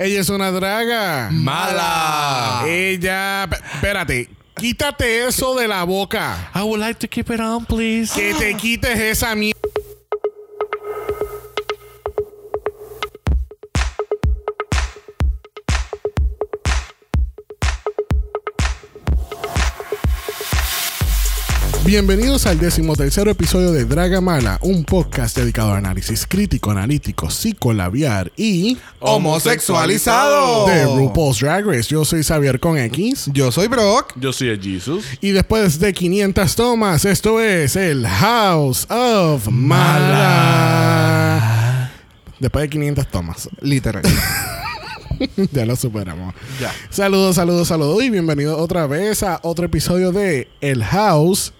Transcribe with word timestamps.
Ella 0.00 0.20
es 0.20 0.30
una 0.30 0.50
draga. 0.50 1.28
Mala. 1.30 2.64
Ella. 2.66 3.44
Espérate. 3.44 4.30
Quítate 4.56 5.26
eso 5.26 5.54
de 5.54 5.68
la 5.68 5.84
boca. 5.84 6.50
I 6.54 6.62
would 6.62 6.80
like 6.80 6.98
to 7.00 7.06
keep 7.06 7.30
it 7.30 7.38
on, 7.38 7.66
please. 7.66 8.10
Que 8.14 8.32
te 8.32 8.54
quites 8.54 8.98
esa 8.98 9.34
mierda. 9.34 9.59
Bienvenidos 21.90 22.46
al 22.46 22.60
decimotercero 22.60 23.32
episodio 23.32 23.72
de 23.72 23.84
Draga 23.84 24.20
Mala, 24.20 24.60
un 24.62 24.84
podcast 24.84 25.36
dedicado 25.36 25.72
a 25.72 25.78
análisis 25.78 26.24
crítico, 26.24 26.70
analítico, 26.70 27.28
psicolabiar 27.30 28.30
y 28.36 28.78
Homosexualizado. 29.00 30.68
de 30.68 30.84
RuPaul's 30.84 31.40
Drag 31.40 31.66
Race. 31.66 31.88
Yo 31.88 32.04
soy 32.04 32.22
Xavier 32.22 32.60
con 32.60 32.78
X. 32.78 33.28
Yo 33.32 33.50
soy 33.50 33.66
Brock. 33.66 34.12
Yo 34.14 34.32
soy 34.32 34.50
el 34.50 34.62
Jesus. 34.62 35.04
Y 35.20 35.32
después 35.32 35.80
de 35.80 35.92
500 35.92 36.54
tomas, 36.54 37.04
esto 37.04 37.40
es 37.40 37.74
el 37.74 38.06
House 38.06 38.86
of 38.88 39.48
Mala. 39.48 40.60
Después 42.38 42.62
de 42.62 42.68
500 42.70 43.08
tomas, 43.08 43.48
Literal. 43.62 44.04
ya 45.50 45.66
lo 45.66 45.74
superamos. 45.74 46.36
ya. 46.60 46.72
Saludos, 46.88 47.34
saludos, 47.34 47.66
saludos 47.66 48.00
y 48.04 48.10
bienvenidos 48.10 48.60
otra 48.60 48.86
vez 48.86 49.24
a 49.24 49.40
otro 49.42 49.66
episodio 49.66 50.12
de 50.12 50.46
El 50.60 50.84
House 50.84 51.52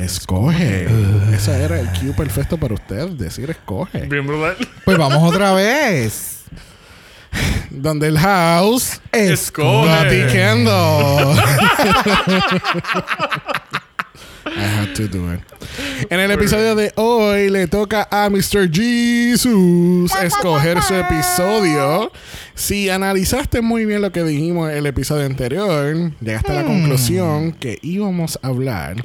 Escoge. 0.00 0.88
Ese 1.34 1.62
era 1.62 1.78
el 1.78 1.88
cue 1.90 2.14
perfecto 2.14 2.56
para 2.56 2.72
usted, 2.72 3.08
decir 3.10 3.50
escoge. 3.50 4.06
Bien 4.06 4.26
brutal. 4.26 4.56
Pues 4.84 4.96
vamos 4.96 5.22
otra 5.22 5.52
vez. 5.52 6.44
Donde 7.70 8.08
el 8.08 8.18
House 8.18 9.00
Escoge. 9.12 9.88
Vaticando. 9.88 11.34
I 14.46 14.62
had 14.62 14.94
to 14.94 15.06
do 15.06 15.32
it. 15.32 15.40
En 16.08 16.18
el 16.18 16.30
episodio 16.30 16.74
de 16.74 16.92
hoy 16.96 17.50
le 17.50 17.66
toca 17.66 18.08
a 18.10 18.30
Mr. 18.30 18.70
Jesus 18.72 20.10
escoger 20.22 20.80
su 20.82 20.94
episodio. 20.94 22.10
Si 22.54 22.88
analizaste 22.88 23.60
muy 23.60 23.84
bien 23.84 24.00
lo 24.00 24.10
que 24.10 24.24
dijimos 24.24 24.70
en 24.70 24.78
el 24.78 24.86
episodio 24.86 25.26
anterior, 25.26 26.12
llegaste 26.20 26.52
a 26.52 26.54
la 26.54 26.64
conclusión 26.64 27.52
que 27.52 27.78
íbamos 27.82 28.38
a 28.42 28.48
hablar 28.48 29.04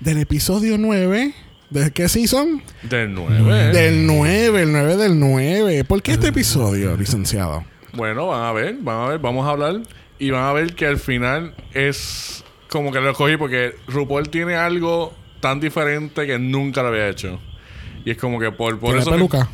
del 0.00 0.18
episodio 0.18 0.78
9. 0.78 1.34
¿De 1.70 1.90
qué 1.90 2.08
season? 2.08 2.62
Del 2.82 3.14
9. 3.14 3.72
Del 3.72 4.06
9, 4.06 4.62
el 4.62 4.72
9 4.72 4.96
del 4.96 5.18
9. 5.18 5.84
¿Por 5.84 6.02
qué 6.02 6.12
este 6.12 6.28
episodio, 6.28 6.96
licenciado? 6.96 7.64
Bueno, 7.94 8.26
van 8.28 8.44
a 8.44 8.52
ver, 8.52 8.76
van 8.80 8.98
a 9.04 9.08
ver, 9.08 9.18
vamos 9.20 9.46
a 9.46 9.50
hablar. 9.50 9.80
Y 10.18 10.30
van 10.30 10.44
a 10.44 10.52
ver 10.52 10.74
que 10.74 10.86
al 10.86 10.98
final 10.98 11.54
es 11.72 12.44
como 12.68 12.92
que 12.92 13.00
lo 13.00 13.10
escogí 13.10 13.36
porque 13.38 13.74
RuPaul 13.88 14.28
tiene 14.28 14.54
algo 14.54 15.14
tan 15.40 15.60
diferente 15.60 16.26
que 16.26 16.38
nunca 16.38 16.82
lo 16.82 16.88
había 16.88 17.08
hecho. 17.08 17.40
Y 18.04 18.10
es 18.10 18.16
como 18.18 18.38
que 18.38 18.52
por, 18.52 18.78
por 18.78 18.90
¿Tiene 18.90 19.00
eso. 19.00 19.10
peluca? 19.10 19.48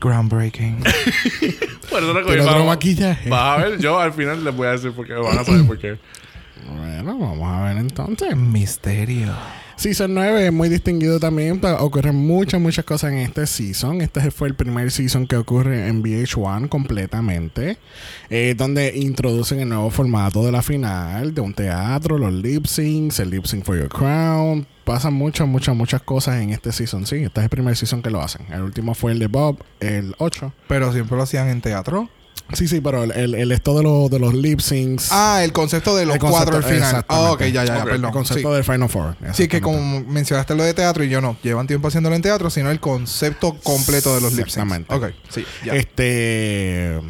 Groundbreaking. 0.00 0.82
Por 1.90 2.02
eso 2.02 2.12
lo 2.12 2.18
escogí. 2.20 2.24
¿Tiene 2.26 2.42
otro 2.42 2.52
Vamos- 2.52 2.66
maquillaje? 2.66 3.30
Vas 3.30 3.58
a 3.58 3.64
ver, 3.64 3.78
yo 3.78 3.98
al 3.98 4.12
final 4.12 4.44
les 4.44 4.54
voy 4.54 4.66
a 4.66 4.72
decir 4.72 4.92
por 4.92 5.06
qué. 5.06 5.14
Van 5.14 5.38
a 5.38 5.44
saber 5.44 5.66
por 5.66 5.78
qué. 5.78 5.96
Bueno, 6.68 7.18
vamos 7.18 7.48
a 7.48 7.64
ver 7.64 7.76
entonces. 7.78 8.36
Misterio. 8.36 9.32
Season 9.76 10.12
9 10.14 10.46
es 10.46 10.52
muy 10.54 10.70
distinguido 10.70 11.20
también. 11.20 11.60
Ocurren 11.80 12.14
muchas, 12.14 12.58
muchas 12.58 12.84
cosas 12.86 13.12
en 13.12 13.18
este 13.18 13.46
season. 13.46 14.00
Este 14.00 14.30
fue 14.30 14.48
el 14.48 14.54
primer 14.54 14.90
season 14.90 15.26
que 15.26 15.36
ocurre 15.36 15.88
en 15.88 16.02
VH1 16.02 16.70
completamente. 16.70 17.76
eh, 18.30 18.54
donde 18.56 18.96
introducen 18.96 19.60
el 19.60 19.68
nuevo 19.68 19.90
formato 19.90 20.42
de 20.44 20.50
la 20.52 20.62
final, 20.62 21.34
de 21.34 21.40
un 21.42 21.52
teatro, 21.52 22.16
los 22.16 22.32
lip 22.32 22.64
syncs, 22.66 23.20
el 23.20 23.30
lip 23.30 23.44
sync 23.44 23.64
for 23.64 23.76
your 23.78 23.90
crown. 23.90 24.66
Pasan 24.84 25.12
muchas, 25.12 25.46
muchas, 25.46 25.76
muchas 25.76 26.00
cosas 26.00 26.40
en 26.40 26.50
este 26.50 26.72
season. 26.72 27.06
Sí, 27.06 27.16
este 27.16 27.40
es 27.40 27.44
el 27.44 27.50
primer 27.50 27.76
season 27.76 28.00
que 28.00 28.10
lo 28.10 28.22
hacen. 28.22 28.46
El 28.50 28.62
último 28.62 28.94
fue 28.94 29.12
el 29.12 29.18
de 29.18 29.26
Bob, 29.26 29.58
el 29.80 30.14
8. 30.18 30.52
Pero 30.68 30.90
siempre 30.92 31.16
lo 31.18 31.24
hacían 31.24 31.48
en 31.48 31.60
teatro. 31.60 32.08
Sí, 32.52 32.68
sí, 32.68 32.80
pero 32.80 33.02
el, 33.02 33.10
el, 33.12 33.34
el 33.34 33.52
esto 33.52 33.76
de, 33.76 33.82
los 33.82 34.10
de 34.10 34.18
los 34.18 34.32
lip 34.32 34.60
syncs. 34.60 35.08
Ah, 35.10 35.42
el 35.42 35.52
concepto 35.52 35.96
de 35.96 36.06
los 36.06 36.18
concepto, 36.18 36.52
cuatro 36.52 36.56
al 36.56 36.64
final. 36.64 37.04
Ah, 37.08 37.32
ok, 37.32 37.40
ya, 37.46 37.64
ya, 37.64 37.84
perdón. 37.84 38.04
el 38.04 38.10
concepto 38.12 38.48
sí. 38.48 38.54
del 38.54 38.64
Final 38.64 38.88
Four. 38.88 39.16
Sí, 39.32 39.48
que 39.48 39.60
como 39.60 40.00
mencionaste 40.04 40.54
lo 40.54 40.62
de 40.62 40.72
teatro 40.72 41.02
y 41.02 41.08
yo 41.08 41.20
no, 41.20 41.36
llevan 41.42 41.66
tiempo 41.66 41.88
haciéndolo 41.88 42.14
en 42.14 42.22
teatro, 42.22 42.48
sino 42.50 42.70
el 42.70 42.78
concepto 42.78 43.56
completo 43.62 44.14
de 44.14 44.20
los 44.20 44.32
lip 44.34 44.46
syncs. 44.46 44.56
Exactamente. 44.56 44.94
Ok, 44.94 45.06
sí, 45.28 45.44
ya. 45.64 45.74
Este. 45.74 47.00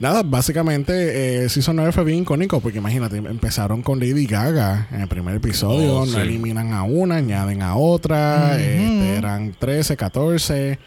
Nada, 0.00 0.22
básicamente, 0.24 1.44
eh, 1.44 1.48
Season 1.48 1.76
9 1.76 1.92
fue 1.92 2.04
bien 2.04 2.18
icónico 2.22 2.60
porque 2.60 2.78
imagínate, 2.78 3.16
empezaron 3.16 3.82
con 3.82 4.00
Lady 4.00 4.26
Gaga 4.26 4.88
en 4.90 5.02
el 5.02 5.08
primer 5.08 5.36
episodio, 5.36 6.00
Oh, 6.00 6.06
no 6.06 6.18
eliminan 6.18 6.72
a 6.72 6.82
una, 6.82 7.16
añaden 7.16 7.62
a 7.62 7.76
otra, 7.76 8.58
este, 8.58 9.16
eran 9.16 9.54
13, 9.56 9.96
14. 9.96 10.78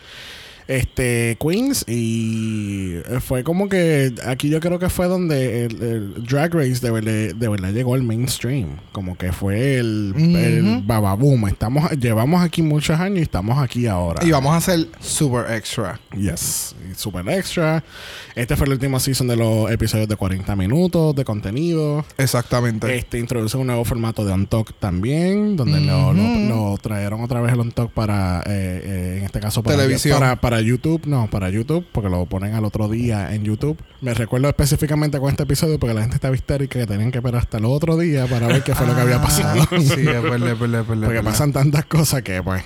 Este, 0.67 1.37
Queens, 1.39 1.85
y 1.87 2.95
fue 3.21 3.43
como 3.43 3.69
que 3.69 4.13
aquí 4.25 4.49
yo 4.49 4.59
creo 4.59 4.79
que 4.79 4.89
fue 4.89 5.07
donde 5.07 5.65
el, 5.65 5.81
el 5.81 6.23
Drag 6.25 6.53
Race 6.53 6.79
de 6.81 6.91
verdad, 6.91 7.35
de 7.35 7.47
verdad 7.47 7.71
llegó 7.71 7.93
al 7.93 8.03
mainstream. 8.03 8.77
Como 8.91 9.17
que 9.17 9.31
fue 9.31 9.75
el, 9.77 10.13
bababoom. 10.85 11.47
Estamos, 11.47 11.89
llevamos 11.91 12.41
aquí 12.43 12.61
muchos 12.61 12.99
años 12.99 13.19
y 13.19 13.21
estamos 13.21 13.57
aquí 13.59 13.87
ahora. 13.87 14.25
Y 14.25 14.31
vamos 14.31 14.53
a 14.53 14.57
hacer 14.57 14.87
super 14.99 15.51
extra. 15.55 15.99
Yes, 16.17 16.75
super 16.95 17.27
extra. 17.29 17.83
Este 18.35 18.55
fue 18.55 18.67
el 18.67 18.73
último 18.73 18.99
season 18.99 19.27
de 19.27 19.35
los 19.37 19.71
episodios 19.71 20.07
de 20.07 20.15
40 20.15 20.55
minutos 20.55 21.15
de 21.15 21.23
contenido. 21.25 22.05
Exactamente. 22.17 22.95
Este 22.95 23.19
introduce 23.19 23.55
un 23.57 23.67
nuevo 23.67 23.85
formato 23.85 24.25
de 24.25 24.31
On 24.33 24.45
Talk 24.47 24.73
también, 24.79 25.55
donde 25.55 25.79
lo, 25.81 26.13
lo- 26.13 26.21
Ujú. 26.23 26.39
lo 26.49 26.77
trajeron 26.81 27.21
otra 27.23 27.41
vez 27.41 27.53
el 27.53 27.59
On 27.59 27.71
Talk 27.71 27.91
para, 27.91 28.39
eh, 28.45 28.81
eh, 28.83 29.15
en 29.19 29.23
este 29.23 29.39
caso, 29.39 29.63
para, 29.63 29.77
Televisión. 29.77 30.19
para, 30.19 30.35
para 30.35 30.56
YouTube. 30.61 31.05
No, 31.05 31.29
para 31.29 31.49
YouTube, 31.49 31.85
porque 31.91 32.09
lo 32.09 32.25
ponen 32.25 32.53
al 32.53 32.65
otro 32.65 32.87
día 32.87 33.33
en 33.33 33.43
YouTube. 33.43 33.77
Me 34.01 34.13
recuerdo 34.13 34.47
específicamente 34.47 35.19
con 35.19 35.29
este 35.29 35.43
episodio 35.43 35.79
porque 35.79 35.93
la 35.93 36.01
gente 36.01 36.15
estaba 36.15 36.35
histérica 36.35 36.79
que 36.79 36.87
tenían 36.87 37.11
que 37.11 37.19
esperar 37.19 37.41
hasta 37.41 37.57
el 37.57 37.65
otro 37.65 37.97
día 37.97 38.25
para 38.27 38.47
ver 38.47 38.63
qué 38.63 38.75
fue 38.75 38.87
lo 38.87 38.95
que 38.95 39.01
había 39.01 39.21
pasado. 39.21 39.61
Ah, 39.71 39.79
sí, 39.79 40.03
verdad, 40.03 40.51
es 40.51 40.59
verdad, 40.59 40.85
Porque 40.85 41.21
pasan 41.21 41.51
tantas 41.53 41.85
cosas 41.85 42.21
que, 42.21 42.41
pues. 42.41 42.63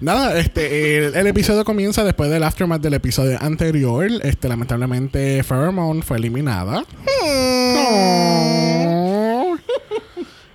Nada, 0.00 0.38
este, 0.38 0.98
el, 0.98 1.14
el 1.14 1.26
episodio 1.26 1.64
comienza 1.64 2.04
después 2.04 2.30
del 2.30 2.42
aftermath 2.42 2.80
del 2.80 2.94
episodio 2.94 3.38
anterior. 3.40 4.08
Este, 4.22 4.48
lamentablemente, 4.48 5.42
Pheromone 5.44 6.02
fue 6.02 6.18
eliminada. 6.18 6.84
Oh. 7.22 8.93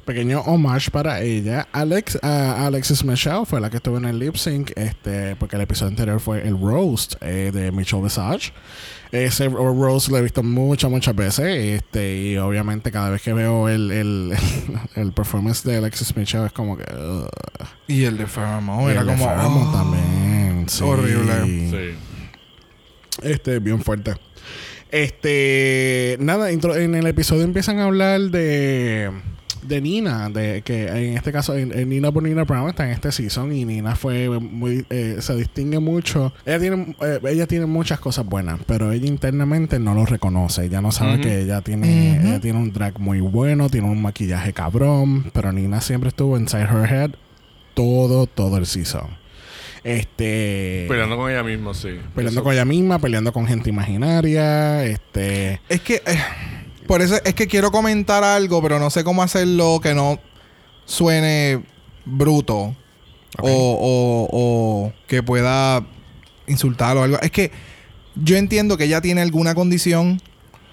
Pequeño 0.10 0.42
homage 0.42 0.90
para 0.90 1.22
ella. 1.22 1.68
Alex, 1.72 2.18
ah, 2.24 2.66
Alexis 2.66 3.04
Michelle 3.04 3.46
fue 3.46 3.62
la 3.62 3.70
que 3.70 3.78
estuvo 3.78 4.00
en 4.00 4.06
el 4.06 4.18
lip 4.18 4.38
sync. 4.38 4.72
Este, 4.76 5.36
porque 5.36 5.56
el 5.56 5.62
episodio 5.62 5.90
anterior 5.92 6.20
fue 6.20 6.48
el 6.48 6.60
roast 6.60 7.14
eh, 7.22 7.52
de 7.54 7.72
Michelle 7.72 8.02
Visage. 8.02 8.52
Ese 9.12 9.50
roast 9.50 10.10
lo 10.10 10.18
he 10.18 10.24
visto 10.24 10.42
muchas, 10.42 10.90
muchas 10.90 11.16
veces. 11.16 11.46
Este, 11.46 12.18
y 12.18 12.38
obviamente 12.38 12.92
cada 12.92 13.12
vez 13.12 13.22
que 13.22 13.34
veo 13.34 13.70
el, 13.70 13.92
el, 13.92 14.34
el 14.96 15.12
performance 15.12 15.64
de 15.64 15.78
Alexis 15.78 16.18
Michelle 16.18 16.48
es 16.48 16.54
como 16.54 16.76
que. 16.76 16.86
Y 17.86 18.06
el 18.06 18.18
de 18.18 18.24
Y 18.24 18.90
era 18.90 19.02
el 19.02 19.06
como. 19.06 19.26
Oh. 19.26 19.72
también. 19.72 20.66
sí. 20.68 20.84
horrible. 20.84 21.34
Sí. 21.70 21.98
Este, 23.22 23.60
bien 23.60 23.84
fuerte. 23.84 24.16
Este, 24.90 26.18
nada, 26.20 26.50
en 26.50 26.96
el 26.96 27.06
episodio 27.06 27.44
empiezan 27.44 27.78
a 27.78 27.84
hablar 27.84 28.22
de 28.22 29.12
de 29.62 29.82
Nina, 29.82 30.30
de 30.30 30.62
que 30.62 30.88
en 30.88 31.18
este 31.18 31.32
caso 31.32 31.56
en, 31.56 31.78
en 31.78 31.90
Nina 31.90 32.12
por 32.12 32.24
Nina 32.24 32.44
Brown 32.44 32.70
está 32.70 32.86
en 32.86 32.92
este 32.92 33.12
season 33.12 33.52
y 33.54 33.66
Nina 33.66 33.96
fue 33.96 34.30
muy 34.40 34.86
eh, 34.90 35.18
se 35.20 35.36
distingue 35.36 35.80
mucho. 35.80 36.34
Ella 36.46 36.60
tiene 36.60 36.96
eh, 37.02 37.20
ella 37.28 37.48
tiene 37.48 37.66
muchas 37.66 38.00
cosas 38.00 38.26
buenas, 38.26 38.60
pero 38.66 38.92
ella 38.92 39.08
internamente 39.08 39.80
no 39.80 39.94
lo 39.94 40.06
reconoce. 40.06 40.66
Ella 40.66 40.82
no 40.82 40.92
sabe 40.92 41.20
que 41.22 41.42
ella 41.42 41.62
tiene 41.62 42.18
ella 42.22 42.40
tiene 42.40 42.60
un 42.60 42.72
drag 42.74 43.00
muy 43.00 43.20
bueno, 43.20 43.70
tiene 43.70 43.88
un 43.90 44.02
maquillaje 44.02 44.54
cabrón, 44.54 45.32
pero 45.34 45.52
Nina 45.52 45.82
siempre 45.82 46.10
estuvo 46.10 46.38
inside 46.38 46.64
her 46.64 46.92
head 46.92 47.12
todo 47.74 48.26
todo 48.28 48.58
el 48.58 48.66
season. 48.66 49.18
Este 49.84 50.86
Peleando 50.90 51.16
con 51.18 51.32
ella 51.32 51.42
misma, 51.44 51.74
sí. 51.74 51.90
peleando 52.14 52.42
Eso- 52.42 52.44
con 52.44 52.54
ella 52.54 52.66
misma, 52.66 53.00
peleando 53.00 53.32
con 53.32 53.48
gente 53.48 53.70
imaginaria, 53.70 54.84
este, 54.86 55.62
Es 55.70 55.82
que. 55.82 55.96
eh, 56.06 56.18
por 56.90 57.02
eso 57.04 57.16
es 57.24 57.36
que 57.36 57.46
quiero 57.48 57.70
comentar 57.72 58.24
algo, 58.24 58.62
pero 58.64 58.80
no 58.80 58.90
sé 58.90 59.04
cómo 59.04 59.22
hacerlo 59.22 59.80
que 59.82 59.94
no 59.94 60.20
suene 60.86 61.62
bruto. 62.04 62.76
O, 63.42 63.48
o, 63.48 64.28
o 64.32 64.94
que 65.08 65.22
pueda 65.22 65.86
insultar 66.48 66.98
o 66.98 67.04
algo. 67.04 67.20
Es 67.22 67.30
que 67.30 67.52
yo 68.16 68.36
entiendo 68.38 68.76
que 68.76 68.86
ella 68.86 69.02
tiene 69.02 69.22
alguna 69.22 69.54
condición 69.54 70.20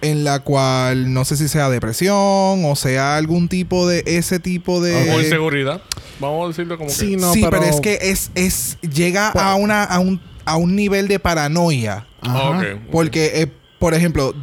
en 0.01 0.25
la 0.25 0.41
cual 0.41 1.13
no 1.13 1.25
sé 1.27 1.37
si 1.37 1.49
sea 1.49 1.69
depresión 1.69 2.65
o 2.65 2.75
sea 2.77 3.17
algún 3.17 3.49
tipo 3.49 3.87
de 3.87 4.03
ese 4.07 4.39
tipo 4.41 4.81
de 4.83 5.13
O 5.13 5.21
inseguridad. 5.21 5.83
Vamos 6.19 6.47
a 6.47 6.49
decirlo 6.49 6.79
como 6.79 6.89
Sí, 6.89 7.11
que. 7.11 7.17
no, 7.19 7.33
sí, 7.35 7.41
pero, 7.43 7.61
pero- 7.61 7.65
es 7.75 7.81
que 7.83 7.99
es 8.01 8.31
es 8.35 8.79
llega 8.81 9.31
Pues- 9.33 9.45
a 9.45 9.55
una 9.55 9.85
a 9.85 9.99
un 9.99 10.21
a 10.47 10.57
un 10.57 10.75
nivel 10.75 11.09
de 11.09 11.19
paranoia. 11.19 12.07
Ajá. 12.23 12.51
Ok. 12.51 12.65
Porque, 12.91 13.43
eh, 13.43 13.53
por 13.79 13.93
ejemplo, 13.95 14.35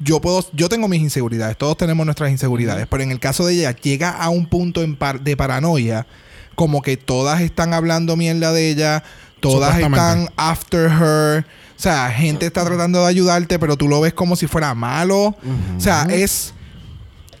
yo 0.00 0.20
puedo, 0.20 0.44
yo 0.52 0.68
tengo 0.68 0.88
mis 0.88 1.00
inseguridades, 1.00 1.56
todos 1.58 1.76
tenemos 1.76 2.04
nuestras 2.06 2.30
inseguridades, 2.30 2.86
pero 2.88 3.02
en 3.02 3.10
el 3.10 3.18
caso 3.20 3.46
de 3.46 3.54
ella, 3.54 3.72
llega 3.72 4.10
a 4.10 4.28
un 4.28 4.46
punto 4.46 4.82
en 4.82 4.96
par- 4.96 5.20
de 5.20 5.36
paranoia, 5.36 6.06
como 6.54 6.82
que 6.82 6.96
todas 6.96 7.40
están 7.40 7.72
hablando 7.74 8.16
mierda 8.16 8.52
de 8.52 8.70
ella, 8.70 9.02
todas 9.40 9.78
están 9.78 10.28
after 10.36 10.90
her. 10.90 11.46
O 11.76 11.80
sea, 11.80 12.10
gente 12.10 12.46
está 12.46 12.64
tratando 12.64 13.00
de 13.02 13.06
ayudarte, 13.06 13.58
pero 13.60 13.76
tú 13.76 13.86
lo 13.86 14.00
ves 14.00 14.12
como 14.12 14.34
si 14.34 14.48
fuera 14.48 14.74
malo. 14.74 15.36
O 15.76 15.80
sea, 15.80 16.02
es, 16.10 16.52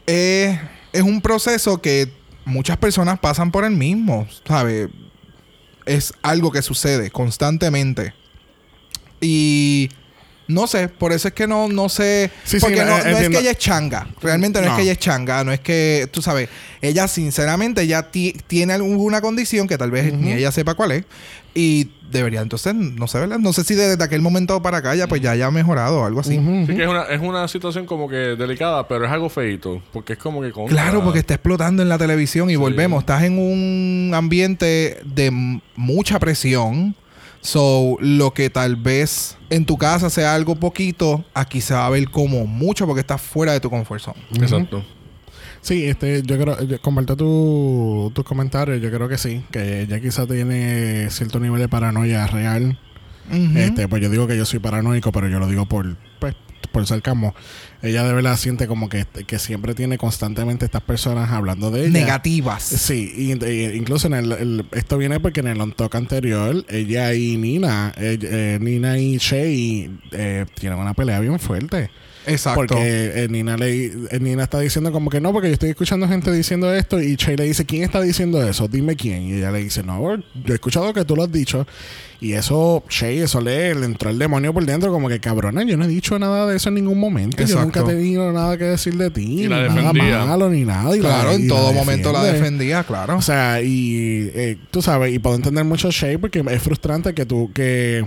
es, 0.06 0.58
es 0.92 1.02
un 1.02 1.20
proceso 1.20 1.82
que 1.82 2.12
muchas 2.44 2.76
personas 2.76 3.18
pasan 3.18 3.50
por 3.50 3.64
el 3.64 3.72
mismo, 3.72 4.28
¿sabes? 4.46 4.88
Es 5.86 6.14
algo 6.22 6.52
que 6.52 6.62
sucede 6.62 7.10
constantemente. 7.10 8.14
Y 9.20 9.90
no 10.48 10.66
sé, 10.66 10.88
por 10.88 11.12
eso 11.12 11.28
es 11.28 11.34
que 11.34 11.46
no, 11.46 11.68
no 11.68 11.88
sé. 11.88 12.30
Sí, 12.44 12.58
porque 12.58 12.80
eh, 12.80 12.84
no, 12.84 12.90
no 12.90 12.96
es 12.96 13.28
que 13.28 13.38
ella 13.40 13.50
es 13.52 13.58
changa. 13.58 14.08
Realmente 14.20 14.60
no, 14.60 14.66
es 14.66 14.72
que 14.76 14.82
ella 14.82 14.92
es 14.92 14.98
changa. 14.98 15.44
No 15.44 15.52
es 15.52 15.60
que, 15.60 16.08
tú 16.10 16.20
sabes, 16.22 16.48
ella 16.82 17.06
sinceramente 17.06 17.86
ya 17.86 18.10
ti- 18.10 18.34
tiene 18.46 18.72
alguna 18.72 19.20
condición 19.20 19.68
que 19.68 19.78
tal 19.78 19.90
vez 19.90 20.12
ni 20.12 20.32
ella 20.32 20.50
sepa 20.50 20.74
cuál 20.74 20.92
es. 20.92 21.04
Y 21.54 21.90
debería 22.10 22.40
entonces, 22.40 22.72
no 22.74 23.08
sé, 23.08 23.18
¿verdad? 23.18 23.38
No 23.38 23.52
sé 23.52 23.64
si 23.64 23.74
desde 23.74 24.02
aquel 24.02 24.20
momento 24.22 24.62
para 24.62 24.78
acá 24.78 24.94
ya 24.94 25.08
pues 25.08 25.20
ya 25.20 25.32
haya 25.32 25.50
mejorado 25.50 26.00
o 26.00 26.04
algo 26.04 26.20
así. 26.20 26.36
Sí 26.66 26.74
que 26.76 26.82
es 26.84 26.88
una, 26.88 27.02
es 27.04 27.20
una 27.20 27.48
situación 27.48 27.84
como 27.84 28.08
que 28.08 28.16
delicada, 28.16 28.86
pero 28.86 29.04
es 29.06 29.10
algo 29.10 29.28
feito. 29.28 29.82
Porque 29.92 30.12
es 30.12 30.18
como 30.18 30.40
que... 30.40 30.52
contra- 30.52 30.72
Claro, 30.72 31.02
porque 31.02 31.18
está 31.18 31.34
explotando 31.34 31.82
en 31.82 31.88
la 31.88 31.98
televisión 31.98 32.48
y 32.48 32.56
volvemos. 32.56 33.00
Estás 33.00 33.24
en 33.24 33.38
un 33.38 34.12
ambiente 34.14 35.00
de 35.04 35.30
mucha 35.74 36.18
presión. 36.20 36.94
So, 37.40 37.96
lo 38.00 38.32
que 38.32 38.50
tal 38.50 38.76
vez 38.76 39.36
en 39.50 39.64
tu 39.64 39.76
casa 39.78 40.10
sea 40.10 40.34
algo 40.34 40.56
poquito, 40.56 41.24
aquí 41.34 41.60
se 41.60 41.72
va 41.74 41.86
a 41.86 41.90
ver 41.90 42.10
como 42.10 42.46
mucho 42.46 42.86
porque 42.86 43.00
estás 43.00 43.20
fuera 43.22 43.52
de 43.52 43.60
tu 43.60 43.70
confort 43.70 44.00
zone. 44.02 44.18
Exacto. 44.34 44.84
Sí, 45.60 45.84
este, 45.84 46.22
yo 46.22 46.38
creo, 46.38 46.62
yo 46.64 46.80
comparto 46.80 47.16
tu- 47.16 48.12
tus 48.14 48.24
comentarios, 48.24 48.80
yo 48.80 48.90
creo 48.90 49.08
que 49.08 49.18
sí, 49.18 49.42
que 49.50 49.82
ella 49.82 50.00
quizá 50.00 50.26
tiene 50.26 51.08
cierto 51.10 51.40
nivel 51.40 51.60
de 51.60 51.68
paranoia 51.68 52.26
real. 52.26 52.78
Este, 53.56 53.88
pues 53.88 54.00
yo 54.02 54.08
digo 54.08 54.26
que 54.26 54.36
yo 54.36 54.44
soy 54.46 54.58
paranoico, 54.58 55.12
pero 55.12 55.28
yo 55.28 55.38
lo 55.38 55.46
digo 55.48 55.66
por, 55.66 55.96
por 56.78 56.86
sarcasmo. 56.86 57.34
Ella 57.82 58.04
de 58.04 58.12
verdad 58.12 58.36
siente 58.36 58.66
como 58.66 58.88
que, 58.88 59.04
que 59.26 59.38
siempre 59.38 59.74
tiene 59.74 59.98
constantemente 59.98 60.64
estas 60.64 60.82
personas 60.82 61.30
hablando 61.30 61.70
de 61.70 61.82
ella. 61.82 61.90
Negativas. 61.90 62.62
Sí, 62.62 63.12
y, 63.16 63.44
y- 63.44 63.76
incluso 63.76 64.06
en 64.06 64.14
el, 64.14 64.32
el- 64.32 64.66
esto 64.72 64.96
viene 64.98 65.18
porque 65.20 65.40
en 65.40 65.48
el 65.48 65.60
on 65.60 65.72
talk 65.72 65.94
anterior, 65.94 66.64
ella 66.68 67.14
y 67.14 67.36
Nina, 67.36 67.92
eh, 67.96 68.18
eh, 68.22 68.58
Nina 68.60 68.98
y 68.98 69.18
Shay 69.18 69.90
eh, 70.12 70.46
tienen 70.58 70.78
una 70.78 70.94
pelea 70.94 71.20
bien 71.20 71.38
fuerte. 71.38 71.90
Exacto. 72.26 72.60
Porque 72.60 73.12
eh, 73.24 73.28
Nina, 73.30 73.56
le, 73.56 73.86
eh, 73.86 74.18
Nina 74.20 74.42
está 74.44 74.60
diciendo 74.60 74.92
como 74.92 75.08
que 75.10 75.20
no, 75.20 75.32
porque 75.32 75.48
yo 75.48 75.54
estoy 75.54 75.70
escuchando 75.70 76.06
gente 76.08 76.30
diciendo 76.32 76.72
esto 76.74 77.00
y 77.00 77.16
Shay 77.16 77.36
le 77.36 77.44
dice, 77.44 77.64
¿quién 77.64 77.84
está 77.84 78.00
diciendo 78.02 78.42
eso? 78.46 78.68
Dime 78.68 78.96
quién. 78.96 79.22
Y 79.22 79.32
ella 79.34 79.50
le 79.50 79.60
dice, 79.64 79.82
no, 79.82 80.16
yo 80.16 80.52
he 80.52 80.54
escuchado 80.54 80.92
que 80.92 81.04
tú 81.04 81.16
lo 81.16 81.24
has 81.24 81.32
dicho. 81.32 81.66
Y 82.20 82.32
eso, 82.32 82.82
Shay, 82.90 83.20
eso 83.20 83.40
le, 83.40 83.74
le 83.76 83.86
entró 83.86 84.10
el 84.10 84.18
demonio 84.18 84.52
por 84.52 84.66
dentro 84.66 84.90
como 84.90 85.08
que 85.08 85.20
cabrona, 85.20 85.62
yo 85.62 85.76
no 85.76 85.84
he 85.84 85.88
dicho 85.88 86.18
nada 86.18 86.46
de 86.48 86.56
eso 86.56 86.68
en 86.68 86.74
ningún 86.74 86.98
momento. 86.98 87.36
Yo 87.44 87.60
nunca 87.60 87.78
he 87.78 87.82
Exacto. 87.82 87.86
tenido 87.86 88.32
nada 88.32 88.58
que 88.58 88.64
decir 88.64 88.96
de 88.96 89.10
ti. 89.10 89.24
Ni 89.26 89.46
nada 89.48 89.92
malo, 90.26 90.50
ni 90.50 90.64
nada. 90.64 90.96
Y 90.96 91.00
la- 91.00 91.08
claro, 91.10 91.32
en 91.32 91.44
y 91.44 91.48
todo 91.48 91.72
momento 91.72 92.12
la 92.12 92.24
defendía, 92.24 92.82
claro. 92.82 93.16
O 93.16 93.22
sea, 93.22 93.62
y 93.62 94.30
eh, 94.34 94.58
tú 94.72 94.82
sabes, 94.82 95.14
y 95.14 95.18
puedo 95.20 95.36
entender 95.36 95.64
mucho 95.64 95.88
a 95.88 95.90
Shay 95.92 96.16
porque 96.16 96.44
es 96.50 96.60
frustrante 96.62 97.14
que 97.14 97.24
tú, 97.24 97.52
que, 97.54 98.04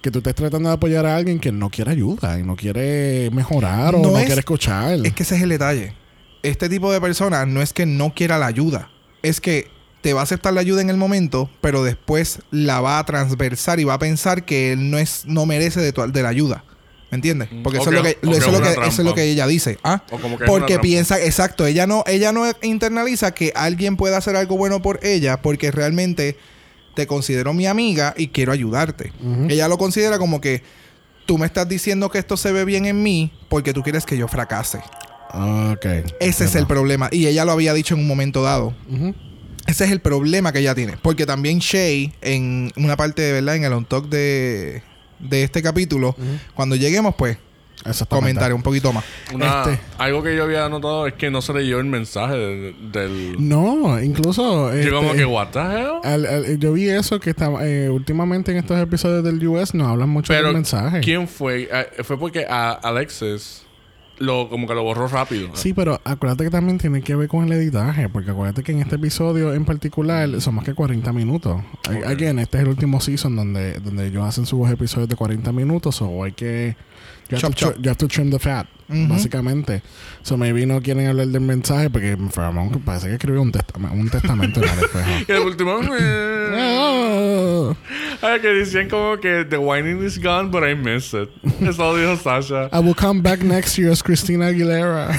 que 0.00 0.10
tú 0.10 0.18
estés 0.18 0.34
tratando 0.34 0.68
de 0.68 0.74
apoyar 0.76 1.04
a 1.06 1.16
alguien 1.16 1.38
que 1.40 1.50
no 1.52 1.70
quiere 1.70 1.90
ayuda 1.90 2.38
y 2.38 2.42
no 2.44 2.56
quiere 2.56 3.30
mejorar 3.32 3.94
o 3.94 3.98
No 3.98 4.10
no 4.12 4.18
es- 4.18 4.26
quiere 4.26 4.40
escuchar. 4.40 4.98
Es 5.04 5.12
que 5.12 5.22
ese 5.24 5.36
es 5.36 5.42
el 5.42 5.48
detalle. 5.48 5.94
Este 6.42 6.68
tipo 6.68 6.92
de 6.92 7.00
personas 7.00 7.46
no 7.48 7.60
es 7.62 7.72
que 7.72 7.84
no 7.86 8.14
quiera 8.14 8.38
la 8.38 8.46
ayuda. 8.46 8.90
Es 9.22 9.40
que 9.40 9.70
te 10.00 10.12
va 10.12 10.20
a 10.20 10.22
aceptar 10.22 10.52
la 10.54 10.60
ayuda 10.60 10.80
en 10.80 10.90
el 10.90 10.96
momento, 10.96 11.50
pero 11.60 11.82
después 11.82 12.38
la 12.52 12.80
va 12.80 13.00
a 13.00 13.04
transversar 13.04 13.80
y 13.80 13.84
va 13.84 13.94
a 13.94 13.98
pensar 13.98 14.44
que 14.44 14.72
él 14.72 14.90
no 14.90 14.98
es 14.98 15.24
no 15.26 15.44
merece 15.46 15.80
de, 15.80 15.92
tu- 15.92 16.10
de 16.12 16.22
la 16.22 16.28
ayuda. 16.28 16.64
¿Me 17.10 17.16
entiendes? 17.16 17.48
Mm, 17.50 17.62
Porque 17.62 17.78
eso, 17.78 17.90
es 17.90 17.96
lo 17.96 18.02
que- 18.02 18.10
eso, 18.22 18.30
es 18.32 18.52
lo 18.52 18.60
que, 18.62 18.70
eso 18.86 19.02
es 19.02 19.06
lo 19.06 19.14
que 19.14 19.24
ella 19.24 19.46
dice. 19.46 19.78
¿Ah? 19.82 20.02
Porque 20.46 20.78
piensa, 20.78 21.20
exacto, 21.20 21.66
ella 21.66 21.86
no, 21.86 22.04
ella 22.06 22.30
no 22.32 22.44
internaliza 22.62 23.32
que 23.32 23.50
alguien 23.56 23.96
pueda 23.96 24.18
hacer 24.18 24.36
algo 24.36 24.56
bueno 24.56 24.80
por 24.82 25.00
ella 25.02 25.40
porque 25.42 25.70
realmente 25.72 26.36
te 26.98 27.06
considero 27.06 27.54
mi 27.54 27.64
amiga 27.68 28.12
y 28.16 28.26
quiero 28.26 28.50
ayudarte. 28.50 29.12
Ella 29.48 29.68
lo 29.68 29.78
considera 29.78 30.18
como 30.18 30.40
que 30.40 30.64
tú 31.26 31.38
me 31.38 31.46
estás 31.46 31.68
diciendo 31.68 32.10
que 32.10 32.18
esto 32.18 32.36
se 32.36 32.50
ve 32.50 32.64
bien 32.64 32.86
en 32.86 33.04
mí 33.04 33.30
porque 33.48 33.72
tú 33.72 33.84
quieres 33.84 34.04
que 34.04 34.18
yo 34.18 34.26
fracase. 34.26 34.80
Ok. 35.32 35.86
Ese 36.18 36.44
es 36.46 36.56
el 36.56 36.66
problema. 36.66 37.08
Y 37.12 37.28
ella 37.28 37.44
lo 37.44 37.52
había 37.52 37.72
dicho 37.72 37.94
en 37.94 38.00
un 38.00 38.08
momento 38.08 38.42
dado. 38.42 38.74
Ese 39.68 39.84
es 39.84 39.92
el 39.92 40.00
problema 40.00 40.50
que 40.50 40.58
ella 40.58 40.74
tiene. 40.74 40.96
Porque 41.00 41.24
también 41.24 41.60
Shay, 41.60 42.14
en 42.20 42.72
una 42.74 42.96
parte 42.96 43.22
de 43.22 43.30
verdad, 43.30 43.54
en 43.54 43.62
el 43.62 43.72
on 43.74 43.84
talk 43.84 44.08
de, 44.08 44.82
de 45.20 45.44
este 45.44 45.62
capítulo, 45.62 46.16
cuando 46.54 46.74
lleguemos, 46.74 47.14
pues. 47.14 47.38
Comentaré 48.08 48.54
un 48.54 48.62
poquito 48.62 48.92
más. 48.92 49.04
Una- 49.34 49.62
Este- 49.64 49.80
Algo 49.98 50.22
que 50.22 50.36
yo 50.36 50.44
había 50.44 50.68
notado 50.68 51.06
es 51.06 51.14
que 51.14 51.30
no 51.30 51.42
se 51.42 51.52
leyó 51.52 51.78
el 51.78 51.86
mensaje 51.86 52.34
del... 52.36 52.92
del- 52.92 53.36
No, 53.48 54.00
incluso. 54.02 54.74
Yo 54.74 54.94
como 54.94 55.08
este, 55.08 55.18
que, 55.18 55.24
what 55.24 55.48
the 55.48 55.58
hell? 55.58 55.90
al- 56.04 56.26
al- 56.26 56.58
yo 56.58 56.72
vi 56.72 56.88
eso 56.88 57.18
que 57.20 57.30
está, 57.30 57.50
eh, 57.66 57.88
últimamente 57.90 58.52
en 58.52 58.58
estos 58.58 58.78
episodios 58.80 59.24
del 59.24 59.46
US 59.46 59.74
no 59.74 59.88
hablan 59.88 60.08
mucho 60.08 60.32
Pero, 60.32 60.46
del 60.48 60.54
mensaje. 60.56 61.00
¿quién 61.00 61.26
fue? 61.28 61.68
Eh, 61.70 62.02
fue 62.04 62.18
porque 62.18 62.46
a 62.48 62.72
Alexis 62.72 63.62
lo, 64.18 64.48
como 64.48 64.66
que 64.66 64.74
lo 64.74 64.82
borró 64.82 65.06
rápido. 65.06 65.50
Sí, 65.54 65.72
pero 65.72 66.00
acuérdate 66.04 66.42
que 66.44 66.50
también 66.50 66.76
tiene 66.78 67.02
que 67.02 67.14
ver 67.14 67.28
con 67.28 67.44
el 67.44 67.52
editaje, 67.52 68.08
porque 68.08 68.32
acuérdate 68.32 68.64
que 68.64 68.72
en 68.72 68.80
este 68.80 68.96
episodio 68.96 69.54
en 69.54 69.64
particular 69.64 70.40
son 70.40 70.56
más 70.56 70.64
que 70.64 70.74
40 70.74 71.12
minutos. 71.12 71.60
Hay- 71.88 71.98
Ok. 71.98 72.06
Again, 72.06 72.38
este 72.40 72.56
es 72.58 72.62
el 72.64 72.68
último 72.70 73.00
season 73.00 73.36
donde, 73.36 73.74
donde 73.78 74.08
ellos 74.08 74.24
hacen 74.24 74.44
sus 74.44 74.68
episodios 74.70 75.08
de 75.08 75.14
40 75.16 75.52
minutos, 75.52 76.02
o 76.02 76.24
hay 76.24 76.32
que... 76.32 76.74
You 77.30 77.36
have, 77.36 77.40
Chop, 77.42 77.54
to, 77.54 77.60
chop. 77.60 77.74
you 77.76 77.88
have 77.90 77.98
to 77.98 78.08
trim 78.08 78.30
the 78.30 78.38
fat, 78.38 78.66
básicamente. 78.88 79.82
So 80.22 80.36
maybe 80.38 80.64
no 80.64 80.80
quieren 80.80 81.06
hablar 81.08 81.26
del 81.28 81.42
mensaje 81.42 81.90
porque 81.90 82.16
Faramón 82.30 82.70
parece 82.84 83.08
que 83.08 83.14
escribió 83.16 83.42
un, 83.42 83.52
testama- 83.52 83.92
un 83.92 84.08
testamento 84.08 84.62
en 84.62 84.68
el 84.70 84.78
espejo. 84.78 85.10
Y 85.28 85.32
el 85.32 85.42
último... 85.42 85.80
eh. 86.00 87.74
Ay, 88.22 88.40
que 88.40 88.48
decían 88.48 88.88
como 88.88 89.18
que 89.20 89.44
the 89.44 89.58
whining 89.58 90.02
is 90.02 90.18
gone, 90.18 90.50
but 90.50 90.62
I 90.64 90.74
miss 90.74 91.12
it. 91.12 91.28
Eso 91.60 91.92
lo 91.92 91.96
dijo 91.98 92.16
Sasha. 92.16 92.68
I 92.72 92.80
will 92.80 92.94
come 92.94 93.20
back 93.20 93.40
next 93.42 93.76
year 93.78 93.90
as 93.92 94.02
Christina 94.02 94.46
Aguilera. 94.46 95.14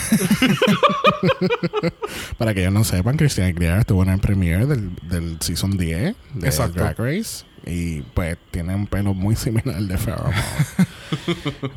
Para 2.37 2.53
que 2.53 2.61
ellos 2.61 2.73
no 2.73 2.83
sepan, 2.83 3.17
Christina 3.17 3.47
Aguilera 3.47 3.79
estuvo 3.81 4.03
en 4.03 4.09
el 4.09 4.19
premiere 4.19 4.65
del, 4.65 4.89
del 5.03 5.37
season 5.41 5.77
10 5.77 6.15
de 6.35 6.47
Exacto. 6.47 6.79
Drag 6.79 6.97
Race. 6.97 7.45
Y 7.69 8.01
pues 8.13 8.37
tiene 8.51 8.73
un 8.73 8.87
pelo 8.87 9.13
muy 9.13 9.35
similar 9.35 9.75
al 9.75 9.87
de 9.87 9.97
Farrah 9.97 10.31
Moss. 10.31 10.87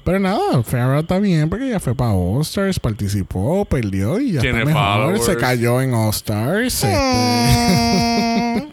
Pero 0.04 0.18
nada, 0.18 0.62
Farrah 0.62 1.00
está 1.00 1.18
bien 1.18 1.49
porque 1.50 1.68
ya 1.68 1.80
fue 1.80 1.94
para 1.94 2.12
All 2.12 2.40
Stars, 2.42 2.80
participó, 2.80 3.64
perdió 3.66 4.18
y 4.20 4.32
ya 4.32 4.40
Tiene 4.40 4.61
está 4.61 4.66
mejor. 4.72 4.82
followers. 4.82 5.25
Se 5.26 5.37
cayó 5.37 5.80
en 5.82 5.92
All 5.94 6.11
Stars. 6.11 6.84
Este, 6.84 6.92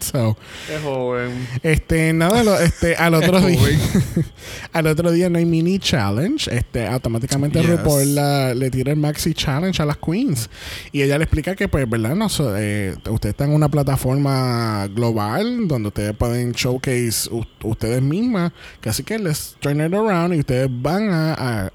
so, 0.00 0.36
Es 0.74 0.82
joven. 0.82 1.46
este, 1.62 2.12
nada, 2.12 2.42
lo- 2.44 2.58
este, 2.58 2.94
al 2.96 3.14
otro 3.14 3.40
día, 3.40 3.58
al 4.72 4.86
otro 4.86 5.12
día 5.12 5.28
no 5.30 5.38
hay 5.38 5.44
mini 5.46 5.78
challenge. 5.78 6.50
Este, 6.54 6.86
automáticamente 6.86 7.60
Yes. 7.60 7.68
RuPaul 7.70 8.14
la- 8.14 8.54
le 8.54 8.70
tira 8.70 8.92
el 8.92 8.98
maxi 8.98 9.34
challenge 9.34 9.82
a 9.82 9.86
las 9.86 9.96
queens. 9.98 10.48
Y 10.92 11.02
ella 11.02 11.18
le 11.18 11.24
explica 11.24 11.54
que, 11.54 11.68
pues, 11.68 11.88
¿verdad? 11.88 12.14
No, 12.14 12.28
so- 12.28 12.54
eh, 12.56 12.94
usted 13.10 13.30
está 13.30 13.44
en 13.44 13.52
una 13.52 13.68
plataforma 13.68 14.86
global 14.88 15.68
donde 15.68 15.88
ustedes 15.88 16.14
pueden 16.16 16.52
showcase 16.52 17.09
u- 17.30 17.44
ustedes 17.64 18.02
mismas. 18.02 18.52
Así 18.84 19.02
que 19.02 19.18
les 19.18 19.56
turn 19.60 19.80
it 19.84 19.92
around 19.94 20.34
y 20.34 20.40
ustedes 20.40 20.68
van 20.70 21.08
a, 21.10 21.34
a- 21.34 21.70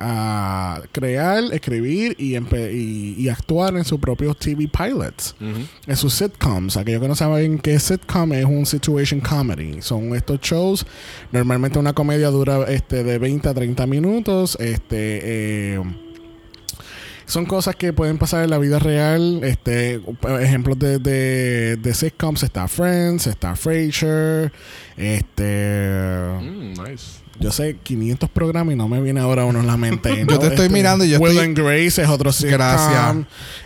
a 0.77 0.82
crear, 0.92 1.44
escribir 1.51 2.15
y, 2.20 2.36
y, 2.38 3.15
y 3.18 3.30
actuar 3.30 3.75
en 3.77 3.84
sus 3.86 4.00
propios 4.00 4.38
TV 4.38 4.68
pilots 4.68 5.36
en 5.88 5.96
sus 5.96 6.13
sitcoms. 6.13 6.77
Aquellos 6.77 7.01
que 7.01 7.08
no 7.08 7.15
saben 7.15 7.60
qué 7.60 7.80
sitcom 7.80 8.34
es 8.34 8.46
un 8.46 8.65
situation 8.65 9.20
comedy. 9.22 9.82
Son 9.82 10.15
estos 10.15 10.39
shows. 10.42 10.86
Normalmente 11.32 11.80
una 11.80 11.94
comedia 11.94 12.30
dura 12.30 12.63
este 12.68 13.04
de 13.04 13.18
20 13.18 13.50
a 13.50 13.54
30 13.54 13.88
minutos. 13.88 14.58
Este 14.60 15.75
eh, 15.75 15.82
son 17.25 17.46
cosas 17.46 17.75
que 17.75 17.91
pueden 17.94 18.17
pasar 18.17 18.44
en 18.44 18.50
la 18.50 18.58
vida 18.58 18.79
real. 18.79 19.41
Este, 19.44 20.00
ejemplos 20.41 20.77
de, 20.79 21.00
de, 21.00 21.75
de 21.77 21.94
sitcoms 21.94 22.44
está 22.44 22.67
Friends, 22.67 23.27
está 23.27 23.55
Frasier, 23.55 24.51
este 24.98 26.36
Mm, 26.41 26.70
nice. 26.82 27.05
yo 27.39 27.51
sé 27.51 27.77
500 27.84 28.29
programas 28.29 28.74
y 28.74 28.77
no 28.77 28.88
me 28.88 29.01
viene 29.01 29.20
ahora 29.20 29.46
uno 29.46 29.60
en 29.60 29.67
la 29.67 29.77
mente. 29.77 30.25
Yo 30.29 30.39
te 30.39 30.48
estoy 30.48 30.70
mirando 30.70 31.03
y 31.05 31.10
yo 31.10 31.20
Will 31.20 31.34
estoy- 31.34 31.46
and 31.46 31.58
Grace 31.58 32.01
es 32.01 32.08
otro 32.10 32.32
sitcom. 32.32 32.53
Gracias. 32.53 33.15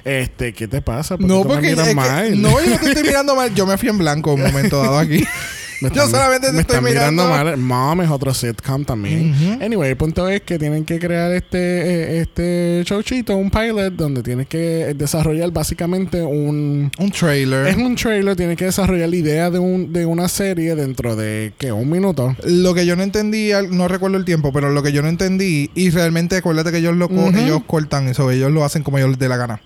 Este, 0.03 0.53
¿qué 0.53 0.67
te 0.67 0.81
pasa? 0.81 1.17
¿Por 1.17 1.27
qué 1.27 1.33
No, 1.33 1.43
me 1.43 1.49
porque 1.49 1.67
miras 1.69 1.87
es 1.87 1.89
que- 1.89 1.95
mal? 1.95 2.41
no, 2.41 2.49
yo 2.63 2.69
no 2.71 2.77
te 2.79 2.87
estoy 2.89 3.03
mirando 3.07 3.35
mal. 3.35 3.53
Yo 3.53 3.65
me 3.67 3.77
fui 3.77 3.89
en 3.89 3.97
blanco 3.97 4.33
un 4.33 4.41
momento 4.41 4.81
dado 4.81 4.97
aquí. 4.97 5.23
Me 5.81 5.89
Yo 5.89 6.03
están- 6.03 6.09
solamente 6.09 6.47
te 6.47 6.53
me 6.53 6.61
estoy 6.61 6.75
están 6.77 6.83
mirando 6.91 7.23
mirando. 7.27 7.51
mal. 7.51 7.57
Mom 7.57 8.01
es 8.01 8.09
otro 8.09 8.33
sitcom 8.33 8.83
también. 8.85 9.59
Anyway, 9.61 9.91
el 9.91 9.97
punto 9.97 10.27
es 10.27 10.41
que 10.41 10.59
tienen 10.59 10.83
que 10.85 10.99
crear 10.99 11.31
este, 11.31 11.57
eh, 11.57 12.19
este 12.21 12.83
showchito, 12.85 13.35
un 13.35 13.49
pilot, 13.49 13.93
donde 13.93 14.21
tienes 14.21 14.47
que 14.47 14.93
desarrollar 14.95 15.51
básicamente 15.51 16.21
un... 16.21 16.91
Un 16.97 17.11
trailer. 17.11 17.67
Es 17.67 17.77
un 17.77 17.95
trailer, 17.95 18.35
tienes 18.35 18.57
que 18.57 18.65
desarrollar 18.65 19.07
la 19.09 19.15
idea 19.15 19.49
de, 19.49 19.59
un, 19.59 19.93
de 19.93 20.05
una 20.05 20.27
serie 20.27 20.75
dentro 20.75 21.15
de, 21.15 21.53
¿qué? 21.57 21.71
Un 21.71 21.89
minuto. 21.89 22.35
Lo 22.43 22.73
que 22.73 22.85
yo 22.85 22.95
no 22.95 23.03
entendí, 23.03 23.51
no 23.71 23.87
recuerdo 23.87 24.17
el 24.17 24.25
tiempo, 24.25 24.51
pero 24.51 24.69
lo 24.71 24.83
que 24.83 24.91
yo 24.91 25.01
no 25.01 25.07
entendí, 25.07 25.69
y 25.75 25.89
realmente 25.91 26.35
acuérdate 26.37 26.71
que 26.71 26.77
ellos 26.79 26.95
lo 26.95 27.09
ellos 27.09 27.61
cortan 27.67 28.07
eso, 28.09 28.29
ellos 28.31 28.51
lo 28.51 28.65
hacen 28.65 28.83
como 28.83 28.97
ellos 28.97 29.11
les 29.11 29.19
dé 29.19 29.29
la 29.29 29.37
gana. 29.37 29.61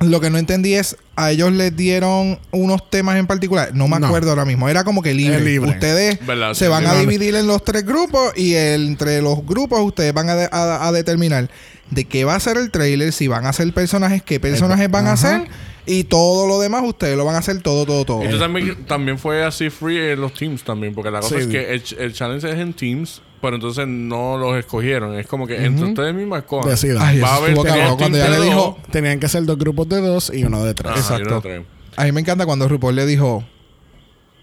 Lo 0.00 0.20
que 0.20 0.28
no 0.28 0.36
entendí 0.36 0.74
es, 0.74 0.96
a 1.16 1.30
ellos 1.30 1.52
les 1.52 1.74
dieron 1.74 2.38
unos 2.50 2.90
temas 2.90 3.16
en 3.16 3.26
particular, 3.26 3.70
no 3.74 3.88
me 3.88 3.98
No. 3.98 4.06
acuerdo 4.08 4.28
ahora 4.30 4.44
mismo, 4.44 4.68
era 4.68 4.84
como 4.84 5.00
que 5.02 5.14
libre. 5.14 5.38
Es 5.38 5.42
libre. 5.42 5.70
Ustedes 5.70 6.24
¿Verdad? 6.26 6.52
se 6.52 6.66
Sí, 6.66 6.70
van 6.70 6.86
a 6.86 6.94
dividir 6.94 7.34
en 7.34 7.46
los 7.46 7.64
tres 7.64 7.84
grupos 7.86 8.32
y 8.36 8.52
el- 8.54 8.86
entre 8.88 9.22
los 9.22 9.44
grupos 9.46 9.80
ustedes 9.80 10.12
van 10.12 10.28
a, 10.28 10.34
de- 10.36 10.48
a- 10.52 10.86
a 10.86 10.92
determinar 10.92 11.48
de 11.90 12.04
qué 12.04 12.24
va 12.26 12.34
a 12.34 12.40
ser 12.40 12.58
el 12.58 12.70
trailer, 12.70 13.10
si 13.12 13.26
van 13.26 13.46
a 13.46 13.52
ser 13.54 13.72
personajes, 13.72 14.22
qué 14.22 14.38
personajes 14.38 14.90
van 14.90 15.06
a 15.06 15.16
ser 15.16 15.44
y 15.86 16.04
todo 16.04 16.46
lo 16.46 16.60
demás 16.60 16.82
ustedes 16.84 17.16
lo 17.16 17.24
van 17.24 17.36
a 17.36 17.38
hacer 17.38 17.62
todo, 17.62 17.86
todo, 17.86 18.04
todo. 18.04 18.22
Esto 18.22 18.38
también, 18.38 18.84
también 18.84 19.18
fue 19.18 19.44
así 19.44 19.70
free 19.70 20.10
en 20.10 20.20
los 20.20 20.34
teams 20.34 20.62
también, 20.62 20.94
porque 20.94 21.10
la 21.10 21.20
cosa 21.20 21.36
Sí. 21.36 21.42
es 21.42 21.46
que 21.46 21.72
el, 21.72 21.82
el 22.00 22.12
challenge 22.12 22.50
es 22.50 22.58
en 22.58 22.74
teams, 22.74 23.22
pero 23.46 23.54
entonces 23.54 23.86
no 23.86 24.36
los 24.36 24.58
escogieron. 24.58 25.16
Es 25.16 25.28
como 25.28 25.46
que 25.46 25.64
entre 25.64 25.84
ustedes 25.86 26.12
mismos 26.12 26.38
escojan. 26.38 26.68
Decidan. 26.68 27.00
Ay, 27.00 27.20
Va 27.20 27.34
a 27.34 27.36
haber 27.36 27.54
cuando 27.54 28.18
ya 28.18 28.28
le 28.28 28.40
dijo, 28.40 28.76
Tenían 28.90 29.20
que 29.20 29.28
ser 29.28 29.44
dos 29.44 29.56
grupos 29.56 29.88
de 29.88 30.00
dos 30.00 30.32
y 30.34 30.42
uno 30.42 30.64
de 30.64 30.74
tres. 30.74 30.90
Ajá, 30.90 31.00
Exacto. 31.00 31.36
de 31.36 31.40
tres. 31.40 31.62
A 31.96 32.02
mí 32.02 32.10
me 32.10 32.22
encanta 32.22 32.44
cuando 32.44 32.68
RuPaul 32.68 32.96
le 32.96 33.06
dijo, 33.06 33.44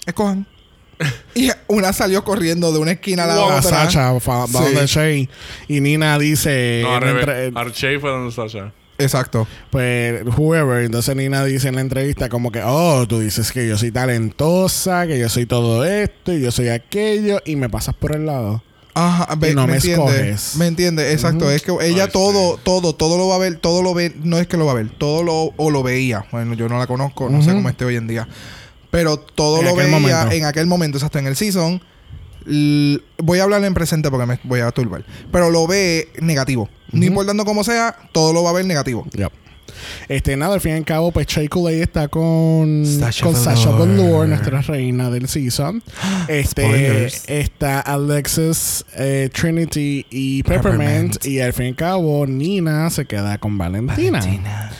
escojan. 0.05 0.47
y 1.35 1.49
una 1.67 1.91
salió 1.91 2.23
corriendo 2.23 2.71
de 2.71 2.79
una 2.79 2.91
esquina 2.91 3.25
a 3.25 3.27
la 3.27 3.41
otra. 3.41 3.61
Sacha 3.61 4.13
va 4.13 4.47
Sí. 4.47 4.53
donde 4.53 4.87
Shay 4.87 5.29
y 5.67 5.81
Nina 5.81 6.17
dice 6.17 6.79
No, 6.81 6.95
al 6.95 7.01
revés. 7.01 7.51
Archie 7.53 7.99
fue 7.99 8.09
donde 8.09 8.31
Sasha. 8.31 8.71
Exacto. 8.97 9.45
pues 9.69 10.23
whoever 10.37 10.85
entonces 10.85 11.13
Nina 11.13 11.43
dice 11.43 11.67
en 11.67 11.75
la 11.75 11.81
entrevista 11.81 12.29
como 12.29 12.53
que 12.53 12.61
oh 12.63 13.05
tú 13.05 13.19
dices 13.19 13.51
que 13.51 13.67
yo 13.67 13.75
soy 13.77 13.91
talentosa 13.91 15.07
que 15.07 15.19
yo 15.19 15.27
soy 15.27 15.45
todo 15.45 15.83
esto 15.83 16.31
y 16.31 16.39
yo 16.41 16.51
soy 16.51 16.69
aquello 16.69 17.41
y 17.43 17.57
me 17.57 17.69
pasas 17.69 17.95
por 17.95 18.15
el 18.15 18.27
lado 18.27 18.63
Ajá, 18.95 19.33
ve- 19.35 19.51
Y 19.51 19.55
no 19.55 19.65
me 19.65 19.73
me 19.73 19.77
escoges. 19.77 20.55
Me 20.57 20.67
entiende, 20.67 21.11
exacto. 21.13 21.49
Es 21.49 21.61
que 21.63 21.71
ella 21.81 22.03
Ay, 22.05 22.09
todo, 22.11 22.57
todo, 22.57 22.93
todo 22.93 23.17
lo 23.17 23.27
va 23.27 23.35
a 23.35 23.39
ver, 23.39 23.57
todo 23.57 23.81
lo 23.81 23.93
ve, 23.93 24.13
no 24.23 24.37
es 24.37 24.47
que 24.47 24.57
lo 24.57 24.65
va 24.65 24.73
a 24.73 24.75
ver, 24.75 24.89
todo 24.89 25.23
lo, 25.23 25.53
o 25.57 25.71
lo 25.71 25.81
veía. 25.83 26.25
Bueno, 26.31 26.53
yo 26.53 26.69
no 26.69 26.77
la 26.77 26.85
conozco, 26.87 27.29
no 27.29 27.41
sé 27.41 27.53
cómo 27.53 27.69
esté 27.69 27.85
hoy 27.85 27.95
en 27.95 28.07
día. 28.07 28.27
Pero 28.91 29.17
todo 29.17 29.59
En 29.59 29.65
lo 29.65 29.75
veía 29.75 29.89
momento. 29.99 30.31
en 30.31 30.45
aquel 30.45 30.67
momento, 30.67 30.97
exacto, 30.99 31.17
en 31.17 31.25
el 31.27 31.35
season. 31.35 31.81
Voy 32.45 33.39
a 33.39 33.43
hablar 33.43 33.63
en 33.63 33.73
presente 33.73 34.09
porque 34.11 34.25
me 34.25 34.39
voy 34.43 34.59
a 34.59 34.71
turbar. 34.71 35.03
Pero 35.31 35.49
lo 35.49 35.65
ve 35.65 36.09
negativo. 36.21 36.69
No 36.91 37.05
importando 37.05 37.45
cómo 37.45 37.63
sea, 37.63 37.95
todo 38.11 38.33
lo 38.33 38.43
va 38.43 38.51
a 38.51 38.53
ver 38.53 38.65
negativo. 38.65 39.07
Yep. 39.13 39.31
Este, 40.07 40.35
nada, 40.37 40.55
al 40.55 40.61
fin 40.61 40.73
y 40.73 40.75
al 40.75 40.85
cabo, 40.85 41.11
pues 41.11 41.27
Shea 41.27 41.47
Coulee 41.47 41.81
está 41.81 42.07
con 42.07 42.85
Sasha 42.85 43.25
con 43.25 43.35
Sasha 43.35 43.71
Velour. 43.71 44.27
Nuestra 44.27 44.61
reina 44.61 45.09
del 45.09 45.27
season. 45.27 45.81
Este, 46.27 46.63
Spoilers. 46.63 47.23
está 47.27 47.81
Alexis, 47.81 48.85
eh, 48.95 49.29
Trinity 49.33 50.05
y 50.09 50.43
Peppermint. 50.43 51.15
Peppermint. 51.15 51.25
Y 51.25 51.41
al 51.41 51.53
fin 51.53 51.65
y 51.65 51.69
al 51.69 51.75
cabo, 51.75 52.25
Nina 52.25 52.89
se 52.89 53.05
queda 53.05 53.37
con 53.37 53.57
Valentina. 53.57 54.21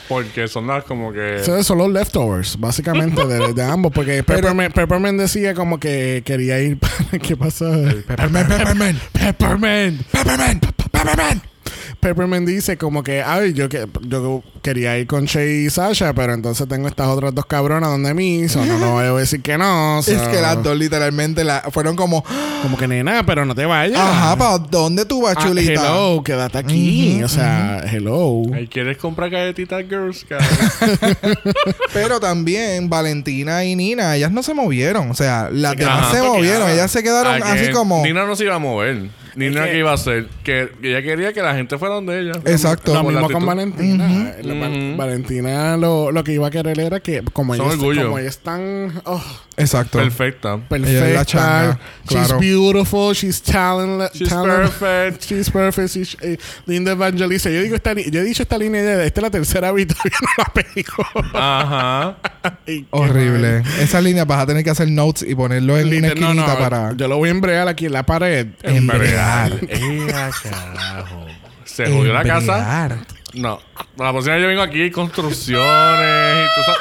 Porque 0.08 0.48
son 0.48 0.68
las 0.68 0.84
como 0.84 1.12
que. 1.12 1.42
Son 1.64 1.78
los 1.78 1.92
leftovers, 1.92 2.60
básicamente, 2.60 3.26
de, 3.26 3.54
de 3.54 3.64
ambos. 3.64 3.92
Porque 3.92 4.24
Peppermint, 4.24 4.74
Peppermint 4.74 5.20
decía 5.20 5.54
como 5.54 5.80
que 5.80 6.24
quería 6.26 6.60
ir 6.60 6.78
para... 6.80 7.20
¿Qué 7.20 7.36
pasó? 7.36 7.72
Peppermint, 8.08 8.48
Peppermint, 8.48 9.00
Peppermint. 9.12 10.02
Peppermint, 10.04 10.04
Peppermint. 10.12 10.66
Peppermint 10.92 11.53
dice 12.46 12.78
como 12.78 13.04
que, 13.04 13.22
ay, 13.24 13.54
yo, 13.54 13.70
que, 13.70 13.88
yo 14.02 14.44
quería 14.62 14.98
ir 14.98 15.08
con 15.08 15.26
Shay 15.26 15.66
y 15.66 15.70
Sasha, 15.70 16.14
pero 16.14 16.34
entonces 16.34 16.68
tengo 16.68 16.88
estas 16.88 17.08
otras 17.08 17.34
dos 17.34 17.46
cabronas 17.46 17.90
donde 17.90 18.14
mí, 18.14 18.48
so 18.50 18.66
no, 18.66 18.78
no 18.78 18.92
voy 18.94 19.06
a 19.06 19.12
decir 19.14 19.42
que 19.42 19.58
no. 19.58 20.02
so- 20.04 20.12
Es 20.14 20.22
que 20.28 20.42
las 20.42 20.62
dos 20.64 20.78
literalmente 20.78 21.44
la, 21.44 21.62
fueron 21.72 21.96
como, 21.96 22.24
Como 22.62 22.78
que 22.78 22.88
nena, 22.88 23.26
pero 23.26 23.46
no 23.46 23.56
te 23.56 23.66
vayas. 23.66 24.00
ajá, 24.00 24.36
¿para 24.38 24.58
dónde 24.58 25.06
tú 25.06 25.22
vas, 25.22 25.36
Ah, 25.38 25.44
chulita? 25.48 25.72
hello, 25.74 26.24
quédate 26.24 26.58
aquí. 26.58 27.24
O 27.24 27.28
sea, 27.28 27.84
hello. 27.92 28.44
Ay, 28.54 28.68
¿Quieres 28.68 28.98
comprar 28.98 29.30
galletitas 29.30 29.84
Girl 29.88 30.14
Scout? 30.14 30.42
Pero 31.94 32.20
también 32.20 32.90
Valentina 32.90 33.64
y 33.66 33.76
Nina, 33.76 34.16
ellas 34.16 34.32
no 34.32 34.44
se 34.44 34.54
movieron. 34.54 35.12
O 35.12 35.14
sea, 35.14 35.50
las 35.52 35.76
demás 35.76 36.12
se 36.12 36.22
movieron. 36.22 36.70
Ellas 36.70 36.92
se 36.92 37.04
quedaron 37.04 37.42
así 37.44 37.72
como. 37.72 38.04
Nina 38.04 38.26
no 38.26 38.36
se 38.36 38.44
iba 38.46 38.56
a 38.56 38.60
mover. 38.60 39.10
Nina 39.36 39.66
que- 39.66 39.72
que 39.72 39.78
iba 39.80 39.92
a 39.92 39.96
hacer. 39.96 40.28
Que 40.44 40.70
ella 40.82 41.02
quería 41.02 41.34
que 41.34 41.42
la 41.42 41.56
gente 41.56 41.78
fuera 41.78 41.96
donde 41.96 42.20
ella. 42.22 42.34
Exacto. 42.46 42.94
Lo 42.94 43.04
mismo 43.04 43.30
con. 43.30 43.46
Valentina. 43.46 44.34
La- 44.42 44.54
Ujú. 44.70 44.98
Valentina 44.98 45.78
lo, 45.78 46.12
lo 46.12 46.24
que 46.24 46.34
iba 46.34 46.48
a 46.48 46.52
querer 46.52 46.80
era 46.80 47.00
que, 47.00 47.22
como 47.34 47.54
orgullo. 47.54 48.04
como 48.06 48.20
ellas 48.20 48.36
están 48.36 49.02
oh, 49.06 49.22
Exacto. 49.58 49.98
Perfecta. 50.00 50.60
Ella 50.70 50.88
es 50.88 51.26
perfecta, 51.26 51.80
she's 52.08 52.28
claro. 52.28 52.40
beautiful, 52.40 53.14
she's 53.14 53.42
talented, 53.42 54.10
She's 54.14 54.30
perfect. 54.34 55.24
she's 55.24 55.50
perfect, 55.52 55.90
she's, 55.90 56.18
eh, 56.22 56.38
Linda 56.66 56.92
Evangelista. 56.94 57.50
Yo 57.50 57.62
digo 57.62 57.76
esta, 57.76 57.94
yo 57.94 58.22
he 58.22 58.24
dicho 58.24 58.42
esta 58.44 58.58
línea 58.58 58.82
de 58.82 59.06
esta 59.06 59.20
es 59.20 59.24
la 59.24 59.30
tercera 59.32 59.72
victoria 59.74 60.18
no 60.22 60.30
la 60.38 60.54
pego. 60.54 61.30
Ajá. 61.34 62.18
Horrible. 62.92 63.62
mal. 63.62 63.80
Esa 63.80 64.02
línea 64.02 64.26
vas 64.26 64.40
a 64.42 64.46
tener 64.48 64.64
que 64.64 64.70
hacer 64.70 64.90
notes 64.90 65.24
y 65.28 65.36
ponerlo 65.36 65.78
en 65.78 65.88
una 65.88 65.96
Liter- 65.96 66.20
no, 66.20 66.28
esquinita 66.30 66.54
no, 66.54 66.60
para. 66.60 66.94
Yo 66.96 67.08
lo 67.08 67.18
voy 67.18 67.30
a 67.30 67.32
embrear 67.32 67.68
aquí 67.68 67.86
en 67.86 67.94
la 67.94 68.04
pared. 68.06 68.48
Embrear. 68.64 69.23
Ea, 69.68 70.30
carajo. 70.44 71.26
Se 71.66 71.86
jodió 71.86 72.14
la 72.14 72.24
casa. 72.24 72.98
No. 73.34 73.60
La 73.98 74.12
próxima 74.12 74.38
yo 74.38 74.48
vengo 74.48 74.62
aquí 74.62 74.92
construcciones 74.92 76.50
y 76.50 76.66
todo. 76.66 76.76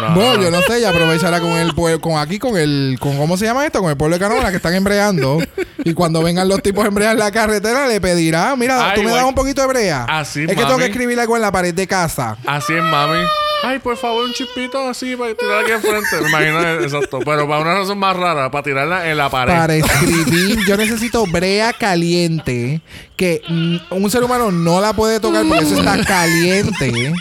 No. 0.00 0.14
Bueno, 0.14 0.40
yo 0.40 0.50
no 0.50 0.62
sé, 0.62 0.78
ella 0.78 0.90
aprovechará 0.90 1.40
con 1.40 1.50
el 1.50 1.74
pueblo, 1.74 2.00
con 2.00 2.16
aquí, 2.16 2.38
con 2.38 2.56
el, 2.56 2.96
con 3.00 3.16
cómo 3.16 3.36
se 3.36 3.46
llama 3.46 3.66
esto, 3.66 3.80
con 3.80 3.90
el 3.90 3.96
pueblo 3.96 4.14
de 4.16 4.20
Canóvana 4.20 4.50
que 4.50 4.56
están 4.56 4.74
embreando. 4.74 5.38
y 5.84 5.92
cuando 5.92 6.22
vengan 6.22 6.48
los 6.48 6.62
tipos 6.62 6.84
a 6.84 6.88
embrear 6.88 7.16
la 7.16 7.32
carretera, 7.32 7.88
le 7.88 8.00
pedirá, 8.00 8.54
mira, 8.54 8.90
Ay, 8.90 8.94
tú 8.94 9.02
me 9.02 9.10
das 9.10 9.24
un 9.24 9.34
poquito 9.34 9.60
de 9.62 9.66
brea. 9.66 10.04
Así, 10.08 10.42
es 10.42 10.48
que 10.48 10.54
tengo 10.54 10.78
que 10.78 10.86
escribir 10.86 11.18
algo 11.18 11.34
en 11.34 11.42
la 11.42 11.50
pared 11.50 11.74
de 11.74 11.86
casa. 11.88 12.36
Así 12.46 12.74
es, 12.74 12.82
mami. 12.82 13.24
Ay, 13.62 13.78
por 13.78 13.96
favor, 13.96 14.24
un 14.24 14.32
chipito 14.32 14.88
así 14.88 15.14
para 15.16 15.34
tirar 15.34 15.62
aquí 15.62 15.72
enfrente. 15.72 16.20
Me 16.20 16.28
imagino, 16.28 16.60
exacto. 16.80 17.20
Pero 17.24 17.48
para 17.48 17.60
una 17.60 17.74
razón 17.74 17.98
más 17.98 18.16
rara, 18.16 18.50
para 18.50 18.64
tirarla 18.64 19.08
en 19.08 19.16
la 19.16 19.30
pared. 19.30 19.52
Para 19.54 19.74
escribir, 19.76 20.58
yo 20.66 20.76
necesito 20.76 21.24
brea 21.26 21.72
caliente. 21.72 22.80
Que 23.16 23.42
mm, 23.48 23.76
un 23.90 24.10
ser 24.10 24.24
humano 24.24 24.50
no 24.50 24.80
la 24.80 24.92
puede 24.92 25.20
tocar 25.20 25.46
porque 25.46 25.64
eso 25.64 25.78
está 25.78 26.04
caliente. 26.04 27.14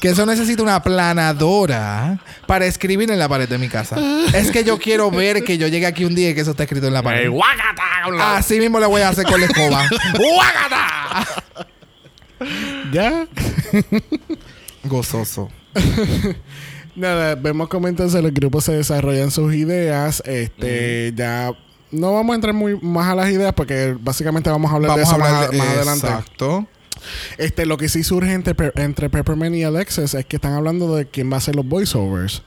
Que 0.00 0.08
eso 0.08 0.26
necesita 0.26 0.62
una 0.62 0.82
planadora 0.82 2.18
para 2.46 2.66
escribir 2.66 3.10
en 3.10 3.18
la 3.18 3.28
pared 3.28 3.48
de 3.48 3.56
mi 3.56 3.68
casa. 3.68 3.96
Es 4.34 4.50
que 4.50 4.64
yo 4.64 4.78
quiero 4.78 5.10
ver 5.10 5.44
que 5.44 5.56
yo 5.58 5.68
llegue 5.68 5.86
aquí 5.86 6.04
un 6.04 6.14
día 6.14 6.30
y 6.30 6.34
que 6.34 6.40
eso 6.40 6.50
está 6.50 6.64
escrito 6.64 6.88
en 6.88 6.94
la 6.94 7.02
pared. 7.02 7.30
Así 8.20 8.58
mismo 8.58 8.80
le 8.80 8.86
voy 8.86 9.02
a 9.02 9.08
hacer 9.10 9.24
con 9.24 9.40
la 9.40 9.46
escoba. 9.46 9.88
¡Guácata! 10.18 11.26
¿Ya? 12.92 13.26
Gozoso. 14.84 15.50
Nada, 16.96 17.34
vemos 17.34 17.68
cómo 17.68 17.88
entonces 17.88 18.22
los 18.22 18.32
grupos 18.32 18.64
se 18.64 18.72
desarrollan 18.72 19.30
sus 19.30 19.54
ideas. 19.54 20.22
Este, 20.24 21.12
ya 21.14 21.52
no 21.90 22.14
vamos 22.14 22.32
a 22.32 22.36
entrar 22.36 22.54
muy 22.54 22.78
más 22.80 23.08
a 23.08 23.14
las 23.14 23.30
ideas 23.30 23.52
porque 23.52 23.96
básicamente 24.00 24.48
vamos 24.50 24.70
a 24.70 24.76
hablar 24.76 24.96
de 24.96 25.02
Vamos 25.02 25.12
a 25.12 25.16
eso 25.16 25.24
hablar 25.24 25.40
más, 25.42 25.50
de 25.50 25.58
más 25.58 25.68
adelante. 25.68 26.06
Exacto. 26.06 26.66
Este, 27.38 27.66
lo 27.66 27.76
que 27.76 27.88
sí 27.88 28.02
surge 28.02 28.32
entre, 28.32 28.54
entre 28.76 29.10
Peppermint 29.10 29.54
y 29.54 29.62
Alexis 29.62 30.14
es 30.14 30.24
que 30.24 30.36
están 30.36 30.54
hablando 30.54 30.96
de 30.96 31.06
quién 31.06 31.30
va 31.30 31.34
a 31.34 31.38
hacer 31.38 31.54
los 31.54 31.66
voiceovers. 31.66 32.42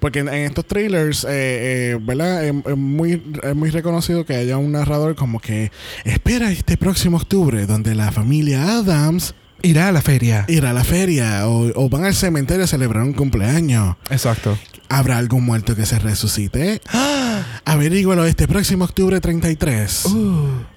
Porque 0.00 0.18
en, 0.18 0.28
en 0.28 0.46
estos 0.46 0.66
trailers, 0.66 1.22
eh, 1.24 1.28
eh, 1.30 1.98
¿verdad? 2.00 2.44
Es, 2.44 2.54
es 2.66 2.76
muy, 2.76 3.22
es 3.42 3.54
muy 3.54 3.70
reconocido 3.70 4.26
que 4.26 4.34
haya 4.34 4.58
un 4.58 4.72
narrador 4.72 5.14
como 5.14 5.40
que 5.40 5.70
espera 6.04 6.50
este 6.50 6.76
próximo 6.76 7.18
octubre 7.18 7.66
donde 7.66 7.94
la 7.94 8.10
familia 8.10 8.78
Adams 8.78 9.36
Irá 9.62 9.88
a 9.88 9.92
la 9.92 10.02
feria. 10.02 10.44
irá 10.48 10.70
a 10.70 10.72
la 10.72 10.84
feria 10.84 11.48
o, 11.48 11.70
o 11.74 11.88
van 11.88 12.04
al 12.04 12.14
cementerio 12.14 12.64
a 12.64 12.66
celebrar 12.66 13.02
un 13.04 13.12
cumpleaños. 13.12 13.96
Exacto. 14.10 14.58
¿Habrá 14.88 15.18
algún 15.18 15.44
muerto 15.44 15.74
que 15.74 15.86
se 15.86 15.98
resucite? 15.98 16.80
Averígualo 17.64 18.26
este 18.26 18.46
próximo 18.48 18.84
octubre 18.84 19.20
33, 19.20 20.02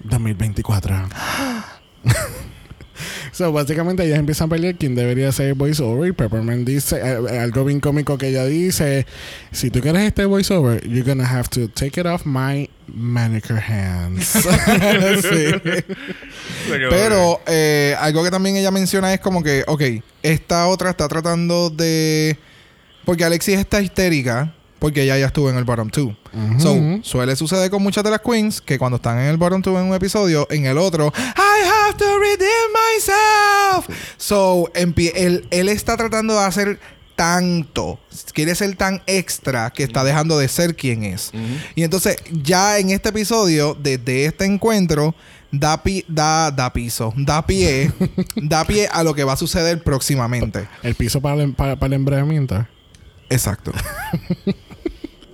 2024. 0.04 1.08
So, 3.36 3.52
básicamente 3.52 4.02
ellas 4.02 4.18
empiezan 4.18 4.46
a 4.46 4.48
pelear 4.48 4.76
quién 4.76 4.94
debería 4.94 5.30
ser 5.30 5.52
voiceover. 5.52 6.08
Y 6.08 6.12
Peppermint 6.12 6.66
dice 6.66 6.96
eh, 6.96 7.18
eh, 7.30 7.38
algo 7.38 7.66
bien 7.66 7.80
cómico 7.80 8.16
que 8.16 8.28
ella 8.28 8.46
dice: 8.46 9.04
Si 9.52 9.70
tú 9.70 9.82
quieres 9.82 10.04
este 10.04 10.24
voiceover, 10.24 10.80
you're 10.88 11.02
gonna 11.02 11.28
have 11.28 11.46
to 11.50 11.68
take 11.68 12.00
it 12.00 12.06
off 12.06 12.24
my 12.24 12.70
manicure 12.86 13.60
hands. 13.60 14.38
Sí. 15.20 15.76
Pero 16.88 17.40
eh, 17.46 17.94
algo 18.00 18.24
que 18.24 18.30
también 18.30 18.56
ella 18.56 18.70
menciona 18.70 19.12
es 19.12 19.20
como 19.20 19.42
que, 19.42 19.64
ok, 19.66 19.82
esta 20.22 20.66
otra 20.68 20.90
está 20.90 21.06
tratando 21.06 21.68
de... 21.68 22.38
Porque 23.04 23.24
Alexis 23.24 23.58
está 23.58 23.82
histérica 23.82 24.54
porque 24.78 25.02
ella 25.02 25.18
ya 25.18 25.26
estuvo 25.26 25.50
en 25.50 25.56
el 25.56 25.64
bottom 25.64 25.90
2. 25.90 26.16
So, 26.58 26.76
suele 27.02 27.34
suceder 27.34 27.70
con 27.70 27.82
muchas 27.82 28.04
de 28.04 28.10
las 28.10 28.20
queens 28.20 28.60
que 28.60 28.78
cuando 28.78 28.96
están 28.96 29.18
en 29.18 29.26
el 29.26 29.36
bottom 29.36 29.62
2 29.62 29.80
en 29.80 29.88
un 29.88 29.94
episodio, 29.94 30.46
en 30.50 30.66
el 30.66 30.78
otro, 30.78 31.12
I 31.16 31.45
myself. 32.44 33.88
So, 34.16 34.70
él, 34.74 35.46
él 35.50 35.68
está 35.68 35.96
tratando 35.96 36.34
de 36.34 36.40
hacer 36.44 36.80
tanto, 37.14 37.98
quiere 38.34 38.54
ser 38.54 38.76
tan 38.76 39.02
extra 39.06 39.70
que 39.70 39.82
está 39.84 40.04
dejando 40.04 40.38
de 40.38 40.48
ser 40.48 40.76
quien 40.76 41.04
es. 41.04 41.30
Y 41.74 41.82
entonces, 41.82 42.16
ya 42.30 42.78
en 42.78 42.90
este 42.90 43.08
episodio, 43.08 43.74
desde 43.80 44.26
este 44.26 44.44
encuentro, 44.44 45.14
da, 45.50 45.82
pi- 45.82 46.04
da, 46.08 46.50
da 46.50 46.72
piso, 46.72 47.14
da 47.16 47.46
pie, 47.46 47.90
da 48.36 48.64
pie 48.66 48.88
a 48.92 49.02
lo 49.02 49.14
que 49.14 49.24
va 49.24 49.32
a 49.32 49.36
suceder 49.36 49.82
próximamente. 49.82 50.68
El 50.82 50.94
piso 50.94 51.20
para 51.22 51.42
el, 51.42 51.54
para, 51.54 51.76
para 51.76 51.86
el 51.88 51.92
embreamiento. 51.94 52.66
Exacto. 53.30 53.72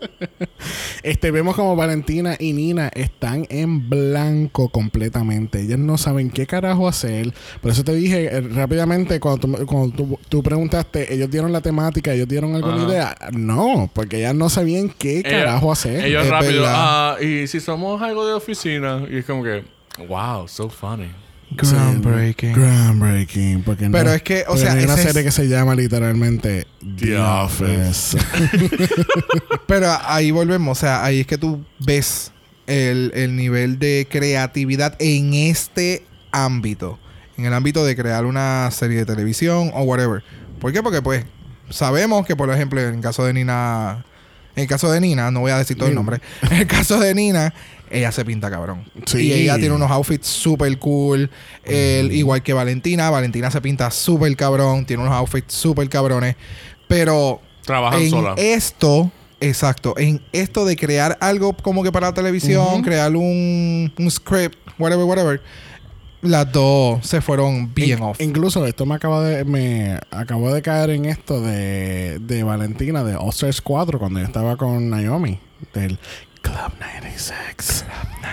Este, 1.03 1.33
vemos 1.33 1.57
como 1.57 1.75
Valentina 1.75 2.37
y 2.39 2.53
Nina 2.53 2.89
están 2.95 3.45
en 3.51 3.91
blanco 3.91 4.69
completamente. 4.69 5.61
Ellas 5.61 5.79
no 5.81 5.99
saben 5.99 6.31
qué 6.31 6.47
carajo 6.47 6.87
hacer. 6.87 7.35
Por 7.61 7.73
eso 7.73 7.83
te 7.83 7.93
dije 7.93 8.27
eh, 8.27 8.41
rápidamente, 8.41 9.19
cuando, 9.19 9.41
tú, 9.57 9.67
cuando 9.67 9.97
tú, 9.97 10.19
tú 10.29 10.43
preguntaste, 10.45 11.13
¿ellos 11.13 11.29
dieron 11.29 11.51
la 11.53 11.61
temática? 11.61 12.13
¿Ellos 12.15 12.29
dieron 12.29 12.55
alguna 12.55 12.77
Ajá. 12.77 12.89
idea? 12.89 13.17
No, 13.33 13.91
porque 13.93 14.19
ellas 14.19 14.35
no 14.37 14.49
sabían 14.49 14.91
qué 14.91 15.19
Ella- 15.21 15.31
carajo 15.31 15.73
hacer. 15.73 16.05
Ellos 16.05 16.29
rápido. 16.29 16.65
Ah, 16.69 17.17
y 17.21 17.49
si 17.49 17.59
somos 17.59 18.01
algo 18.01 18.25
de 18.25 18.35
oficina. 18.35 19.05
Y 19.11 19.17
es 19.19 19.25
como 19.25 19.43
que, 19.43 19.65
wow, 20.07 20.47
so 20.47 20.69
funny. 20.71 21.09
Groundbreaking. 21.57 22.53
Groundbreaking. 22.55 23.63
Porque 23.63 23.87
no- 23.89 23.93
Pero 23.99 24.13
es 24.13 24.23
que, 24.23 24.45
o 24.49 24.57
sea, 24.57 24.73
hay 24.73 24.85
una 24.85 24.95
es- 24.95 25.03
serie 25.03 25.23
que 25.25 25.31
se 25.31 25.49
llama 25.49 25.75
literalmente 25.75 26.67
The, 26.99 27.07
The 27.07 27.19
Office. 27.19 28.19
Pero 29.67 29.89
ahí 30.05 30.31
volvemos, 30.31 30.79
o 30.79 30.81
sea, 30.81 31.05
ahí 31.05 31.21
es 31.21 31.27
que 31.27 31.39
tú 31.39 31.65
ves 31.79 32.33
el, 32.67 33.13
el 33.15 33.37
nivel 33.37 33.79
de 33.79 34.07
creatividad 34.11 34.97
en 34.99 35.35
este 35.35 36.05
ámbito. 36.31 36.99
En 37.37 37.47
el 37.47 37.55
ámbito 37.55 37.85
de 37.85 37.97
crear 37.97 38.25
una 38.27 38.71
serie 38.71 38.99
de 38.99 39.07
televisión 39.07 39.71
o 39.75 39.83
whatever. 39.83 40.23
¿Por 40.61 40.73
qué? 40.73 40.83
Porque 40.83 41.03
pues 41.03 41.25
sabemos 41.71 42.27
que, 42.27 42.37
por 42.37 42.51
ejemplo, 42.51 42.81
en 42.81 42.95
el 42.97 43.01
caso 43.01 43.25
de 43.25 43.33
Nina... 43.33 44.05
En 44.55 44.65
el 44.65 44.69
caso 44.69 44.93
de 44.93 45.01
Nina, 45.01 45.31
no 45.31 45.41
voy 45.41 45.51
a 45.51 45.57
decir 45.57 45.79
todo 45.79 45.89
el 45.89 45.95
nombre. 45.95 46.21
En 46.43 46.53
el 46.59 46.67
caso 46.67 47.01
de 47.01 47.15
Nina, 47.15 47.55
ella 47.93 48.11
se 48.13 48.25
pinta 48.25 48.51
cabrón. 48.51 48.85
Sí. 49.07 49.29
Y 49.29 49.33
ella 49.33 49.57
tiene 49.59 49.75
unos 49.75 49.91
outfits 49.91 50.27
súper 50.27 50.79
cool. 50.79 51.31
El- 51.65 52.13
igual 52.13 52.43
que 52.43 52.53
Valentina. 52.53 53.11
Valentina 53.11 53.51
se 53.51 53.61
pinta 53.61 53.91
súper 53.91 54.35
cabrón. 54.37 54.85
Tiene 54.87 55.03
unos 55.03 55.15
outfits 55.15 55.55
súper 55.55 55.89
cabrones. 55.89 56.37
Pero 56.89 57.41
Trabajan 57.65 58.03
en 58.03 58.11
sola. 58.11 58.35
esto, 58.37 59.11
exacto, 59.41 59.95
en 59.97 60.21
esto 60.33 60.65
de 60.65 60.77
crear 60.77 61.17
algo 61.21 61.55
como 61.57 61.83
que 61.83 61.91
para 61.93 62.09
la 62.09 62.15
televisión, 62.15 62.83
crear 62.83 63.15
un, 63.17 63.93
un 63.97 64.11
script, 64.11 64.57
whatever, 64.79 65.05
whatever, 65.07 65.41
las 66.23 66.53
dos 66.53 67.05
se 67.07 67.21
fueron 67.21 67.73
bien 67.75 67.99
In- 67.99 68.05
off. 68.05 68.21
Incluso 68.21 68.67
esto 68.67 68.85
me 68.87 68.95
acaba 68.97 69.23
de 69.25 69.45
me 69.45 69.99
acabo 70.11 70.53
de 70.53 70.61
caer 70.63 70.91
en 70.91 71.05
esto 71.07 71.41
de, 71.41 72.19
de 72.21 72.43
Valentina 72.43 73.03
de 73.05 73.15
All 73.17 73.31
Stars 73.31 73.61
4 73.63 73.99
cuando 73.99 74.21
yo 74.21 74.27
estaba 74.27 74.57
con 74.57 74.91
Naomi 74.91 75.39
del 75.75 75.99
Club 76.43 76.73
96. 76.81 77.85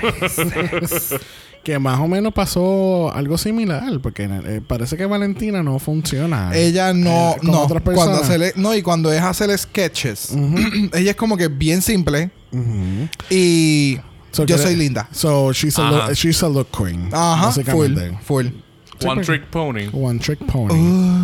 que 1.64 1.80
más 1.80 2.00
o 2.00 2.08
menos 2.08 2.34
pasó 2.34 3.14
algo 3.14 3.38
similar 3.38 4.00
porque 4.02 4.24
eh, 4.24 4.62
parece 4.66 4.98
que 4.98 5.06
Valentina 5.06 5.62
no 5.62 5.80
funciona. 5.80 6.52
ella 6.56 6.94
no, 6.94 7.32
eh, 7.32 7.36
con 7.40 7.52
no, 7.52 7.62
otras 7.62 7.84
cuando 7.84 8.38
le, 8.38 8.54
no, 8.56 8.76
y 8.76 8.82
cuando 8.82 9.12
es 9.12 9.22
hacer 9.22 9.56
sketches, 9.58 10.36
ella 10.94 11.12
es 11.12 11.18
como 11.18 11.38
que 11.38 11.48
bien 11.48 11.82
simple 11.82 12.32
y 13.30 14.00
So, 14.32 14.46
yo 14.46 14.58
soy 14.58 14.76
linda. 14.76 15.08
So 15.12 15.52
she's 15.52 15.78
a, 15.80 15.90
look, 15.90 16.14
she's 16.14 16.44
a 16.44 16.50
look 16.50 16.68
queen. 16.72 17.10
Ajá, 17.12 17.52
full, 17.64 17.96
full. 18.22 18.46
One 19.04 19.24
Trick 19.24 19.50
Pony. 19.50 19.88
One 19.88 20.20
trick 20.20 20.40
pony. 20.46 20.74
Uh, 20.74 21.24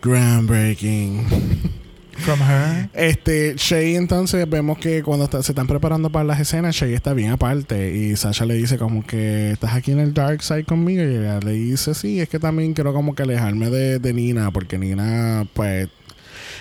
Groundbreaking. 0.00 1.72
From 2.18 2.40
her. 2.40 2.88
Este, 2.94 3.54
Shay 3.56 3.96
entonces 3.96 4.48
vemos 4.48 4.78
que 4.78 5.02
cuando 5.02 5.24
está- 5.24 5.42
se 5.42 5.52
están 5.52 5.66
preparando 5.66 6.10
para 6.10 6.24
las 6.24 6.40
escenas, 6.40 6.74
Shay 6.74 6.94
está 6.94 7.12
bien 7.14 7.30
aparte 7.30 7.94
y 7.94 8.16
Sasha 8.16 8.44
le 8.44 8.54
dice 8.54 8.78
como 8.78 9.06
que 9.06 9.52
estás 9.52 9.74
aquí 9.74 9.92
en 9.92 10.00
el 10.00 10.14
dark 10.14 10.42
side 10.42 10.64
conmigo 10.64 11.02
y 11.02 11.16
ella 11.16 11.38
le 11.40 11.52
dice 11.52 11.94
sí, 11.94 12.20
es 12.20 12.28
que 12.28 12.38
también 12.38 12.74
quiero 12.74 12.92
como 12.92 13.14
que 13.14 13.22
alejarme 13.22 13.70
de, 13.70 13.98
de 13.98 14.12
Nina 14.12 14.50
porque 14.50 14.78
Nina 14.78 15.46
pues 15.54 15.88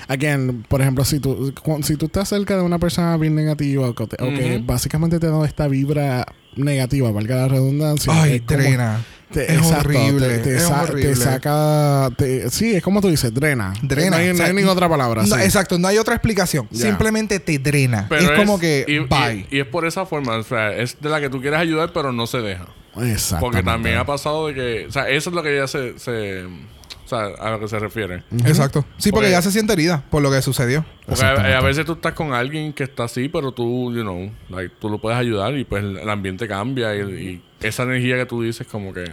Again, 0.09 0.63
por 0.69 0.81
ejemplo, 0.81 1.03
si 1.03 1.19
tú, 1.19 1.53
cu- 1.61 1.83
si 1.83 1.97
tú 1.97 2.05
estás 2.05 2.29
cerca 2.29 2.55
de 2.55 2.61
una 2.63 2.79
persona 2.79 3.17
bien 3.17 3.35
negativa 3.35 3.89
o 3.89 3.93
que, 3.93 4.61
básicamente 4.65 5.19
te 5.19 5.27
da 5.27 5.45
esta 5.45 5.67
vibra 5.67 6.25
negativa, 6.55 7.11
valga 7.11 7.35
la 7.35 7.47
redundancia. 7.49 8.13
Ay, 8.15 8.35
es 8.35 8.41
como-. 8.43 8.57
Te- 9.31 9.51
Es 9.51 9.57
exacto, 9.59 9.89
horrible, 9.89 10.27
Te, 10.27 10.37
te 10.39 10.55
es 10.57 10.63
sa- 10.63 10.83
horrible. 10.83 11.09
te 11.09 11.15
saca. 11.15 12.09
te- 12.17 12.49
sí, 12.49 12.75
es 12.75 12.83
como 12.83 13.01
tú 13.01 13.09
dices, 13.09 13.33
drena. 13.33 13.73
Drena, 13.81 14.11
No 14.11 14.15
hay, 14.17 14.29
o 14.29 14.31
no 14.33 14.37
sea, 14.37 14.45
hay 14.47 14.53
ninguna 14.53 14.73
otra 14.73 14.89
palabra. 14.89 15.23
No, 15.23 15.35
sí. 15.35 15.41
Exacto, 15.43 15.77
no 15.77 15.87
hay 15.87 15.97
otra 15.97 16.15
explicación. 16.15 16.67
Simplemente 16.71 17.39
te 17.39 17.59
drena. 17.59 18.05
Pero 18.09 18.21
es 18.21 18.31
como 18.39 18.59
que 18.59 18.85
y- 18.87 18.93
y- 18.95 18.99
bye. 18.99 19.47
Y, 19.51 19.59
es 19.59 19.65
por 19.67 19.85
esa 19.85 20.05
forma. 20.05 20.35
O 20.37 20.43
sea, 20.43 20.73
es 20.75 20.99
de 21.01 21.09
la 21.09 21.19
que 21.19 21.29
tú 21.29 21.41
quieres 21.41 21.59
ayudar, 21.59 21.91
pero 21.93 22.11
no 22.11 22.27
se 22.27 22.39
deja. 22.39 22.65
Exactamente. 22.95 23.39
Porque 23.39 23.63
también 23.63 23.97
ha 23.97 24.05
pasado 24.05 24.47
de 24.47 24.53
que. 24.53 24.85
O 24.87 24.91
sea, 24.91 25.07
eso 25.09 25.29
es 25.29 25.35
lo 25.35 25.43
que 25.43 25.55
ella 25.55 25.67
se. 25.67 25.97
se 25.99 26.43
o 26.45 27.09
sea, 27.09 27.27
a 27.39 27.51
lo 27.51 27.59
que 27.61 27.69
se 27.69 27.79
refiere. 27.79 28.23
Exacto. 28.45 28.81
Sí, 28.97 29.11
porque 29.11 29.27
Porque- 29.27 29.31
ya 29.31 29.41
se 29.41 29.49
siente 29.53 29.71
herida 29.71 30.03
por 30.09 30.21
lo 30.21 30.29
que 30.29 30.41
sucedió. 30.41 30.85
Porque 31.05 31.23
a, 31.23 31.61
veces 31.61 31.85
tú 31.85 31.93
estás 31.93 32.11
con 32.11 32.33
alguien 32.33 32.73
que 32.73 32.83
está 32.83 33.05
así, 33.05 33.29
pero 33.29 33.53
tú, 33.53 33.93
you 33.95 34.01
know, 34.01 34.29
like, 34.49 34.75
tú 34.77 34.89
lo 34.89 34.99
puedes 34.99 35.17
ayudar 35.17 35.55
y 35.57 35.63
pues 35.63 35.85
el, 35.85 35.97
el 35.99 36.09
ambiente 36.09 36.49
cambia 36.49 36.93
y, 36.95 36.99
y 36.99 37.43
esa 37.61 37.83
energía 37.83 38.15
que 38.17 38.25
tú 38.25 38.41
dices 38.41 38.67
como 38.67 38.93
que... 38.93 39.11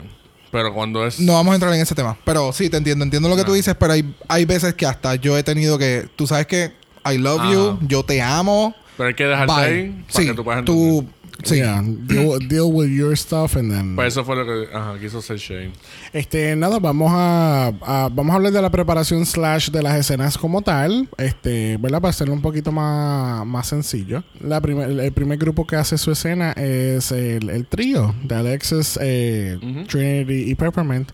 Pero 0.51 0.73
cuando 0.73 1.05
es... 1.07 1.19
No 1.19 1.33
vamos 1.35 1.53
a 1.53 1.55
entrar 1.57 1.75
en 1.75 1.81
ese 1.81 1.95
tema. 1.95 2.17
Pero 2.25 2.53
sí, 2.53 2.71
te 2.71 2.77
entiendo. 2.77 3.05
Entiendo 3.05 3.29
lo 3.29 3.37
que 3.37 3.43
tú 3.45 3.53
dices, 3.53 3.75
pero 3.79 3.93
hay, 3.93 4.15
hay 4.29 4.45
veces 4.45 4.75
que 4.75 4.87
hasta 4.87 5.17
yo 5.17 5.37
he 5.37 5.43
tenido 5.43 5.79
que... 5.79 6.09
Tú 6.15 6.27
sabes 6.27 6.47
que 6.47 6.73
I 7.05 7.19
love 7.19 7.43
you, 7.53 7.79
yo 7.89 8.05
te 8.05 8.23
amo. 8.23 8.75
Pero 8.97 9.09
hay 9.09 9.15
que 9.15 9.25
dejarte 9.25 9.53
Bye. 9.53 9.65
ahí 9.65 9.91
para 10.07 10.21
Sí, 10.23 10.27
que 10.29 10.35
tú 10.35 10.45
puedas 10.45 10.61
entender. 10.61 11.03
tú... 11.03 11.09
Sí. 11.43 11.57
Yeah, 11.57 11.83
deal, 11.83 12.39
deal 12.49 12.71
with 12.73 12.89
your 12.91 13.17
stuff 13.17 13.57
and 13.57 13.71
then. 13.71 13.97
Pues 13.97 14.15
eso 14.15 14.25
fue 14.25 14.37
lo 14.37 14.47
que 14.47 14.75
ajá, 14.75 14.99
quiso 15.01 15.19
hacer 15.19 15.37
Shane. 15.37 15.73
Este, 16.13 16.55
nada, 16.57 16.79
vamos 16.79 17.11
a, 17.13 17.67
a- 17.83 18.09
vamos 18.11 18.33
a 18.33 18.37
hablar 18.37 18.53
de 18.53 18.63
la 18.63 18.71
preparación 18.71 19.27
slash 19.27 19.71
de 19.71 19.83
las 19.83 19.99
escenas 19.99 20.39
como 20.39 20.63
tal, 20.63 21.09
este, 21.19 21.77
¿verdad? 21.79 22.01
Para 22.01 22.11
hacerlo 22.11 22.35
un 22.35 22.41
poquito 22.41 22.73
más, 22.73 23.45
más 23.47 23.67
sencillo. 23.67 24.23
La 24.41 24.61
primer- 24.61 24.89
el 24.99 25.13
primer 25.13 25.37
grupo 25.39 25.67
que 25.67 25.77
hace 25.77 25.99
su 25.99 26.13
escena 26.13 26.53
es 26.53 27.11
el, 27.13 27.51
el 27.51 27.67
trío 27.67 28.15
de 28.23 28.35
Alexis, 28.35 28.99
eh. 29.03 29.59
Trinity 29.89 30.51
y 30.51 30.55
Peppermint. 30.55 31.11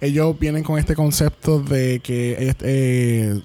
Ellos 0.00 0.38
vienen 0.38 0.62
con 0.62 0.78
este 0.78 0.94
concepto 0.94 1.58
de 1.60 2.00
que 2.00 2.48
este, 2.48 3.42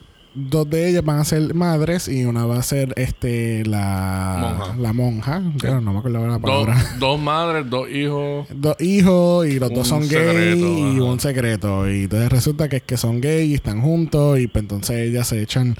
dos 0.49 0.69
de 0.69 0.89
ellas 0.89 1.03
van 1.03 1.19
a 1.19 1.25
ser 1.25 1.53
madres 1.53 2.07
y 2.07 2.25
una 2.25 2.45
va 2.45 2.57
a 2.59 2.63
ser 2.63 2.93
este 2.95 3.65
la 3.65 4.55
Monja. 4.57 4.75
la 4.77 4.93
monja. 4.93 5.41
Ya 5.61 5.79
no 5.81 5.93
me 5.93 5.99
acuerdo 5.99 6.25
la 6.27 6.33
Dos, 6.33 6.41
palabra. 6.41 6.95
dos 6.99 7.19
madres, 7.19 7.69
dos 7.69 7.89
hijos. 7.89 8.47
dos 8.53 8.75
hijos 8.79 9.47
y 9.47 9.59
los 9.59 9.69
dos 9.73 9.87
son 9.87 10.01
gay 10.07 10.09
secreto, 10.09 10.67
y 10.67 10.95
ajá. 10.95 11.03
un 11.03 11.19
secreto. 11.19 11.89
Y 11.89 12.03
entonces 12.03 12.29
resulta 12.31 12.69
que 12.69 12.77
es 12.77 12.83
que 12.83 12.97
son 12.97 13.21
gay 13.21 13.51
y 13.51 13.53
están 13.55 13.81
juntos 13.81 14.39
y 14.39 14.47
pues 14.47 14.63
entonces 14.63 14.97
ellas 15.09 15.27
se 15.27 15.41
echan 15.41 15.75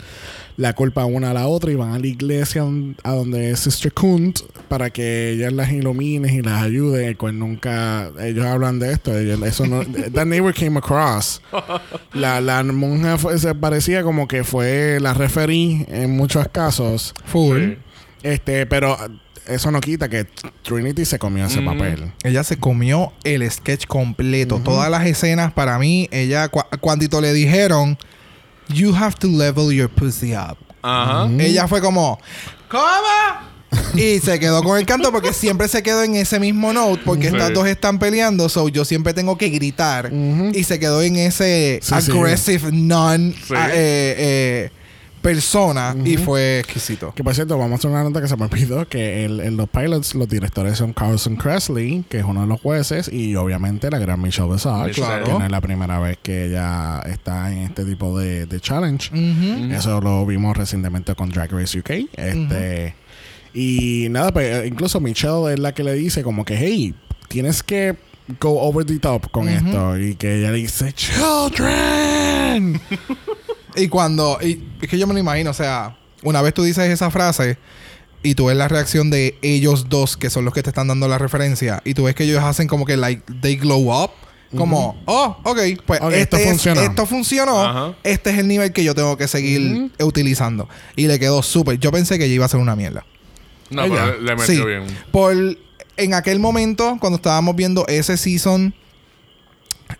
la 0.60 0.74
culpa 0.74 1.06
una 1.06 1.32
a 1.32 1.34
la 1.34 1.48
otra 1.48 1.72
y 1.72 1.76
van 1.76 1.93
a 1.93 2.00
la 2.00 2.06
iglesia 2.08 2.65
a 3.04 3.12
donde 3.13 3.50
es 3.52 3.62
Sister 3.62 3.93
Kunt 3.93 4.41
para 4.67 4.89
que 4.89 5.30
ellas 5.32 5.54
las 5.54 5.72
ilumine 5.72 6.34
y 6.34 6.41
las 6.41 6.62
ayude. 6.62 7.15
Pues 7.15 7.34
nunca 7.34 8.12
ellos 8.19 8.45
hablan 8.45 8.78
de 8.78 8.91
esto. 8.91 9.17
ellos- 9.17 9.41
eso 9.41 9.65
no, 9.65 9.86
that 10.13 10.26
never 10.26 10.54
came 10.54 10.78
across. 10.78 11.41
La, 12.13 12.41
la 12.41 12.62
monja 12.63 13.17
fue- 13.17 13.39
se 13.39 13.56
parecía 13.56 14.04
como 14.04 14.28
que 14.28 14.43
fue 14.43 14.98
la 15.00 15.13
referí 15.13 15.86
en 15.88 16.12
muchos 16.17 16.45
casos. 16.50 17.13
Full. 17.24 17.58
Sí. 17.60 17.78
Este, 18.24 18.65
pero 18.65 18.98
eso 19.48 19.72
no 19.72 19.80
quita 19.80 20.10
que 20.10 20.26
Trinity 20.63 21.06
se 21.06 21.17
comió 21.19 21.45
ese 21.45 21.62
Mm. 21.62 21.65
papel. 21.65 22.12
Ella 22.26 22.43
se 22.43 22.58
comió 22.58 23.13
el 23.24 23.50
sketch 23.50 23.86
completo. 23.88 24.60
Todas 24.62 24.91
las 24.91 25.08
escenas 25.08 25.54
para 25.54 25.80
mí, 25.80 26.10
ella... 26.12 26.50
Cu 26.50 26.60
cuandito 26.82 27.22
le 27.22 27.32
dijeron... 27.32 27.98
You 28.73 28.93
have 28.95 29.15
to 29.19 29.27
level 29.27 29.71
your 29.73 29.89
pussy 29.89 30.34
up. 30.36 30.58
Ajá. 30.82 31.27
Ella 31.39 31.67
fue 31.67 31.82
como... 31.82 32.19
¿Cómo? 32.69 33.49
y 33.95 34.17
se 34.19 34.39
quedó 34.39 34.63
con 34.63 34.79
el 34.79 34.86
canto 34.86 35.12
porque 35.12 35.32
siempre 35.32 35.67
se 35.67 35.84
quedó 35.84 36.01
en 36.03 36.15
ese 36.15 36.39
mismo 36.39 36.73
note 36.73 37.01
porque 37.05 37.29
Sí. 37.29 37.36
estas 37.36 37.53
dos 37.53 37.67
están 37.67 37.99
peleando. 37.99 38.49
So 38.49 38.67
yo 38.69 38.84
siempre 38.86 39.13
tengo 39.13 39.38
que 39.38 39.49
gritar. 39.49 40.08
Ujú. 40.12 40.51
Y 40.53 40.63
se 40.63 40.79
quedó 40.79 41.01
en 41.01 41.15
ese 41.17 41.79
Sí, 41.84 41.93
aggressive 41.93 42.71
non... 42.71 43.34
Sí. 43.34 43.53
ah, 43.55 43.69
eh, 43.71 44.15
eh, 44.17 44.71
persona 45.21 45.95
y 46.03 46.17
fue 46.17 46.60
exquisito. 46.60 47.13
Que 47.13 47.23
por 47.23 47.34
cierto, 47.36 47.58
vamos 47.58 47.73
a 47.73 47.75
hacer 47.79 47.91
una 47.91 48.03
nota 48.03 48.21
que 48.21 48.27
se 48.27 48.36
me 48.38 48.45
olvidó 48.45 48.88
que 48.88 49.25
el, 49.25 49.39
en 49.41 49.58
los 49.58 49.69
pilots 49.69 50.15
los 50.15 50.27
directores 50.29 50.77
son 50.77 50.93
Carlson 50.93 51.36
Cresley, 51.36 52.03
que 52.10 52.19
es 52.19 52.23
uno 52.25 52.41
de 52.41 52.47
los 52.47 52.62
jueces, 52.62 53.12
y 53.12 53.36
obviamente 53.36 53.89
la 53.89 53.99
gran 53.99 54.21
Michelle 54.21 54.51
Visage, 54.51 54.93
Claro. 54.93 55.25
que 55.25 55.32
no 55.32 55.45
es 55.45 55.51
la 55.51 55.62
primera 55.62 55.99
vez 55.99 56.17
que 56.21 56.45
ella 56.47 56.99
está 57.05 57.51
en 57.51 57.60
este 57.60 57.86
tipo 57.86 58.17
de, 58.17 58.45
de 58.45 58.60
challenge. 58.60 59.12
Eso 59.75 60.01
lo 60.01 60.25
vimos 60.25 60.55
recientemente 60.58 61.15
con 61.15 61.29
Drag 61.29 61.51
Race 61.51 61.77
UK. 61.79 61.89
Este, 62.13 62.95
Y 63.53 64.08
nada, 64.12 64.32
pues 64.32 64.45
eh, 64.63 64.67
incluso 64.67 64.99
Michelle 64.99 65.53
es 65.53 65.60
la 65.60 65.73
que 65.73 65.84
le 65.84 65.93
dice 65.93 66.23
como 66.23 66.45
que, 66.45 66.55
hey, 66.58 66.93
tienes 67.27 67.63
que 67.63 67.95
go 68.39 68.62
over 68.62 68.86
the 68.86 68.99
top 68.99 69.32
con 69.32 69.49
esto. 69.49 69.97
Y 69.97 70.15
que 70.15 70.39
ella 70.39 70.51
dice, 70.51 70.93
children. 70.93 72.79
Y 73.75 73.88
cuando. 73.88 74.38
Y 74.41 74.63
es 74.82 74.89
que 74.89 74.97
yo 74.97 75.08
me 75.08 75.13
lo 75.13 75.19
imagino, 75.19 75.51
o 75.51 75.53
sea, 75.53 75.97
una 76.23 76.41
vez 76.41 76.53
tú 76.53 76.63
dices 76.63 76.89
esa 76.89 77.10
frase 77.12 77.58
y 78.23 78.36
tú 78.36 78.45
ves 78.47 78.58
la 78.58 78.67
reacción 78.67 79.10
de 79.10 79.38
ellos 79.41 79.88
dos, 79.89 80.17
que 80.17 80.29
son 80.29 80.43
los 80.45 80.53
que 80.53 80.62
te 80.63 80.69
están 80.69 80.88
dando 80.88 81.08
la 81.08 81.17
referencia, 81.17 81.82
y 81.86 81.93
tú 81.93 82.03
ves 82.03 82.15
que 82.15 82.23
ellos 82.25 82.43
hacen 82.43 82.67
como 82.67 82.86
que, 82.86 82.97
like, 82.97 83.23
they 83.41 83.55
glow 83.55 83.91
up. 84.03 84.12
Como, 84.58 84.99
oh, 85.05 85.38
ok, 85.43 85.60
pues 85.86 85.99
este 86.01 86.21
esto 86.21 86.38
es- 86.38 86.47
funcionó. 86.47 86.82
esto 86.82 87.05
funcionó. 87.05 87.62
Ajá. 87.63 87.93
Este 88.03 88.32
es 88.32 88.39
el 88.39 88.47
nivel 88.47 88.73
que 88.73 88.84
yo 88.84 88.95
tengo 88.95 89.15
que 89.15 89.27
seguir 89.27 89.91
utilizando. 89.99 90.67
Y 90.95 91.05
le 91.05 91.19
quedó 91.19 91.43
súper. 91.43 91.77
Yo 91.77 91.91
pensé 91.91 92.17
que 92.17 92.25
ella 92.25 92.34
iba 92.34 92.45
a 92.45 92.49
ser 92.49 92.60
una 92.60 92.75
mierda. 92.75 93.05
No, 93.69 93.84
Ella. 93.86 94.05
pero 94.05 94.21
le 94.21 94.36
metió 94.36 94.55
Sí. 94.55 94.65
bien. 94.65 94.86
Por 95.12 95.36
en 95.97 96.13
aquel 96.15 96.39
momento, 96.39 96.97
cuando 96.99 97.17
estábamos 97.17 97.55
viendo 97.55 97.86
ese 97.88 98.17
season, 98.17 98.73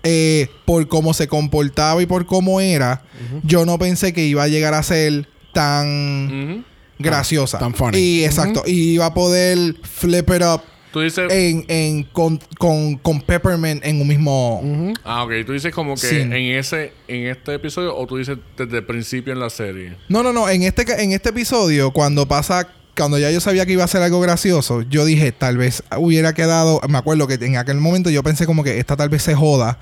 eh, 0.04 0.48
por 0.66 0.88
cómo 0.88 1.14
se 1.14 1.28
comportaba 1.28 2.02
y 2.02 2.06
por 2.06 2.26
cómo 2.26 2.62
era, 2.62 3.04
yo 3.44 3.66
no 3.66 3.78
pensé 3.78 4.14
que 4.14 4.26
iba 4.26 4.44
a 4.44 4.48
llegar 4.48 4.74
a 4.74 4.84
ser 4.84 5.28
tan 5.54 6.54
Ujú. 6.54 6.64
graciosa. 7.00 7.60
tan 7.60 7.74
funny. 7.74 7.98
Y 7.98 8.24
exacto. 8.24 8.64
Y 8.66 8.94
iba 8.94 9.06
a 9.08 9.14
poder 9.14 9.76
flip 9.84 10.30
it 10.30 10.42
up 10.44 10.62
Tú 10.92 11.02
dices... 11.02 11.32
en, 11.32 11.66
en- 11.68 12.04
con, 12.04 12.40
con, 12.58 12.96
con 12.98 13.22
Peppermint 13.22 13.86
en 13.86 14.02
un 14.02 14.08
mismo. 14.08 14.94
Ah, 15.04 15.24
ok. 15.24 15.32
Tú 15.46 15.54
dices 15.54 15.72
como 15.74 15.94
que 15.94 16.08
Sí. 16.08 16.16
en 16.22 16.34
ese 16.34 16.94
en 17.08 17.28
este 17.28 17.54
episodio 17.54 17.96
o 17.96 18.08
tú 18.08 18.18
dices 18.18 18.38
desde 18.58 18.78
el 18.78 18.86
principio 18.86 19.32
en 19.34 19.40
la 19.40 19.52
serie. 19.52 19.98
No, 20.08 20.24
no, 20.24 20.34
no. 20.34 20.50
En 20.50 20.64
este, 20.64 20.86
ca- 20.86 20.98
en 21.00 21.12
este 21.12 21.30
episodio, 21.30 21.92
cuando 21.92 22.28
pasa. 22.28 22.70
Cuando 23.00 23.18
ya 23.18 23.32
yo 23.32 23.40
sabía 23.40 23.66
que 23.66 23.74
iba 23.74 23.84
a 23.84 23.88
ser 23.88 24.02
algo 24.04 24.20
gracioso, 24.22 24.82
yo 24.84 25.06
dije, 25.06 25.32
tal 25.32 25.58
vez 25.58 25.82
hubiera 25.98 26.34
quedado. 26.34 26.82
Me 26.88 26.98
acuerdo 26.98 27.26
que 27.28 27.34
en 27.36 27.58
aquel 27.58 27.78
momento 27.78 28.10
yo 28.10 28.22
pensé 28.22 28.46
como 28.46 28.64
que 28.64 28.78
esta 28.80 28.96
tal 28.96 29.10
vez 29.10 29.24
se 29.24 29.34
joda. 29.36 29.80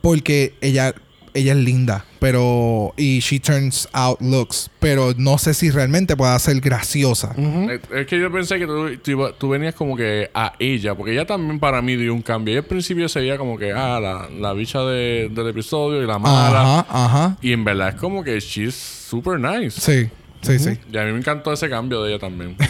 Porque 0.00 0.54
ella, 0.60 0.94
ella 1.34 1.52
es 1.52 1.58
linda. 1.58 2.04
Pero. 2.20 2.92
Y 2.96 3.20
she 3.20 3.40
turns 3.40 3.88
out 3.92 4.20
looks. 4.20 4.70
Pero 4.78 5.14
no 5.16 5.38
sé 5.38 5.54
si 5.54 5.70
realmente 5.70 6.16
pueda 6.16 6.38
ser 6.38 6.60
graciosa. 6.60 7.34
Eh, 7.36 7.80
Es 7.94 8.06
que 8.06 8.18
yo 8.20 8.30
pensé 8.32 8.58
que 8.58 8.66
tú, 8.66 8.96
tú 9.02 9.32
tú 9.38 9.48
venías 9.48 9.74
como 9.74 9.96
que 9.96 10.30
a 10.34 10.52
ella, 10.58 10.94
porque 10.94 11.12
ella 11.12 11.26
también 11.26 11.58
para 11.58 11.82
mí 11.82 11.96
dio 11.96 12.14
un 12.14 12.22
cambio. 12.22 12.52
Ella 12.52 12.60
al 12.62 12.66
principio 12.66 13.08
se 13.08 13.20
veía 13.20 13.36
como 13.38 13.58
que, 13.58 13.72
ah, 13.72 13.98
la, 14.00 14.28
la 14.30 14.52
bicha 14.52 14.80
de- 14.80 15.28
del 15.32 15.48
episodio 15.48 16.02
y 16.02 16.06
la 16.06 16.18
mala. 16.18 16.60
Ajá, 16.80 16.86
ajá. 16.88 17.36
Y 17.42 17.52
en 17.52 17.64
verdad 17.64 17.90
es 17.90 17.94
como 17.96 18.22
que 18.24 18.38
she's 18.40 18.74
super 18.74 19.38
nice. 19.40 19.80
Sí, 19.80 20.08
sí, 20.46 20.58
sí. 20.58 20.78
Y 20.92 20.96
a 20.98 21.04
mí 21.04 21.12
me 21.12 21.18
encantó 21.18 21.52
ese 21.52 21.68
cambio 21.68 22.02
de 22.02 22.12
ella 22.12 22.20
también. 22.20 22.56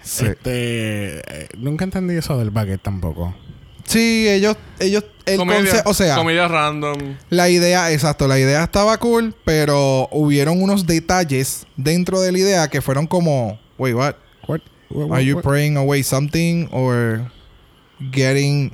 Sí. 0.00 0.24
Este, 0.24 1.18
eh, 1.18 1.48
nunca 1.58 1.84
entendí 1.84 2.14
eso 2.14 2.38
del 2.38 2.48
baguette 2.48 2.80
tampoco. 2.82 3.34
Sí, 3.84 4.26
ellos, 4.26 4.56
ellos, 4.78 5.04
el 5.26 5.38
o 5.84 5.92
sea, 5.92 6.16
comedia 6.16 6.48
random. 6.48 7.16
la 7.28 7.50
idea, 7.50 7.92
exacto, 7.92 8.26
la 8.26 8.38
idea 8.38 8.64
estaba 8.64 8.96
cool, 8.98 9.34
pero 9.44 10.08
hubieron 10.10 10.62
unos 10.62 10.86
detalles 10.86 11.66
dentro 11.76 12.22
de 12.22 12.32
la 12.32 12.38
idea 12.38 12.68
que 12.68 12.80
fueron 12.80 13.06
como, 13.06 13.60
wait, 13.76 13.94
what? 13.94 14.14
What? 14.46 14.60
What- 14.88 15.12
Are 15.12 15.22
you 15.24 15.36
what- 15.36 15.42
praying 15.42 15.76
away 15.76 16.02
something 16.02 16.68
or 16.70 17.30
getting 18.10 18.72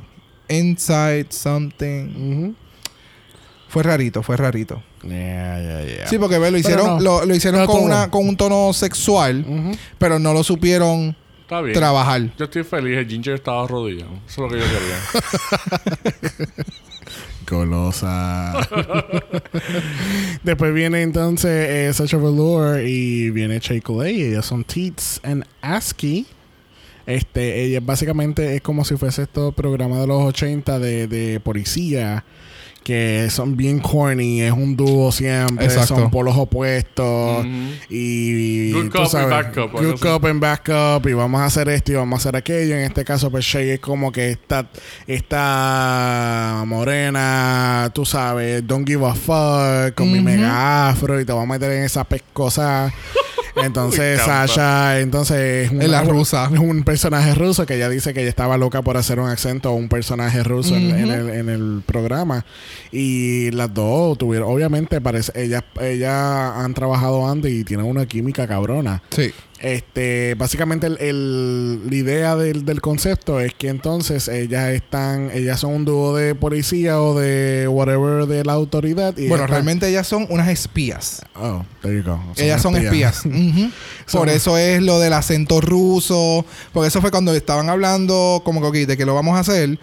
inside 0.48 1.26
something? 1.30 2.54
Fue 3.68 3.82
rarito, 3.82 4.22
fue 4.22 4.36
rarito. 4.36 4.82
Yeah, 5.06 5.60
yeah, 5.60 5.84
yeah. 5.84 6.06
Sí, 6.08 6.18
porque 6.18 6.38
ve, 6.38 6.50
lo 6.50 6.56
hicieron, 6.58 6.96
no. 6.96 7.00
lo, 7.00 7.24
lo 7.26 7.34
hicieron 7.34 7.60
No 7.60 7.66
con 7.66 7.76
todo. 7.76 7.84
una, 7.84 8.10
con 8.10 8.26
un 8.28 8.36
tono 8.36 8.72
sexual, 8.72 9.44
pero 9.98 10.18
no 10.18 10.32
lo 10.32 10.42
supieron 10.42 11.14
Está 11.42 11.60
bien. 11.60 11.74
trabajar. 11.74 12.22
Yo 12.38 12.44
estoy 12.46 12.64
feliz. 12.64 12.96
El 12.98 13.06
Ginger 13.06 13.34
estaba 13.34 13.64
arrodillado. 13.64 14.10
Eso 14.26 14.46
es 14.46 14.52
lo 14.52 14.58
que 14.58 14.58
yo 14.58 14.66
quería. 14.66 16.54
Golosa. 17.46 18.54
Después 20.42 20.72
viene 20.72 21.02
entonces 21.02 21.50
eh, 21.68 21.92
Sacha 21.92 22.16
Velour 22.16 22.80
y 22.80 23.30
viene 23.30 23.58
Shea 23.58 23.80
Coulee. 23.82 24.12
y 24.12 24.22
Ellas 24.22 24.46
son 24.46 24.64
Teets 24.64 25.20
and 25.22 25.44
ASCII. 25.60 26.26
Este, 27.06 27.62
ella 27.64 27.80
básicamente 27.82 28.56
es 28.56 28.62
como 28.62 28.82
si 28.86 28.96
fuese 28.96 29.24
estos 29.24 29.52
programas 29.54 30.00
de 30.00 30.06
los 30.06 30.22
80 30.22 30.78
de, 30.78 31.06
de 31.06 31.38
policía. 31.40 32.24
Que 32.84 33.28
son 33.30 33.56
bien 33.56 33.80
corny, 33.80 34.42
es 34.42 34.52
un 34.52 34.76
dúo 34.76 35.10
siempre, 35.10 35.64
Exacto. 35.64 35.96
son 35.96 36.10
polos 36.10 36.36
opuestos. 36.36 37.46
Y 37.88 38.72
Good 38.72 38.84
tú 38.84 38.90
cop 38.90 39.00
and 39.00 39.08
sabes, 39.10 39.46
cop, 39.54 39.76
algo 39.76 39.92
Good 39.92 40.00
cop 40.00 40.24
and 40.26 40.40
bad 40.40 40.58
cop. 40.64 41.06
Y 41.06 41.14
vamos 41.14 41.40
a 41.40 41.46
hacer 41.46 41.68
esto 41.70 41.92
y 41.92 41.94
vamos 41.94 42.18
a 42.18 42.20
hacer 42.20 42.36
aquello. 42.36 42.74
En 42.76 42.82
este 42.82 43.02
caso, 43.04 43.30
pues 43.30 43.44
Shay 43.46 43.70
es 43.70 43.80
como 43.80 44.12
que 44.12 44.30
está, 44.30 44.68
está 45.06 46.62
morena, 46.66 47.90
tú 47.94 48.04
sabes, 48.04 48.66
don't 48.66 48.86
give 48.86 49.04
a 49.06 49.14
fuck, 49.14 49.94
con 49.94 50.12
mi 50.12 50.20
mega 50.20 50.90
afro 50.90 51.18
y 51.20 51.24
te 51.24 51.32
voy 51.32 51.42
a 51.42 51.46
meter 51.46 51.72
en 51.72 51.84
esa 51.84 52.04
pescosa. 52.04 52.92
Entonces. 53.56 54.20
Sasha, 54.20 55.00
entonces 55.00 55.70
es 55.72 55.88
la 55.88 56.02
rusa. 56.02 56.50
es 56.52 56.58
un 56.58 56.82
personaje 56.84 57.34
ruso 57.34 57.66
que 57.66 57.76
ella 57.76 57.88
dice 57.88 58.12
que 58.12 58.20
ella 58.20 58.28
estaba 58.28 58.56
loca 58.56 58.82
por 58.82 58.96
hacer 58.96 59.20
un 59.20 59.28
acento 59.28 59.70
o 59.70 59.74
un 59.74 59.88
personaje 59.88 60.42
ruso 60.42 60.74
en- 60.76 60.90
en, 60.94 61.04
Ujú. 61.04 61.12
el, 61.14 61.28
en 61.30 61.48
el 61.48 61.82
programa. 61.86 62.44
Y 62.90 63.50
las 63.52 63.72
dos 63.72 64.18
tuvieron, 64.18 64.50
obviamente, 64.50 65.00
parece, 65.00 65.32
ellas, 65.40 65.62
ellas 65.80 66.52
han 66.56 66.74
trabajado 66.74 67.28
antes 67.28 67.52
y 67.52 67.64
tienen 67.64 67.86
una 67.86 68.06
química 68.06 68.46
cabrona. 68.46 69.02
Sí. 69.10 69.32
Este, 69.60 70.34
básicamente 70.36 70.86
el, 70.88 70.98
el- 71.00 71.88
la 71.88 71.94
idea 71.94 72.36
del, 72.36 72.64
del 72.64 72.80
concepto 72.80 73.40
es 73.40 73.54
que 73.54 73.68
entonces 73.68 74.28
ellas 74.28 74.70
están, 74.70 75.30
ellas 75.32 75.60
son 75.60 75.72
un 75.72 75.84
dúo 75.84 76.14
de 76.16 76.34
policía 76.34 77.00
o 77.00 77.18
de 77.18 77.66
whatever 77.68 78.26
de 78.26 78.44
la 78.44 78.52
autoridad. 78.52 79.16
Y 79.16 79.28
Bueno, 79.28 79.44
ellas 79.44 79.50
realmente 79.50 79.88
ellas 79.88 80.06
son 80.06 80.26
unas 80.28 80.48
espías. 80.48 81.22
Oh, 81.36 81.64
there 81.82 81.96
you 81.96 82.02
go. 82.02 82.20
Ellas 82.36 82.60
son 82.60 82.76
espías. 82.76 83.22
Por 84.12 84.28
eso 84.28 84.58
es 84.58 84.82
lo 84.82 84.98
del 85.00 85.12
acento 85.12 85.60
ruso. 85.60 86.44
Porque 86.72 86.88
eso 86.88 87.00
fue 87.00 87.10
cuando 87.10 87.34
estaban 87.34 87.70
hablando 87.70 88.42
como 88.44 88.60
que 88.60 88.66
ok, 88.82 88.88
de 88.88 88.96
que 88.96 89.06
lo 89.06 89.14
vamos 89.14 89.36
a 89.36 89.40
hacer. 89.40 89.78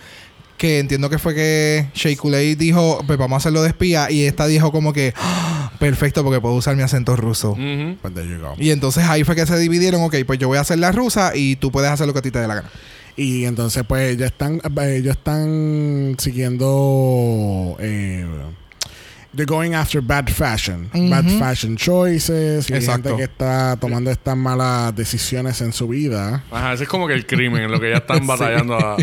Que 0.61 0.77
entiendo 0.77 1.09
que 1.09 1.17
fue 1.17 1.33
que 1.33 1.87
Shea 1.95 2.15
Coulee 2.15 2.53
dijo, 2.53 3.03
pues 3.07 3.17
vamos 3.17 3.33
a 3.33 3.37
hacerlo 3.37 3.63
de 3.63 3.69
espía. 3.69 4.11
Y 4.11 4.25
esta 4.25 4.45
dijo 4.45 4.71
como 4.71 4.93
que, 4.93 5.11
"Ah, 5.17 5.71
perfecto, 5.79 6.23
porque 6.23 6.39
puedo 6.39 6.53
usar 6.53 6.75
mi 6.75 6.83
acento 6.83 7.15
ruso. 7.15 7.53
Ujú. 7.53 7.97
But 8.03 8.13
there 8.13 8.29
you 8.29 8.39
go. 8.39 8.53
Y 8.59 8.69
entonces 8.69 9.05
ahí 9.05 9.23
fue 9.23 9.35
que 9.35 9.47
se 9.47 9.57
dividieron, 9.57 10.03
ok, 10.03 10.17
pues 10.27 10.37
yo 10.37 10.47
voy 10.49 10.59
a 10.59 10.61
hacer 10.61 10.77
la 10.77 10.91
rusa 10.91 11.31
y 11.35 11.55
tú 11.55 11.71
puedes 11.71 11.89
hacer 11.89 12.05
lo 12.05 12.13
que 12.13 12.19
a 12.19 12.21
ti 12.21 12.29
te 12.29 12.37
dé 12.37 12.47
la 12.47 12.53
gana. 12.53 12.69
Y 13.17 13.45
entonces, 13.45 13.83
pues, 13.87 14.11
ellos 14.11 14.27
están, 14.27 14.61
eh, 14.63 14.97
ellos 14.97 15.17
están 15.17 16.15
siguiendo. 16.19 17.75
Eh, 17.79 18.23
they're 19.33 19.45
going 19.45 19.73
after 19.73 20.01
bad 20.01 20.29
fashion. 20.29 20.89
Bad 21.09 21.29
fashion 21.39 21.75
choices. 21.77 22.69
Y 22.69 22.81
gente 22.81 23.15
que 23.15 23.23
está 23.23 23.77
tomando 23.77 24.11
estas 24.11 24.35
malas 24.35 24.95
decisiones 24.95 25.61
en 25.61 25.73
su 25.73 25.87
vida. 25.87 26.43
Ajá, 26.51 26.73
ese 26.73 26.83
es 26.83 26.89
como 26.89 27.07
que 27.07 27.13
el 27.13 27.25
crimen, 27.25 27.63
en 27.63 27.71
lo 27.71 27.79
que 27.79 27.89
ya 27.91 27.97
están 27.97 28.25
batallando 28.27 28.75
a, 28.75 28.97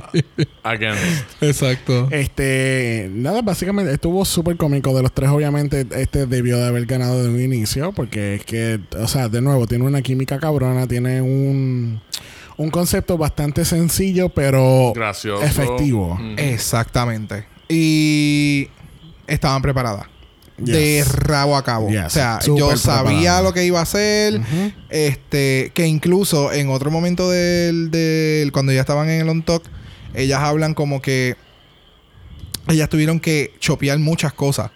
against. 0.62 1.42
Exacto. 1.42 2.08
Este, 2.10 3.10
nada, 3.12 3.42
básicamente 3.42 3.92
estuvo 3.92 4.24
súper 4.24 4.56
cómico 4.56 4.94
de 4.94 5.02
los 5.02 5.12
tres. 5.12 5.30
Obviamente, 5.30 5.86
este 5.92 6.26
debió 6.26 6.58
de 6.58 6.66
haber 6.66 6.86
ganado 6.86 7.22
de 7.22 7.28
un 7.28 7.40
inicio, 7.40 7.92
porque 7.92 8.36
es 8.36 8.44
que, 8.44 8.80
o 8.98 9.08
sea, 9.08 9.28
de 9.28 9.40
nuevo, 9.40 9.66
tiene 9.66 9.84
una 9.84 10.02
química 10.02 10.38
cabrona, 10.38 10.86
tiene 10.86 11.22
un, 11.22 12.00
un 12.56 12.70
concepto 12.70 13.16
bastante 13.16 13.64
sencillo, 13.64 14.28
pero 14.28 14.92
Gracioso. 14.94 15.42
efectivo. 15.42 16.18
Exactamente. 16.36 17.46
Y 17.68 18.68
estaban 19.26 19.62
preparadas. 19.62 20.06
Yes. 20.58 20.66
De 20.66 21.04
rabo 21.04 21.56
a 21.56 21.62
cabo. 21.64 21.88
Yes. 21.88 22.06
O 22.06 22.10
sea, 22.10 22.38
yo 22.44 22.76
sabía 22.76 23.40
lo 23.40 23.52
que 23.52 23.64
iba 23.64 23.78
a 23.78 23.82
hacer. 23.82 24.40
Este, 24.90 25.70
que 25.74 25.86
incluso 25.86 26.52
en 26.52 26.68
otro 26.70 26.90
momento 26.90 27.30
del, 27.30 27.90
del- 27.90 28.50
cuando 28.52 28.72
ya 28.72 28.80
estaban 28.80 29.08
en 29.08 29.20
el 29.20 29.28
on 29.28 29.42
talk, 29.42 29.62
ellas 30.14 30.40
hablan 30.40 30.74
como 30.74 31.00
que 31.02 31.36
ellas 32.68 32.88
tuvieron 32.88 33.20
que 33.20 33.54
chopear 33.60 33.98
muchas 33.98 34.32
cosas. 34.32 34.70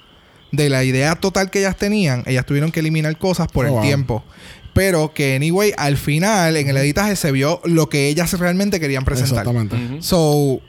De 0.50 0.68
la 0.68 0.84
idea 0.84 1.14
total 1.16 1.50
que 1.50 1.60
ellas 1.60 1.76
tenían, 1.76 2.22
ellas 2.26 2.44
tuvieron 2.44 2.70
que 2.72 2.80
eliminar 2.80 3.16
cosas 3.18 3.48
por 3.48 3.64
Oh, 3.64 3.68
el 3.68 3.74
wow. 3.74 3.82
tiempo. 3.82 4.24
Pero 4.74 5.12
que, 5.14 5.34
anyway, 5.36 5.72
al 5.76 5.96
final, 5.96 6.56
en 6.56 6.68
el 6.68 6.76
editaje 6.78 7.16
se 7.16 7.32
vio 7.32 7.60
lo 7.64 7.88
que 7.88 8.08
ellas 8.08 8.32
realmente 8.38 8.78
querían 8.80 9.04
presentar. 9.04 9.46
Exactamente. 9.46 10.02
So, 10.02 10.60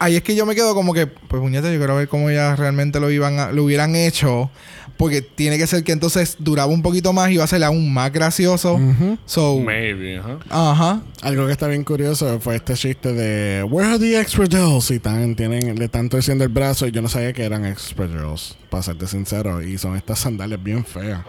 ahí 0.00 0.16
es 0.16 0.22
que 0.22 0.34
yo 0.34 0.44
me 0.46 0.56
quedo 0.56 0.74
como 0.74 0.92
que, 0.92 1.06
pues 1.06 1.40
puñeta, 1.40 1.70
yo 1.70 1.78
quiero 1.78 1.94
ver 1.94 2.08
cómo 2.08 2.28
ellas 2.30 2.58
realmente 2.58 2.98
lo 2.98 3.10
iban 3.10 3.38
a- 3.38 3.52
lo 3.52 3.62
hubieran 3.64 3.94
hecho. 3.94 4.50
Porque 4.96 5.22
tiene 5.22 5.56
que 5.56 5.66
ser 5.66 5.82
que 5.82 5.92
entonces 5.92 6.36
duraba 6.40 6.70
un 6.70 6.82
poquito 6.82 7.14
más 7.14 7.30
y 7.30 7.34
iba 7.34 7.44
a 7.44 7.46
ser 7.46 7.64
aún 7.64 7.90
más 7.90 8.12
gracioso. 8.12 8.78
So, 9.24 9.58
Maybe, 9.58 10.18
ajá. 10.18 10.38
ajá. 10.50 11.02
Algo 11.22 11.46
que 11.46 11.52
está 11.52 11.68
bien 11.68 11.84
curioso 11.84 12.38
fue 12.38 12.56
este 12.56 12.74
chiste 12.74 13.14
de 13.14 13.62
Where 13.62 13.88
are 13.88 13.98
the 13.98 14.20
Expedrills? 14.20 14.90
Y 14.90 14.98
tan, 14.98 15.36
tienen, 15.36 15.78
le 15.78 15.86
están 15.86 16.10
torciendo 16.10 16.44
el 16.44 16.50
brazo 16.50 16.86
y 16.86 16.90
yo 16.90 17.00
no 17.00 17.08
sabía 17.08 17.32
que 17.32 17.42
eran 17.44 17.64
Expedrills, 17.64 18.58
para 18.68 18.82
serte 18.82 19.06
sincero. 19.06 19.62
Y 19.62 19.78
son 19.78 19.96
estas 19.96 20.18
sandalias 20.18 20.62
bien 20.62 20.84
feas. 20.84 21.22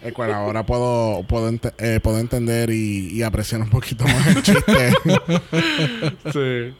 El 0.00 0.12
cual 0.12 0.32
ahora 0.32 0.64
puedo, 0.64 1.24
puedo, 1.26 1.48
ente- 1.50 1.72
eh, 1.78 1.98
puedo 2.00 2.20
entender 2.20 2.70
y, 2.70 3.08
y 3.10 3.22
apreciar 3.24 3.60
un 3.60 3.70
poquito 3.70 4.04
más 4.04 4.26
el 4.28 4.40
chiste. 4.42 4.94
Sí. 6.32 6.74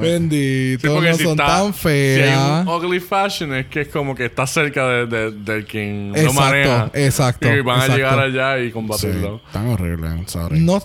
Bendito, 0.00 0.80
Sí, 0.88 0.94
porque 0.94 1.10
no 1.10 1.16
si 1.16 1.22
son 1.24 1.32
está- 1.32 1.46
tan 1.46 1.74
Si 1.74 1.88
hay 1.88 2.16
feas. 2.22 2.62
un 2.66 2.68
ugly 2.68 3.00
fashion 3.00 3.54
es 3.54 3.66
que 3.66 3.80
es 3.82 3.88
como 3.88 4.14
que 4.14 4.26
está 4.26 4.46
cerca 4.46 4.86
de, 4.86 5.06
de, 5.06 5.30
del 5.32 5.64
quien 5.66 6.12
lo 6.14 6.32
maneja. 6.32 6.90
exacto, 6.94 7.48
Y 7.48 7.60
van 7.60 7.76
exacto. 7.80 7.92
a 7.92 7.96
llegar 7.96 8.18
allá 8.20 8.58
y 8.60 8.66
sí, 8.66 8.72
combatirlo. 8.72 9.40
tan 9.52 9.66
horrible, 9.68 10.08
sorry. 10.26 10.60
No, 10.60 10.80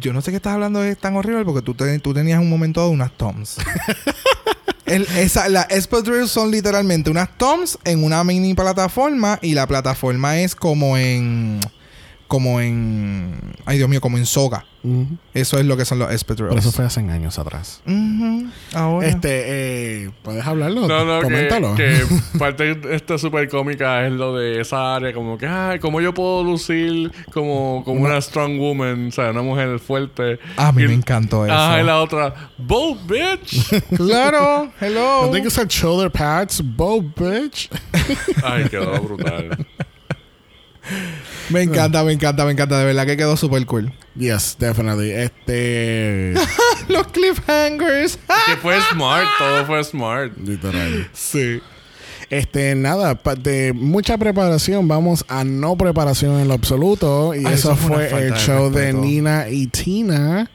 yo 0.00 0.12
no 0.12 0.20
sé 0.20 0.30
qué 0.30 0.36
estás 0.36 0.54
hablando 0.54 0.80
de 0.80 0.94
tan 0.96 1.16
horrible 1.16 1.44
porque 1.44 1.62
tú, 1.62 1.74
te- 1.74 1.98
tú 2.00 2.12
tenías 2.12 2.40
un 2.40 2.50
momento 2.50 2.84
de 2.84 2.90
unas 2.90 3.12
toms. 3.16 3.56
El, 4.86 5.02
esa, 5.16 5.48
las 5.48 5.70
espadrilles 5.70 6.30
son 6.30 6.50
literalmente 6.50 7.10
unas 7.10 7.36
toms 7.38 7.78
en 7.84 8.02
una 8.02 8.24
mini 8.24 8.54
plataforma 8.54 9.38
y 9.40 9.54
la 9.54 9.66
plataforma 9.66 10.38
es 10.40 10.54
como 10.56 10.96
en 10.98 11.60
como 12.26 12.60
en 12.60 13.38
ay 13.66 13.76
Dios 13.78 13.88
mío 13.88 14.00
como 14.00 14.18
en 14.18 14.26
soga 14.26 14.64
Eso 15.34 15.58
es 15.58 15.66
lo 15.66 15.76
que 15.76 15.84
son 15.84 15.98
los 15.98 16.10
espadrilles 16.10 16.48
Pero 16.50 16.58
eso 16.58 16.72
fue 16.72 16.84
hace 16.86 17.00
años 17.00 17.38
atrás. 17.38 17.82
Ahora 18.74 19.06
Este, 19.06 20.04
eh, 20.04 20.10
¿puedes 20.22 20.46
hablarlo? 20.46 20.86
No, 20.88 21.04
no, 21.04 21.18
que, 21.20 21.24
Coméntalo. 21.24 21.74
que 21.74 22.02
parte 22.38 22.80
esta 22.94 23.18
super 23.18 23.48
cómica 23.48 24.06
es 24.06 24.12
lo 24.12 24.34
de 24.36 24.60
esa 24.60 24.94
área, 24.96 25.12
como 25.12 25.36
que, 25.36 25.46
ay, 25.46 25.78
como 25.80 26.00
yo 26.00 26.14
puedo 26.14 26.42
lucir 26.44 27.12
como, 27.32 27.82
como 27.84 28.00
una 28.02 28.20
strong 28.20 28.58
woman, 28.58 29.08
o 29.08 29.10
sea, 29.12 29.30
una 29.30 29.42
mujer 29.42 29.78
fuerte. 29.80 30.38
a 30.56 30.72
mí 30.72 30.82
Y- 30.84 30.88
me 30.88 30.94
encantó 30.94 31.44
eso 31.44 31.54
Ajá, 31.54 31.80
y 31.80 31.84
la 31.84 32.00
otra, 32.00 32.50
bold 32.56 33.06
bitch. 33.06 33.82
claro 33.96 34.72
hello 34.80 35.28
I 35.28 35.32
think 35.32 35.46
it's 35.46 35.58
like 35.58 35.70
shoulder 35.70 36.10
pads, 36.10 36.62
bow 36.62 37.02
bitch. 37.02 37.68
ay, 38.44 38.64
quedó 38.70 39.00
brutal. 39.02 39.66
Me 41.50 41.62
encanta 41.62 42.02
me 42.04 42.12
encanta 42.12 42.44
me 42.44 42.52
encanta 42.52 42.78
de 42.78 42.84
verdad 42.84 43.06
que 43.06 43.16
quedó 43.16 43.36
super 43.36 43.64
cool 43.66 43.92
Yes, 44.16 44.56
definitely. 44.58 45.12
Este. 45.12 46.34
los 46.88 47.06
cliffhangers 47.08 48.18
que 48.46 48.56
fue 48.56 48.78
smart, 48.92 49.26
todo 49.38 49.66
fue 49.66 49.84
smart. 49.84 50.36
literal. 50.36 51.08
sí 51.12 51.60
Este, 52.28 52.74
nada, 52.74 53.18
de 53.38 53.72
mucha 53.72 54.18
preparación, 54.18 54.88
vamos 54.88 55.24
a 55.28 55.44
no 55.44 55.76
preparación 55.76 56.40
en 56.40 56.48
lo 56.48 56.54
absoluto. 56.54 57.34
Y 57.34 57.46
Ay, 57.46 57.54
eso 57.54 57.72
eso 57.72 57.76
fue 57.76 58.10
el 58.10 58.32
de 58.32 58.38
show 58.38 58.70
de. 58.70 58.92
Nina 58.92 59.48
y 59.48 59.68
Tina. 59.68 60.50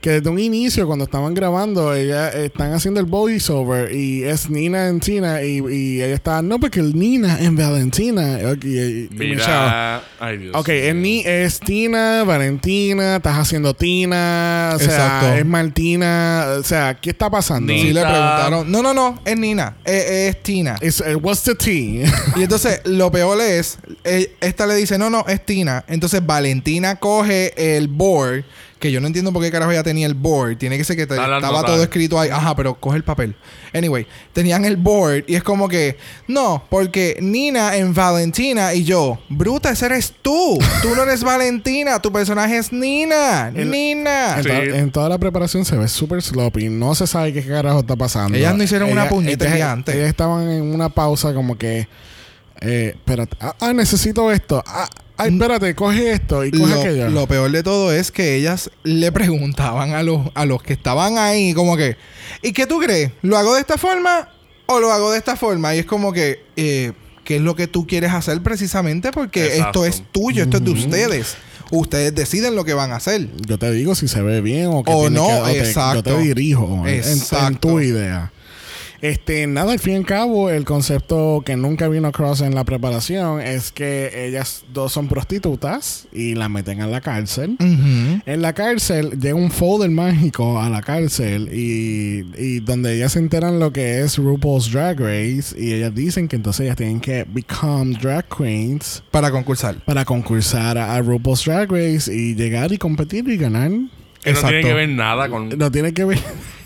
Que 0.00 0.10
desde 0.10 0.30
un 0.30 0.38
inicio, 0.38 0.86
cuando 0.86 1.06
estaban 1.06 1.34
grabando, 1.34 1.92
ellas 1.92 2.32
están 2.36 2.72
haciendo 2.72 3.00
el 3.00 3.06
voiceover 3.06 3.92
y 3.92 4.22
es 4.22 4.48
Nina 4.48 4.86
en 4.86 5.00
Tina. 5.00 5.42
Y, 5.42 5.58
y 5.58 6.00
ella 6.02 6.14
está, 6.14 6.40
no, 6.40 6.60
porque 6.60 6.78
el 6.78 6.96
Nina 6.96 7.40
en 7.40 7.56
Valentina. 7.56 8.38
Y- 8.64 9.08
Mira, 9.10 10.02
ay 10.20 10.38
Dios. 10.38 10.54
Ok, 10.54 10.68
es, 10.68 10.94
ni, 10.94 11.22
es 11.26 11.58
Tina, 11.58 12.22
Valentina, 12.24 13.16
estás 13.16 13.38
haciendo 13.38 13.74
Tina, 13.74 14.72
o 14.76 14.78
sea, 14.78 14.86
Exacto. 14.86 15.34
es 15.34 15.44
Martina, 15.46 16.46
o 16.60 16.62
sea, 16.62 16.94
¿qué 17.00 17.10
está 17.10 17.28
pasando? 17.28 17.72
Ni- 17.72 17.80
Sí 17.82 17.92
le 17.92 18.00
Nita. 18.00 18.08
preguntaron. 18.08 18.70
No, 18.70 18.82
no, 18.82 18.94
no. 18.94 19.20
Es 19.24 19.36
Nina. 19.36 19.76
Es, 19.84 20.04
es 20.36 20.42
Tina. 20.44 20.76
It's, 20.80 21.00
uh, 21.00 21.18
what's 21.20 21.42
the 21.42 21.54
tea? 21.56 22.06
Y 22.36 22.42
entonces 22.44 22.82
lo 22.84 23.10
peor 23.10 23.40
es, 23.40 23.78
eh, 24.04 24.32
esta 24.40 24.66
le 24.66 24.76
dice, 24.76 24.96
no, 24.96 25.10
no, 25.10 25.24
es 25.26 25.44
Tina. 25.44 25.84
Entonces 25.88 26.24
Valentina 26.24 26.96
coge 26.96 27.76
el 27.76 27.88
board, 27.88 28.44
que 28.78 28.92
yo 28.92 29.00
no 29.00 29.06
entiendo 29.06 29.32
por 29.32 29.42
qué 29.42 29.50
carajo 29.50 29.70
ella 29.72 29.82
tenía 29.82 30.06
el 30.06 30.14
board. 30.14 30.56
Tiene 30.58 30.76
que 30.78 30.84
ser 30.84 30.96
que 30.96 31.06
te- 31.06 31.14
estaba 31.14 31.62
todo 31.64 31.82
escrito 31.82 32.18
ahí. 32.18 32.30
Ajá, 32.30 32.54
pero 32.56 32.74
coge 32.78 32.96
el 32.96 33.04
papel. 33.04 33.34
Anyway, 33.74 34.06
tenían 34.32 34.64
el 34.64 34.76
board 34.76 35.24
y 35.26 35.34
es 35.34 35.42
como 35.42 35.68
que, 35.68 35.96
no, 36.26 36.62
porque 36.70 37.18
Nina 37.20 37.76
en 37.76 37.92
Valentina 37.92 38.72
y 38.74 38.84
yo, 38.84 39.18
bruta, 39.28 39.70
ese 39.70 39.86
eres 39.86 40.14
tú. 40.22 40.58
Tú 40.82 40.94
no 40.94 41.02
eres 41.02 41.22
Valentina, 41.22 42.00
tu 42.00 42.10
personaje 42.12 42.56
es 42.58 42.72
Nina. 42.72 43.48
El- 43.54 43.70
Nina. 43.70 44.36
En, 44.38 44.42
Sí. 44.44 44.48
to- 44.48 44.54
en 44.76 44.90
toda 44.90 45.08
la 45.08 45.18
preparación 45.18 45.64
se 45.64 45.76
ve 45.76 45.88
súper 45.88 46.22
sloppy. 46.22 46.68
No 46.68 46.94
se 46.94 47.06
sabe 47.06 47.32
qué 47.32 47.42
carajo 47.44 47.80
está 47.80 47.96
pasando. 47.96 48.36
Ellas 48.38 48.54
no 48.54 48.62
hicieron 48.62 48.90
una 48.90 49.08
puñeta 49.08 49.44
ellas- 49.44 49.56
gigante. 49.56 49.92
Ellas 49.96 50.08
estaban 50.08 50.48
en 50.50 50.62
una 50.74 50.88
pausa 50.88 51.34
como 51.34 51.58
que... 51.58 51.88
Eh, 52.60 52.92
espérate. 52.96 53.36
Ah, 53.40 53.54
ah, 53.60 53.72
necesito 53.72 54.32
esto. 54.32 54.62
Ah, 54.66 54.88
ay, 55.18 55.32
espérate, 55.32 55.74
coge 55.74 56.12
esto 56.12 56.44
y 56.44 56.50
coge 56.50 56.72
aquello. 56.72 57.04
Lo, 57.06 57.20
lo 57.20 57.26
peor 57.26 57.50
de 57.50 57.62
todo 57.62 57.92
es 57.92 58.10
que 58.10 58.34
ellas 58.36 58.70
le 58.84 59.12
preguntaban 59.12 59.92
a 59.92 60.02
los, 60.02 60.28
a 60.34 60.46
los 60.46 60.62
que 60.62 60.72
estaban 60.72 61.18
ahí, 61.18 61.52
como 61.54 61.76
que, 61.76 61.96
¿y 62.42 62.52
qué 62.52 62.66
tú 62.66 62.78
crees? 62.78 63.12
¿Lo 63.22 63.36
hago 63.36 63.54
de 63.54 63.60
esta 63.60 63.76
forma 63.76 64.30
o 64.66 64.80
lo 64.80 64.90
hago 64.92 65.12
de 65.12 65.18
esta 65.18 65.36
forma? 65.36 65.74
Y 65.74 65.80
es 65.80 65.86
como 65.86 66.12
que, 66.12 66.42
eh, 66.56 66.92
¿qué 67.24 67.36
es 67.36 67.42
lo 67.42 67.54
que 67.54 67.66
tú 67.66 67.86
quieres 67.86 68.12
hacer 68.12 68.42
precisamente? 68.42 69.12
Porque 69.12 69.46
Exacto. 69.56 69.84
esto 69.84 70.02
es 70.04 70.12
tuyo, 70.12 70.42
esto 70.44 70.56
es 70.58 70.64
de 70.64 70.70
ustedes. 70.70 71.36
Ustedes 71.70 72.14
deciden 72.14 72.54
lo 72.56 72.64
que 72.64 72.72
van 72.72 72.92
a 72.92 72.96
hacer. 72.96 73.28
Yo 73.46 73.58
te 73.58 73.70
digo 73.72 73.94
si 73.94 74.08
se 74.08 74.22
ve 74.22 74.40
bien 74.40 74.68
o 74.68 74.82
que 74.82 74.90
O 74.90 75.00
tiene 75.00 75.16
no, 75.16 75.26
que- 75.26 75.34
o 75.34 75.44
te- 75.44 75.58
exacto. 75.58 75.96
yo 75.96 76.02
te 76.02 76.18
dirijo 76.22 76.64
en- 76.86 76.94
en, 76.94 76.94
Exacto. 77.18 77.58
tu 77.68 77.80
idea. 77.80 78.32
Este, 79.00 79.46
nada, 79.46 79.72
al 79.72 79.78
fin 79.78 79.92
y 79.92 79.96
al 79.96 80.04
cabo, 80.06 80.50
el 80.50 80.64
concepto 80.64 81.42
que 81.46 81.56
nunca 81.56 81.86
vino 81.88 82.08
across 82.08 82.40
en 82.40 82.54
la 82.54 82.64
preparación 82.64 83.40
es 83.40 83.70
que 83.70 84.26
ellas 84.26 84.64
dos 84.74 84.92
son 84.92 85.06
prostitutas 85.06 86.08
y 86.12 86.34
la 86.34 86.48
meten 86.48 86.80
a 86.80 86.86
la 86.88 87.00
cárcel. 87.00 87.56
Ujú. 87.60 88.20
En 88.26 88.42
la 88.42 88.52
cárcel 88.54 89.18
llega 89.20 89.36
un 89.36 89.50
folder 89.52 89.90
mágico 89.90 90.60
a 90.60 90.68
la 90.68 90.82
cárcel 90.82 91.48
y, 91.52 92.26
y 92.36 92.60
donde 92.60 92.96
ellas 92.96 93.12
se 93.12 93.20
enteran 93.20 93.60
lo 93.60 93.72
que 93.72 94.00
es 94.00 94.18
RuPaul's 94.18 94.72
Drag 94.72 94.98
Race 94.98 95.54
y 95.56 95.74
ellas 95.74 95.94
dicen 95.94 96.26
que 96.26 96.36
entonces 96.36 96.64
ellas 96.66 96.76
tienen 96.76 97.00
que 97.00 97.24
become 97.28 97.96
drag 98.00 98.26
queens 98.28 99.02
Para 99.12 99.30
concursar. 99.30 99.76
para 99.84 100.04
concursar 100.04 100.76
a, 100.76 100.96
a 100.96 101.00
RuPaul's 101.02 101.44
Drag 101.44 101.70
Race 101.70 102.12
y 102.12 102.34
llegar 102.34 102.72
y 102.72 102.78
competir 102.78 103.28
y 103.28 103.36
ganar. 103.36 103.70
Que 104.28 104.32
no 104.34 104.40
tiene 104.40 104.56
Exacto. 104.58 104.68
que 104.68 104.74
ver 104.74 104.88
nada 104.88 105.28
con. 105.28 105.48
No 105.50 105.70
tiene 105.70 105.92
que 105.94 106.04
ver. 106.04 106.18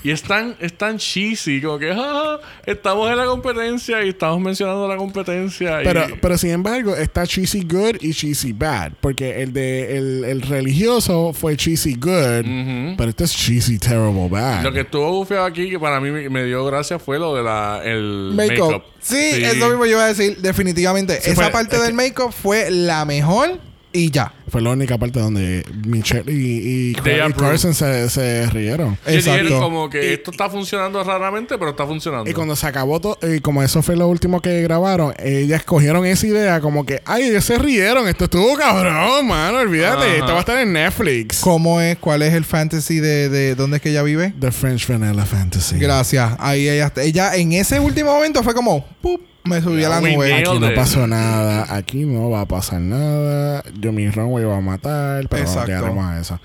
Y 0.04 0.10
es 0.10 0.20
tan, 0.24 0.56
es 0.58 0.76
tan 0.76 0.98
cheesy, 0.98 1.60
como 1.62 1.78
que 1.78 1.92
"Ah, 1.96 2.40
estamos 2.66 3.08
en 3.08 3.16
la 3.16 3.24
competencia 3.24 4.02
y 4.04 4.08
estamos 4.08 4.40
mencionando 4.40 4.88
la 4.88 4.96
competencia. 4.96 5.80
y- 5.80 5.84
Pero, 5.84 6.06
pero 6.20 6.36
sin 6.36 6.50
embargo, 6.50 6.96
está 6.96 7.24
cheesy 7.24 7.60
good 7.62 7.98
y 8.00 8.12
cheesy 8.12 8.52
bad. 8.52 8.90
Porque 9.00 9.42
el 9.44 9.52
de 9.52 9.96
el, 9.96 10.24
el 10.24 10.42
religioso 10.42 11.32
fue 11.32 11.56
cheesy 11.56 11.94
good, 11.94 12.40
Ujú. 12.40 12.96
pero 12.98 13.10
este 13.10 13.22
es 13.22 13.32
cheesy 13.36 13.78
terrible 13.78 14.28
bad. 14.28 14.64
Lo 14.64 14.72
que 14.72 14.80
estuvo 14.80 15.08
bufeado 15.12 15.44
aquí, 15.44 15.70
que 15.70 15.78
para 15.78 16.00
mí 16.00 16.10
me, 16.10 16.28
me 16.28 16.44
dio 16.46 16.64
gracia, 16.64 16.98
fue 16.98 17.20
lo 17.20 17.36
de 17.36 17.44
la, 17.44 17.80
el 17.84 18.32
Make-up. 18.34 18.58
make-up. 18.72 18.82
Sí, 19.00 19.16
eso 19.44 19.68
mismo 19.68 19.84
yo 19.86 19.92
iba 19.92 20.04
a 20.04 20.08
decir, 20.08 20.36
definitivamente. 20.38 21.20
Sí, 21.20 21.30
Esa 21.30 21.42
fue- 21.44 21.52
parte 21.52 21.76
es 21.76 21.82
del 21.82 21.90
que- 21.92 21.96
make-up 21.96 22.32
fue 22.32 22.72
la 22.72 23.04
mejor 23.04 23.60
y 23.92 24.10
ya. 24.10 24.32
Fue 24.48 24.60
la 24.60 24.70
única 24.70 24.98
parte 24.98 25.18
donde 25.20 25.64
Michelle 25.86 26.30
y, 26.30 26.34
y, 26.34 26.90
y. 26.90 27.32
Carson 27.32 27.74
se, 27.74 28.08
se 28.10 28.46
rieron. 28.50 28.98
Exacto. 29.06 29.58
como 29.58 29.88
que 29.88 30.12
esto 30.14 30.30
está 30.30 30.50
funcionando 30.50 31.02
raramente, 31.02 31.56
pero 31.58 31.70
está 31.70 31.86
funcionando. 31.86 32.28
Y 32.28 32.34
cuando 32.34 32.54
se 32.56 32.66
acabó 32.66 33.00
todo, 33.00 33.18
y 33.22 33.40
como 33.40 33.62
eso 33.62 33.82
fue 33.82 33.96
lo 33.96 34.08
último 34.08 34.40
que 34.40 34.62
grabaron, 34.62 35.14
ellas 35.18 35.64
cogieron 35.64 36.04
esa 36.04 36.26
idea 36.26 36.60
como 36.60 36.84
que, 36.84 37.00
ay, 37.06 37.24
ellos 37.24 37.44
se 37.44 37.58
rieron, 37.58 38.08
esto 38.08 38.24
estuvo 38.24 38.54
cabrón, 38.56 39.26
mano, 39.26 39.58
olvídate, 39.58 40.04
Ajá. 40.04 40.14
esto 40.16 40.26
va 40.32 40.36
a 40.36 40.40
estar 40.40 40.58
en 40.58 40.72
Netflix. 40.72 41.40
¿Cómo 41.40 41.80
es? 41.80 41.96
¿Cuál 41.98 42.22
es 42.22 42.34
el 42.34 42.44
fantasy 42.44 43.00
de, 43.00 43.28
de 43.28 43.54
dónde 43.54 43.76
es 43.76 43.82
que 43.82 43.90
ella 43.90 44.02
vive? 44.02 44.34
The 44.38 44.52
French 44.52 44.86
Vanilla 44.86 45.24
Fantasy. 45.24 45.78
Gracias. 45.78 46.32
Ahí 46.38 46.68
ella, 46.68 46.92
ella 46.96 47.34
en 47.36 47.52
ese 47.52 47.80
último 47.80 48.12
momento 48.12 48.42
fue 48.42 48.54
como, 48.54 48.84
¡pup! 49.00 49.31
Me 49.44 49.60
subí 49.60 49.82
a 49.82 49.88
la 49.88 50.00
nube. 50.00 50.34
Aquí 50.34 50.58
no 50.58 50.74
pasó 50.74 51.06
nada, 51.06 51.66
aquí 51.74 52.04
no 52.04 52.30
va 52.30 52.42
a 52.42 52.46
pasar 52.46 52.80
nada. 52.80 53.64
Yo 53.80 53.90
mi 53.92 54.08
runway 54.08 54.44
va 54.44 54.58
a 54.58 54.60
matar, 54.60 55.26
pero 55.28 55.42
Exacto. 55.42 55.60
no 55.62 55.66
llegaremos 55.78 56.04
a 56.06 56.20
eso. 56.20 56.40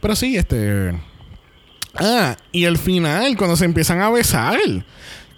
Pero 0.00 0.14
sí, 0.16 0.36
este. 0.36 0.92
Ah, 1.94 2.36
y 2.52 2.64
el 2.64 2.76
final, 2.78 3.36
cuando 3.36 3.56
se 3.56 3.64
empiezan 3.64 4.00
a 4.02 4.10
besar. 4.10 4.58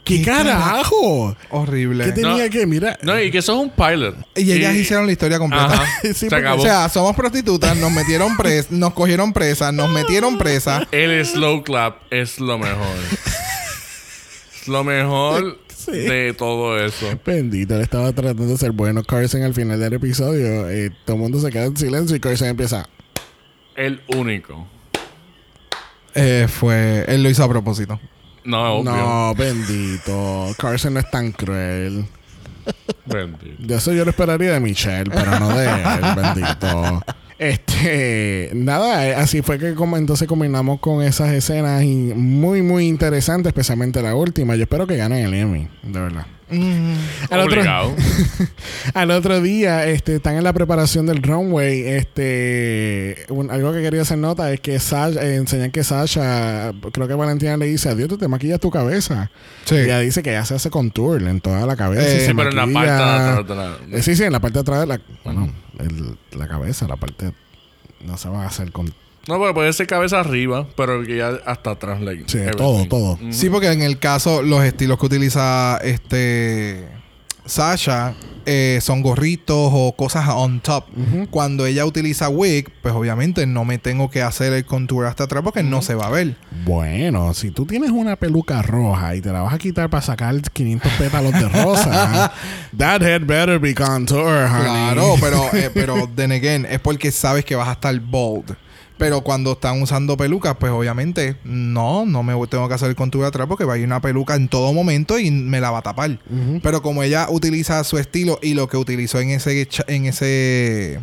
¿Qué, 0.04 0.18
¿Qué 0.18 0.24
carajo? 0.26 1.34
Horrible. 1.50 2.04
¿Qué 2.04 2.12
tenía 2.12 2.44
No. 2.44 2.50
que? 2.50 2.66
Mira. 2.66 2.98
No, 3.02 3.18
y 3.18 3.30
que 3.30 3.38
eso 3.38 3.54
es 3.54 3.58
un 3.58 3.70
pilot. 3.70 4.14
Y 4.36 4.52
ellas 4.52 4.74
hicieron 4.74 5.06
la 5.06 5.12
historia 5.12 5.38
completa. 5.38 5.82
Sí, 6.02 6.12
se 6.12 6.26
porque- 6.28 6.44
acabó. 6.46 6.60
O 6.62 6.64
sea, 6.64 6.88
somos 6.90 7.16
prostitutas, 7.16 7.74
nos 7.78 7.90
metieron 7.90 8.36
pres, 8.36 8.70
nos 8.70 8.92
cogieron 8.92 9.32
presa, 9.32 9.72
nos 9.72 9.88
metieron 9.90 10.36
presa. 10.36 10.86
el 10.92 11.24
slow 11.24 11.62
clap 11.64 12.02
es 12.12 12.38
lo 12.38 12.58
mejor. 12.58 12.96
es 14.60 14.68
lo 14.68 14.84
mejor 14.84 15.58
Sí. 15.84 15.92
de 15.92 16.34
todo 16.34 16.78
eso. 16.78 17.06
Bendito, 17.24 17.74
él 17.74 17.82
estaba 17.82 18.12
tratando 18.12 18.46
de 18.46 18.56
ser 18.56 18.72
bueno. 18.72 19.02
Carson 19.02 19.42
al 19.42 19.54
final 19.54 19.78
del 19.78 19.92
episodio, 19.94 20.68
eh, 20.70 20.90
todo 21.04 21.16
el 21.16 21.22
mundo 21.22 21.38
se 21.40 21.50
queda 21.50 21.64
en 21.64 21.76
silencio 21.76 22.16
y 22.16 22.20
Carson 22.20 22.48
empieza. 22.48 22.88
El 23.76 24.00
único. 24.16 24.66
Eh, 26.14 26.46
fue, 26.48 27.04
él 27.08 27.22
lo 27.22 27.28
hizo 27.28 27.44
a 27.44 27.48
propósito. 27.48 28.00
No, 28.44 28.76
obvio. 28.76 28.92
No, 28.92 29.34
bendito. 29.34 30.54
Carson 30.58 30.94
no 30.94 31.00
es 31.00 31.10
tan 31.10 31.32
cruel. 31.32 32.06
Bendito. 33.06 33.56
De 33.58 33.74
eso 33.74 33.92
yo 33.92 34.04
lo 34.04 34.10
esperaría 34.10 34.52
de 34.52 34.60
Michelle, 34.60 35.10
pero 35.10 35.38
no 35.38 35.56
de 35.56 35.66
él, 35.66 36.00
bendito. 36.16 37.02
Este, 37.38 38.50
nada, 38.54 39.06
eh, 39.08 39.14
así 39.14 39.42
fue 39.42 39.58
que 39.58 39.74
como 39.74 39.96
entonces 39.96 40.26
combinamos 40.28 40.80
con 40.80 41.02
esas 41.02 41.32
escenas 41.32 41.82
y 41.82 42.12
muy, 42.14 42.62
muy 42.62 42.86
interesantes, 42.86 43.48
especialmente 43.50 44.00
la 44.02 44.14
última. 44.14 44.54
Yo 44.56 44.62
espero 44.62 44.86
que 44.86 44.96
ganen 44.96 45.24
el 45.24 45.34
Emmy, 45.34 45.68
de 45.82 46.00
verdad. 46.00 46.26
Al 47.30 47.40
otro, 47.40 47.62
al 48.94 49.10
otro 49.10 49.40
día, 49.40 49.86
este, 49.86 50.16
están 50.16 50.36
en 50.36 50.44
la 50.44 50.52
preparación 50.52 51.06
del 51.06 51.22
runway. 51.22 51.80
Este, 51.82 53.16
un- 53.28 53.50
algo 53.50 53.72
que 53.72 53.82
quería 53.82 54.02
hacer 54.02 54.18
nota 54.18 54.52
es 54.52 54.60
que 54.60 54.78
Sasha, 54.78 55.20
eh, 55.22 55.36
enseñan 55.36 55.70
que 55.72 55.82
Sasha, 55.82 56.72
creo 56.92 57.08
que 57.08 57.14
Valentina 57.14 57.56
le 57.56 57.66
dice, 57.66 57.88
adiós, 57.88 58.08
tú 58.08 58.18
te 58.18 58.28
maquillas 58.28 58.60
tu 58.60 58.70
cabeza. 58.70 59.30
Sí. 59.64 59.74
Y 59.74 59.78
ella 59.78 59.98
dice 60.00 60.22
que 60.22 60.30
ella 60.30 60.44
se 60.44 60.54
hace 60.54 60.70
contour 60.70 61.20
en 61.22 61.40
toda 61.40 61.66
la 61.66 61.74
cabeza. 61.76 62.06
Eh, 62.06 62.20
sí, 62.20 62.26
se 62.26 62.34
pero 62.34 62.50
en 62.50 62.56
la 62.56 62.66
parte 62.66 62.90
de 62.90 62.94
atrás 62.94 63.48
de 63.48 63.54
la- 63.56 63.98
Eh, 63.98 64.02
sí, 64.02 64.14
sí, 64.14 64.22
en 64.22 64.32
la 64.32 64.40
parte 64.40 64.54
de 64.54 64.60
atrás 64.60 64.80
de 64.80 64.86
la. 64.86 65.00
Bueno, 65.24 65.50
el- 65.78 66.18
la 66.38 66.48
cabeza, 66.48 66.86
la 66.88 66.96
parte. 66.96 67.32
No 68.04 68.16
se 68.18 68.28
va 68.28 68.42
a 68.42 68.46
hacer 68.46 68.70
con. 68.72 68.86
No, 69.26 69.38
pero 69.40 69.54
puede 69.54 69.72
ser 69.72 69.86
cabeza 69.86 70.20
arriba, 70.20 70.66
pero 70.76 71.02
que 71.04 71.16
ya 71.16 71.28
hasta 71.46 71.70
atrás. 71.70 72.00
Like, 72.02 72.24
Sí, 72.26 72.36
everything. 72.38 72.58
todo, 72.58 72.86
todo. 72.88 73.18
Sí, 73.30 73.48
porque 73.48 73.72
en 73.72 73.80
el 73.82 73.98
caso, 73.98 74.42
los 74.42 74.62
estilos 74.64 74.98
que 74.98 75.06
utiliza 75.06 75.78
este 75.82 76.86
Sasha 77.46 78.14
eh, 78.46 78.78
son 78.82 79.00
gorritos 79.00 79.70
o 79.72 79.94
cosas 79.96 80.28
on 80.28 80.60
top. 80.60 80.84
Cuando 81.30 81.66
ella 81.66 81.86
utiliza 81.86 82.28
wig, 82.28 82.70
pues 82.82 82.94
obviamente 82.94 83.46
no 83.46 83.64
me 83.64 83.78
tengo 83.78 84.10
que 84.10 84.22
hacer 84.22 84.52
el 84.52 84.64
contour 84.64 85.06
hasta 85.06 85.24
atrás 85.24 85.42
porque 85.42 85.62
no 85.62 85.82
se 85.82 85.94
va 85.94 86.06
a 86.06 86.10
ver. 86.10 86.36
Bueno, 86.64 87.32
si 87.34 87.50
tú 87.50 87.64
tienes 87.64 87.90
una 87.90 88.16
peluca 88.16 88.60
roja 88.62 89.14
y 89.14 89.20
te 89.20 89.32
la 89.32 89.40
vas 89.40 89.54
a 89.54 89.58
quitar 89.58 89.88
para 89.88 90.02
sacar 90.02 90.40
500 90.40 90.92
pétalos 90.92 91.32
de 91.32 91.48
rosa, 91.48 92.32
that 92.76 93.02
head 93.02 93.22
better 93.22 93.58
be 93.58 93.74
contour, 93.74 94.46
honey. 94.46 94.64
Claro, 94.64 95.14
pero, 95.20 95.48
eh, 95.54 95.70
pero 95.72 96.08
then 96.14 96.32
again, 96.32 96.66
es 96.68 96.80
porque 96.80 97.10
sabes 97.10 97.44
que 97.44 97.54
vas 97.56 97.68
a 97.68 97.72
estar 97.72 97.98
bold. 97.98 98.56
Pero 98.96 99.22
cuando 99.22 99.52
están 99.52 99.82
usando 99.82 100.16
pelucas, 100.16 100.56
pues 100.58 100.70
obviamente 100.70 101.36
no, 101.42 102.06
no 102.06 102.22
me 102.22 102.34
tengo 102.46 102.68
que 102.68 102.74
hacer 102.74 102.88
el 102.90 102.94
contour 102.94 103.24
atrás 103.24 103.46
porque 103.48 103.64
va 103.64 103.74
a 103.74 103.78
ir 103.78 103.84
una 103.84 104.00
peluca 104.00 104.36
en 104.36 104.48
todo 104.48 104.72
momento 104.72 105.18
y 105.18 105.30
me 105.32 105.60
la 105.60 105.70
va 105.72 105.78
a 105.78 105.82
tapar. 105.82 106.18
Pero 106.62 106.80
como 106.80 107.02
ella 107.02 107.26
utiliza 107.28 107.82
su 107.82 107.98
estilo 107.98 108.38
y 108.40 108.54
lo 108.54 108.68
que 108.68 108.76
utilizó 108.76 109.18
en 109.20 109.30
ese, 109.30 109.68
en 109.88 110.06
ese 110.06 111.00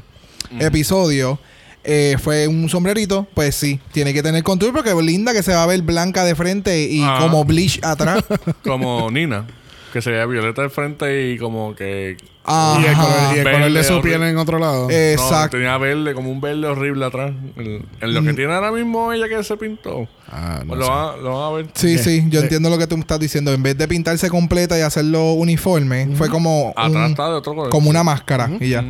episodio 0.59 1.37
eh, 1.83 2.15
fue 2.21 2.47
un 2.47 2.69
sombrerito, 2.69 3.27
pues 3.33 3.55
sí, 3.55 3.79
tiene 3.91 4.13
que 4.13 4.21
tener 4.21 4.43
contour 4.43 4.71
porque 4.71 4.93
linda 5.01 5.33
que 5.33 5.41
se 5.43 5.53
va 5.53 5.63
a 5.63 5.67
ver 5.67 5.81
blanca 5.81 6.23
de 6.23 6.35
frente 6.35 6.83
y 6.83 7.01
Ah. 7.03 7.17
como 7.19 7.43
bleach 7.43 7.79
atrás. 7.83 8.23
Como 8.63 9.09
Nina, 9.09 9.47
que 9.91 10.01
se 10.01 10.11
veía 10.11 10.25
violeta 10.25 10.61
de 10.61 10.69
frente 10.69 11.31
y 11.31 11.37
como 11.37 11.75
que. 11.75 12.17
Y 12.43 12.85
el 12.85 12.95
color, 12.95 13.35
y 13.35 13.37
el 13.37 13.43
Verde, 13.45 13.51
color 13.59 13.71
de 13.71 13.83
su 13.83 14.01
piel 14.01 14.23
en 14.23 14.35
otro 14.37 14.57
lado. 14.57 14.87
Eh, 14.89 15.13
No, 15.15 15.23
Exacto. 15.23 15.57
tenía 15.57 15.77
verde, 15.77 16.15
como 16.15 16.31
un 16.31 16.41
verde 16.41 16.65
horrible 16.65 17.05
atrás. 17.05 17.31
En, 17.55 17.85
en 18.01 18.13
lo 18.15 18.23
que 18.23 18.33
tiene 18.33 18.51
ahora 18.51 18.71
mismo 18.71 19.13
ella 19.13 19.29
que 19.29 19.43
se 19.43 19.55
pintó. 19.57 20.07
Ah, 20.27 20.61
no 20.61 20.69
Pues 20.69 20.79
lo, 20.79 20.85
sé. 20.85 20.91
van, 20.91 21.23
lo 21.23 21.37
van 21.39 21.53
a 21.53 21.55
ver. 21.57 21.67
Sí, 21.75 21.99
sí, 21.99 22.25
yo 22.29 22.39
entiendo 22.41 22.71
lo 22.71 22.79
que 22.79 22.87
tú 22.87 22.95
me 22.97 23.01
estás 23.01 23.19
diciendo. 23.19 23.53
En 23.53 23.61
vez 23.61 23.77
de 23.77 23.87
pintarse 23.87 24.27
completa 24.31 24.75
y 24.77 24.81
hacerlo 24.81 25.33
uniforme, 25.33 26.09
fue 26.15 26.29
como, 26.29 26.73
Atrás 26.75 26.95
un- 27.05 27.11
está 27.11 27.27
de 27.29 27.33
otro 27.35 27.53
color. 27.53 27.69
como 27.69 27.91
una 27.91 28.03
máscara 28.03 28.49
y 28.59 28.69
ya. 28.69 28.85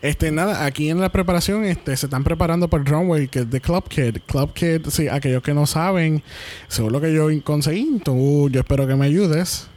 Este, 0.00 0.30
nada, 0.32 0.64
aquí 0.64 0.88
en 0.88 0.98
la 0.98 1.10
preparación 1.10 1.66
este, 1.66 1.94
se 1.98 2.06
están 2.06 2.24
preparando 2.24 2.68
para 2.68 2.82
el 2.82 2.86
runway 2.88 3.28
que 3.28 3.40
es 3.40 3.50
de 3.50 3.60
Club 3.60 3.86
Kid. 3.88 4.18
Club 4.26 4.54
Kid, 4.54 4.86
sí, 4.88 5.06
aquellos 5.08 5.42
que 5.42 5.52
no 5.52 5.66
saben, 5.66 6.22
según 6.68 6.92
lo 6.92 7.00
que 7.02 7.12
yo 7.12 7.28
conseguí, 7.44 8.00
tú, 8.02 8.48
yo 8.50 8.60
espero 8.60 8.86
que 8.86 8.94
me 8.94 9.04
ayudes. 9.04 9.68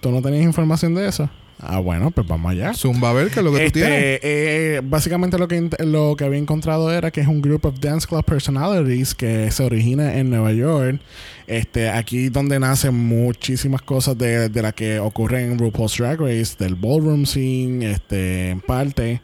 ¿Tú 0.00 0.10
no 0.10 0.22
tenías 0.22 0.44
información 0.44 0.94
de 0.94 1.08
eso? 1.08 1.28
Ah, 1.60 1.80
bueno, 1.80 2.12
pues 2.12 2.24
vamos 2.24 2.52
allá. 2.52 2.72
Zumba 2.72 3.10
a 3.10 3.12
ver 3.14 3.30
qué 3.32 3.40
es 3.40 3.44
lo 3.44 3.50
que 3.50 3.58
tú 3.58 3.64
Este, 3.64 3.80
tienes. 3.80 4.20
eh, 4.22 4.80
básicamente 4.84 5.38
lo 5.38 5.48
que, 5.48 5.68
lo 5.80 6.14
que 6.16 6.22
había 6.24 6.38
encontrado 6.38 6.92
era 6.92 7.10
que 7.10 7.20
es 7.20 7.26
un 7.26 7.42
group 7.42 7.66
of 7.66 7.80
dance 7.80 8.06
club 8.06 8.24
personalities 8.24 9.12
que 9.12 9.50
se 9.50 9.64
origina 9.64 10.18
en 10.18 10.30
Nueva 10.30 10.52
York. 10.52 11.00
Este, 11.48 11.88
aquí 11.90 12.28
donde 12.28 12.60
nacen 12.60 12.94
muchísimas 12.94 13.82
cosas 13.82 14.16
de, 14.16 14.48
de 14.48 14.62
las 14.62 14.72
que 14.74 15.00
ocurren 15.00 15.50
en 15.50 15.58
RuPaul's 15.58 15.96
Drag 15.98 16.20
Race, 16.20 16.54
del 16.60 16.76
ballroom 16.76 17.26
scene, 17.26 17.90
este, 17.90 18.50
en 18.50 18.60
parte. 18.60 19.20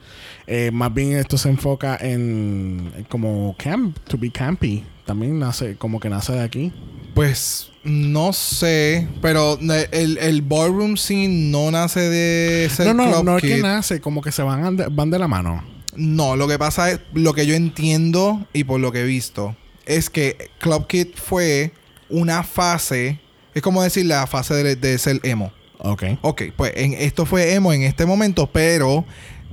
Eh, 0.49 0.73
más 0.73 0.93
bien 0.93 1.13
esto 1.13 1.39
se 1.39 1.51
enfoca 1.51 1.97
en, 2.01 2.91
en 2.97 3.05
como 3.05 3.55
camp, 3.57 3.97
to 4.09 4.19
be 4.19 4.31
campy. 4.33 4.83
También 5.05 5.39
nace, 5.39 5.77
como 5.77 6.01
que 6.01 6.09
nace 6.11 6.33
de 6.33 6.43
aquí. 6.43 6.73
Pues 7.14 7.70
no 7.85 8.33
sé, 8.33 9.07
pero 9.22 9.59
el, 9.61 10.18
el 10.18 10.42
ballroom 10.42 10.96
scene 10.96 11.50
no 11.50 11.70
nace 11.70 12.00
de 12.00 12.68
ser 12.70 12.87
no, 12.87 12.94
no, 12.94 13.11
Club 13.12 13.24
no 13.24 13.37
es 13.37 13.42
que 13.42 13.57
nace, 13.62 14.00
como 14.00 14.22
que 14.22 14.33
se 14.33 14.42
van, 14.42 14.77
de- 14.77 14.87
van 14.90 15.11
de 15.11 15.18
la 15.18 15.29
mano. 15.29 15.62
No, 15.96 16.35
lo 16.37 16.48
que 16.48 16.59
pasa 16.59 16.90
es, 16.90 17.00
lo 17.12 17.35
que 17.35 17.46
yo 17.46 17.55
entiendo 17.55 18.44
y 18.53 18.64
por 18.64 18.81
lo 18.81 18.90
que 18.90 19.00
he 19.00 19.05
visto, 19.05 19.55
es 19.87 20.11
que 20.11 20.50
Club 20.59 20.87
Kid 20.87 21.09
fue 21.14 21.72
una 22.09 22.42
fase, 22.42 23.20
es 23.55 23.62
como 23.62 23.83
decir 23.83 24.07
la 24.07 24.27
fase 24.27 24.55
de, 24.55 24.77
de 24.77 24.98
ser 24.98 25.20
emo. 25.22 25.53
Ok. 25.79 26.05
Ok, 26.22 26.42
pues 26.57 26.72
en, 26.77 26.94
esto 26.94 27.27
fue 27.27 27.53
emo 27.55 27.72
en 27.72 27.83
este 27.83 28.07
momento, 28.07 28.48
pero 28.50 29.05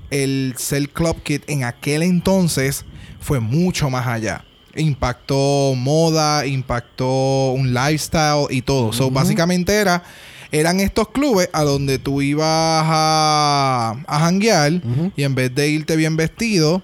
el 0.10 0.56
ser 0.58 0.89
Club 0.89 1.21
Kid 1.21 1.41
en 1.47 1.63
aquel 1.65 2.02
entonces 2.02 2.86
fue 3.19 3.39
mucho 3.39 3.89
más 3.89 4.08
allá. 4.08 4.45
Impactó 4.76 5.74
moda, 5.76 6.46
impactó 6.46 7.52
un 7.52 7.74
lifestyle 7.74 8.48
y 8.50 8.62
todo. 8.62 8.94
So, 8.94 9.12
básicamente 9.12 9.74
era, 9.74 10.04
eran 10.52 10.80
estos 10.80 11.10
clubes 11.10 11.50
a 11.54 11.64
donde 11.64 12.00
tú 12.00 12.22
ibas 12.22 12.46
a, 12.86 13.96
a 14.08 14.20
janguear 14.20 14.74
y 15.16 15.24
en 15.24 15.36
vez 15.36 15.54
de 15.54 15.68
irte 15.70 15.96
bien 15.96 16.16
vestido, 16.18 16.82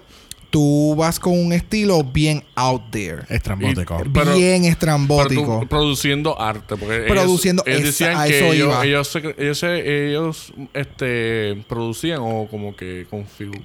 tú 0.50 0.94
vas 0.96 1.20
con 1.20 1.38
un 1.38 1.52
estilo 1.52 2.02
bien 2.02 2.42
out 2.54 2.82
there. 2.90 3.22
Estrambótico. 3.28 4.00
Y- 4.04 4.08
Pero- 4.08 4.34
bien 4.34 4.62
Pero 4.62 4.72
estrambótico. 4.72 5.58
tú- 5.60 5.68
produciendo 5.68 6.40
arte. 6.40 6.76
Porque 6.76 7.04
Produciendo- 7.06 7.62
ellos, 7.66 7.80
ellos 7.80 7.88
esa- 7.94 8.06
decían 8.08 8.20
a 8.22 8.26
que 8.26 8.36
eso 8.38 8.52
ellos, 8.54 8.68
iba. 8.68 8.84
ellos, 8.86 9.08
se- 9.08 9.34
ellos, 9.38 9.58
se- 9.58 10.08
ellos, 10.08 10.52
este, 10.74 11.64
producían 11.68 12.20
o 12.22 12.46
como 12.50 12.74
que 12.74 13.06
configu- 13.10 13.62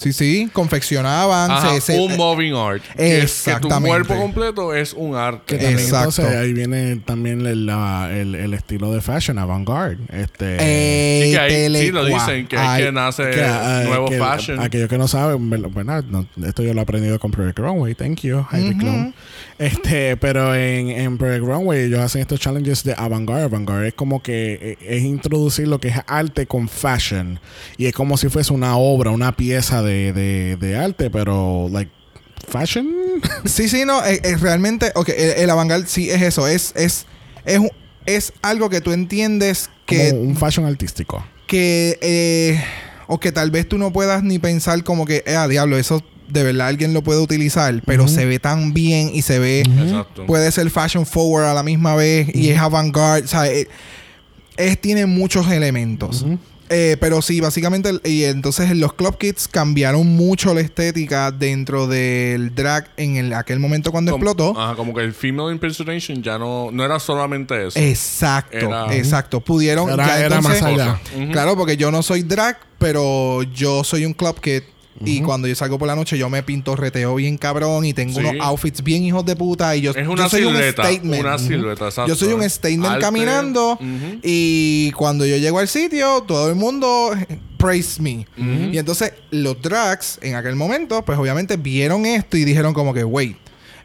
Sí, 0.00 0.12
sí, 0.12 0.50
confeccionaban. 0.52 1.50
Ajá, 1.50 1.74
se- 1.74 1.80
se- 1.80 1.98
un 2.00 2.16
moving 2.16 2.54
art. 2.54 2.82
Que, 2.96 3.18
es 3.20 3.42
que 3.42 3.50
tu 3.52 3.56
Exactamente. 3.68 3.88
cuerpo 3.88 4.16
completo 4.16 4.74
es 4.74 4.92
un 4.92 5.12
Que 5.12 5.16
arte. 5.18 5.56
también, 5.56 5.78
Exacto. 5.78 6.20
entonces 6.22 6.36
ahí 6.36 6.52
viene 6.52 6.96
también 6.96 7.46
el, 7.46 7.64
la- 7.66 8.10
el, 8.12 8.34
el 8.34 8.52
estilo 8.54 8.92
de 8.92 9.00
fashion 9.00 9.38
avant-garde. 9.38 9.98
Este, 10.12 10.56
Eh, 10.60 11.22
Sí, 11.26 11.30
que 11.32 11.38
ahí- 11.38 11.76
sí, 11.86 11.90
lo 11.90 12.04
dicen, 12.04 12.46
que, 12.46 12.56
Ay, 12.58 12.84
que 12.84 12.92
nace 12.92 13.30
que, 13.30 13.42
ah, 13.44 13.82
nuevo 13.86 14.08
que 14.08 14.18
fashion. 14.18 14.60
Aquellos 14.60 14.88
que 14.88 14.98
no 14.98 15.08
saben, 15.08 15.48
bueno, 15.48 16.02
no, 16.10 16.26
esto 16.46 16.62
yo 16.62 16.74
lo 16.74 16.80
he 16.80 16.82
aprendido 16.82 17.18
con 17.18 17.30
Project 17.30 17.58
Runway. 17.60 17.94
Thank 17.94 18.20
you, 18.22 18.44
Heidi 18.50 18.70
Ujú. 18.70 18.78
Klum. 18.80 19.12
Este, 19.56 20.16
pero 20.16 20.52
en, 20.54 20.88
en 20.90 21.16
Project 21.16 21.44
Runway 21.44 21.84
ellos 21.84 22.00
hacen 22.00 22.20
estos 22.20 22.40
challenges 22.40 22.82
de 22.82 22.92
avant-garde. 22.96 23.44
Avant-garde 23.44 23.88
es 23.88 23.94
como 23.94 24.20
que 24.20 24.58
eh, 24.60 24.78
es 24.96 25.04
introducir 25.04 25.68
lo 25.68 25.78
que 25.78 25.88
es 25.88 25.96
arte 26.08 26.46
con 26.46 26.68
fashion. 26.68 27.38
Y 27.78 27.86
es 27.86 27.92
como 27.92 28.16
si 28.16 28.28
fuese 28.28 28.52
una 28.52 28.76
obra, 28.76 29.10
una 29.12 29.30
pieza 29.36 29.82
de, 29.84 30.12
de, 30.12 30.56
de 30.56 30.76
arte, 30.76 31.10
pero, 31.10 31.68
like, 31.70 31.90
fashion. 32.48 32.90
Sí, 33.44 33.68
sí, 33.68 33.84
no, 33.84 34.02
es, 34.04 34.20
es 34.24 34.40
realmente, 34.40 34.90
ok, 34.94 35.08
el, 35.10 35.30
el 35.42 35.50
avant-garde 35.50 35.86
sí 35.86 36.10
es 36.10 36.20
eso, 36.22 36.48
es, 36.48 36.72
es, 36.76 37.06
es, 37.44 37.60
es 38.06 38.32
algo 38.42 38.68
que 38.70 38.80
tú 38.80 38.92
entiendes 38.92 39.70
que, 39.86 40.10
como 40.10 40.22
un 40.22 40.36
fashion 40.36 40.66
artístico. 40.66 41.24
que 41.46 41.98
eh, 42.00 42.62
o 43.06 43.20
que 43.20 43.32
tal 43.32 43.50
vez 43.50 43.68
tú 43.68 43.76
no 43.78 43.92
puedas 43.92 44.22
ni 44.22 44.38
pensar 44.38 44.82
como 44.82 45.04
que, 45.04 45.22
eh, 45.26 45.36
a 45.36 45.46
diablo, 45.46 45.76
eso 45.78 46.02
de 46.28 46.42
verdad 46.42 46.68
alguien 46.68 46.94
lo 46.94 47.02
puede 47.02 47.20
utilizar, 47.20 47.82
pero 47.84 48.08
se 48.08 48.24
ve 48.24 48.38
tan 48.38 48.72
bien 48.72 49.10
y 49.12 49.20
se 49.20 49.38
ve, 49.38 49.60
Exacto. 49.60 50.24
puede 50.26 50.50
ser 50.52 50.70
fashion 50.70 51.04
forward 51.04 51.44
a 51.44 51.52
la 51.54 51.62
misma 51.62 51.94
vez 51.96 52.34
y 52.34 52.48
es 52.48 52.58
avant-garde, 52.58 53.24
o 53.24 53.28
sea, 53.28 53.46
eh, 53.46 53.68
es, 54.56 54.80
tiene 54.80 55.04
muchos 55.04 55.50
elementos. 55.50 56.24
Eh, 56.70 56.96
pero 57.00 57.20
sí, 57.22 57.40
básicamente, 57.40 57.90
y 58.04 58.24
entonces 58.24 58.74
los 58.76 58.94
Club 58.94 59.18
Kids 59.18 59.48
cambiaron 59.48 60.06
mucho 60.06 60.54
la 60.54 60.60
estética 60.62 61.30
dentro 61.30 61.86
del 61.86 62.54
drag 62.54 62.88
en 62.96 63.16
el- 63.16 63.32
aquel 63.34 63.58
momento 63.60 63.92
cuando 63.92 64.12
Como- 64.12 64.24
explotó. 64.24 64.58
Ajá, 64.60 64.74
como 64.74 64.94
que 64.94 65.02
el 65.02 65.12
female 65.12 65.52
impersonation 65.52 66.22
ya 66.22 66.38
no, 66.38 66.70
no 66.72 66.84
era 66.84 66.98
solamente 66.98 67.66
eso. 67.66 67.78
Exacto, 67.78 68.56
Era- 68.56 68.94
exacto. 68.96 69.40
Pudieron. 69.40 69.90
Era- 69.90 70.06
ya 70.06 70.20
era 70.24 70.40
más 70.40 70.56
entonces- 70.56 70.80
allá. 70.86 71.00
Ujú. 71.22 71.32
Claro, 71.32 71.56
porque 71.56 71.76
yo 71.76 71.90
no 71.90 72.02
soy 72.02 72.22
drag, 72.22 72.58
pero 72.78 73.42
yo 73.42 73.84
soy 73.84 74.04
un 74.06 74.14
club 74.14 74.40
kid. 74.40 74.62
Y 75.04 75.20
cuando 75.22 75.48
yo 75.48 75.54
salgo 75.54 75.78
por 75.78 75.88
la 75.88 75.96
noche, 75.96 76.16
yo 76.16 76.30
me 76.30 76.42
pinto 76.42 76.76
reteo 76.76 77.16
bien 77.16 77.36
cabrón 77.36 77.84
y 77.84 77.92
tengo 77.94 78.12
Sí. 78.14 78.20
unos 78.20 78.34
outfits 78.46 78.82
bien 78.82 79.02
hijos 79.02 79.24
de 79.26 79.34
puta. 79.34 79.74
Y 79.74 79.80
yo, 79.80 79.90
Es 79.90 80.06
una 80.06 80.22
yo 80.24 80.28
soy 80.28 80.42
silueta. 80.42 80.82
un 80.82 80.88
statement. 80.88 81.20
Una 81.22 81.38
silueta, 81.38 81.84
exacto. 81.86 82.08
Yo 82.08 82.14
soy 82.14 82.32
un 82.32 82.48
statement 82.48 82.86
Arte. 82.92 83.00
caminando. 83.00 83.78
Y 84.22 84.92
cuando 84.92 85.26
yo 85.26 85.36
llego 85.36 85.58
al 85.58 85.68
sitio, 85.68 86.22
todo 86.26 86.48
el 86.48 86.54
mundo 86.54 87.10
praise 87.56 88.00
me. 88.00 88.26
Y 88.72 88.78
entonces 88.78 89.12
los 89.30 89.60
drags 89.60 90.18
en 90.22 90.34
aquel 90.36 90.54
momento, 90.56 91.04
pues 91.04 91.18
obviamente 91.18 91.56
vieron 91.56 92.06
esto 92.06 92.36
y 92.36 92.44
dijeron 92.44 92.72
como 92.74 92.94
que, 92.94 93.04
wait, 93.04 93.36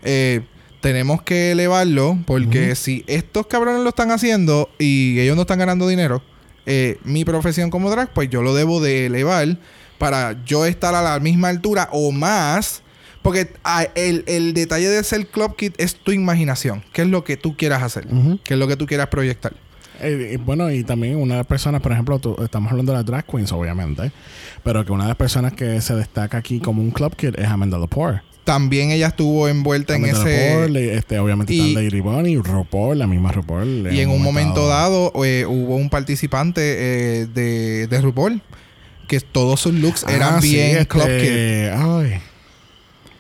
eh, 0.04 0.42
tenemos 0.82 1.22
que 1.24 1.52
elevarlo 1.52 2.18
porque 2.26 2.76
si 2.76 3.04
estos 3.08 3.48
cabrones 3.48 3.82
lo 3.84 3.90
están 3.90 4.12
haciendo 4.12 4.70
y 4.80 5.20
ellos 5.20 5.36
no 5.36 5.42
están 5.42 5.60
ganando 5.60 5.88
dinero, 5.88 6.22
eh, 6.66 6.98
mi 7.04 7.26
profesión 7.26 7.70
como 7.70 7.90
drag, 7.90 8.14
pues 8.14 8.30
yo 8.30 8.42
lo 8.42 8.54
debo 8.54 8.80
de 8.80 9.08
elevar 9.08 9.58
para 10.00 10.44
yo 10.46 10.66
estar 10.66 10.96
a 10.96 11.04
la 11.04 11.20
misma 11.20 11.50
altura 11.50 11.90
o 11.92 12.12
más. 12.12 12.82
Porque 13.22 13.52
ah, 13.66 13.86
el, 13.96 14.24
el 14.28 14.54
detalle 14.54 14.88
de 14.88 15.04
ser 15.04 15.28
Club 15.28 15.56
Kid 15.58 15.74
es 15.78 15.94
tu 15.96 16.12
imaginación. 16.14 16.84
¿Qué 16.94 17.02
es 17.04 17.08
lo 17.10 17.24
que 17.26 17.36
tú 17.38 17.56
quieras 17.58 17.84
hacer? 17.84 18.08
¿Qué 18.44 18.54
es 18.54 18.60
lo 18.60 18.68
que 18.68 18.78
tú 18.78 18.86
quieras 18.88 19.08
proyectar? 19.08 19.54
Eh, 20.02 20.38
bueno, 20.46 20.72
y 20.72 20.86
también 20.86 21.18
una 21.18 21.34
de 21.34 21.40
las 21.40 21.48
personas, 21.48 21.82
por 21.82 21.92
ejemplo, 21.92 22.18
tú- 22.20 22.38
estamos 22.42 22.72
hablando 22.72 22.94
de 22.94 23.00
las 23.00 23.06
drag 23.06 23.26
queens, 23.26 23.52
obviamente, 23.52 24.14
pero 24.64 24.86
que 24.86 24.94
una 24.94 25.04
de 25.04 25.10
las 25.10 25.18
personas 25.18 25.52
que 25.52 25.82
se 25.82 25.94
destaca 25.96 26.38
aquí 26.38 26.62
como 26.62 26.82
un 26.82 26.92
club 26.92 27.14
kid 27.18 27.38
es 27.38 27.46
Amanda 27.50 27.78
Lepore. 27.78 28.22
También 28.46 28.92
ella 28.92 29.08
estuvo 29.08 29.50
envuelta 29.50 29.96
en 29.98 30.06
ese... 30.06 30.24
Lepore, 30.24 30.70
le- 30.70 30.96
este, 30.96 31.20
obviamente 31.20 31.54
y- 31.54 31.60
está 31.72 31.82
Lady 31.82 32.00
Bunny, 32.00 32.38
RuPaul, 32.38 32.98
la 32.98 33.06
misma 33.08 33.34
RuPaul. 33.34 33.90
Y 33.92 34.00
en 34.00 34.10
un 34.12 34.24
momento 34.24 34.66
dado 34.68 35.12
eh, 35.26 35.46
hubo 35.46 35.76
un 35.76 35.90
participante 35.90 36.62
eh, 36.64 37.28
de, 37.28 37.88
de 37.88 38.02
RuPaul 38.02 38.42
que 39.10 39.20
todos 39.20 39.60
sus 39.60 39.74
looks 39.74 40.06
eran 40.08 40.36
Ah, 40.36 40.42
sí, 40.42 40.54
bien 40.54 40.70
este, 40.78 40.88
Club 40.88 41.08
Kid. 41.08 41.70
Ay. 41.74 42.22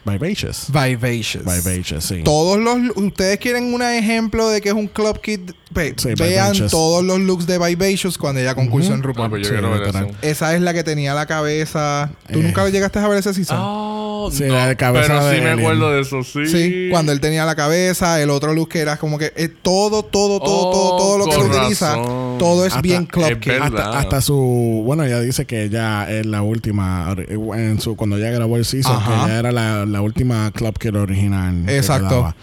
Vivacious. 0.06 0.68
Vivacious. 0.72 1.44
Vivacious, 1.44 2.06
sí. 2.06 2.22
Todos 2.24 2.58
los... 2.58 2.96
Ustedes 2.96 3.38
quieren 3.40 3.74
un 3.74 3.82
ejemplo 3.82 4.48
de 4.50 4.62
que 4.62 4.70
es 4.70 4.76
un 4.76 4.88
Club 4.88 5.20
Kid. 5.20 5.52
Ve- 5.72 5.93
Sí, 5.97 6.09
vean 6.17 6.51
Vivacious. 6.53 6.72
todos 6.72 7.03
los 7.03 7.20
looks 7.20 7.45
de 7.45 7.59
Vivacious 7.59 8.17
cuando 8.17 8.41
ella 8.41 8.55
concursó 8.55 8.93
en 8.93 9.01
Ah, 9.01 9.03
RuPaul. 9.03 9.30
pues 9.30 9.41
yo 9.43 9.49
Sí, 9.49 9.53
quiero 9.53 9.70
ver 9.72 9.82
literal. 9.82 10.05
eso. 10.07 10.15
Esa 10.24 10.55
es 10.55 10.61
la 10.61 10.74
que 10.74 10.84
tenía 10.84 11.13
la 11.13 11.28
cabeza. 11.28 12.09
¿Tú 12.32 12.39
Eh. 12.39 12.43
nunca 12.43 12.67
llegaste 12.70 12.97
a 12.97 13.07
ver 13.07 13.20
ese 13.20 13.34
season? 13.36 13.57
Oh, 13.61 14.30
Sí, 14.34 14.43
no, 14.45 14.55
la 14.55 14.67
de 14.67 14.76
cabeza 14.76 15.07
pero 15.07 15.26
de 15.28 15.36
sí 15.36 15.41
me 15.41 15.49
alien. 15.51 15.65
acuerdo 15.65 15.91
de 15.91 16.01
eso, 16.01 16.24
sí. 16.24 16.45
Sí, 16.47 16.88
cuando 16.89 17.11
él 17.11 17.20
tenía 17.22 17.45
la 17.45 17.55
cabeza, 17.55 18.20
el 18.22 18.32
otro 18.32 18.53
look 18.53 18.70
que 18.70 18.80
era 18.80 18.97
como 18.97 19.17
que 19.20 19.32
eh, 19.36 19.47
todo, 19.47 20.03
todo, 20.03 20.39
todo, 20.39 20.70
Oh, 20.70 20.72
todo, 20.72 20.97
todo 20.97 21.17
lo 21.20 21.26
que 21.26 21.36
él 21.36 21.38
con 21.38 21.49
utiliza, 21.51 21.95
razón. 21.95 22.38
todo 22.39 22.65
es 22.65 22.72
Hasta- 22.74 22.82
bien 22.82 23.05
Club 23.05 23.26
es 23.30 23.38
Kid. 23.38 23.51
verdad. 23.51 23.67
Hasta, 23.88 23.99
hasta 23.99 24.22
su 24.22 24.82
bueno 24.86 25.03
ella 25.05 25.22
dice 25.22 25.45
que 25.45 25.63
ella 25.65 26.09
es 26.09 26.26
la 26.26 26.41
última 26.41 27.15
en 27.55 27.80
su 27.80 27.95
cuando 27.95 28.17
ella 28.17 28.32
grabó 28.32 28.57
el 28.57 28.65
season 28.65 28.95
Ajá. 28.95 29.07
que 29.26 29.26
ella 29.32 29.39
era 29.39 29.51
la, 29.51 29.86
la 29.86 30.01
última 30.01 30.51
club 30.51 30.78
kid 30.80 30.95
original 30.95 31.63
que 31.65 31.78
Exacto. 31.78 32.09
quedaba. 32.09 32.36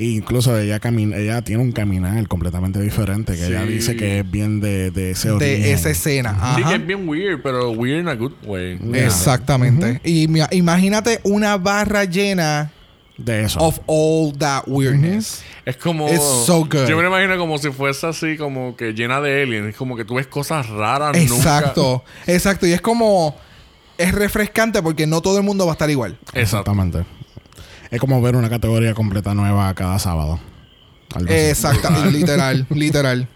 E 0.00 0.04
incluso 0.12 0.58
ella 0.58 0.80
camina 0.80 1.18
ella 1.18 1.42
tiene 1.42 1.62
un 1.62 1.72
caminar 1.72 2.26
completamente 2.26 2.80
diferente 2.80 3.34
que 3.36 3.44
ella 3.48 3.64
dice 3.66 3.96
que 3.96 4.20
es 4.20 4.30
bien 4.30 4.58
de, 4.58 4.90
de 4.90 5.10
ese 5.10 5.30
origen 5.30 5.62
de 5.62 5.72
esa 5.74 5.90
escena. 5.90 6.54
Sí, 6.56 6.62
que 6.64 6.74
es 6.76 6.86
bien 6.86 7.06
weird, 7.06 7.42
pero 7.42 7.70
weird 7.72 8.00
in 8.00 8.08
a 8.08 8.14
good 8.14 8.32
way. 8.46 8.78
Yeah. 8.78 9.04
Exactamente. 9.04 10.00
Y 10.02 10.26
mi- 10.28 10.40
imagínate 10.52 11.20
una 11.22 11.58
barra 11.58 12.04
llena 12.06 12.70
de 13.18 13.42
eso 13.44 13.60
of 13.60 13.78
all 13.86 14.32
that 14.38 14.62
weirdness. 14.66 15.42
Es 15.66 15.76
como. 15.76 16.08
It's 16.08 16.24
so 16.46 16.60
good. 16.60 16.88
Yo 16.88 16.96
me 16.96 17.02
lo 17.02 17.08
imagino 17.08 17.36
como 17.36 17.58
si 17.58 17.70
fuese 17.70 18.06
así, 18.06 18.38
como 18.38 18.74
que 18.76 18.94
llena 18.94 19.20
de 19.20 19.42
aliens. 19.42 19.68
Es 19.68 19.76
como 19.76 19.96
que 19.98 20.06
tú 20.06 20.14
ves 20.14 20.26
cosas 20.26 20.66
raras. 20.70 21.14
nunca- 21.14 21.34
Exacto. 21.34 22.02
Exacto. 22.26 22.66
Y 22.66 22.72
es 22.72 22.80
como. 22.80 23.36
Es 23.98 24.12
refrescante 24.12 24.80
porque 24.82 25.06
no 25.06 25.20
todo 25.20 25.36
el 25.36 25.44
mundo 25.44 25.66
va 25.66 25.72
a 25.72 25.74
estar 25.74 25.90
igual. 25.90 26.12
Exacto. 26.32 26.38
exactamente 26.40 27.04
es 27.90 28.00
como 28.00 28.20
ver 28.22 28.36
una 28.36 28.48
categoría 28.50 28.94
completa 28.94 29.34
nueva 29.34 29.72
cada 29.74 29.98
sábado. 29.98 30.38
Exacto. 31.28 31.88
literal. 32.12 32.66
Literal. 32.70 33.28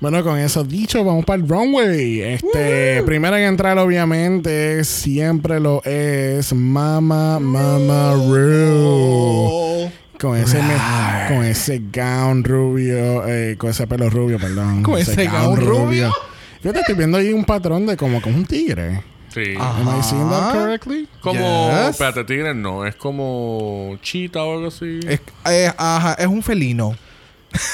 Bueno, 0.00 0.24
con 0.24 0.38
eso 0.38 0.64
dicho, 0.64 1.04
vamos 1.04 1.24
para 1.24 1.40
el 1.42 1.48
runway. 1.48 2.20
Este, 2.20 3.02
primera 3.04 3.38
en 3.40 3.46
entrar, 3.48 3.78
obviamente, 3.78 4.82
siempre 4.84 5.60
lo 5.60 5.82
es 5.84 6.52
Mama 6.52 7.38
Mama 7.38 8.14
Ru. 8.14 9.90
Con 10.18 10.36
ese, 10.36 10.58
me- 10.62 11.28
con 11.34 11.44
ese 11.44 11.82
gown 11.92 12.42
rubio, 12.44 13.26
eh, 13.26 13.56
con 13.58 13.70
ese 13.70 13.86
pelo 13.86 14.08
rubio, 14.10 14.38
perdón. 14.38 14.82
¿Con 14.82 14.98
ese 14.98 15.26
gown 15.26 15.56
rubio? 15.60 16.12
Fíjate, 16.60 16.80
estoy 16.80 16.94
viendo 16.94 17.18
ahí 17.18 17.32
un 17.32 17.44
patrón 17.44 17.86
de 17.86 17.96
como 17.96 18.22
con 18.22 18.34
un 18.34 18.46
tigre. 18.46 19.02
Sí. 19.34 19.54
Am 19.58 19.98
I 19.98 20.02
seeing 20.02 20.28
that 20.30 20.42
Ajá. 20.50 20.52
correctly? 20.52 21.08
Como. 21.20 21.68
Yes. 21.70 21.90
Espérate, 21.90 22.24
tigre 22.24 22.54
no. 22.54 22.86
Es 22.86 22.94
como. 22.94 23.98
Chita 24.00 24.42
o 24.44 24.54
algo 24.54 24.68
así. 24.68 25.00
Es, 25.08 25.20
ajá, 25.76 26.14
es 26.14 26.26
un 26.26 26.42
felino. 26.42 26.96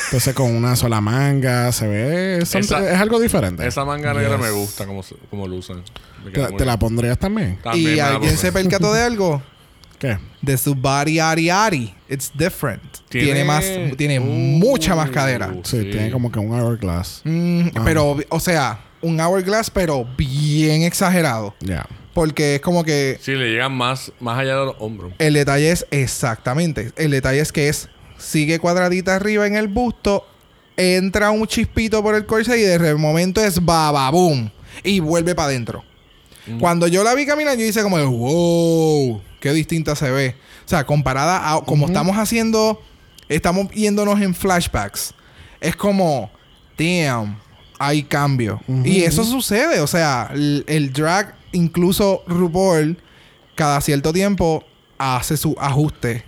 Entonces 0.06 0.34
con 0.34 0.54
una 0.54 0.76
sola 0.76 1.00
manga, 1.00 1.72
se 1.72 1.86
ve... 1.88 2.38
Esa- 2.38 2.58
es 2.58 3.00
algo 3.00 3.18
diferente. 3.18 3.66
Esa 3.66 3.82
manga 3.86 4.12
negra 4.12 4.36
Yes. 4.36 4.40
me 4.40 4.50
gusta 4.50 4.86
como, 4.86 5.02
se- 5.02 5.16
como 5.30 5.48
lo 5.48 5.56
usan. 5.56 5.82
Me 6.22 6.26
¿Te, 6.26 6.32
queda 6.32 6.46
te 6.48 6.52
muy 6.52 6.58
la 6.60 6.64
bien. 6.66 6.78
pondrías 6.78 7.18
también? 7.18 7.58
También 7.62 7.84
me 7.86 7.92
y 7.92 7.96
la 7.96 8.06
alguien 8.08 8.30
pongo. 8.32 8.36
se 8.42 8.52
percató 8.52 8.92
de 8.92 9.02
algo. 9.02 9.42
¿Qué? 9.98 10.18
De 10.42 10.58
su 10.58 10.74
body 10.74 11.18
ari 11.18 11.48
ari. 11.48 11.94
It's 12.10 12.30
different. 12.34 12.82
Tiene, 13.08 13.26
Tiene- 13.26 13.44
más, 13.44 13.64
tiene 13.96 14.18
Uh, 14.20 14.22
mucha 14.24 14.94
más 14.94 15.08
cadera. 15.10 15.50
Sí, 15.64 15.80
Sí. 15.82 15.90
tiene 15.90 16.10
como 16.10 16.30
que 16.30 16.38
un 16.38 16.52
hourglass. 16.52 17.22
Mm, 17.24 17.68
Ah. 17.74 17.80
Pero, 17.84 18.16
o 18.28 18.40
sea, 18.40 18.80
un 19.02 19.20
hourglass, 19.20 19.70
pero 19.70 20.06
bien 20.16 20.82
exagerado. 20.82 21.54
Ya. 21.60 21.86
Porque 22.14 22.56
es 22.56 22.60
como 22.60 22.84
que 22.84 23.18
Sí, 23.20 23.32
le 23.32 23.50
llegan 23.50 23.72
más, 23.72 24.12
más 24.20 24.38
allá 24.38 24.56
de 24.56 24.66
los 24.66 24.76
hombros. 24.78 25.12
el 25.18 25.34
detalle 25.34 25.70
es 25.70 25.86
exactamente. 25.90 26.92
El 26.96 27.12
detalle 27.12 27.40
es 27.40 27.52
que 27.52 27.68
es 27.68 27.88
sigue 28.18 28.58
cuadradita 28.58 29.16
arriba 29.16 29.46
en 29.46 29.56
el 29.56 29.68
busto, 29.68 30.26
entra 30.76 31.30
un 31.30 31.46
chispito 31.46 32.02
por 32.02 32.14
el 32.14 32.26
corset 32.26 32.58
y 32.58 32.62
de 32.62 32.94
momento 32.96 33.40
es 33.42 33.64
bababum 33.64 34.50
y 34.82 35.00
vuelve 35.00 35.34
para 35.34 35.48
adentro. 35.48 35.84
Cuando 36.58 36.88
yo 36.88 37.04
la 37.04 37.14
vi 37.14 37.26
caminar, 37.26 37.56
yo 37.56 37.64
hice 37.64 37.82
como, 37.82 37.96
wow, 38.04 39.22
qué 39.40 39.52
distinta 39.52 39.94
se 39.94 40.10
ve. 40.10 40.34
O 40.66 40.68
sea, 40.68 40.84
comparada 40.84 41.52
a 41.52 41.60
como 41.60 41.86
estamos 41.86 42.16
haciendo, 42.16 42.82
estamos 43.28 43.70
yéndonos 43.70 44.20
en 44.20 44.34
flashbacks. 44.34 45.14
Es 45.60 45.76
como, 45.76 46.30
damn, 46.78 47.38
hay 47.80 48.02
cambio. 48.02 48.60
Y 48.84 49.02
eso 49.04 49.24
sucede. 49.24 49.80
O 49.80 49.86
sea, 49.86 50.30
el, 50.34 50.64
el 50.68 50.92
drag, 50.92 51.34
incluso 51.52 52.22
RuPaul, 52.26 52.98
cada 53.54 53.80
cierto 53.80 54.12
tiempo 54.12 54.62
hace 54.98 55.38
su 55.38 55.56
ajuste 55.58 56.24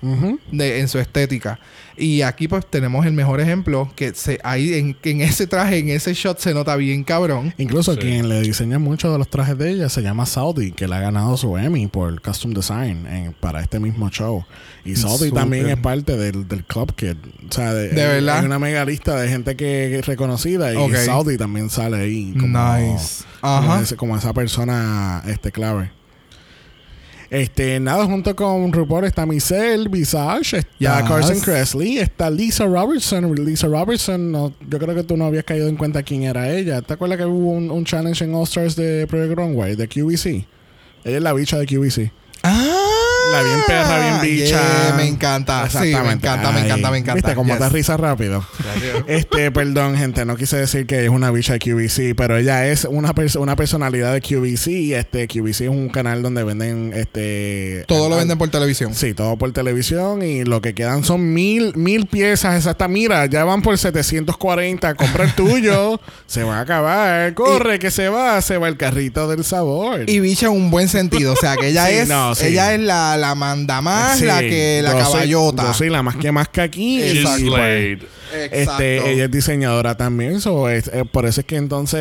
de, 0.50 0.80
en 0.80 0.88
su 0.88 0.98
estética. 0.98 1.60
Y 1.96 2.22
aquí 2.22 2.48
pues 2.48 2.64
tenemos 2.68 3.04
el 3.06 3.12
mejor 3.12 3.40
ejemplo 3.40 3.90
que 3.96 4.14
se 4.14 4.38
ahí 4.44 4.74
en, 4.74 4.94
que 4.94 5.10
en 5.10 5.20
ese 5.20 5.46
traje, 5.46 5.78
en 5.78 5.88
ese 5.90 6.14
shot 6.14 6.38
se 6.38 6.54
nota 6.54 6.74
bien 6.76 7.04
cabrón. 7.04 7.54
Incluso 7.58 7.92
Sí. 7.94 7.98
quien 8.00 8.28
le 8.28 8.40
diseña 8.40 8.78
muchos 8.78 9.12
de 9.12 9.18
los 9.18 9.28
trajes 9.28 9.56
de 9.58 9.70
ella 9.70 9.88
se 9.88 10.02
llama 10.02 10.24
Saudi, 10.26 10.72
que 10.72 10.88
le 10.88 10.94
ha 10.94 11.00
ganado 11.00 11.36
su 11.36 11.56
Emmy 11.58 11.86
por 11.86 12.20
Costume 12.22 12.54
Design 12.54 13.06
en- 13.06 13.32
para 13.34 13.60
este 13.60 13.78
mismo 13.80 14.08
show. 14.10 14.44
Y 14.84 14.96
Saudi 14.96 15.28
Súper. 15.28 15.34
también 15.42 15.68
es 15.68 15.76
parte 15.76 16.16
del, 16.16 16.48
del 16.48 16.64
Club 16.64 16.94
Kid. 16.94 17.16
O 17.48 17.52
sea, 17.52 17.72
de, 17.74 17.88
¿De 17.90 18.06
verdad? 18.06 18.38
Hay 18.40 18.46
una 18.46 18.58
mega 18.58 18.84
lista 18.84 19.14
de 19.20 19.28
gente 19.28 19.54
que 19.56 19.98
es 19.98 20.06
reconocida 20.06 20.72
y. 20.74 20.92
Saudi 21.04 21.36
también 21.36 21.70
sale 21.70 21.98
ahí. 21.98 22.32
Como, 22.38 22.58
Nice. 22.76 23.24
Como, 23.40 23.52
Ajá. 23.52 23.80
ese- 23.82 23.96
como 23.96 24.16
esa 24.16 24.32
persona 24.32 25.22
este, 25.26 25.52
clave. 25.52 25.90
Este, 27.32 27.80
nada, 27.80 28.04
junto 28.04 28.36
con 28.36 28.70
RuPaul 28.70 29.06
está 29.06 29.24
Michelle 29.24 29.88
Visage, 29.88 30.58
está 30.58 31.00
Yes. 31.00 31.08
Carson 31.08 31.40
Kressley, 31.40 31.96
está 31.96 32.28
Lisa 32.28 32.66
Robertson. 32.66 33.34
Lisa 33.34 33.68
Robertson, 33.68 34.30
no, 34.30 34.52
yo 34.68 34.78
creo 34.78 34.94
que 34.94 35.02
tú 35.02 35.16
no 35.16 35.24
habías 35.24 35.44
caído 35.44 35.66
en 35.66 35.76
cuenta 35.76 36.02
quién 36.02 36.24
era 36.24 36.50
ella. 36.52 36.82
¿Te 36.82 36.92
acuerdas 36.92 37.16
que 37.16 37.24
hubo 37.24 37.52
un, 37.52 37.70
un 37.70 37.86
challenge 37.86 38.22
en 38.22 38.34
All 38.34 38.42
Stars 38.42 38.76
de 38.76 39.06
Project 39.06 39.34
Runway, 39.34 39.76
de 39.76 39.88
QVC? 39.88 40.26
Ella 41.04 41.16
es 41.16 41.22
la 41.22 41.32
bicha 41.32 41.56
de 41.56 41.64
QVC. 41.64 42.12
Ah, 42.42 42.81
La 43.32 43.42
bien 43.42 43.60
perra, 43.66 43.98
bien 43.98 44.20
bicha. 44.20 44.60
yeah, 44.60 44.94
me 44.96 45.06
encanta. 45.08 45.68
Sí, 45.70 45.78
me 45.78 46.12
encanta, 46.12 46.52
me 46.52 46.60
encanta, 46.60 46.90
me 46.90 46.98
encanta. 46.98 47.14
Viste 47.14 47.34
cómo 47.34 47.52
Yes. 47.54 47.58
te 47.62 47.68
risa 47.70 47.96
rápido. 47.96 48.44
Este, 49.06 49.50
perdón, 49.50 49.96
gente, 49.96 50.24
no 50.24 50.36
quise 50.36 50.56
decir 50.58 50.86
que 50.86 51.02
es 51.04 51.08
una 51.10 51.30
bicha 51.30 51.54
de 51.54 51.58
QVC, 51.58 52.14
pero 52.14 52.36
ella 52.36 52.66
es 52.66 52.84
una, 52.84 53.14
una 53.38 53.56
personalidad 53.56 54.12
de 54.12 54.20
QVC. 54.20 54.92
Este, 54.98 55.26
QVC 55.28 55.62
es 55.64 55.68
un 55.70 55.88
canal 55.88 56.22
donde 56.22 56.44
venden 56.44 56.92
este. 56.94 57.84
Todo 57.88 58.08
lo 58.08 58.16
ah, 58.16 58.18
venden 58.18 58.38
por 58.38 58.48
televisión. 58.50 58.94
Sí, 58.94 59.14
todo 59.14 59.36
por 59.36 59.52
televisión 59.52 60.22
y 60.22 60.44
lo 60.44 60.60
que 60.60 60.74
quedan 60.74 61.04
son 61.04 61.32
mil, 61.32 61.72
mil 61.76 62.06
piezas 62.06 62.56
exactas. 62.56 62.88
Mira, 62.88 63.26
ya 63.26 63.44
van 63.44 63.62
por 63.62 63.76
740. 63.78 64.94
Compra 64.94 65.24
el 65.24 65.34
tuyo. 65.34 66.00
se 66.26 66.42
va 66.42 66.58
a 66.58 66.60
acabar. 66.60 67.34
Corre, 67.34 67.78
que 67.78 67.90
se 67.90 68.08
va. 68.08 68.40
Se 68.42 68.58
va 68.58 68.68
el 68.68 68.76
carrito 68.76 69.28
del 69.28 69.44
sabor. 69.44 70.08
Y 70.08 70.20
bicha 70.20 70.46
en 70.46 70.52
un 70.52 70.70
buen 70.70 70.88
sentido. 70.88 71.32
O 71.32 71.36
sea, 71.36 71.56
que 71.56 71.68
ella 71.68 71.86
Sí, 71.92 71.94
es 71.94 72.08
no, 72.08 72.34
sí. 72.34 72.46
ella 72.46 72.74
es 72.74 72.80
la, 72.80 73.16
la 73.22 73.34
manda 73.34 73.80
más, 73.80 74.18
Sí, 74.18 74.26
la 74.26 74.40
que 74.40 74.80
la 74.82 74.92
yo 74.92 75.04
soy- 75.04 75.12
caballota. 75.12 75.62
yo 75.62 75.74
soy 75.74 75.88
la 75.88 76.02
más 76.02 76.16
que 76.16 76.30
más 76.32 76.48
que 76.48 76.60
aquí. 76.60 77.02
Exacto. 77.02 77.38
y, 77.38 77.48
pues, 77.48 77.56
Slade. 77.56 77.92
Exacto. 77.92 78.56
Este, 78.82 79.12
ella 79.12 79.24
es 79.24 79.30
diseñadora 79.30 79.94
también, 79.96 80.40
so, 80.40 80.68
es- 80.68 80.88
eh, 80.92 81.04
por 81.10 81.24
eso 81.26 81.40
es 81.40 81.46
que 81.46 81.56
entonces 81.56 82.00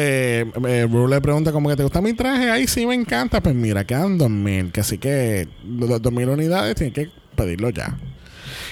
eh, 0.66 0.88
le 1.10 1.22
pregunta 1.22 1.52
como 1.52 1.70
que 1.70 1.76
te 1.76 1.84
gusta 1.84 2.02
mi 2.02 2.14
traje, 2.14 2.50
ay 2.50 2.68
sí 2.68 2.86
me 2.86 2.96
encanta, 2.96 3.42
pues 3.42 3.54
mira, 3.56 3.86
quedan 3.86 4.18
2000, 4.18 4.72
que 4.72 4.80
así 4.82 4.98
que 4.98 5.48
los 5.66 6.02
2000 6.02 6.30
unidades 6.30 6.76
tienen 6.76 6.94
que 6.94 7.10
pedirlo 7.36 7.70
ya. 7.70 7.98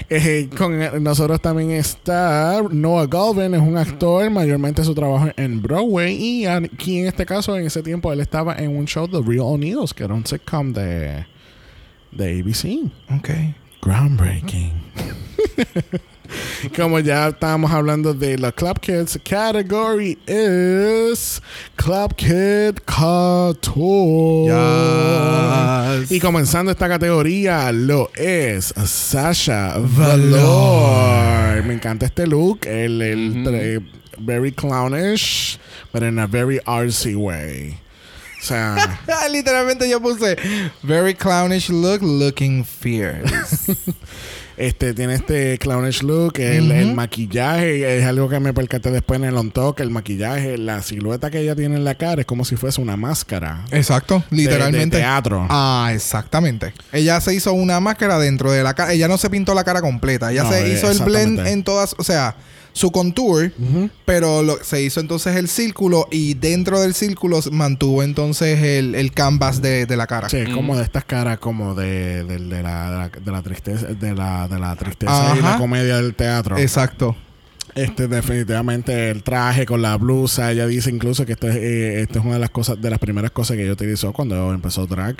Eh, 0.09 0.49
con 0.57 0.81
eh, 0.81 0.91
nosotros 1.01 1.41
también 1.41 1.71
está 1.71 2.61
Noah 2.71 3.05
Galvin, 3.07 3.53
es 3.53 3.61
un 3.61 3.77
actor, 3.77 4.29
mayormente 4.29 4.83
su 4.83 4.95
trabajo 4.95 5.27
en 5.35 5.61
Broadway 5.61 6.15
y 6.15 6.45
aquí 6.45 6.99
en 6.99 7.07
este 7.07 7.25
caso, 7.25 7.57
en 7.57 7.65
ese 7.65 7.83
tiempo, 7.83 8.11
él 8.13 8.21
estaba 8.21 8.55
en 8.55 8.75
un 8.75 8.85
show 8.85 9.05
de 9.07 9.21
Real 9.21 9.41
O'Neills, 9.45 9.93
que 9.93 10.05
era 10.05 10.13
un 10.13 10.25
sitcom 10.25 10.71
de, 10.73 11.25
de 12.11 12.39
ABC. 12.39 12.91
Ok. 13.15 13.29
Groundbreaking. 13.81 14.73
Como 16.75 16.99
ya 16.99 17.29
estábamos 17.29 17.71
hablando 17.71 18.13
de 18.13 18.37
los 18.37 18.53
Club 18.53 18.79
Kids, 18.79 19.17
category 19.23 20.17
is 20.27 21.41
Club 21.75 22.15
Kid 22.15 22.79
Couture. 22.85 24.45
Yes. 25.99 26.11
Y 26.11 26.19
comenzando 26.19 26.71
esta 26.71 26.87
categoría 26.87 27.71
lo 27.71 28.11
es 28.15 28.73
Sasha 28.85 29.75
Valor. 29.79 31.63
Me 31.63 31.73
encanta 31.73 32.05
este 32.05 32.27
look, 32.27 32.65
el, 32.67 33.01
el 33.01 33.81
very 34.19 34.51
clownish, 34.51 35.57
but 35.91 36.03
in 36.03 36.19
a 36.19 36.27
very 36.27 36.59
artsy 36.65 37.15
way. 37.15 37.79
O 38.41 38.43
sea, 38.45 38.99
Literalmente 39.31 39.89
yo 39.89 40.01
puse 40.01 40.37
very 40.83 41.13
clownish 41.13 41.69
look, 41.69 42.01
looking 42.01 42.63
fierce. 42.65 43.75
este 44.57 44.93
tiene 44.93 45.15
este 45.15 45.57
clownish 45.57 46.03
look, 46.03 46.39
el, 46.39 46.71
el 46.71 46.93
maquillaje 46.93 47.97
es 47.99 48.05
algo 48.05 48.27
que 48.29 48.39
me 48.39 48.53
percaté 48.53 48.91
después 48.91 49.19
en 49.19 49.25
el 49.25 49.37
on 49.37 49.51
talk, 49.51 49.79
el 49.79 49.89
maquillaje, 49.89 50.57
la 50.57 50.81
silueta 50.81 51.29
que 51.29 51.39
ella 51.39 51.55
tiene 51.55 51.75
en 51.77 51.83
la 51.83 51.95
cara 51.95 52.21
es 52.21 52.27
como 52.27 52.43
si 52.45 52.55
fuese 52.55 52.81
una 52.81 52.97
máscara. 52.97 53.65
Exacto, 53.71 54.23
de- 54.29 54.37
literalmente. 54.37 54.97
de 54.97 55.03
teatro. 55.03 55.45
Ah, 55.49 55.91
exactamente. 55.93 56.73
Ella 56.91 57.19
se 57.21 57.33
hizo 57.33 57.53
una 57.53 57.79
máscara 57.79 58.19
dentro 58.19 58.51
de 58.51 58.63
la 58.63 58.73
cara. 58.73 58.93
Ella 58.93 59.07
no 59.07 59.17
se 59.17 59.29
pintó 59.29 59.53
la 59.53 59.63
cara 59.63 59.81
completa. 59.81 60.31
Ella 60.31 60.43
No, 60.43 60.51
se 60.51 60.65
eh, 60.65 60.73
hizo 60.73 60.89
el 60.89 60.99
blend 60.99 61.45
en 61.45 61.63
todas, 61.63 61.95
o 61.97 62.03
sea, 62.03 62.35
su 62.73 62.91
contour, 62.91 63.51
pero 64.05 64.43
lo- 64.43 64.63
se 64.63 64.81
hizo 64.81 64.99
entonces 64.99 65.35
el 65.35 65.47
círculo 65.47 66.07
y 66.11 66.35
dentro 66.35 66.79
del 66.79 66.93
círculo 66.93 67.39
mantuvo 67.51 68.03
entonces 68.03 68.61
el, 68.61 68.95
el 68.95 69.11
canvas 69.11 69.61
de, 69.61 69.85
de 69.85 69.97
la 69.97 70.07
cara. 70.07 70.29
Sí, 70.29 70.37
es 70.37 70.49
como 70.49 70.77
de 70.77 70.83
estas 70.83 71.03
caras 71.05 71.39
como 71.39 71.75
de, 71.75 72.23
de- 72.23 72.37
de 72.39 72.63
la, 72.63 72.91
de, 72.91 72.97
la, 72.97 73.09
de 73.09 73.31
la 73.31 73.41
tristeza, 73.41 73.87
de 73.87 74.15
la, 74.15 74.47
de 74.47 74.59
la 74.59 74.75
tristeza 74.75 75.35
y 75.37 75.41
la 75.41 75.57
comedia 75.57 75.97
del 75.97 76.13
teatro. 76.15 76.57
Exacto. 76.57 77.15
Este 77.75 78.07
definitivamente 78.07 79.11
el 79.11 79.21
traje 79.23 79.65
con 79.65 79.81
la 79.81 79.95
blusa, 79.95 80.51
ella 80.51 80.65
dice 80.65 80.89
incluso 80.89 81.25
que 81.25 81.33
esto 81.33 81.47
es, 81.47 81.55
eh, 81.55 82.01
esto 82.01 82.19
es 82.19 82.25
una 82.25 82.33
de 82.33 82.39
las 82.39 82.49
cosas, 82.49 82.81
de 82.81 82.89
las 82.89 82.99
primeras 82.99 83.31
cosas 83.31 83.57
que 83.57 83.63
ella 83.63 83.73
utilizó 83.73 84.11
cuando 84.11 84.51
empezó 84.53 84.87
drag. 84.87 85.15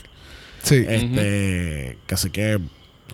Sí. 0.64 0.84
Este, 0.88 1.97
casi 2.06 2.30
que 2.32 2.60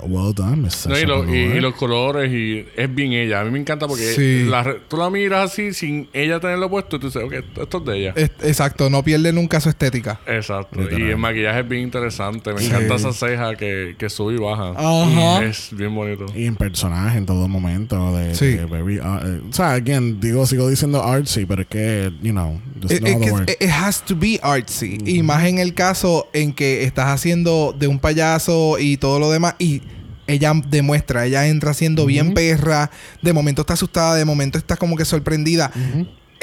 well 0.03 0.33
done, 0.33 0.57
Miss 0.57 0.85
No, 0.87 0.97
y, 0.97 1.05
lo- 1.05 1.33
y- 1.33 1.59
los 1.59 1.73
colores 1.75 2.31
y 2.31 2.65
es 2.75 2.93
bien 2.93 3.13
ella. 3.13 3.41
A 3.41 3.43
mí 3.43 3.51
me 3.51 3.59
encanta 3.59 3.87
porque 3.87 4.03
Sí. 4.13 4.43
la 4.45 4.63
re- 4.63 4.79
tú 4.87 4.97
la 4.97 5.09
miras 5.09 5.51
así 5.51 5.73
sin 5.73 6.07
ella 6.13 6.39
tenerlo 6.39 6.69
puesto 6.69 6.97
y 6.97 6.99
tú 6.99 7.07
dices, 7.07 7.23
ok, 7.23 7.33
esto, 7.33 7.63
esto 7.63 7.77
es 7.79 7.85
de 7.85 7.97
ella. 7.99 8.13
Es- 8.15 8.31
exacto, 8.43 8.89
no 8.89 9.03
pierde 9.03 9.31
nunca 9.33 9.59
su 9.59 9.69
estética. 9.69 10.19
Exacto. 10.27 10.79
Literal. 10.81 11.01
Y 11.01 11.09
el 11.11 11.17
maquillaje 11.17 11.59
es 11.61 11.67
bien 11.69 11.83
interesante. 11.83 12.53
Me 12.53 12.59
Sí. 12.59 12.67
encanta 12.67 12.95
esa 12.95 13.13
ceja 13.13 13.55
que, 13.55 13.95
que 13.97 14.09
sube 14.09 14.33
y 14.35 14.37
baja. 14.37 14.73
Ajá. 14.75 15.43
Es 15.45 15.69
bien 15.71 15.93
bonito. 15.95 16.25
Y 16.35 16.45
en 16.45 16.55
personaje 16.55 17.17
en 17.17 17.25
todo 17.25 17.47
momento. 17.47 18.15
De, 18.15 18.35
Sí. 18.35 18.47
de 18.53 18.65
very, 18.65 18.99
uh, 18.99 19.19
eh, 19.23 19.41
o 19.49 19.53
sea, 19.53 19.73
again, 19.73 20.19
digo, 20.19 20.45
sigo 20.45 20.69
diciendo 20.69 21.03
artsy, 21.03 21.45
pero 21.45 21.61
es 21.63 21.67
que, 21.67 22.11
you 22.21 22.31
know, 22.31 22.59
just 22.81 22.93
Es, 22.93 23.01
no 23.01 23.17
word. 23.33 23.49
it 23.49 23.69
has 23.69 24.03
to 24.03 24.15
be 24.15 24.39
artsy. 24.43 24.97
Y 25.05 25.23
más 25.23 25.45
en 25.45 25.59
el 25.59 25.73
caso 25.73 26.27
en 26.33 26.53
que 26.53 26.83
estás 26.83 27.07
haciendo 27.07 27.75
de 27.77 27.87
un 27.87 27.99
payaso 27.99 28.77
y 28.79 28.97
todo 28.97 29.19
lo 29.19 29.31
demás. 29.31 29.55
Y 29.59 29.81
ella 30.28 30.53
demuestra, 30.67 31.26
ella 31.26 31.47
entra 31.47 31.73
siendo 31.73 32.05
bien 32.05 32.34
perra. 32.34 32.91
De 33.21 33.34
momento 33.34 33.61
está 33.61 33.73
asustada, 33.73 34.15
de 34.15 34.26
momento 34.26 34.57
está 34.57 34.78
como 34.78 34.97
que 34.97 35.05
sorprendida. 35.05 35.71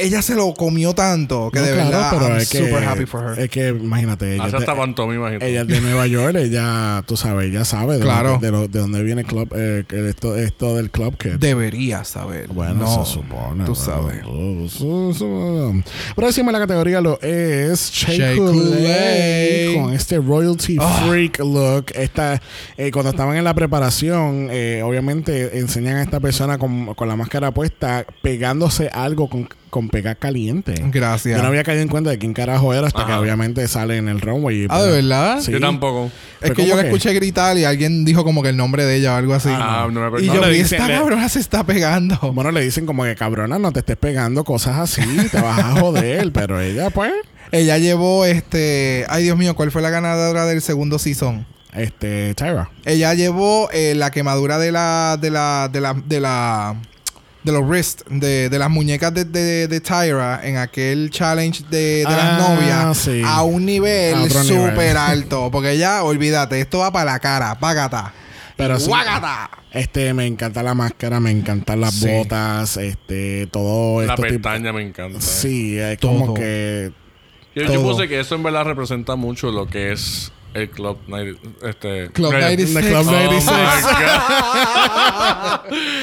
Ella 0.03 0.22
se 0.22 0.34
lo 0.34 0.53
comió 0.55 0.94
tanto 0.94 1.50
que 1.53 1.61
No, 1.61 1.64
de 1.66 1.72
claro, 1.72 1.90
verdad 1.90 2.11
pero 2.12 2.26
I'm 2.28 2.36
es 2.38 2.50
que, 2.50 2.59
super 2.59 2.84
happy 2.84 3.07
for 3.07 3.32
her. 3.32 3.38
Es 3.44 3.50
que, 3.50 3.68
imagínate, 3.68 4.34
ella, 4.34 4.44
hasta 4.44 4.74
pantomima. 4.76 5.30
gente. 5.30 5.48
ella 5.48 5.62
es 5.62 5.66
de 5.68 5.80
Nueva 5.80 6.07
York, 6.07 6.36
ella, 6.36 7.03
tú 7.07 7.16
sabes, 7.16 7.48
ella 7.50 7.64
sabe 7.64 7.94
de, 7.98 8.00
Claro. 8.03 8.38
de, 8.40 8.50
lo- 8.50 8.68
de 8.68 8.78
dónde 8.80 9.03
viene 9.03 9.24
club, 9.24 9.53
eh, 9.57 9.84
que 9.86 10.09
esto, 10.09 10.36
esto 10.36 10.76
del 10.76 10.90
Club 10.90 11.16
Kid. 11.16 11.32
Debería 11.38 12.05
saber. 12.05 12.48
Bueno, 12.48 12.74
no, 12.74 13.05
se 13.05 13.12
supone. 13.12 13.64
Tú 13.64 13.72
bueno, 13.72 13.74
sabes. 13.74 14.22
su- 14.72 15.14
su- 15.16 15.82
Próxima 16.16 16.53
la 16.53 16.59
categoría 16.59 17.00
lo 17.00 17.20
es 17.22 17.90
Shea 17.92 18.36
con 18.36 19.92
este 19.92 20.18
royalty 20.18 20.76
Ah. 20.80 21.05
freak 21.09 21.38
look. 21.40 21.86
Esta, 21.94 22.40
eh, 22.76 22.90
cuando 22.90 23.11
estaban 23.11 23.36
en 23.36 23.44
la 23.44 23.55
preparación, 23.55 24.48
eh, 24.50 24.82
obviamente 24.84 25.59
enseñan 25.59 25.96
a 25.96 26.03
esta 26.03 26.20
persona 26.20 26.59
con, 26.59 26.94
con 26.94 27.09
la 27.09 27.16
máscara 27.16 27.50
puesta 27.53 28.05
pegándose 28.22 28.88
algo 28.92 29.28
con, 29.28 29.48
con 29.73 29.89
pegar 29.89 30.18
caliente. 30.18 30.75
Gracias. 30.93 31.35
Yo 31.39 31.43
no 31.43 31.49
había 31.49 31.64
caído 31.64 31.81
en 31.81 31.89
cuenta 31.89 32.11
de 32.11 32.18
quién 32.18 32.35
carajo 32.35 32.75
era 32.75 32.89
hasta 32.89 33.07
que 33.07 33.12
obviamente 33.14 33.66
sale 33.68 33.97
en 33.97 34.07
el 34.07 34.20
runway. 34.20 34.64
y- 34.64 34.66
Ah, 34.68 34.83
¿de 34.83 34.91
verdad? 34.93 35.41
Sí. 35.41 35.51
Yo 35.51 35.61
tampoco. 35.61 36.11
Es 36.43 36.51
que 36.51 36.66
yo 36.66 36.77
la 36.77 36.83
escuché 36.83 37.14
gritar 37.14 37.57
y 37.57 37.64
alguien 37.64 38.05
dijo 38.05 38.23
como 38.23 38.43
que 38.43 38.51
el 38.51 38.57
nombre 38.59 38.85
de 38.85 38.97
ella 38.97 39.14
o 39.14 39.16
algo 39.16 39.33
así. 39.33 39.49
Ah, 39.51 39.89
no 39.91 40.11
me 40.11 40.23
y 40.23 40.27
no, 40.27 40.35
yo, 40.35 40.41
le 40.43 40.55
"Y 40.55 40.59
dicen- 40.62 40.79
esta 40.79 40.89
le- 40.89 40.95
cabrona 40.99 41.27
se 41.31 41.41
está 41.41 41.64
pegando. 41.64 42.18
Bueno, 42.35 42.51
le 42.51 42.61
dicen 42.61 42.85
como 42.85 43.05
que 43.05 43.14
cabrona, 43.16 43.59
no 43.59 43.73
te 43.73 43.79
estés 43.81 43.97
pegando 43.97 44.45
cosas 44.45 44.77
así, 44.77 45.01
te 45.31 45.41
vas 45.41 45.59
a 45.59 45.81
joder, 45.81 46.31
pero 46.35 46.61
ella 46.61 46.91
pues, 46.91 47.11
Ella 47.51 47.79
llevó 47.79 48.27
este. 48.27 49.07
Ay, 49.09 49.25
Dios 49.25 49.39
mío, 49.39 49.57
¿cuál 49.57 49.70
fue 49.70 49.81
la 49.81 49.89
ganadora 49.89 50.45
del 50.45 50.61
segundo 50.61 50.99
season? 50.99 51.47
este, 51.75 52.35
Tyra. 52.35 52.68
Ella 52.85 53.14
llevó 53.14 53.70
eh, 53.73 53.95
la 53.97 54.11
quemadura 54.11 54.59
de 54.59 54.70
la. 54.70 55.16
de 55.18 55.31
la. 55.31 55.70
de 55.73 55.81
la. 55.81 55.95
de 55.95 56.20
la. 56.20 56.77
De 57.45 57.53
los 57.53 57.66
wrists, 57.66 58.05
de, 58.09 58.49
de 58.49 58.59
las 58.59 58.70
muñecas 58.70 59.12
de, 59.12 59.24
de, 59.24 59.66
de 59.68 59.80
Tyra 59.80 60.40
en 60.45 60.57
aquel 60.59 61.11
challenge 61.11 61.64
de, 61.70 61.78
de 61.78 62.05
Ah, 62.07 62.38
las 62.38 62.49
novias 62.49 62.97
sí. 62.99 63.22
a 63.24 63.43
un 63.43 63.66
nivel 63.66 64.30
súper 64.30 64.97
alto. 64.97 65.51
Porque 65.51 65.76
ya, 65.76 66.05
olvídate, 66.05 66.61
esto 66.61 66.78
va 66.78 66.93
para 66.93 67.12
la 67.12 67.18
cara, 67.18 67.59
págata. 67.59 68.12
Pero. 68.57 68.76
Este, 69.72 70.14
me 70.14 70.26
encanta 70.26 70.62
la 70.62 70.74
máscara, 70.74 71.18
me 71.18 71.30
encantan 71.30 71.80
las 71.80 71.95
Sí. 71.95 72.07
botas, 72.09 72.76
este, 72.76 73.49
todo 73.51 74.03
La 74.05 74.14
tipo- 74.14 74.28
pestaña 74.28 74.72
me 74.72 74.82
encanta. 74.82 75.20
Sí, 75.20 75.78
es 75.78 75.99
como 75.99 76.34
que 76.34 76.93
Yo, 77.57 77.62
yo 77.64 77.82
puse 77.82 78.07
que 78.09 78.20
eso 78.20 78.34
en 78.34 78.43
verdad 78.43 78.64
representa 78.64 79.16
mucho 79.16 79.51
lo 79.51 79.66
que 79.66 79.93
es 79.93 80.30
el 80.55 80.68
Club 80.68 80.99
90, 81.09 81.40
este, 81.66 82.11
Club 82.12 82.34
eh, 82.34 82.40
96. 82.40 82.74
The 82.74 82.90
Club 82.90 83.07
Oh 83.09 83.12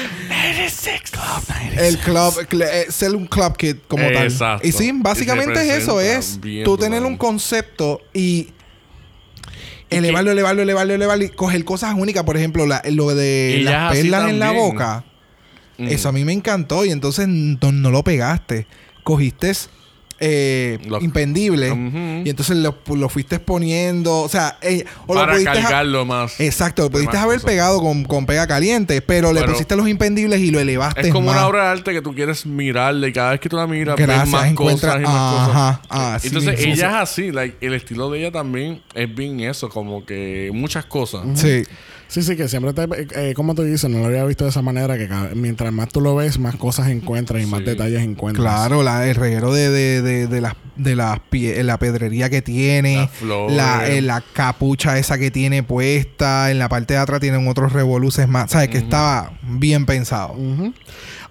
96. 0.84 1.48
my 1.48 1.70
God. 1.70 1.78
El 1.84 1.98
club, 1.98 2.34
cl- 2.48 2.68
eh, 2.70 2.86
ser 2.90 3.14
un 3.14 3.26
club 3.26 3.56
kid 3.56 3.76
como 3.88 4.04
tal. 4.10 4.24
Exacto. 4.24 4.66
Y 4.66 4.72
sí, 4.72 4.90
básicamente 4.94 5.60
es 5.62 5.82
eso, 5.82 6.00
es 6.00 6.38
tú 6.64 6.76
tener 6.76 7.02
un 7.04 7.16
concepto 7.16 8.00
y 8.12 8.48
elevarlo, 9.90 10.30
elevarlo, 10.30 10.62
elevarlo, 10.62 10.94
elevarlo 10.94 11.24
y 11.24 11.28
coger 11.30 11.64
cosas 11.64 11.94
únicas, 11.96 12.24
por 12.24 12.36
ejemplo, 12.36 12.66
la- 12.66 12.82
lo 12.90 13.14
de 13.14 13.60
las 13.64 13.92
perlas 13.92 14.28
en 14.28 14.38
la 14.38 14.52
boca. 14.52 15.04
Mm. 15.78 15.88
Eso 15.88 16.08
a 16.08 16.12
mí 16.12 16.24
me 16.24 16.32
encantó 16.32 16.84
y 16.84 16.90
entonces 16.90 17.26
no, 17.28 17.72
no 17.72 17.90
lo 17.90 18.04
pegaste. 18.04 18.66
Cogiste 19.02 19.52
eh, 20.20 20.78
Lo- 20.86 21.00
impendible 21.00 21.68
y 22.24 22.28
entonces 22.30 22.56
lo, 22.58 22.76
lo 22.94 23.08
fuiste 23.08 23.36
exponiendo, 23.36 24.18
o 24.20 24.28
sea, 24.28 24.58
eh, 24.60 24.84
o 25.06 25.14
lo 25.14 25.20
Para 25.20 25.32
pudiste 25.32 25.50
ha- 25.50 25.54
cargarlo 25.62 26.04
más. 26.04 26.38
Exacto, 26.40 26.82
lo 26.82 26.90
pudiste 26.90 27.16
haber 27.16 27.36
cosas. 27.38 27.50
pegado 27.50 27.80
con, 27.80 28.04
con 28.04 28.26
pega 28.26 28.46
caliente, 28.46 29.00
pero, 29.02 29.32
le 29.32 29.42
pusiste 29.44 29.76
los 29.76 29.88
impendibles 29.88 30.40
y 30.40 30.50
lo 30.50 30.60
elevaste 30.60 31.00
Es 31.00 31.12
como 31.12 31.26
más. 31.28 31.36
una 31.36 31.46
obra 31.48 31.64
de 31.64 31.68
arte 31.70 31.92
que 31.92 32.02
tú 32.02 32.14
quieres 32.14 32.44
mirarle 32.46 33.08
y 33.08 33.12
cada 33.12 33.30
vez 33.32 33.40
que 33.40 33.48
tú 33.48 33.56
la 33.56 33.66
miras 33.66 33.96
Gracias, 33.96 34.24
ves 34.24 34.30
más 34.32 34.46
encuentra- 34.50 34.90
cosas 34.92 35.00
y 35.02 35.04
más 35.06 35.48
ajá, 35.48 35.80
cosas. 35.88 36.14
así 36.14 36.28
Entonces 36.28 36.60
ella 36.60 36.88
es 36.88 36.94
así, 37.10 37.32
like, 37.32 37.56
el 37.66 37.74
estilo 37.74 38.10
de 38.10 38.18
ella 38.20 38.30
también 38.32 38.82
es 38.94 39.14
bien 39.14 39.40
eso, 39.40 39.68
como 39.68 40.04
que 40.04 40.50
muchas 40.52 40.84
cosas. 40.84 41.22
Sí. 41.34 41.62
Sí, 42.08 42.24
sí, 42.24 42.34
que 42.34 42.48
siempre 42.48 42.72
te, 42.72 42.88
eh, 43.14 43.34
como 43.34 43.54
tú 43.54 43.62
dices, 43.62 43.88
no 43.88 44.00
lo 44.00 44.06
había 44.06 44.24
visto 44.24 44.42
de 44.42 44.50
esa 44.50 44.62
manera, 44.62 44.98
que 44.98 45.06
cada- 45.06 45.30
mientras 45.36 45.72
más 45.72 45.90
tú 45.90 46.00
lo 46.00 46.16
ves, 46.16 46.40
más 46.40 46.56
cosas 46.56 46.88
encuentras 46.88 47.40
y 47.40 47.46
más 47.46 47.60
Sí. 47.60 47.66
detalles 47.66 48.00
encuentras. 48.02 48.44
Claro, 48.44 48.82
la, 48.82 49.06
el 49.08 49.14
reguero 49.14 49.52
de, 49.54 49.70
de, 49.70 50.02
de, 50.02 50.09
de 50.26 50.40
las, 50.40 50.54
de 50.76 50.96
las 50.96 51.18
pie- 51.30 51.62
la 51.62 51.78
pedrería 51.78 52.28
que 52.30 52.42
tiene, 52.42 53.08
la, 53.50 53.88
eh, 53.88 54.02
la 54.02 54.22
capucha 54.32 54.98
esa 54.98 55.18
que 55.18 55.30
tiene 55.30 55.62
puesta, 55.62 56.50
en 56.50 56.58
la 56.58 56.68
parte 56.68 56.94
de 56.94 57.00
atrás 57.00 57.20
tienen 57.20 57.46
otros 57.48 57.72
revoluces 57.72 58.28
más, 58.28 58.50
¿sabes? 58.50 58.68
Que 58.68 58.78
estaba 58.78 59.32
bien 59.42 59.86
pensado. 59.86 60.34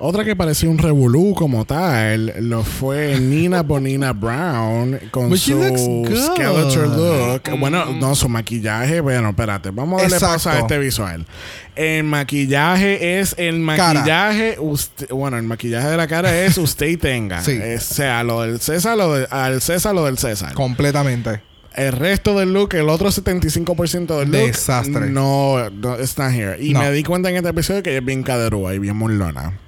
Otra 0.01 0.23
que 0.23 0.33
parecía 0.33 0.69
un 0.69 0.77
revolú 0.77 1.33
como 1.35 1.65
tal 1.65 2.33
lo 2.39 2.63
fue 2.63 3.19
Nina 3.19 3.63
Bonina 3.63 4.13
Brown 4.13 4.97
con 5.11 5.27
But 5.29 5.37
su 5.39 5.61
skeleton 6.15 6.95
look. 6.95 7.41
Bueno, 7.59 7.85
no, 7.99 8.15
su 8.15 8.29
maquillaje. 8.29 9.01
Bueno, 9.01 9.29
espérate, 9.31 9.71
vamos 9.71 9.99
a 9.99 10.03
darle 10.03 10.15
Exacto. 10.15 10.33
pausa 10.35 10.51
a 10.53 10.59
este 10.59 10.77
visual. 10.77 11.25
El 11.75 12.05
maquillaje 12.05 13.19
es 13.19 13.35
el 13.37 13.59
maquillaje. 13.59 14.55
Usted, 14.59 15.09
bueno, 15.09 15.35
el 15.37 15.43
maquillaje 15.43 15.89
de 15.89 15.97
la 15.97 16.07
cara 16.07 16.45
es 16.45 16.57
usted 16.57 16.87
y 16.87 16.95
tenga. 16.97 17.41
Sí. 17.43 17.59
Eh, 17.61 17.77
sea 17.81 18.23
lo 18.23 18.43
del 18.43 18.61
César, 18.61 18.97
lo 18.97 19.13
de- 19.13 19.27
al 19.29 19.61
César, 19.61 19.93
lo 19.93 20.05
del 20.05 20.17
César. 20.17 20.53
Completamente. 20.53 21.41
El 21.75 21.91
resto 21.91 22.39
del 22.39 22.53
look, 22.53 22.73
el 22.73 22.87
otro 22.87 23.09
75% 23.11 24.17
del 24.17 24.31
look, 24.31 24.47
Desastre. 24.47 25.09
no, 25.09 25.69
no 25.69 25.99
it's 25.99 26.17
not 26.17 26.31
here. 26.31 26.55
Y 26.57 26.71
No. 26.73 26.79
me 26.79 26.91
di 26.93 27.03
cuenta 27.03 27.29
en 27.29 27.35
este 27.35 27.49
episodio 27.49 27.83
que 27.83 27.89
ella 27.91 27.99
es 27.99 28.05
bien 28.05 28.23
caderúa 28.23 28.73
y 28.73 28.79
bien 28.79 28.95
molona. 28.95 29.59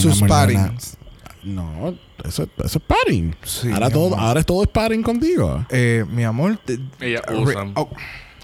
Sus 0.00 0.20
molona. 0.20 0.28
paddings. 0.28 0.96
No, 1.42 1.94
eso, 2.24 2.48
eso 2.64 2.78
es 2.78 2.84
padding. 2.86 3.34
Sí, 3.42 3.70
ahora, 3.70 3.86
mi 3.88 3.92
todo, 3.92 4.06
amor. 4.14 4.20
ahora 4.20 4.40
es 4.40 4.46
todo 4.46 4.62
es 4.62 4.68
padding 4.70 5.02
contigo. 5.02 5.66
Eh, 5.70 6.04
mi 6.10 6.24
amor. 6.24 6.58
te- 6.64 6.78
Ella 7.00 7.20
usa. 7.36 7.64
oh, 7.74 7.90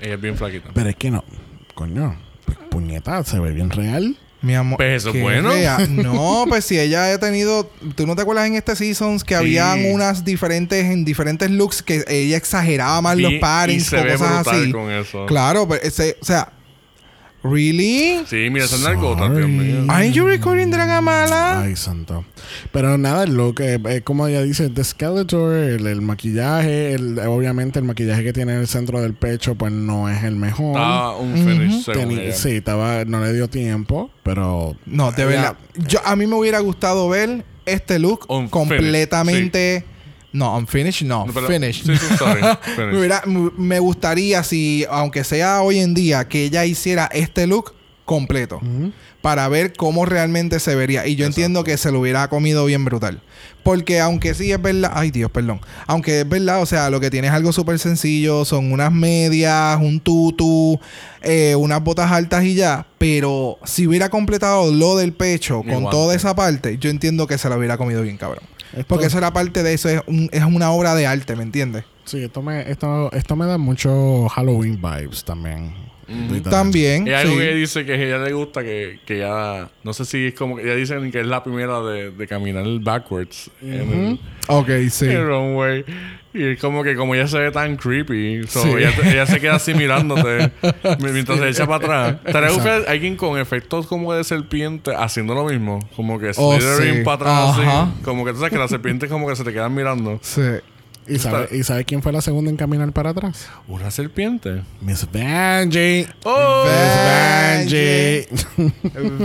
Ella 0.01 0.15
es 0.15 0.21
bien 0.21 0.37
flaquita. 0.37 0.69
Pero 0.75 0.91
es 0.91 0.97
que 0.97 1.11
no, 1.11 1.25
coño, 1.75 2.17
pu- 2.47 2.69
puñeta, 2.69 3.25
se 3.25 3.39
ve 3.39 3.53
bien 3.53 3.71
real. 3.71 4.19
Mi 4.43 4.55
amor. 4.55 4.79
Pues 4.79 5.03
eso 5.03 5.11
es 5.11 5.15
qué 5.17 5.23
bueno. 5.23 5.51
fea. 5.51 5.79
No, 5.89 6.45
pues 6.49 6.65
si 6.65 6.79
ella 6.79 7.13
ha 7.13 7.19
tenido. 7.19 7.71
¿Tú 7.95 8.07
no 8.07 8.17
te 8.17 8.23
acuerdas 8.23 8.47
en 8.47 8.55
este 8.57 8.75
Seasons 8.77 9.23
que 9.25 9.35
Sí. 9.35 9.39
habían 9.41 9.93
unas 9.93 10.25
diferentes, 10.25 10.85
en 10.87 11.05
diferentes 11.05 11.51
looks 11.51 11.83
que 11.83 12.05
ella 12.09 12.37
exageraba 12.39 13.01
más 13.03 13.17
los 13.19 13.33
y 13.33 13.81
se 13.81 13.99
o 13.99 14.05
ve 14.05 14.13
cosas 14.13 14.43
brutal 14.45 14.63
así? 14.63 14.73
con 14.73 14.91
eso. 14.91 15.27
Claro, 15.27 15.67
pero 15.69 15.83
ese, 15.83 16.17
o 16.21 16.25
sea. 16.25 16.53
¿Really? 17.43 18.21
Sí, 18.27 18.49
mira, 18.51 18.67
esa 18.67 18.77
narcota, 18.79 19.23
Dios 19.31 19.41
Sorry. 19.41 19.47
mío. 19.49 19.85
¿Are 19.89 20.11
you 20.13 20.27
recording 20.27 20.71
Dragamala? 20.71 21.63
Ay, 21.63 21.75
santo. 21.75 22.25
Pero 22.71 22.99
nada, 22.99 23.25
lo 23.27 23.55
que, 23.55 23.81
eh, 23.89 24.03
como 24.03 24.27
ella 24.27 24.43
dice, 24.43 24.69
The 24.69 24.85
Skeletor, 24.85 25.55
el, 25.55 25.87
el 25.87 26.03
maquillaje, 26.03 26.93
el- 26.93 27.19
obviamente 27.21 27.79
el 27.79 27.87
maquillaje 27.87 28.25
que 28.25 28.33
tiene 28.35 28.53
en 28.53 28.61
el 28.61 28.67
centro 28.69 29.01
del 29.01 29.15
pecho, 29.15 29.55
pues 29.55 29.73
no 29.73 30.09
es 30.11 30.23
el 30.23 30.37
mejor. 30.37 30.73
Estaba 30.77 31.17
un 31.17 31.35
finish 31.35 31.85
según 31.87 32.11
ella. 32.19 32.35
sí, 32.35 32.51
estaba, 32.57 33.05
no 33.07 33.21
le 33.25 33.33
dio 33.33 33.49
tiempo, 33.49 34.11
pero. 34.23 34.77
No, 34.85 35.11
de 35.13 35.25
verdad. 35.25 35.57
Yo, 35.89 36.01
a 36.05 36.17
mí 36.17 36.27
me 36.27 36.35
hubiera 36.35 36.59
gustado 36.61 37.09
ver 37.09 37.45
este 37.65 37.99
look 37.99 38.27
completamente. 38.51 39.85
No, 40.33 40.57
unfinished, 40.57 41.07
no, 41.07 41.27
No, 41.27 41.33
finished. 41.33 41.87
Sí, 41.87 41.97
sí, 41.97 42.17
sorry. 42.17 42.41
me, 43.57 43.77
Finish. 43.77 43.81
gustaría, 43.81 44.43
si, 44.45 44.87
aunque 44.89 45.25
sea 45.25 45.63
hoy 45.63 45.81
en 45.81 45.95
día, 45.95 46.29
que 46.29 46.45
ella 46.45 46.65
hiciera 46.65 47.09
este 47.13 47.47
look 47.47 47.75
completo. 48.05 48.61
Para 49.23 49.49
ver 49.49 49.75
cómo 49.75 50.07
realmente 50.07 50.59
se 50.61 50.75
vería. 50.75 51.07
Y 51.07 51.15
yo 51.15 51.27
entiendo 51.27 51.63
que 51.63 51.77
se 51.77 51.93
lo 51.93 52.01
hubiera 52.01 52.27
comido 52.29 52.65
bien 52.65 52.85
brutal. 52.85 53.21
Porque 53.63 54.01
aunque 54.01 54.35
sí 54.35 54.51
es 54.51 54.61
verdad. 54.61 54.93
Ay, 54.95 55.11
Dios, 55.11 55.31
perdón. 55.31 55.61
Aunque 55.87 56.21
es 56.21 56.29
verdad, 56.29 56.63
o 56.63 56.67
sea, 56.67 56.91
lo 56.91 56.99
que 57.01 57.11
tiene 57.11 57.29
es 57.29 57.33
algo 57.33 57.53
súper 57.53 57.79
sencillo. 57.79 58.45
Son 58.45 58.73
unas 58.73 58.91
medias, 58.91 59.79
un 59.81 60.01
tutu, 60.01 60.81
eh, 61.23 61.55
unas 61.55 61.85
botas 61.85 62.11
altas 62.11 62.43
y 62.45 62.55
ya. 62.55 62.87
Pero 62.99 63.59
si 63.65 63.87
hubiera 63.87 64.09
completado 64.09 64.73
lo 64.73 64.97
del 64.97 65.13
pecho 65.13 65.61
Y 65.65 65.69
con 65.69 65.83
guante. 65.83 65.91
toda 65.91 66.15
esa 66.15 66.35
parte, 66.35 66.79
yo 66.79 66.91
entiendo 66.91 67.27
que 67.27 67.37
se 67.39 67.49
lo 67.49 67.57
hubiera 67.57 67.77
comido 67.77 68.03
bien, 68.03 68.17
cabrón. 68.17 68.43
Esto- 68.73 68.85
Porque 68.89 69.07
eso 69.07 69.19
era 69.19 69.33
parte 69.33 69.63
de 69.63 69.73
eso. 69.75 69.89
Es, 69.89 70.01
un- 70.07 70.29
es 70.33 70.45
una 70.45 70.71
obra 70.71 70.95
de 70.95 71.07
arte, 71.07 71.35
¿me 71.37 71.43
entiendes? 71.43 71.85
Sí, 72.05 72.23
esto 72.25 72.43
me, 72.43 72.69
esto, 72.71 73.11
esto 73.13 73.37
me 73.37 73.47
da 73.47 73.59
mucho 73.59 74.29
Halloween 74.29 74.81
vibes 74.81 75.25
también. 75.25 75.73
Literal. 76.09 76.51
También. 76.51 77.07
Y 77.07 77.11
hay 77.11 77.23
algo 77.23 77.35
sí. 77.35 77.39
que 77.39 77.45
ella 77.49 77.57
dice 77.57 77.85
que 77.87 77.93
a 77.93 77.95
ella 77.97 78.19
le 78.19 78.33
gusta 78.33 78.63
que, 78.65 78.99
que 79.07 79.19
ella... 79.19 79.71
No 79.85 79.93
sé 79.93 80.05
si 80.05 80.27
es 80.27 80.35
como... 80.35 80.57
que 80.57 80.63
Ella 80.65 80.75
dice 80.75 80.97
que 81.13 81.21
es 81.21 81.27
la 81.27 81.45
primera 81.45 81.81
de, 81.83 82.11
de 82.11 82.27
caminar 82.27 82.65
backwards 82.81 83.49
en, 83.63 83.73
el, 83.73 84.21
Ok, 84.49 84.69
sí. 84.91 85.05
en 85.05 85.11
el 85.13 85.27
runway. 85.29 85.85
Y 86.33 86.45
es 86.45 86.61
como 86.61 86.85
que 86.85 86.95
como 86.95 87.15
ella 87.17 87.27
se 87.27 87.39
ve 87.39 87.51
tan 87.51 87.77
creepy. 87.77 88.47
so, 88.47 88.63
Sí. 88.63 88.69
ella, 88.69 88.93
ella 89.05 89.27
se 89.27 89.41
queda 89.41 89.57
así 89.57 89.75
mirándote 89.75 90.53
mientras 91.01 91.39
se 91.41 91.49
echa 91.49 91.67
para 91.67 91.77
atrás. 92.07 92.17
Estaría 92.25 92.51
buscar 92.51 92.85
alguien 92.87 93.17
con 93.17 93.39
efectos 93.39 93.87
como 93.89 94.13
de 94.13 94.23
serpiente 94.23 94.93
haciendo 94.97 95.35
lo 95.35 95.45
mismo. 95.47 95.81
Como 95.97 96.19
que 96.21 96.31
Oh, 96.37 96.55
slithering 96.57 96.99
sí. 96.99 97.03
para 97.05 97.15
atrás 97.17 97.59
Ajá. 97.59 97.83
así. 97.83 98.03
Como 98.05 98.25
que 98.25 98.31
tú 98.33 98.39
sabes 98.39 98.53
que 98.53 98.59
las 98.59 98.71
serpientes 98.71 99.11
como 99.11 99.27
que 99.29 99.35
se 99.35 99.43
te 99.43 99.53
quedan 99.53 99.75
mirando. 99.75 100.21
Sí. 100.23 100.43
¿Y 101.09 101.19
sabe, 101.19 101.49
¿Y 101.51 101.65
sabe 101.65 101.85
quién 101.85 102.03
fue 102.03 102.13
la 102.13 102.21
segunda 102.21 102.51
en 102.51 102.57
caminar 102.57 102.93
para 102.93 103.11
atrás? 103.11 103.49
¿Una 103.67 103.91
serpiente? 103.91 104.63
Miss 104.81 105.09
Vanjie. 105.13 106.07
¡Oh! 106.23 106.65
Miss 106.65 107.67
Vanjie. 107.67 108.29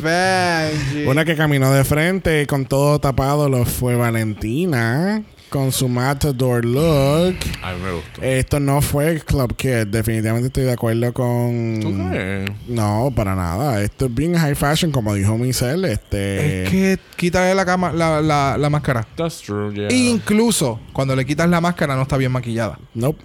Vanjie. 0.01 1.05
Una 1.07 1.25
que 1.25 1.35
caminó 1.35 1.71
de 1.71 1.83
frente 1.83 2.47
con 2.47 2.65
todo 2.65 2.97
tapado 2.99 3.49
lo 3.49 3.65
fue 3.65 3.95
Valentina 3.95 5.21
con 5.55 5.71
su 5.71 5.87
Matador 5.87 6.65
look. 6.65 7.37
A 7.63 7.71
mí 7.73 7.81
me 7.81 7.91
gustó. 7.93 8.21
Esto 8.21 8.59
no 8.59 8.81
fue 8.81 9.21
Club 9.21 9.55
Kid. 9.55 9.87
Definitivamente 9.87 10.47
estoy 10.47 10.65
de 10.65 10.73
acuerdo 10.73 11.13
con. 11.13 11.79
¿Tú 11.81 12.09
crees? 12.09 12.49
No, 12.67 13.09
para 13.15 13.35
nada. 13.35 13.81
Esto 13.81 14.07
es 14.07 14.13
bien 14.13 14.35
high 14.35 14.53
fashion, 14.53 14.91
como 14.91 15.13
dijo 15.13 15.37
Michelle. 15.37 15.89
Este. 15.93 16.63
Es 16.65 16.69
que 16.69 16.99
quítale 17.15 17.55
la, 17.55 17.65
cama, 17.65 17.93
la, 17.93 18.21
la, 18.21 18.57
la 18.57 18.69
máscara. 18.69 19.07
That's 19.15 19.41
true, 19.41 19.73
yeah. 19.73 19.87
Incluso 19.93 20.81
cuando 20.91 21.15
le 21.15 21.25
quitas 21.25 21.49
la 21.49 21.61
máscara 21.61 21.95
no 21.95 22.01
está 22.01 22.17
bien 22.17 22.33
maquillada. 22.33 22.77
Nope. 22.93 23.23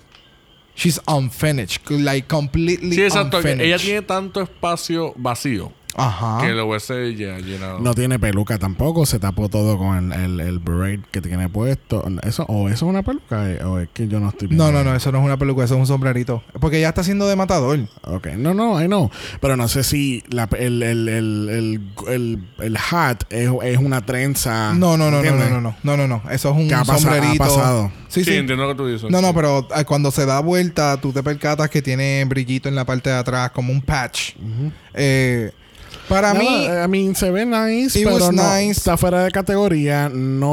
She's 0.76 1.01
unfinished. 1.09 1.91
Like 1.91 2.28
completely 2.28 2.95
Sí, 2.95 3.03
exacto. 3.03 3.39
unfinished. 3.39 3.66
ella 3.66 3.78
tiene 3.78 4.03
tanto 4.03 4.41
espacio 4.41 5.12
vacío 5.16 5.72
Ajá. 5.97 6.38
que 6.41 6.53
lo 6.53 6.66
hubiese 6.66 7.14
ya 7.16 7.38
llenado. 7.38 7.80
No 7.80 7.95
tiene 7.95 8.18
peluca 8.18 8.59
tampoco. 8.59 9.07
Se 9.07 9.18
tapó 9.18 9.49
todo 9.49 9.76
con 9.78 10.12
el, 10.12 10.20
el, 10.20 10.41
el 10.41 10.59
beret 10.59 11.01
que 11.11 11.20
tiene 11.20 11.49
puesto. 11.49 12.05
Eso, 12.22 12.45
o 12.49 12.68
eso 12.68 12.74
es 12.74 12.82
una 12.82 13.03
peluca 13.03 13.51
eh, 13.51 13.64
o 13.64 13.78
es 13.78 13.88
que 13.93 14.09
yo 14.09 14.20
no 14.20 14.28
estoy 14.28 14.49
viendo. 14.49 14.70
No, 14.70 14.72
no, 14.72 14.91
no. 14.91 14.97
Eso 14.97 15.11
no 15.12 15.18
es 15.18 15.24
una 15.24 15.36
peluca. 15.36 15.64
Eso 15.64 15.74
es 15.74 15.80
un 15.80 15.86
sombrerito. 15.86 16.43
Porque 16.61 16.78
ella 16.78 16.88
está 16.88 17.01
haciendo 17.01 17.26
de 17.28 17.36
matador. 17.36 17.78
Ok, 18.03 18.28
no, 18.36 18.55
no, 18.55 18.80
I 18.82 18.86
know. 18.86 19.11
Pero 19.41 19.57
no 19.57 19.68
sé 19.68 19.84
si 19.84 20.22
la, 20.28 20.49
el, 20.59 20.82
el, 20.82 21.09
el, 21.09 21.49
el, 21.49 21.80
el, 22.09 22.49
el 22.59 22.76
hat 22.76 23.24
es, 23.30 23.51
es 23.62 23.78
una 23.78 24.05
trenza. 24.05 24.72
No, 24.74 24.97
no, 24.97 25.11
no, 25.11 25.22
no, 25.22 25.30
no, 25.36 25.49
no, 25.49 25.61
no. 25.61 25.76
No, 25.82 25.97
no, 25.97 26.07
no. 26.07 26.22
Eso 26.30 26.51
es 26.51 26.57
un 26.57 26.72
ha 26.72 26.84
sombrerito. 26.84 27.43
ha 27.43 27.47
pasado. 27.47 27.93
Sí, 28.09 28.24
sí, 28.24 28.32
sí. 28.32 28.36
entiendo 28.38 28.64
lo 28.64 28.70
que 28.70 28.76
tú 28.76 28.86
dices. 28.86 29.11
No, 29.11 29.20
no, 29.20 29.32
pero 29.34 29.66
eh, 29.76 29.84
cuando 29.84 30.11
se 30.11 30.26
da 30.26 30.41
vuelta, 30.41 31.01
tú 31.01 31.12
te 31.12 31.22
percatas 31.22 31.70
que 31.70 31.82
tiene 31.82 32.24
brillito 32.24 32.68
en 32.68 32.74
la 32.74 32.84
parte 32.84 33.11
de 33.11 33.16
atrás, 33.16 33.51
como 33.53 33.72
un 33.72 33.82
patch. 33.82 34.32
Eh, 34.95 35.53
para 36.11 36.34
Nada, 36.34 36.44
mí, 36.44 36.64
I 36.66 36.88
mean, 37.04 37.14
se 37.14 37.30
ve 37.30 37.46
nice, 37.46 37.96
It 37.98 38.04
pero 38.04 38.16
was 38.16 38.32
no, 38.32 38.42
nice. 38.56 38.72
está 38.72 38.96
fuera 38.96 39.22
de 39.24 39.30
categoría. 39.30 40.08
No, 40.08 40.50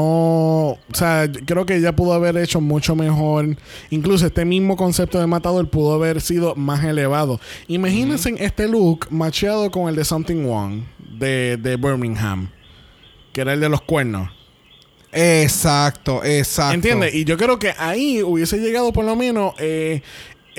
o 0.70 0.78
sea, 0.94 1.26
yo 1.26 1.40
creo 1.44 1.66
que 1.66 1.74
ella 1.76 1.94
pudo 1.94 2.12
haber 2.12 2.36
hecho 2.36 2.60
mucho 2.60 2.94
mejor. 2.94 3.56
Incluso 3.90 4.26
este 4.26 4.44
mismo 4.44 4.76
concepto 4.76 5.18
de 5.18 5.26
matador 5.26 5.68
pudo 5.68 5.94
haber 5.94 6.20
sido 6.20 6.54
más 6.54 6.84
elevado. 6.84 7.40
Imagínense 7.66 8.34
este 8.38 8.68
look 8.68 9.08
macheado 9.10 9.70
con 9.72 9.88
el 9.88 9.96
de 9.96 10.04
Something 10.04 10.44
Wrong 10.44 10.82
de, 11.18 11.56
de 11.56 11.76
Birmingham, 11.76 12.48
que 13.32 13.40
era 13.40 13.52
el 13.54 13.60
de 13.60 13.68
los 13.68 13.82
cuernos. 13.82 14.30
exacto, 15.12 16.22
exacto. 16.24 16.74
¿Entiendes? 16.74 17.14
Y 17.14 17.24
yo 17.24 17.36
creo 17.36 17.58
que 17.58 17.74
ahí 17.78 18.22
hubiese 18.22 18.58
llegado 18.58 18.92
por 18.92 19.04
lo 19.04 19.16
menos. 19.16 19.54
Eh, 19.58 20.02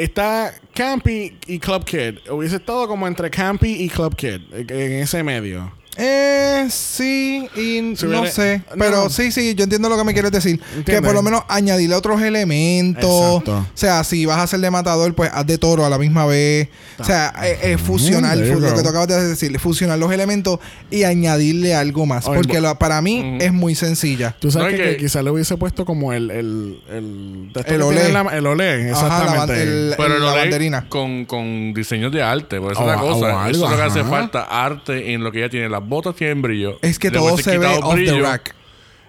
está 0.04 0.54
Campy 0.74 1.38
y 1.48 1.60
Club 1.60 1.84
Kid. 1.86 2.30
Hubiese 2.30 2.58
estado 2.58 2.88
como 2.88 3.08
entre 3.08 3.30
Campy 3.30 3.84
y 3.84 3.90
Club 3.90 4.16
Kid. 4.16 4.42
En 4.54 4.94
ese 4.94 5.24
medio. 5.24 5.79
Eh, 6.02 6.68
sí, 6.70 7.50
y 7.56 7.96
Si 7.98 8.06
no 8.06 8.26
sé. 8.26 8.62
no. 8.70 8.76
Pero 8.78 9.10
sí, 9.10 9.32
sí, 9.32 9.54
yo 9.56 9.66
entiendo 9.66 9.90
lo 9.90 9.98
que 9.98 10.04
me 10.06 10.14
quieres 10.14 10.32
decir. 10.32 10.60
Que 10.86 11.02
por 11.02 11.14
lo 11.14 11.22
menos 11.22 11.44
añadirle 11.50 11.96
otros 11.96 12.22
elementos. 12.22 13.40
Exacto. 13.42 13.58
O 13.58 13.66
sea, 13.78 14.04
si 14.04 14.26
vas 14.26 14.38
a 14.38 14.44
hacer 14.44 14.60
de 14.62 14.72
matador, 14.72 15.14
pues 15.14 15.30
haz 15.34 15.46
de 15.46 15.58
toro 15.58 15.86
a 15.86 15.90
la 15.90 15.98
misma 15.98 16.26
vez. 16.26 16.70
O 17.00 17.04
sea, 17.04 17.34
eh, 17.44 17.58
eh, 17.64 17.78
fusionar, 17.78 18.38
lo 18.38 18.76
que 18.76 18.82
tú 18.82 18.90
acabas 18.90 19.08
de 19.08 19.28
decir, 19.30 19.58
fusionar 19.60 20.00
los 20.00 20.12
elementos 20.12 20.60
y 20.90 21.04
añadirle 21.04 21.76
algo 21.76 22.06
más. 22.06 22.28
Oye, 22.28 22.38
porque 22.38 22.62
lo- 22.62 22.78
para 22.78 23.02
mí 23.02 23.38
es 23.42 23.52
muy 23.54 23.76
sencilla. 23.76 24.36
Tú 24.40 24.52
sabes 24.52 24.72
No, 24.72 24.78
que, 24.78 24.84
es 24.84 24.90
que 24.92 24.98
que- 24.98 25.04
quizá 25.04 25.22
le 25.22 25.32
hubiese 25.32 25.58
puesto 25.58 25.86
como 25.86 26.14
el... 26.14 26.30
El, 26.32 26.80
el, 26.92 27.52
El 27.66 27.82
olé. 27.82 28.12
la- 28.12 28.22
el 28.34 28.46
olé, 28.48 28.92
Ajá, 28.92 29.08
la 29.08 29.26
ban- 29.26 29.50
exactamente. 29.50 29.64
el- 29.64 29.90
la 30.24 30.34
banderina. 30.34 30.86
con, 30.90 31.26
con 31.26 31.74
diseños 31.74 32.12
de 32.12 32.22
arte, 32.22 32.60
por 32.60 32.72
eso 32.74 32.82
es 32.82 32.88
la 32.88 32.96
cosa. 32.96 33.44
algo, 33.46 33.50
eso 33.50 33.66
es 33.66 33.72
lo 33.72 33.76
que 33.78 33.84
hace 33.84 34.04
falta, 34.04 34.44
arte 34.44 35.14
en 35.14 35.24
lo 35.24 35.32
que 35.32 35.40
ella 35.40 35.50
tiene. 35.50 35.70
Las 35.70 35.88
botas 35.90 36.16
tienen 36.16 36.42
brillo. 36.42 36.78
Es 36.82 37.00
que 37.00 37.10
Le 37.10 37.18
todo 37.18 37.38
se 37.38 37.58
ve 37.58 37.68
off 37.68 37.96
the 37.96 38.20
rack. 38.22 38.56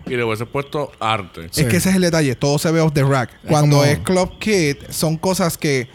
Y 0.07 0.16
le 0.16 0.24
hubiese 0.24 0.47
puesto 0.47 0.91
arte. 0.99 1.49
Sí. 1.51 1.61
Es 1.61 1.66
que 1.68 1.76
ese 1.76 1.91
es 1.91 1.97
el 1.97 2.03
detalle. 2.03 2.35
Todo 2.35 2.59
se 2.59 2.70
ve 2.70 2.81
off 2.81 2.93
the 2.95 3.05
rack. 3.05 3.31
Cuando 3.47 3.76
como- 3.78 3.85
es 3.89 3.99
Club 4.01 4.39
Kid, 4.39 4.76
son 4.89 5.16
cosas 5.18 5.59
que 5.59 5.89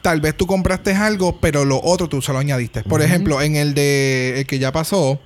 tal 0.00 0.20
vez 0.20 0.36
tú 0.36 0.46
compraste 0.46 0.94
algo, 0.94 1.38
pero 1.40 1.64
lo 1.64 1.80
otro 1.82 2.08
tú 2.08 2.20
se 2.22 2.32
lo 2.32 2.38
añadiste. 2.38 2.82
Por 2.82 3.02
ejemplo, 3.02 3.40
en 3.42 3.56
el 3.56 3.74
de 3.74 4.40
el 4.40 4.46
que 4.46 4.58
ya 4.58 4.72
pasó, 4.72 5.20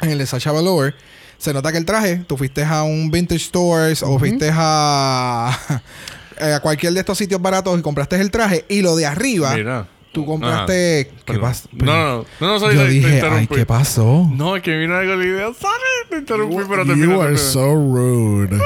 en 0.00 0.10
el 0.10 0.18
de 0.18 0.26
Sasha 0.26 0.52
Velour, 0.52 0.94
se 1.38 1.52
nota 1.52 1.70
que 1.72 1.78
el 1.78 1.84
traje, 1.84 2.24
tú 2.26 2.36
fuiste 2.36 2.64
a 2.64 2.82
un 2.82 3.10
vintage 3.10 3.40
stores 3.44 4.02
o 4.02 4.18
fuiste 4.18 4.50
a, 4.52 5.56
a 6.40 6.60
cualquier 6.60 6.92
de 6.92 7.00
estos 7.00 7.18
sitios 7.18 7.40
baratos 7.40 7.78
y 7.78 7.82
compraste 7.82 8.16
el 8.20 8.30
traje 8.30 8.64
y 8.68 8.82
lo 8.82 8.96
de 8.96 9.06
arriba, 9.06 9.54
Mira. 9.54 9.88
Tú 10.16 10.26
compraste... 10.26 11.10
¿Qué 11.26 11.38
pasa? 11.38 11.68
No, 11.72 11.84
no, 11.84 11.94
no. 12.18 12.24
No, 12.40 12.46
no, 12.48 12.58
sorry, 12.58 12.74
Yo 12.74 12.80
te- 12.82 12.86
te 12.88 12.92
dije, 12.94 13.22
ay. 13.30 13.46
¿qué 13.46 13.66
pasó? 13.66 14.28
No, 14.34 14.56
es 14.56 14.62
que 14.62 14.76
vino 14.76 14.96
algo 14.96 15.16
de 15.18 15.26
idea. 15.26 15.46
Sorry, 15.48 16.08
te 16.10 16.16
interrumpí, 16.18 16.56
pero 16.68 16.82
You 16.84 16.88
termina. 16.88 17.22
are 17.22 17.36
so 17.36 17.66
rude. 17.74 18.58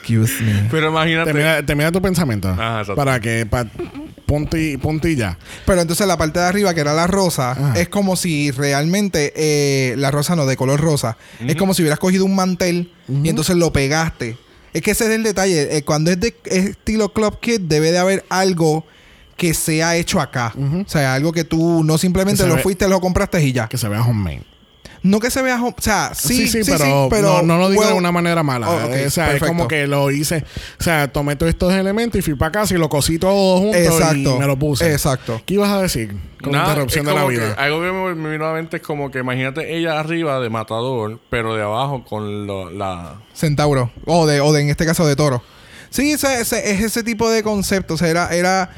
Excuse 0.00 0.42
me. 0.42 0.68
Pero 0.70 0.90
imagínate. 0.90 1.32
termina, 1.32 1.64
termina 1.64 1.90
tu 1.92 2.00
pensamiento. 2.02 2.48
Ajá, 2.48 2.80
exacto. 2.80 2.94
para 2.94 3.18
que... 3.20 3.46
Pa, 3.46 3.64
punti, 4.26 4.76
puntilla. 4.76 5.38
Pero 5.64 5.80
entonces 5.80 6.06
la 6.06 6.16
parte 6.18 6.38
de 6.40 6.44
arriba, 6.46 6.74
que 6.74 6.80
era 6.80 6.92
la 6.94 7.06
rosa, 7.06 7.56
Ah. 7.58 7.74
es 7.76 7.88
como 7.88 8.16
si 8.16 8.50
realmente 8.50 9.32
eh, 9.36 9.94
la 9.96 10.10
rosa 10.10 10.36
no 10.36 10.44
de 10.46 10.56
color 10.56 10.80
rosa. 10.80 11.16
Es 11.40 11.56
como 11.56 11.74
si 11.74 11.82
hubieras 11.82 11.98
cogido 11.98 12.24
un 12.24 12.34
mantel 12.36 12.92
y 13.08 13.28
entonces 13.28 13.56
lo 13.56 13.72
pegaste. 13.72 14.36
Es 14.72 14.82
que 14.82 14.90
ese 14.90 15.04
es 15.04 15.10
el 15.10 15.22
detalle. 15.22 15.76
Eh, 15.76 15.82
cuando 15.84 16.10
es 16.10 16.20
de 16.20 16.34
estilo 16.44 17.08
Club 17.12 17.40
Kid, 17.40 17.60
debe 17.62 17.92
de 17.92 17.98
haber 17.98 18.24
algo 18.28 18.84
que 19.36 19.52
sea 19.54 19.96
hecho 19.96 20.20
acá. 20.20 20.52
O 20.56 20.88
sea, 20.88 21.14
algo 21.14 21.32
que 21.32 21.44
tú 21.44 21.82
no 21.84 21.98
simplemente 21.98 22.46
lo 22.46 22.56
ve- 22.56 22.62
fuiste, 22.62 22.88
lo 22.88 23.00
compraste 23.00 23.42
y 23.42 23.52
ya. 23.52 23.68
Que 23.68 23.76
se 23.78 23.88
vea 23.88 24.02
homemade. 24.02 24.42
No 25.02 25.20
que 25.20 25.30
se 25.30 25.40
vea... 25.40 25.62
O 25.62 25.72
sea, 25.78 26.12
sí, 26.16 26.48
sí, 26.48 26.64
sí, 26.64 26.72
pero... 27.10 27.36
no, 27.36 27.42
no 27.42 27.58
lo 27.58 27.68
digo 27.70 27.86
de 27.86 27.92
una 27.92 28.10
manera 28.10 28.42
mala. 28.42 28.68
Oh, 28.68 28.86
ok, 28.86 28.92
o 29.06 29.10
sea, 29.10 29.34
es 29.36 29.42
como 29.42 29.68
que 29.68 29.86
lo 29.86 30.10
hice. 30.10 30.42
O 30.80 30.82
sea, 30.82 31.06
tomé 31.12 31.36
todos 31.36 31.50
estos 31.50 31.72
elementos 31.74 32.18
y 32.18 32.22
fui 32.22 32.34
para 32.34 32.50
casa 32.50 32.74
y 32.74 32.78
lo 32.78 32.88
cosí 32.88 33.16
todo 33.18 33.58
junto 33.60 33.76
Exacto. 33.78 34.34
y 34.34 34.38
me 34.40 34.46
lo 34.46 34.58
puse. 34.58 34.90
Exacto. 34.90 35.40
¿Qué 35.46 35.54
ibas 35.54 35.70
a 35.70 35.82
decir? 35.82 36.16
Con 36.42 36.52
Nada, 36.52 36.70
interrupción 36.70 37.06
de 37.06 37.14
la 37.14 37.20
que 37.22 37.28
vida. 37.28 37.52
algo 37.56 37.82
que 37.82 37.92
me, 37.92 38.14
me 38.16 38.30
vino 38.32 38.46
a 38.46 38.48
la 38.48 38.54
mente 38.54 38.78
es 38.78 38.82
como 38.82 39.10
que 39.12 39.20
imagínate 39.20 39.76
ella 39.76 40.00
arriba 40.00 40.40
de 40.40 40.50
matador, 40.50 41.20
pero 41.30 41.54
de 41.54 41.62
abajo 41.62 42.02
con 42.04 42.46
lo- 42.48 42.70
la. 42.70 43.20
Centauro. 43.32 43.92
O 44.06 44.26
de, 44.26 44.40
o 44.40 44.52
de, 44.52 44.62
en 44.62 44.70
este 44.70 44.86
caso, 44.86 45.06
de 45.06 45.14
toro. 45.14 45.40
Sí, 45.90 46.12
ese- 46.12 46.40
ese- 46.40 46.72
es 46.72 46.80
ese 46.80 47.04
tipo 47.04 47.30
de 47.30 47.44
concepto. 47.44 47.94
O 47.94 47.96
sea, 47.96 48.08
era, 48.08 48.28
era... 48.34 48.70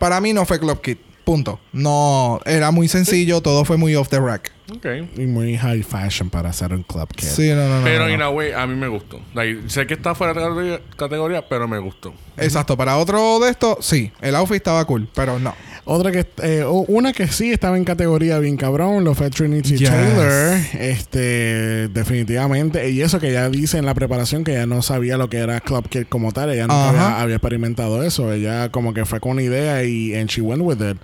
Para 0.00 0.18
mí 0.18 0.32
no 0.32 0.46
fue 0.46 0.58
Club 0.58 0.80
Kid. 0.80 0.96
Punto. 1.24 1.60
No... 1.72 2.40
Era 2.46 2.70
muy 2.70 2.88
sencillo. 2.88 3.42
Todo 3.42 3.66
fue 3.66 3.76
muy 3.76 3.94
off 3.94 4.08
the 4.08 4.18
rack. 4.18 4.50
Ok. 4.74 4.86
Y 5.18 5.26
muy 5.26 5.58
high 5.58 5.82
fashion 5.82 6.30
para 6.30 6.48
hacer 6.48 6.72
un 6.72 6.82
club 6.82 7.08
kid. 7.14 7.28
Sí, 7.28 7.50
no, 7.50 7.68
no, 7.68 7.80
no. 7.80 7.84
Pero 7.84 8.04
no, 8.04 8.08
no. 8.08 8.14
in 8.14 8.22
a 8.22 8.30
way, 8.30 8.52
a 8.52 8.66
mí 8.66 8.74
me 8.74 8.88
gustó. 8.88 9.20
Like, 9.34 9.68
sé 9.68 9.86
que 9.86 9.94
está 9.94 10.14
fuera 10.14 10.32
de 10.32 10.40
categoría, 10.40 10.80
categoría, 10.96 11.48
pero 11.48 11.68
me 11.68 11.78
gustó. 11.78 12.14
Exacto. 12.38 12.78
Para 12.78 12.96
otro 12.96 13.38
de 13.40 13.50
estos, 13.50 13.84
sí. 13.84 14.10
El 14.22 14.34
outfit 14.36 14.56
estaba 14.56 14.84
cool. 14.86 15.06
Pero 15.14 15.38
no. 15.38 15.54
Otra 15.92 16.12
que 16.12 16.24
eh, 16.44 16.64
una 16.86 17.12
que 17.12 17.26
sí 17.26 17.50
estaba 17.50 17.76
en 17.76 17.82
categoría 17.84 18.38
bien 18.38 18.56
cabrón, 18.56 19.02
lo 19.02 19.12
fue 19.16 19.28
Trinity 19.28 19.76
Yes. 19.76 19.90
Taylor. 19.90 20.60
Este, 20.78 21.88
definitivamente. 21.88 22.88
Y 22.90 23.02
eso 23.02 23.18
que 23.18 23.30
ella 23.30 23.48
dice 23.50 23.78
en 23.78 23.86
la 23.86 23.94
preparación 23.94 24.44
que 24.44 24.52
ella 24.52 24.66
no 24.66 24.82
sabía 24.82 25.16
lo 25.16 25.28
que 25.28 25.38
era 25.38 25.60
Club 25.60 25.88
Kid 25.88 26.04
como 26.08 26.30
tal. 26.30 26.50
Ella 26.50 26.62
nunca 26.68 26.90
Ajá. 26.90 27.06
había, 27.06 27.22
había 27.22 27.34
experimentado 27.36 28.04
eso. 28.04 28.32
Ella 28.32 28.68
como 28.70 28.94
que 28.94 29.04
fue 29.04 29.18
con 29.18 29.32
una 29.32 29.42
idea 29.42 29.82
y 29.82 30.14
and 30.14 30.28
she 30.30 30.40
went 30.40 30.62
with 30.62 30.76
it. 30.80 30.96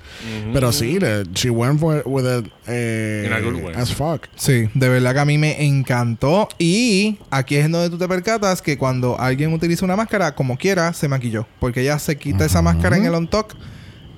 Pero 0.53 0.71
sí, 0.71 1.01
le- 1.01 1.25
she 1.35 1.51
went 1.51 1.81
for- 1.81 2.03
with 2.07 2.25
it 2.25 2.47
eh, 2.69 3.29
as 3.77 3.93
fuck. 3.93 4.27
Sí, 4.37 4.69
de 4.73 4.89
verdad 4.89 5.15
que 5.15 5.21
a 5.21 5.25
mí 5.25 5.37
me 5.37 5.65
encantó. 5.65 6.49
Y 6.59 7.19
aquí 7.31 7.57
es 7.57 7.69
donde 7.71 7.91
tú 7.91 7.99
te 7.99 8.07
percatas 8.07 8.63
que 8.63 8.79
cuando 8.79 9.19
alguien 9.19 9.53
utiliza 9.53 9.85
una 9.85 9.97
máscara, 9.97 10.35
como 10.37 10.57
quiera, 10.57 10.93
se 10.93 11.09
maquilló. 11.09 11.45
Porque 11.59 11.81
ella 11.81 11.99
se 11.99 12.17
quita 12.17 12.45
esa 12.45 12.63
máscara 12.63 12.97
en 12.97 13.07
el 13.07 13.15
on 13.15 13.29
talk 13.29 13.57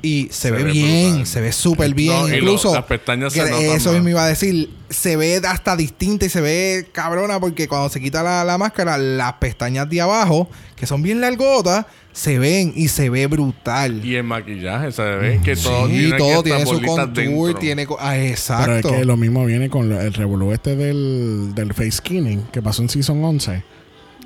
y 0.03 0.29
se, 0.31 0.49
Se 0.49 0.51
ve, 0.53 0.65
ve 0.65 0.73
bien, 0.73 1.09
brutal. 1.11 1.27
se 1.27 1.41
ve 1.41 1.53
súper 1.53 1.95
bien. 1.95 2.13
No, 2.13 2.29
y 2.29 2.31
lo- 2.33 2.37
Incluso, 2.39 2.75
las 2.75 2.85
pestañas 2.85 3.33
se 3.33 3.41
notan 3.41 3.63
eso 3.63 3.93
mismo 3.93 4.09
iba 4.11 4.25
a 4.25 4.29
decir, 4.29 4.71
se 4.89 5.17
ve 5.17 5.41
hasta 5.47 5.77
distinta 5.77 6.25
y 6.27 6.29
se 6.29 6.41
ve 6.41 6.89
cabrona 6.93 7.41
porque 7.41 7.67
cuando 7.69 7.89
se 7.89 8.01
quita 8.01 8.23
la, 8.23 8.45
la 8.45 8.59
máscara, 8.59 8.97
las 8.99 9.35
pestañas 9.35 9.89
de 9.91 10.01
abajo, 10.01 10.49
que 10.77 10.87
son 10.87 11.03
bien 11.03 11.21
largotas, 11.21 11.87
se 12.13 12.39
ven 12.39 12.73
y 12.75 12.89
se 12.89 13.11
ve 13.11 13.27
brutal. 13.29 14.05
Y 14.05 14.15
el 14.17 14.25
maquillaje, 14.25 14.91
se 14.93 15.03
ve 15.03 15.41
que 15.45 15.55
todo 15.57 15.87
sí, 15.87 15.93
tiene, 15.93 16.17
todo 16.19 16.43
tiene 16.43 16.67
su 16.67 16.81
contour, 16.83 17.13
dentro. 17.15 17.55
tiene... 17.61 17.87
Ah, 17.99 18.11
Pero 18.13 18.23
es 18.25 18.31
exacto. 18.31 18.91
que 18.91 19.05
lo 19.05 19.17
mismo 19.17 19.45
viene 19.45 19.69
con 19.69 19.93
el 19.93 20.13
revolú 20.15 20.53
este 20.53 20.75
del, 20.75 21.53
del 21.55 21.75
face 21.75 21.93
skinning 21.93 22.43
que 22.53 22.61
pasó 22.63 22.83
en 22.83 22.89
Season 22.89 23.23
11. 23.23 23.63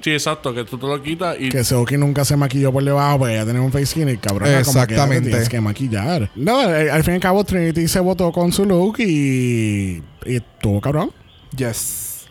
Sí, 0.02 0.10
exacto, 0.10 0.52
que 0.52 0.64
tú 0.64 0.76
te 0.78 0.86
lo 0.86 1.00
quitas 1.00 1.36
y 1.38 1.48
Que 1.48 1.62
Seoki 1.62 1.96
nunca 1.96 2.24
se 2.24 2.36
maquilló 2.36 2.72
por 2.72 2.82
debajo 2.82 3.20
porque 3.20 3.34
ella 3.34 3.46
tenía 3.46 3.62
un 3.62 3.70
face 3.70 3.86
skin 3.86 4.08
y 4.08 4.16
cabrón. 4.16 4.50
Exactamente. 4.50 5.30
tienes 5.30 5.48
que 5.48 5.60
maquillar. 5.60 6.28
No, 6.34 6.62
eh, 6.70 6.90
al 6.90 7.04
fin 7.04 7.12
y 7.12 7.16
al 7.16 7.20
cabo 7.20 7.44
Trinity 7.44 7.86
se 7.86 8.00
votó 8.00 8.32
con 8.32 8.52
su 8.52 8.64
look 8.64 8.98
y, 8.98 10.02
y 10.26 10.36
estuvo 10.36 10.80
cabrón. 10.80 11.12
Yes. 11.56 12.26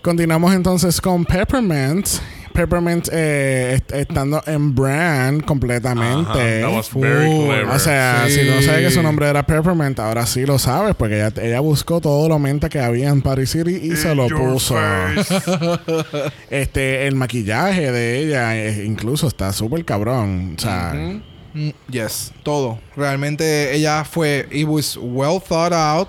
Continuamos 0.00 0.54
entonces 0.54 1.00
con 1.00 1.24
Peppermint. 1.24 2.06
Peppermint 2.54 3.08
eh, 3.12 3.74
est- 3.74 3.92
estando 3.92 4.40
en 4.46 4.74
brand 4.74 5.44
completamente. 5.44 6.60
That 6.62 6.72
was 6.72 6.88
very 6.94 7.28
clever. 7.28 7.64
O 7.66 7.78
sea, 7.78 8.24
Sí. 8.28 8.36
si 8.40 8.48
no 8.48 8.62
sabes 8.62 8.86
que 8.88 8.90
su 8.92 9.02
nombre 9.02 9.28
era 9.28 9.44
Peppermint, 9.44 9.98
ahora 9.98 10.24
sí 10.24 10.46
lo 10.46 10.58
sabes, 10.58 10.94
porque 10.94 11.16
ella, 11.16 11.32
ella 11.42 11.60
buscó 11.60 12.00
todo 12.00 12.28
lo 12.28 12.38
menta 12.38 12.68
que 12.68 12.78
había 12.78 13.08
en 13.10 13.20
Paris 13.20 13.50
City 13.50 13.74
y 13.82 13.96
se 13.96 14.14
lo 14.14 14.28
puso. 14.28 14.76
Este, 16.50 17.06
el 17.06 17.16
maquillaje 17.16 17.90
de 17.92 18.18
ella 18.20 18.56
eh, 18.56 18.84
incluso 18.84 19.26
está 19.28 19.52
súper 19.52 19.84
cabrón. 19.84 20.54
O 20.56 20.60
sea. 20.60 20.92
Mm, 20.94 21.70
Yes, 21.88 22.32
todo. 22.42 22.80
Realmente 22.96 23.74
ella 23.74 24.04
fue. 24.04 24.48
It 24.50 24.66
was 24.66 24.96
well 25.00 25.40
thought 25.40 25.72
out. 25.72 26.08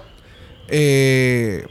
Eh, 0.67 1.63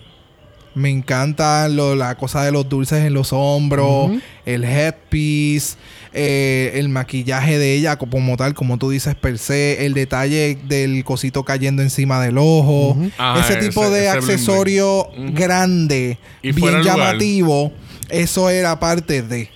me 0.74 0.90
encanta 0.90 1.68
lo- 1.68 1.94
la 1.94 2.16
cosa 2.16 2.42
de 2.44 2.52
los 2.52 2.68
dulces 2.68 3.04
en 3.04 3.14
los 3.14 3.32
hombros, 3.32 4.10
el 4.44 4.64
headpiece, 4.64 5.76
eh, 6.12 6.72
el 6.74 6.88
maquillaje 6.88 7.58
de 7.58 7.74
ella 7.74 7.96
como 7.96 8.36
tal, 8.36 8.54
como 8.54 8.78
tú 8.78 8.90
dices 8.90 9.14
per 9.14 9.38
se, 9.38 9.84
el 9.86 9.94
detalle 9.94 10.56
del 10.68 11.02
cosito 11.04 11.44
cayendo 11.44 11.82
encima 11.82 12.20
del 12.20 12.38
ojo. 12.38 12.96
Ajá, 13.18 13.40
ese 13.40 13.56
tipo 13.56 13.82
ese- 13.84 13.92
de 13.94 14.00
ese 14.00 14.08
accesorio 14.10 15.08
grande, 15.32 16.18
Y 16.42 16.52
bien 16.52 16.82
llamativo, 16.82 17.72
eso 18.08 18.50
era 18.50 18.78
parte 18.78 19.22
de. 19.22 19.50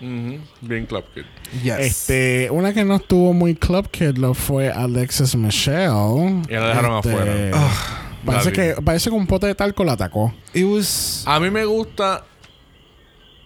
Ujú. 0.00 0.38
Bien 0.60 0.84
Club 0.86 1.04
Kid. 1.14 1.22
Yes. 1.62 1.78
Este, 1.78 2.48
una 2.50 2.72
que 2.72 2.82
no 2.84 2.96
estuvo 2.96 3.32
muy 3.34 3.54
club 3.54 3.88
kid 3.90 4.16
lo 4.16 4.32
fue 4.34 4.70
Alexis 4.70 5.36
Michelle. 5.36 6.40
Y 6.48 6.52
la 6.54 6.68
dejaron 6.68 6.96
Este, 6.96 7.10
afuera. 7.10 7.50
Parece 8.24 8.50
La 8.50 8.52
que, 8.52 8.82
parece 8.82 9.10
que 9.10 9.16
un 9.16 9.26
pote 9.26 9.46
de 9.46 9.54
talco 9.54 9.84
la 9.84 9.92
atacó. 9.92 10.32
It 10.54 10.64
was- 10.64 11.22
A 11.26 11.40
mí 11.40 11.50
me 11.50 11.64
gusta 11.64 12.24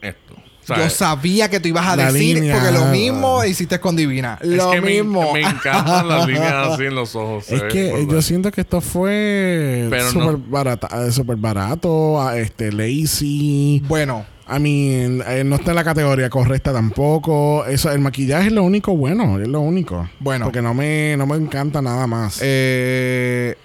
esto. 0.02 0.34
Yo 0.68 0.90
sabía 0.90 1.48
que 1.48 1.60
tú 1.60 1.68
ibas 1.68 1.86
a 1.86 1.94
La 1.94 2.10
decir, 2.12 2.34
línea. 2.34 2.56
porque 2.56 2.72
lo 2.72 2.86
mismo 2.86 3.44
hiciste 3.44 3.78
con 3.78 3.94
Divina. 3.94 4.36
es 4.42 4.48
lo 4.48 4.72
que 4.72 4.80
mismo. 4.80 5.32
Me, 5.32 5.42
encantan 5.42 6.08
las 6.08 6.26
líneas 6.26 6.52
así 6.72 6.84
en 6.86 6.94
los 6.96 7.14
ojos. 7.14 7.48
Es 7.50 7.62
que 7.72 8.06
yo 8.10 8.20
siento 8.20 8.50
que 8.50 8.62
esto 8.62 8.80
fue 8.80 9.88
súper 10.10 10.32
no. 10.32 10.38
barata, 10.48 10.88
eh, 11.06 11.12
súper 11.12 11.36
barato, 11.36 12.32
este, 12.32 12.72
lazy. 12.72 13.80
bueno, 13.86 14.26
I 14.48 14.58
mean, 14.58 15.22
eh, 15.28 15.44
no 15.44 15.54
está 15.56 15.70
en 15.70 15.76
la 15.76 15.84
categoría 15.84 16.28
correcta 16.30 16.72
tampoco. 16.72 17.64
Eso, 17.66 17.92
el 17.92 18.00
maquillaje 18.00 18.48
es 18.48 18.52
lo 18.52 18.64
único 18.64 18.96
bueno, 18.96 19.38
es 19.40 19.46
lo 19.46 19.60
único. 19.60 20.08
Bueno. 20.18 20.46
Porque 20.46 20.62
no 20.62 20.74
me, 20.74 21.16
no 21.16 21.26
me 21.26 21.36
encanta 21.36 21.80
nada 21.80 22.08
más. 22.08 22.40
eh, 22.42 23.56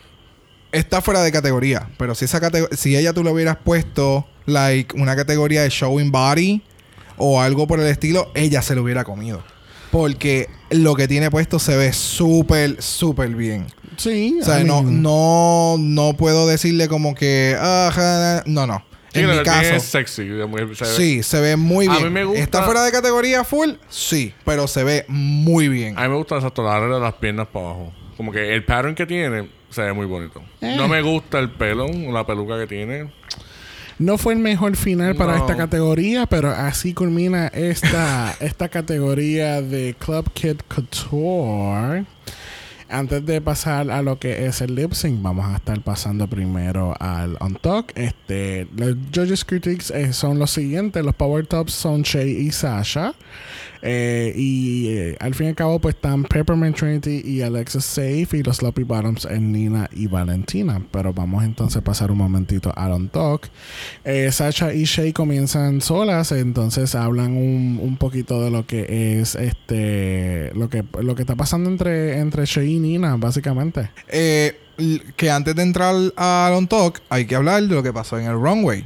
está 0.71 1.01
fuera 1.01 1.21
de 1.23 1.31
categoría. 1.31 1.89
Pero 1.97 2.15
si 2.15 2.25
esa 2.25 2.39
catego- 2.41 2.69
si 2.75 2.95
ella 2.95 3.13
tú 3.13 3.23
le 3.23 3.31
hubieras 3.31 3.57
puesto, 3.63 4.27
like, 4.45 4.95
una 4.99 5.15
categoría 5.15 5.61
de 5.63 5.69
showing 5.69 6.11
body 6.11 6.61
o 7.17 7.41
algo 7.41 7.67
por 7.67 7.79
el 7.79 7.87
estilo, 7.87 8.31
ella 8.35 8.61
se 8.61 8.75
lo 8.75 8.83
hubiera 8.83 9.03
comido. 9.03 9.43
Porque 9.91 10.49
lo 10.69 10.95
que 10.95 11.07
tiene 11.07 11.29
puesto 11.29 11.59
se 11.59 11.75
ve 11.75 11.91
súper, 11.93 12.81
súper 12.81 13.29
bien. 13.35 13.67
sí, 13.97 14.37
O 14.41 14.45
sea, 14.45 14.61
I 14.61 14.63
no, 14.63 14.81
mean, 14.83 15.01
no, 15.01 15.75
no 15.79 16.13
puedo 16.15 16.47
decirle 16.47 16.87
como 16.87 17.13
que. 17.13 17.55
ja, 17.59 18.43
no, 18.45 18.65
no. 18.65 18.83
Sí, 19.13 19.19
en 19.19 19.29
mi 19.29 19.43
caso. 19.43 19.73
es 19.75 19.83
sexy. 19.83 20.25
se 20.75 20.85
Sí, 20.85 21.21
se 21.23 21.41
ve 21.41 21.57
muy 21.57 21.85
A 21.87 21.91
bien. 21.97 22.03
mí 22.05 22.09
me 22.11 22.23
gusta- 22.23 22.41
¿Está 22.41 22.63
fuera 22.63 22.81
de 22.85 22.91
categoría 22.93 23.43
full? 23.43 23.71
Sí, 23.89 24.33
pero 24.45 24.67
se 24.69 24.85
ve 24.85 25.03
muy 25.09 25.67
bien. 25.67 25.99
A 25.99 26.03
mí 26.03 26.07
me 26.09 26.15
gusta 26.15 26.39
la 26.39 26.75
área 26.75 26.87
de 26.87 26.99
las 27.01 27.15
piernas 27.15 27.47
para 27.51 27.65
abajo. 27.65 27.91
Como 28.15 28.31
que 28.31 28.53
el 28.53 28.63
pattern 28.63 28.95
que 28.95 29.05
tiene 29.05 29.49
se 29.71 29.81
ve 29.81 29.93
muy 29.93 30.05
bonito. 30.05 30.41
Eh. 30.61 30.75
No 30.77 30.87
me 30.87 31.01
gusta 31.01 31.39
el 31.39 31.49
pelo, 31.49 31.87
la 31.87 32.25
peluca 32.25 32.59
que 32.59 32.67
tiene. 32.67 33.09
No 33.99 34.17
fue 34.17 34.33
el 34.33 34.39
mejor 34.39 34.75
final 34.75 35.15
para 35.15 35.37
No. 35.37 35.39
esta 35.45 35.55
categoría, 35.55 36.25
pero 36.25 36.49
así 36.49 36.93
culmina 36.93 37.47
esta, 37.47 38.35
esta 38.39 38.69
categoría 38.69 39.61
de 39.61 39.95
Club 39.99 40.31
Kid 40.33 40.57
Couture. 40.67 42.05
Antes 42.89 43.25
de 43.25 43.39
pasar 43.39 43.89
a 43.89 44.01
lo 44.01 44.19
que 44.19 44.47
es 44.47 44.59
el 44.59 44.75
lip 44.75 44.91
sync, 44.91 45.21
vamos 45.21 45.45
a 45.45 45.55
estar 45.55 45.79
pasando 45.81 46.27
primero 46.27 46.93
al 46.99 47.37
On 47.39 47.55
Talk. 47.55 47.93
Este, 47.95 48.67
los 48.75 48.95
Judges 49.15 49.45
Critics 49.45 49.91
eh, 49.91 50.11
son 50.11 50.39
los 50.39 50.51
siguientes: 50.51 51.05
los 51.05 51.15
Power 51.15 51.45
Tops 51.47 51.71
son 51.73 52.01
Shay 52.01 52.31
y 52.31 52.51
Sasha. 52.51 53.13
Eh, 53.81 54.33
y 54.35 54.87
eh, 54.89 55.17
al 55.19 55.33
fin 55.33 55.47
y 55.47 55.49
al 55.49 55.55
cabo, 55.55 55.79
pues 55.79 55.95
están 55.95 56.23
Peppermint 56.23 56.75
Trinity 56.77 57.21
y 57.25 57.41
Alexis 57.41 57.83
Safe. 57.85 58.27
Y 58.33 58.43
los 58.43 58.57
Sloppy 58.57 58.83
Bottoms 58.83 59.25
en 59.25 59.51
Nina 59.51 59.89
y 59.93 60.07
Valentina. 60.07 60.81
Pero 60.91 61.13
vamos 61.13 61.43
entonces 61.43 61.77
a 61.77 61.81
pasar 61.81 62.11
un 62.11 62.17
momentito 62.19 62.71
al 62.75 62.91
On 62.91 63.09
Talk. 63.09 63.49
Eh, 64.03 64.31
Sasha 64.31 64.73
y 64.73 64.83
Shay 64.85 65.13
comienzan 65.13 65.81
solas, 65.81 66.31
entonces 66.31 66.95
hablan 66.95 67.35
un, 67.35 67.79
un 67.81 67.97
poquito 67.97 68.43
de 68.43 68.51
lo 68.51 68.65
que 68.65 69.19
es 69.19 69.35
este 69.35 70.51
lo 70.53 70.69
que 70.69 70.83
lo 71.01 71.15
que 71.15 71.21
está 71.23 71.35
pasando 71.35 71.69
entre, 71.69 72.19
entre 72.19 72.45
Shay 72.45 72.75
y 72.75 72.79
Nina, 72.79 73.15
básicamente. 73.17 73.89
Eh, 74.07 74.55
que 75.15 75.29
antes 75.29 75.55
de 75.55 75.61
entrar 75.61 75.95
al 76.15 76.53
On 76.53 76.67
Talk, 76.67 77.01
hay 77.09 77.25
que 77.25 77.35
hablar 77.35 77.61
de 77.63 77.75
lo 77.75 77.83
que 77.83 77.93
pasó 77.93 78.17
en 78.19 78.25
el 78.25 78.33
Runway. 78.33 78.85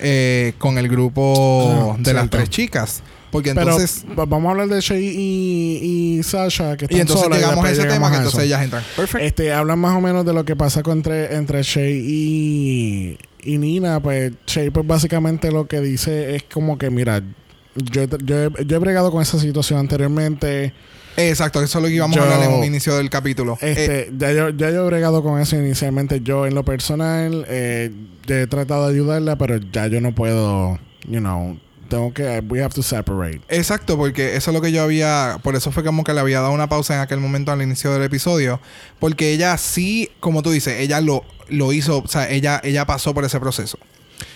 Eh, 0.00 0.54
con 0.58 0.76
el 0.76 0.88
grupo 0.88 1.94
Ah, 1.94 1.96
de 2.00 2.12
las 2.12 2.28
tres 2.28 2.50
chicas. 2.50 3.02
Porque 3.34 3.50
entonces. 3.50 4.04
va- 4.18 4.24
vamos 4.24 4.46
a 4.46 4.50
hablar 4.52 4.68
de 4.68 4.80
Shay 4.80 5.04
y, 5.04 6.16
y 6.18 6.22
Sasha, 6.22 6.76
que 6.76 6.86
están 6.86 6.96
y 6.98 7.00
entonces 7.02 7.24
solas, 7.24 7.38
llegamos 7.40 7.64
a 7.64 7.68
después 7.68 7.72
ese 7.72 7.82
llegamos 7.82 7.94
tema 7.98 8.10
que 8.10 8.14
a 8.16 8.18
entonces 8.24 8.44
ellas 8.44 8.62
entran. 8.62 8.82
Perfecto. 8.96 9.26
Este, 9.26 9.52
hablan 9.52 9.78
más 9.78 9.96
o 9.96 10.00
menos 10.00 10.24
de 10.24 10.32
lo 10.32 10.44
que 10.44 10.56
pasa 10.56 10.82
con 10.82 10.98
entre, 10.98 11.34
entre 11.34 11.62
Shay 11.62 12.02
y, 12.06 13.18
y 13.42 13.58
Nina. 13.58 14.00
Pues 14.00 14.32
Shay, 14.46 14.70
pues 14.70 14.86
básicamente 14.86 15.50
lo 15.50 15.66
que 15.66 15.80
dice 15.80 16.36
es 16.36 16.44
como 16.44 16.78
que, 16.78 16.90
mira, 16.90 17.22
yo, 17.74 18.02
he- 18.02 18.08
yo, 18.24 18.50
yo 18.50 18.76
he 18.76 18.78
bregado 18.78 19.10
con 19.10 19.20
esa 19.22 19.38
situación 19.38 19.80
anteriormente. 19.80 20.72
Exacto, 21.16 21.62
eso 21.62 21.78
es 21.78 21.82
lo 21.82 21.88
que 21.88 21.94
íbamos 21.94 22.16
Yo- 22.16 22.22
a 22.22 22.32
hablar 22.34 22.48
en 22.50 22.56
un 22.58 22.64
inicio 22.64 22.96
del 22.96 23.08
capítulo. 23.10 23.56
Eh, 23.60 23.74
Este, 23.76 24.12
ya, 24.18 24.32
yo, 24.32 24.50
ya 24.50 24.70
yo 24.70 24.82
he 24.82 24.86
bregado 24.86 25.22
con 25.22 25.40
eso 25.40 25.56
inicialmente. 25.56 26.20
Yo, 26.22 26.46
en 26.46 26.54
lo 26.54 26.64
personal, 26.64 27.44
eh, 27.48 27.90
he 28.28 28.46
tratado 28.48 28.86
de 28.88 28.94
ayudarla, 28.94 29.36
pero 29.38 29.58
ya 29.72 29.86
yo 29.86 30.00
no 30.00 30.12
puedo, 30.14 30.78
you 31.08 31.20
know, 31.20 31.56
tengo 31.94 32.12
que, 32.12 32.42
we 32.48 32.62
have 32.62 32.74
to 32.74 32.82
separate. 32.82 33.40
Exacto, 33.48 33.96
porque 33.96 34.36
eso 34.36 34.50
es 34.50 34.54
lo 34.54 34.60
que 34.60 34.72
yo 34.72 34.82
había, 34.82 35.38
por 35.42 35.54
eso 35.54 35.70
fue 35.70 35.84
como 35.84 36.02
que 36.02 36.12
le 36.12 36.20
había 36.20 36.40
dado 36.40 36.52
una 36.52 36.68
pausa 36.68 36.94
en 36.94 37.00
aquel 37.00 37.20
momento 37.20 37.52
al 37.52 37.62
inicio 37.62 37.92
del 37.92 38.02
episodio, 38.02 38.60
porque 38.98 39.32
ella 39.32 39.56
sí, 39.58 40.10
como 40.20 40.42
tú 40.42 40.50
dices, 40.50 40.80
ella 40.80 41.00
lo, 41.00 41.24
lo 41.48 41.72
hizo, 41.72 41.98
o 41.98 42.08
sea, 42.08 42.28
ella, 42.28 42.60
ella 42.64 42.84
pasó 42.84 43.14
por 43.14 43.24
ese 43.24 43.38
proceso. 43.38 43.78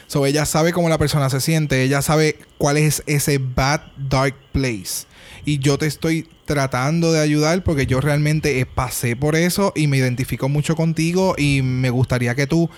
So, 0.06 0.24
ella 0.24 0.46
sabe 0.46 0.72
cómo 0.72 0.88
la 0.88 0.98
persona 0.98 1.28
se 1.28 1.40
siente, 1.40 1.82
ella 1.82 2.00
sabe 2.00 2.38
cuál 2.56 2.76
es 2.76 3.02
ese 3.06 3.38
bad, 3.38 3.82
dark 3.96 4.34
place. 4.52 5.06
Y 5.44 5.58
yo 5.58 5.78
te 5.78 5.86
estoy 5.86 6.28
tratando 6.44 7.12
de 7.12 7.20
ayudar 7.20 7.62
porque 7.62 7.86
yo 7.86 8.00
realmente 8.00 8.64
pasé 8.66 9.16
por 9.16 9.36
eso 9.36 9.72
y 9.74 9.86
me 9.86 9.98
identifico 9.98 10.48
mucho 10.48 10.76
contigo 10.76 11.34
y 11.36 11.60
me 11.62 11.90
gustaría 11.90 12.34
que 12.34 12.46
tú 12.46 12.70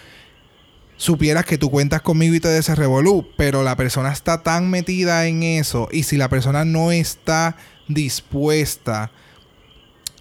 supieras 1.01 1.47
que 1.47 1.57
tú 1.57 1.71
cuentas 1.71 2.03
conmigo 2.03 2.35
y 2.35 2.41
te 2.41 2.49
des 2.49 2.59
ese 2.67 2.75
revolú, 2.75 3.27
pero 3.39 3.63
la 3.63 3.75
persona 3.75 4.13
está 4.13 4.43
tan 4.43 4.69
metida 4.69 5.27
en 5.27 5.43
eso 5.43 5.89
y 5.91 6.03
si 6.03 6.19
la 6.19 6.29
persona 6.29 6.67
no 6.67 6.93
está 6.93 7.57
dispuesta 7.89 9.11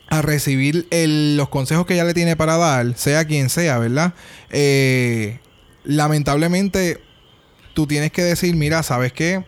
a 0.08 0.22
recibir 0.22 0.88
el- 0.90 1.36
los 1.36 1.50
consejos 1.50 1.86
que 1.86 1.96
ella 1.96 2.06
le 2.06 2.14
tiene 2.14 2.38
para 2.38 2.56
dar, 2.56 2.96
sea 2.96 3.26
quien 3.26 3.50
sea, 3.50 3.78
¿verdad? 3.78 4.14
Eh, 4.52 5.40
lamentablemente 5.84 7.02
tú 7.74 7.86
tienes 7.86 8.14
que 8.14 8.24
decir, 8.24 8.56
mira, 8.56 8.82
¿sabes 8.82 9.12
qué? 9.12 9.44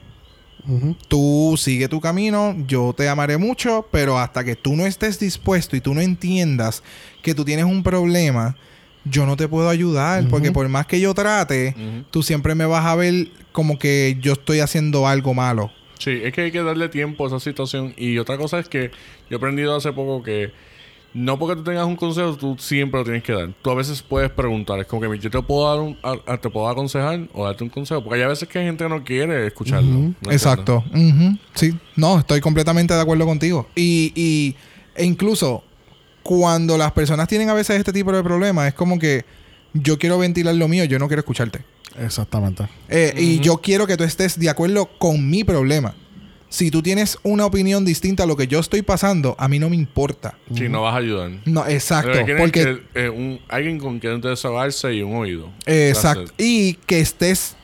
Tú 1.08 1.56
sigue 1.58 1.88
tu 1.88 2.02
camino, 2.02 2.56
yo 2.68 2.94
te 2.96 3.08
amaré 3.08 3.38
mucho, 3.38 3.88
pero 3.90 4.20
hasta 4.20 4.44
que 4.44 4.58
tú 4.58 4.76
no 4.76 4.86
estés 4.86 5.18
dispuesto 5.18 5.78
y 5.78 5.82
tú 5.82 5.94
no 5.94 6.02
entiendas 6.02 6.84
que 7.24 7.34
tú 7.34 7.46
tienes 7.46 7.66
un 7.66 7.84
problema, 7.84 8.58
yo 9.06 9.26
no 9.26 9.36
te 9.38 9.48
puedo 9.48 9.70
ayudar, 9.70 10.28
porque 10.30 10.52
por 10.54 10.68
más 10.70 10.86
que 10.86 11.00
yo 11.00 11.14
trate, 11.14 11.76
tú 12.12 12.24
siempre 12.24 12.56
me 12.56 12.66
vas 12.66 12.86
a 12.86 12.96
ver 12.96 13.30
como 13.52 13.78
que 13.80 14.18
yo 14.22 14.34
estoy 14.34 14.60
haciendo 14.60 15.08
algo 15.08 15.34
malo. 15.34 15.72
Sí, 16.00 16.20
es 16.24 16.34
que 16.34 16.42
hay 16.42 16.52
que 16.52 16.64
darle 16.64 16.90
tiempo 16.90 17.26
a 17.26 17.28
esa 17.28 17.40
situación. 17.40 17.94
Y 17.98 18.18
otra 18.18 18.38
cosa 18.38 18.58
es 18.60 18.68
que 18.68 18.90
yo 19.30 19.36
he 19.36 19.36
aprendido 19.36 19.76
hace 19.76 19.92
poco 19.94 20.24
que 20.24 20.52
no 21.14 21.38
porque 21.38 21.58
tú 21.58 21.64
tengas 21.64 21.86
un 21.86 21.96
consejo, 21.98 22.36
tú 22.38 22.56
siempre 22.58 23.00
lo 23.00 23.04
tienes 23.04 23.22
que 23.24 23.34
dar. 23.34 23.50
Tú 23.62 23.70
a 23.70 23.76
veces 23.76 24.02
puedes 24.02 24.30
preguntar. 24.32 24.80
Es 24.80 24.88
como 24.88 25.02
que 25.12 25.20
yo 25.20 25.30
te 25.30 25.42
puedo 25.42 25.70
dar 25.70 25.80
un, 25.80 25.98
a- 26.02 26.34
a- 26.34 26.38
te 26.38 26.50
puedo 26.50 26.68
aconsejar 26.70 27.28
o 27.34 27.46
darte 27.46 27.64
un 27.66 27.70
consejo. 27.70 28.02
Porque 28.04 28.22
hay 28.24 28.28
veces 28.30 28.48
que 28.48 28.60
hay 28.60 28.66
gente 28.66 28.84
que 28.86 28.90
no 28.90 29.04
quiere 29.04 29.46
escucharlo. 29.46 30.14
Exacto. 30.32 30.84
Sí. 31.54 31.78
No, 31.98 32.18
estoy 32.20 32.40
completamente 32.42 32.94
de 32.94 33.02
acuerdo 33.02 33.26
contigo. 33.26 33.68
Y, 33.76 34.12
y 34.16 34.56
e 34.96 35.04
incluso 35.06 35.64
cuando 36.24 36.78
las 36.78 36.92
personas 36.92 37.28
tienen 37.28 37.50
a 37.50 37.54
veces 37.54 37.78
este 37.78 37.94
tipo 37.94 38.12
de 38.12 38.24
problemas, 38.24 38.68
es 38.68 38.74
como 38.74 38.98
que 39.00 39.26
yo 39.74 39.98
quiero 39.98 40.18
ventilar 40.18 40.56
lo 40.56 40.68
mío, 40.68 40.84
yo 40.86 41.00
no 41.00 41.08
quiero 41.08 41.22
escucharte. 41.22 41.62
Exactamente. 42.00 42.66
Eh, 42.90 43.14
Y 43.18 43.40
yo 43.40 43.58
quiero 43.58 43.86
que 43.88 43.98
tú 43.98 44.04
estés 44.04 44.40
de 44.40 44.50
acuerdo 44.50 44.86
con 44.98 45.30
mi 45.30 45.44
problema. 45.44 45.94
Si 46.50 46.70
tú 46.70 46.82
tienes 46.82 47.18
una 47.24 47.46
opinión 47.46 47.86
distinta 47.86 48.24
a 48.24 48.26
lo 48.26 48.36
que 48.36 48.46
yo 48.48 48.60
estoy 48.60 48.82
pasando, 48.82 49.36
a 49.40 49.48
mí 49.48 49.58
no 49.58 49.70
me 49.70 49.76
importa. 49.78 50.38
Sí, 50.54 50.68
no 50.68 50.82
vas 50.82 50.94
a 50.96 50.98
ayudar. 50.98 51.32
No, 51.46 51.66
exacto. 51.66 52.12
Porque, 52.38 52.82
que, 52.94 53.06
eh, 53.06 53.10
un- 53.10 53.40
alguien 53.48 53.80
con 53.80 54.00
quien 54.00 54.20
desahogarse 54.20 54.94
y 54.94 55.02
un 55.02 55.16
oído. 55.16 55.50
exacto. 55.66 56.34
Y 56.38 56.74
que 56.86 57.00
estés 57.00 57.56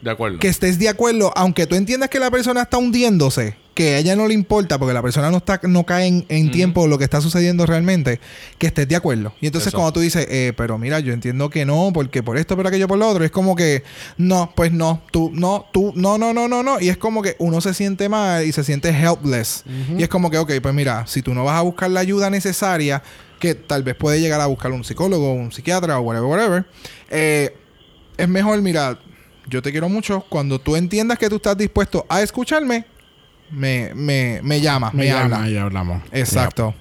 De 0.00 0.10
acuerdo. 0.10 0.38
que 0.38 0.48
estés 0.48 0.78
de 0.78 0.88
acuerdo, 0.88 1.32
aunque 1.36 1.66
tú 1.66 1.74
entiendas 1.74 2.08
que 2.08 2.18
la 2.18 2.30
persona 2.30 2.62
está 2.62 2.78
hundiéndose, 2.78 3.56
que 3.74 3.94
a 3.94 3.98
ella 3.98 4.16
no 4.16 4.26
le 4.28 4.34
importa 4.34 4.78
porque 4.78 4.92
la 4.92 5.02
persona 5.02 5.30
no 5.30 5.38
está 5.38 5.60
no 5.64 5.84
cae 5.84 6.24
en, 6.28 6.50
tiempo 6.50 6.86
lo 6.86 6.98
que 6.98 7.04
está 7.04 7.20
sucediendo 7.20 7.66
realmente, 7.66 8.20
que 8.58 8.66
estés 8.66 8.88
de 8.88 8.96
acuerdo. 8.96 9.32
Y 9.40 9.46
entonces 9.46 9.72
cuando 9.72 9.92
tú 9.92 10.00
dices, 10.00 10.26
eh, 10.28 10.52
pero 10.56 10.78
mira, 10.78 11.00
yo 11.00 11.12
entiendo 11.12 11.50
que 11.50 11.64
no, 11.64 11.90
porque 11.92 12.22
por 12.22 12.36
esto, 12.36 12.56
por 12.56 12.66
aquello, 12.66 12.88
por 12.88 12.98
lo 12.98 13.08
otro, 13.08 13.24
es 13.24 13.30
como 13.30 13.54
que, 13.56 13.82
no, 14.16 14.52
pues 14.54 14.72
no, 14.72 15.02
tú, 15.10 15.30
no, 15.32 15.66
tú, 15.72 15.92
no, 15.94 16.18
no, 16.18 16.32
no, 16.32 16.48
no, 16.48 16.62
no. 16.62 16.80
Y 16.80 16.88
es 16.88 16.96
como 16.96 17.22
que 17.22 17.36
uno 17.38 17.60
se 17.60 17.74
siente 17.74 18.08
mal 18.08 18.44
y 18.44 18.52
se 18.52 18.64
siente 18.64 18.90
helpless. 18.90 19.64
Y 19.96 20.02
es 20.02 20.08
como 20.08 20.30
que, 20.30 20.38
ok, 20.38 20.52
pues 20.60 20.74
mira, 20.74 21.06
si 21.06 21.22
tú 21.22 21.34
no 21.34 21.44
vas 21.44 21.56
a 21.56 21.62
buscar 21.62 21.90
la 21.90 22.00
ayuda 22.00 22.28
necesaria, 22.30 23.02
que 23.38 23.54
tal 23.54 23.82
vez 23.82 23.96
puede 23.96 24.20
llegar 24.20 24.40
a 24.40 24.46
buscar 24.46 24.72
un 24.72 24.84
psicólogo, 24.84 25.32
un 25.32 25.52
psiquiatra 25.52 25.98
o 25.98 26.02
whatever, 26.02 26.28
whatever, 26.28 26.66
eh, 27.08 27.56
es 28.18 28.28
mejor, 28.28 28.60
mira, 28.60 28.98
yo 29.50 29.60
te 29.60 29.70
quiero 29.70 29.88
mucho. 29.88 30.24
Cuando 30.28 30.58
tú 30.58 30.76
entiendas 30.76 31.18
que 31.18 31.28
tú 31.28 31.36
estás 31.36 31.56
dispuesto 31.58 32.06
a 32.08 32.22
escucharme, 32.22 32.84
me, 33.50 33.92
me, 33.94 34.40
me 34.42 34.60
llamas, 34.60 34.94
me, 34.94 35.04
Me 35.04 35.10
llama 35.10 35.36
habla. 35.36 35.50
y 35.50 35.56
hablamos. 35.56 36.02
Exacto. 36.12 36.74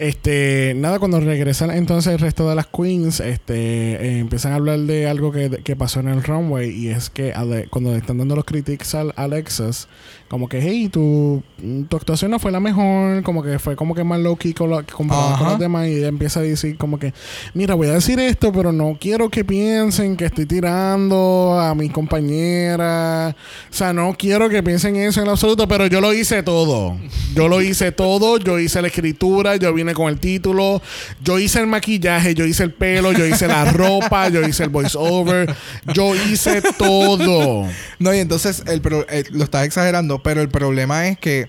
Este, 0.00 0.72
nada, 0.76 0.98
cuando 0.98 1.20
regresan 1.20 1.70
entonces 1.70 2.14
el 2.14 2.18
resto 2.20 2.48
de 2.48 2.54
las 2.54 2.66
queens, 2.68 3.20
este, 3.20 3.54
eh, 3.54 4.18
empiezan 4.20 4.52
a 4.52 4.54
hablar 4.54 4.78
de 4.78 5.06
algo 5.06 5.30
que, 5.30 5.50
que 5.62 5.76
pasó 5.76 6.00
en 6.00 6.08
el 6.08 6.22
runway 6.24 6.70
y 6.70 6.88
es 6.88 7.10
que 7.10 7.34
Ale- 7.34 7.66
cuando 7.68 7.90
le 7.92 7.98
están 7.98 8.16
dando 8.16 8.34
los 8.34 8.46
critiques 8.46 8.94
al 8.94 9.12
Alexis, 9.16 9.88
como 10.30 10.48
que, 10.48 10.60
hey, 10.62 10.88
tu, 10.90 11.42
tu 11.90 11.96
actuación 11.98 12.30
no 12.30 12.38
fue 12.38 12.50
la 12.50 12.60
mejor, 12.60 13.22
como 13.24 13.42
que 13.42 13.58
fue 13.58 13.76
como 13.76 13.94
que 13.94 14.02
más 14.02 14.20
low 14.20 14.36
key 14.36 14.54
con 14.54 14.70
comparado 14.84 15.36
con 15.36 15.48
los 15.48 15.58
demás 15.58 15.86
y 15.88 15.96
ella 15.96 16.08
empieza 16.08 16.40
a 16.40 16.44
decir 16.44 16.78
como 16.78 16.98
que, 16.98 17.12
mira, 17.52 17.74
voy 17.74 17.88
a 17.88 17.92
decir 17.92 18.18
esto, 18.20 18.52
pero 18.52 18.72
no 18.72 18.96
quiero 18.98 19.28
que 19.28 19.44
piensen 19.44 20.16
que 20.16 20.24
estoy 20.24 20.46
tirando 20.46 21.58
a 21.60 21.74
mis 21.74 21.92
compañeras, 21.92 23.34
o 23.70 23.74
sea, 23.74 23.92
no 23.92 24.14
quiero 24.16 24.48
que 24.48 24.62
piensen 24.62 24.96
eso 24.96 25.20
en 25.20 25.28
absoluto, 25.28 25.68
pero 25.68 25.86
yo 25.88 26.00
lo 26.00 26.14
hice 26.14 26.42
todo, 26.42 26.96
yo 27.34 27.48
lo 27.48 27.60
hice 27.60 27.92
todo, 27.92 28.38
yo 28.38 28.58
hice 28.58 28.80
la 28.80 28.88
escritura, 28.88 29.56
yo 29.56 29.74
vine 29.74 29.89
con 29.94 30.08
el 30.08 30.18
título, 30.18 30.80
yo 31.22 31.38
hice 31.38 31.60
el 31.60 31.66
maquillaje, 31.66 32.34
yo 32.34 32.44
hice 32.44 32.62
el 32.64 32.72
pelo, 32.72 33.12
yo 33.12 33.26
hice 33.26 33.46
la 33.46 33.64
ropa, 33.72 34.28
yo 34.28 34.42
hice 34.46 34.64
el 34.64 34.70
voiceover, 34.70 35.54
yo 35.94 36.14
hice 36.14 36.62
todo. 36.78 37.66
No, 37.98 38.14
y 38.14 38.18
entonces 38.18 38.62
el 38.66 38.80
pro- 38.80 39.06
eh, 39.08 39.24
lo 39.30 39.44
estás 39.44 39.64
exagerando, 39.66 40.22
pero 40.22 40.40
el 40.42 40.48
problema 40.48 41.08
es 41.08 41.18
que 41.18 41.48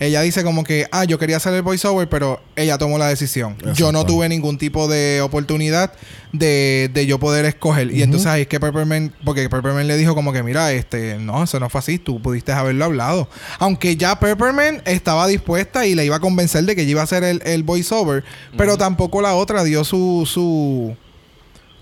ella 0.00 0.20
dice 0.22 0.44
como 0.44 0.62
que, 0.62 0.86
ah, 0.92 1.04
yo 1.04 1.18
quería 1.18 1.38
hacer 1.38 1.54
el 1.54 1.62
voiceover, 1.62 2.08
pero 2.08 2.40
ella 2.54 2.78
tomó 2.78 2.98
la 2.98 3.08
decisión. 3.08 3.56
Yo 3.74 3.90
no 3.90 4.06
tuve 4.06 4.28
ningún 4.28 4.56
tipo 4.56 4.86
de 4.86 5.20
oportunidad 5.22 5.92
de, 6.32 6.88
de 6.92 7.06
yo 7.06 7.18
poder 7.18 7.44
escoger. 7.46 7.90
Y 7.92 8.02
entonces 8.02 8.28
ahí 8.28 8.42
es 8.42 8.48
que 8.48 8.60
Peppermint, 8.60 9.12
porque 9.24 9.48
Peppermint 9.48 9.86
le 9.86 9.96
dijo 9.96 10.14
como 10.14 10.32
que, 10.32 10.44
mira, 10.44 10.72
este, 10.72 11.18
no, 11.18 11.42
eso 11.42 11.58
no 11.58 11.68
fue 11.68 11.80
así, 11.80 11.98
tú 11.98 12.22
pudiste 12.22 12.52
haberlo 12.52 12.84
hablado. 12.84 13.28
Aunque 13.58 13.96
ya 13.96 14.18
Peppermint 14.20 14.86
estaba 14.86 15.26
dispuesta 15.26 15.84
y 15.84 15.96
le 15.96 16.04
iba 16.04 16.16
a 16.16 16.20
convencer 16.20 16.64
de 16.64 16.76
que 16.76 16.82
ella 16.82 16.90
iba 16.92 17.00
a 17.00 17.04
hacer 17.04 17.24
el, 17.24 17.42
el 17.44 17.64
voiceover, 17.64 18.22
pero 18.56 18.78
tampoco 18.78 19.20
la 19.20 19.34
otra 19.34 19.64
dio 19.64 19.82
su, 19.82 20.28
su, 20.30 20.96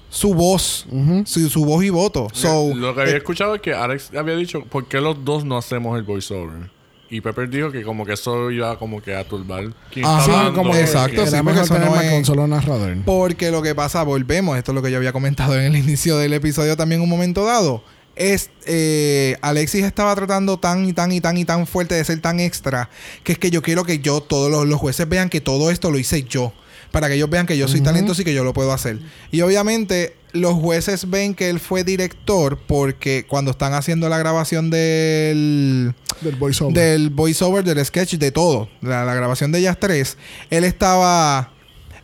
su 0.09 0.33
voz, 0.33 0.87
su, 1.27 1.51
su 1.51 1.65
voz 1.67 1.85
y 1.85 1.91
voto. 1.91 2.29
So, 2.33 2.75
lo 2.75 2.95
que 2.95 3.03
había 3.03 3.15
eh, 3.15 3.19
escuchado 3.19 3.57
es 3.57 3.61
que 3.61 3.75
Alex 3.75 4.13
había 4.17 4.37
dicho, 4.37 4.65
¿por 4.65 4.89
qué 4.89 5.03
los 5.03 5.23
dos 5.23 5.45
no 5.45 5.59
hacemos 5.59 5.99
el 5.99 6.05
voiceover? 6.05 6.76
Y 7.09 7.21
Pepper 7.21 7.49
dijo 7.49 7.71
que 7.71 7.83
como 7.85 8.05
que 8.05 8.15
eso 8.15 8.51
iba 8.51 8.77
como 8.79 9.01
que 9.01 9.15
a 9.15 9.23
turbar. 9.25 9.65
quién 9.93 10.05
está 10.05 10.21
Sí, 10.25 10.31
hablando, 10.33 10.55
como 10.55 10.75
exacto, 10.75 11.25
sí, 11.27 11.37
porque 11.45 11.61
eso 11.61 11.75
tener 11.75 11.89
no 11.89 11.95
más 11.95 12.05
es- 12.05 12.11
con 12.13 12.25
solo 12.25 12.47
narrador. 12.49 12.97
Porque 13.05 13.51
lo 13.53 13.63
que 13.63 13.75
pasa, 13.77 14.03
volvemos, 14.03 14.59
esto 14.59 14.73
es 14.73 14.75
lo 14.75 14.83
que 14.83 14.91
yo 14.91 14.97
había 14.97 15.13
comentado 15.13 15.55
en 15.59 15.67
el 15.67 15.77
inicio 15.85 16.19
del 16.19 16.33
episodio 16.33 16.77
también 16.77 17.01
un 17.01 17.09
momento 17.09 17.45
dado. 17.45 17.83
Es 18.17 18.51
eh, 18.65 19.37
Alexis 19.43 19.85
estaba 19.85 20.15
tratando 20.17 20.59
tan 20.59 20.85
y 20.87 20.93
tan 20.95 21.13
y 21.13 21.21
tan 21.21 21.37
y 21.37 21.45
tan 21.45 21.67
fuerte 21.67 21.95
de 21.95 22.03
ser 22.03 22.19
tan 22.21 22.41
extra 22.41 22.89
que 23.23 23.33
es 23.33 23.39
que 23.39 23.51
yo 23.51 23.61
quiero 23.63 23.85
que 23.85 23.99
yo, 23.99 24.21
todos 24.23 24.51
los, 24.51 24.67
los 24.67 24.81
jueces 24.81 25.07
vean 25.09 25.29
que 25.29 25.41
todo 25.43 25.71
esto 25.71 25.91
lo 25.91 25.99
hice 25.99 26.23
yo. 26.25 26.53
Para 26.93 27.09
que 27.09 27.15
ellos 27.15 27.29
vean 27.31 27.47
que 27.47 27.57
yo 27.59 27.69
soy 27.69 27.81
talentoso 27.81 28.23
y 28.23 28.25
que 28.25 28.35
yo 28.35 28.45
lo 28.45 28.53
puedo 28.53 28.73
hacer. 28.73 28.99
Y 29.31 29.41
obviamente 29.43 30.17
los 30.33 30.55
jueces 30.55 31.09
ven 31.09 31.35
que 31.35 31.49
él 31.51 31.61
fue 31.61 31.83
director 31.85 32.59
porque 32.67 33.25
cuando 33.29 33.51
están 33.53 33.73
haciendo 33.75 34.09
la 34.09 34.19
grabación 34.19 34.71
del 34.71 35.95
Del 36.21 36.37
voiceover. 36.37 36.75
del 36.75 37.11
voiceover, 37.11 37.65
del 37.65 37.85
sketch, 37.85 38.15
de 38.15 38.31
todo. 38.31 38.69
La, 38.83 39.05
la 39.05 39.15
grabación 39.15 39.53
de 39.53 39.59
ellas 39.61 39.77
tres. 39.81 40.17
Él 40.51 40.65
estaba. 40.65 41.53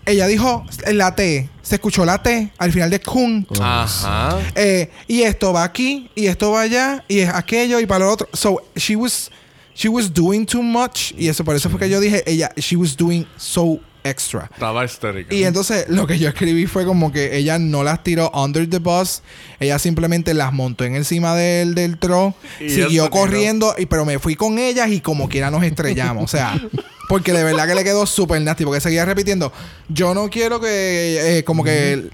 Ella 0.04 0.26
dijo 0.26 0.64
la 0.92 1.14
T. 1.14 1.48
Se 1.62 1.76
escuchó 1.76 2.04
la 2.04 2.20
T 2.22 2.50
al 2.58 2.72
final 2.72 2.90
de 2.90 3.00
Kun. 3.00 3.46
Ajá. 3.60 4.36
Eh, 4.56 4.90
y 5.06 5.22
esto 5.22 5.52
va 5.52 5.62
aquí, 5.62 6.10
y 6.16 6.26
esto 6.26 6.50
va 6.50 6.62
allá, 6.62 7.04
y 7.06 7.20
es 7.20 7.28
aquello, 7.28 7.78
y 7.78 7.86
para 7.86 8.04
lo 8.06 8.12
otro. 8.12 8.28
So, 8.32 8.62
she 8.74 8.96
was, 8.96 9.30
she 9.74 9.88
was 9.88 10.12
doing 10.12 10.44
too 10.44 10.60
much. 10.62 11.12
Y 11.16 11.28
eso, 11.28 11.44
por 11.44 11.54
eso 11.54 11.70
fue 11.70 11.78
que 11.78 11.88
yo 11.88 12.00
dije, 12.00 12.22
ella, 12.26 12.50
she 12.56 12.74
was 12.76 12.96
doing 12.96 13.24
so 13.36 13.78
extra. 14.04 14.48
Estaba 14.52 14.84
histérica. 14.84 15.34
Y 15.34 15.44
entonces 15.44 15.86
lo 15.88 16.06
que 16.06 16.18
yo 16.18 16.28
escribí 16.28 16.66
fue 16.66 16.84
como 16.84 17.12
que 17.12 17.36
ella 17.36 17.58
no 17.58 17.82
las 17.84 18.02
tiró 18.02 18.30
under 18.34 18.68
the 18.68 18.78
bus, 18.78 19.22
ella 19.60 19.78
simplemente 19.78 20.34
las 20.34 20.52
montó 20.52 20.84
en 20.84 20.96
encima 20.96 21.34
del, 21.34 21.74
del 21.74 21.98
tro, 21.98 22.34
siguió 22.58 23.10
corriendo, 23.10 23.74
y, 23.78 23.86
pero 23.86 24.04
me 24.04 24.18
fui 24.18 24.34
con 24.34 24.58
ellas 24.58 24.90
y 24.90 25.00
como 25.00 25.28
quiera 25.28 25.50
nos 25.50 25.62
estrellamos. 25.62 26.24
o 26.24 26.28
sea, 26.28 26.60
porque 27.08 27.32
de 27.32 27.44
verdad 27.44 27.66
que 27.66 27.74
le 27.74 27.84
quedó 27.84 28.06
súper 28.06 28.40
nasty, 28.42 28.64
porque 28.64 28.80
seguía 28.80 29.04
repitiendo, 29.04 29.52
yo 29.88 30.14
no 30.14 30.28
quiero 30.30 30.60
que, 30.60 31.38
eh, 31.38 31.44
como 31.44 31.64
que, 31.64 32.08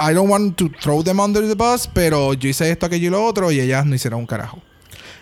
I 0.00 0.14
don't 0.14 0.30
want 0.30 0.56
to 0.56 0.70
throw 0.80 1.02
them 1.02 1.18
under 1.20 1.46
the 1.46 1.54
bus, 1.54 1.88
pero 1.92 2.34
yo 2.34 2.48
hice 2.48 2.70
esto, 2.70 2.86
aquello 2.86 3.08
y 3.08 3.10
lo 3.10 3.24
otro, 3.24 3.50
y 3.50 3.60
ellas 3.60 3.84
no 3.84 3.94
hicieron 3.94 4.20
un 4.20 4.26
carajo. 4.26 4.62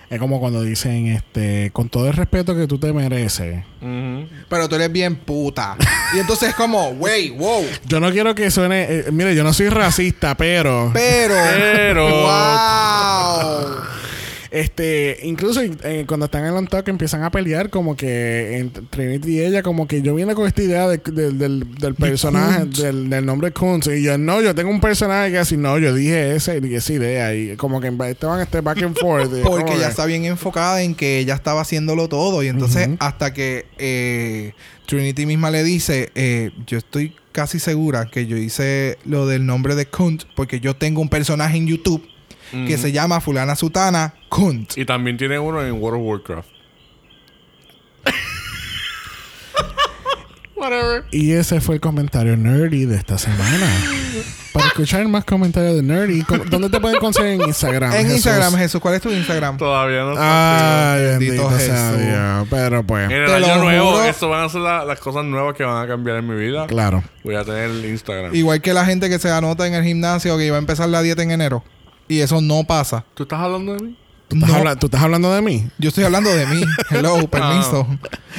Es 0.09 0.21
como 0.21 0.39
cuando 0.39 0.63
dicen, 0.63 1.09
este, 1.09 1.71
con 1.73 1.89
todo 1.89 2.07
el 2.07 2.13
respeto 2.13 2.55
que 2.55 2.67
tú 2.69 2.79
te 2.79 2.93
mereces. 2.93 3.65
Pero 3.81 4.69
tú 4.69 4.77
eres 4.77 4.93
bien 4.93 5.17
puta. 5.17 5.77
y 6.15 6.19
entonces 6.21 6.51
es 6.51 6.55
como, 6.55 6.91
wey, 6.91 7.31
wow. 7.31 7.65
Yo 7.87 7.99
no 8.01 8.11
quiero 8.13 8.35
que 8.35 8.51
suene, 8.51 8.85
eh, 8.89 9.05
mire, 9.13 9.35
yo 9.35 9.43
no 9.45 9.53
soy 9.53 9.69
racista, 9.69 10.37
pero, 10.37 10.91
Pero. 10.93 11.35
Pero- 11.35 12.09
¡Wow! 12.23 13.77
Este, 14.51 15.19
incluso 15.23 15.61
eh, 15.63 16.05
cuando 16.07 16.27
están 16.27 16.43
en 16.43 16.49
el 16.49 16.55
on 16.55 16.67
talk 16.67 16.87
empiezan 16.89 17.23
a 17.23 17.31
pelear 17.31 17.71
como 17.71 17.97
que 17.97 18.59
entre 18.59 18.83
Trinity 18.85 19.37
y 19.37 19.41
ella, 19.41 19.63
como 19.63 19.87
que 19.87 20.03
yo 20.03 20.15
vine 20.15 20.35
con 20.35 20.47
esta 20.47 20.63
idea 20.63 20.89
de- 20.89 20.99
de- 20.99 21.33
del, 21.33 21.75
del 21.75 21.95
personaje, 21.95 22.65
del, 22.67 23.09
del 23.11 23.27
nombre 23.27 23.51
Kuntz. 23.53 23.89
Y 23.89 24.03
yo, 24.03 24.17
no, 24.19 24.41
yo 24.43 24.55
tengo 24.55 24.71
un 24.71 24.81
personaje 24.81 25.33
que 25.33 25.39
así, 25.39 25.57
no, 25.57 25.79
yo 25.79 25.95
dije 25.95 26.35
ese 26.37 26.61
y 26.63 26.75
esa 26.75 26.93
idea. 26.93 27.35
Y 27.35 27.57
como 27.57 27.81
que 27.81 27.93
estaban 28.09 28.41
este 28.41 28.61
back 28.61 28.83
and 28.83 28.97
forth. 28.99 29.31
Porque 29.43 29.73
ella 29.73 29.85
que- 29.85 29.91
está 29.91 30.07
bien 30.07 30.25
enfocada 30.25 30.83
en 30.83 30.95
que 30.95 31.19
ella 31.19 31.35
estaba 31.35 31.61
haciéndolo 31.63 32.09
todo. 32.09 32.43
Y 32.43 32.49
entonces, 32.49 32.89
hasta 32.99 33.33
que 33.33 33.67
eh, 33.79 34.53
Trinity 34.87 35.27
misma 35.27 35.51
le 35.51 35.63
dice: 35.65 36.11
eh, 36.15 36.51
Yo 36.67 36.79
estoy 36.79 37.15
casi 37.33 37.59
segura 37.59 38.07
que 38.11 38.27
yo 38.27 38.37
hice 38.39 38.97
lo 39.05 39.27
del 39.27 39.45
nombre 39.45 39.75
de 39.75 39.85
Kunt 39.87 40.23
porque 40.35 40.59
yo 40.59 40.75
tengo 40.75 41.03
un 41.03 41.11
personaje 41.11 41.59
en 41.59 41.67
YouTube 41.67 42.03
que 42.51 42.79
se 42.79 42.93
llama 42.93 43.21
Fulana 43.21 43.57
Sutana 43.57 44.15
Kunt. 44.29 44.77
Y 44.79 44.85
también 44.85 45.17
tiene 45.17 45.39
uno 45.39 45.63
en 45.65 45.73
World 45.73 46.01
of 46.01 46.07
Warcraft. 46.07 46.49
Whatever. 50.57 51.05
Y 51.11 51.33
ese 51.33 51.61
fue 51.61 51.75
el 51.75 51.81
comentario 51.83 52.37
nerdy 52.37 52.87
de 52.87 52.97
esta 52.97 53.19
semana. 53.19 53.67
Para 54.55 54.69
escuchar 54.69 55.07
más 55.07 55.23
comentarios 55.27 55.77
de 55.77 55.83
nerdy, 55.83 56.23
¿cómo- 56.23 56.45
¿dónde 56.47 56.71
te 56.71 56.81
pueden 56.81 56.99
conseguir 56.99 57.33
en 57.33 57.43
Instagram? 57.43 57.93
en 57.93 57.99
Jesús? 58.05 58.15
Instagram, 58.17 58.55
Jesús, 58.57 58.81
¿cuál 58.81 58.95
es 58.95 59.03
tu 59.03 59.11
Instagram? 59.11 59.59
Todavía 59.59 60.01
no 60.05 60.15
Ay, 60.17 61.03
Bendito 61.19 61.51
bendito 61.51 61.59
sea. 61.59 62.45
Pero 62.49 62.83
pues, 62.87 63.05
En 63.11 63.13
el 63.25 63.45
año 63.45 63.57
nuevo, 63.63 63.93
juro. 63.93 64.05
esto 64.07 64.31
van 64.31 64.45
a 64.45 64.49
ser 64.49 64.63
la- 64.63 64.87
las 64.87 64.99
cosas 64.99 65.25
nuevas 65.27 65.55
que 65.55 65.63
van 65.63 65.85
a 65.85 65.87
cambiar 65.87 66.17
en 66.19 66.27
mi 66.29 66.37
vida. 66.37 66.67
claro. 66.67 67.05
Voy 67.23 67.35
a 67.35 67.45
tener 67.45 67.69
el 67.69 67.85
Instagram. 67.85 68.35
Igual 68.35 68.63
que 68.63 68.73
la 68.73 68.87
gente 68.87 69.11
que 69.11 69.19
se 69.19 69.31
anota 69.31 69.67
en 69.67 69.75
el 69.75 69.85
gimnasio 69.85 70.39
que 70.39 70.47
iba 70.47 70.57
a 70.57 70.59
empezar 70.61 70.89
la 70.89 71.03
dieta 71.03 71.23
en 71.23 71.33
enero. 71.33 71.63
Y 72.09 72.21
eso 72.21 72.41
no 72.41 72.65
pasa. 72.65 73.05
¿Tú 73.15 73.25
estás 73.25 73.41
hablando 73.41 73.75
de 73.75 73.83
mí? 73.83 73.97
¿Tú 74.29 74.37
estás, 74.37 74.51
No. 74.51 74.57
habla- 74.57 74.77
tú 74.77 74.87
estás 74.87 75.03
hablando 75.03 75.33
de 75.33 75.41
mí? 75.41 75.69
Yo 75.79 75.89
estoy 75.89 76.03
hablando 76.05 76.35
de 76.35 76.47
mí. 76.47 76.61
Hello, 76.91 77.29
permiso. 77.29 77.87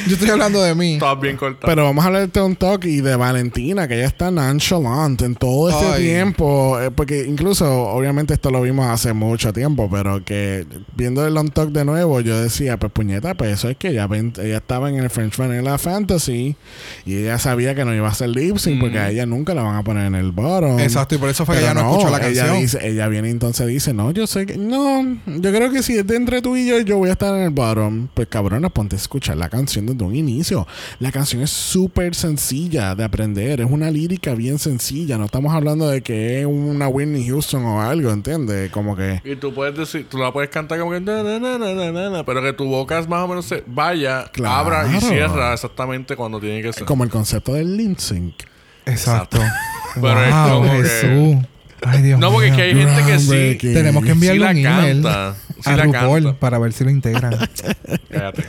Yo 0.05 0.13
estoy 0.13 0.29
hablando 0.29 0.61
de 0.61 0.75
mí. 0.75 0.93
Estabas 0.95 1.19
bien 1.21 1.37
cortado. 1.37 1.65
Pero 1.65 1.85
vamos 1.85 2.03
a 2.03 2.07
hablar 2.07 2.21
de 2.23 2.27
Tom 2.27 2.55
Talk 2.55 2.83
y 2.85 3.01
de 3.01 3.15
Valentina, 3.15 3.87
que 3.87 3.95
ella 3.95 4.05
está 4.05 4.29
nonchalant 4.29 5.21
en 5.23 5.33
todo 5.35 5.69
este 5.69 5.85
Ay. 5.85 6.03
tiempo. 6.03 6.77
eh, 6.79 6.91
porque 6.91 7.25
incluso, 7.25 7.65
obviamente, 7.87 8.33
esto 8.33 8.51
lo 8.51 8.61
vimos 8.61 8.85
hace 8.85 9.13
mucho 9.13 9.53
tiempo, 9.53 9.89
pero 9.89 10.23
que 10.23 10.67
viendo 10.95 11.25
el 11.25 11.33
Long 11.33 11.51
Talk 11.51 11.69
de 11.71 11.85
nuevo, 11.85 12.19
yo 12.21 12.39
decía, 12.39 12.77
pues 12.77 12.91
puñeta, 12.91 13.33
pues 13.35 13.51
eso 13.53 13.69
es 13.69 13.77
que 13.77 13.87
ella, 13.89 14.05
ven- 14.07 14.33
ella 14.43 14.57
estaba 14.57 14.89
en 14.89 14.97
el 14.97 15.09
French 15.09 15.37
Vanilla 15.37 15.77
Fantasy 15.77 16.55
y 17.05 17.15
ella 17.15 17.39
sabía 17.39 17.73
que 17.75 17.85
no 17.85 17.95
iba 17.95 18.07
a 18.09 18.13
ser 18.13 18.29
lip 18.29 18.57
sync 18.57 18.79
porque 18.81 18.99
a 18.99 19.09
ella 19.09 19.25
nunca 19.25 19.53
la 19.55 19.63
van 19.63 19.77
a 19.77 19.83
poner 19.83 20.05
en 20.05 20.15
el 20.15 20.31
bottom. 20.31 20.79
Exacto, 20.79 21.15
y 21.15 21.17
por 21.17 21.29
eso 21.29 21.45
fue 21.45 21.55
que 21.55 21.61
ella 21.61 21.73
no, 21.73 21.89
escuchó 21.91 22.09
la 22.11 22.17
ella 22.27 22.41
canción. 22.45 22.59
dice- 22.61 22.87
ella 22.87 23.07
viene 23.07 23.29
entonces 23.31 23.65
dice, 23.67 23.93
no, 23.93 24.11
yo 24.11 24.27
sé 24.27 24.45
que... 24.45 24.57
No, 24.57 25.01
yo 25.25 25.51
creo 25.53 25.71
que 25.71 25.76
si 25.83 25.97
es 25.97 26.05
de 26.07 26.15
entre 26.15 26.41
tú 26.41 26.55
y 26.55 26.67
yo, 26.67 26.79
yo 26.81 26.97
voy 26.97 27.09
a 27.09 27.13
estar 27.13 27.33
en 27.35 27.41
el 27.43 27.49
bottom. 27.49 28.07
Pues 28.13 28.27
cabrona, 28.27 28.69
ponte 28.69 28.95
a 28.95 28.99
escuchar 28.99 29.37
la 29.37 29.49
canción 29.49 29.85
desde 29.85 30.03
un 30.03 30.15
inicio. 30.15 30.67
La 30.99 31.11
canción 31.11 31.41
es 31.41 31.49
súper 31.49 32.15
sencilla 32.15 32.95
de 32.95 33.03
aprender. 33.03 33.61
Es 33.61 33.69
una 33.69 33.89
lírica 33.91 34.33
bien 34.33 34.59
sencilla. 34.59 35.17
No 35.17 35.25
estamos 35.25 35.53
hablando 35.53 35.87
de 35.89 36.01
que 36.01 36.41
es 36.41 36.45
una 36.45 36.87
Whitney 36.87 37.27
Houston 37.27 37.63
o 37.65 37.81
algo, 37.81 38.11
¿entiendes? 38.11 38.69
Como 38.71 38.95
que... 38.95 39.21
Y 39.23 39.35
tú 39.35 39.53
puedes 39.53 39.75
decir, 39.77 40.07
tú 40.09 40.17
la 40.17 40.31
puedes 40.31 40.49
cantar 40.49 40.79
como 40.79 40.91
que 40.91 41.01
na, 41.01 41.23
na, 41.23 41.39
na, 41.39 41.57
na, 41.57 41.73
na, 41.73 41.91
na, 41.91 42.09
na, 42.09 42.23
pero 42.25 42.41
que 42.41 42.53
tu 42.53 42.65
boca 42.65 42.99
es 42.99 43.07
más 43.07 43.23
o 43.23 43.27
menos 43.27 43.45
se 43.45 43.63
vaya, 43.67 44.25
Claro. 44.31 44.55
abra 44.55 44.87
y 44.97 44.99
cierra 45.01 45.53
exactamente 45.53 46.15
cuando 46.15 46.39
tiene 46.39 46.61
que 46.61 46.73
ser. 46.73 46.85
Como 46.85 47.03
el 47.03 47.09
concepto 47.09 47.53
del 47.53 47.75
lip 47.77 47.97
sync. 47.99 48.35
Exacto. 48.85 49.39
Pero 49.95 50.23
es 50.23 50.33
wow, 50.33 50.49
como 50.49 50.71
que- 50.71 50.77
Jesús. 50.83 51.35
Ay, 51.89 52.01
Dios 52.01 52.19
no, 52.19 52.31
porque 52.31 52.47
mío. 52.47 52.55
que 52.57 52.61
hay 52.63 52.73
gente 52.75 53.03
que 53.05 53.19
sí. 53.19 53.57
Tenemos 53.73 54.03
que 54.03 54.09
sí 54.09 54.13
enviarle 54.13 54.39
la 54.41 54.51
un 54.51 54.57
email 54.57 55.01
canta. 55.03 55.35
Sí 55.61 55.69
a 55.69 55.75
la 55.77 55.83
RuPaul 55.85 56.23
canta. 56.23 56.39
para 56.39 56.59
ver 56.59 56.73
si 56.73 56.83
lo 56.83 56.89
integran. 56.89 57.35
Cállate. 58.11 58.43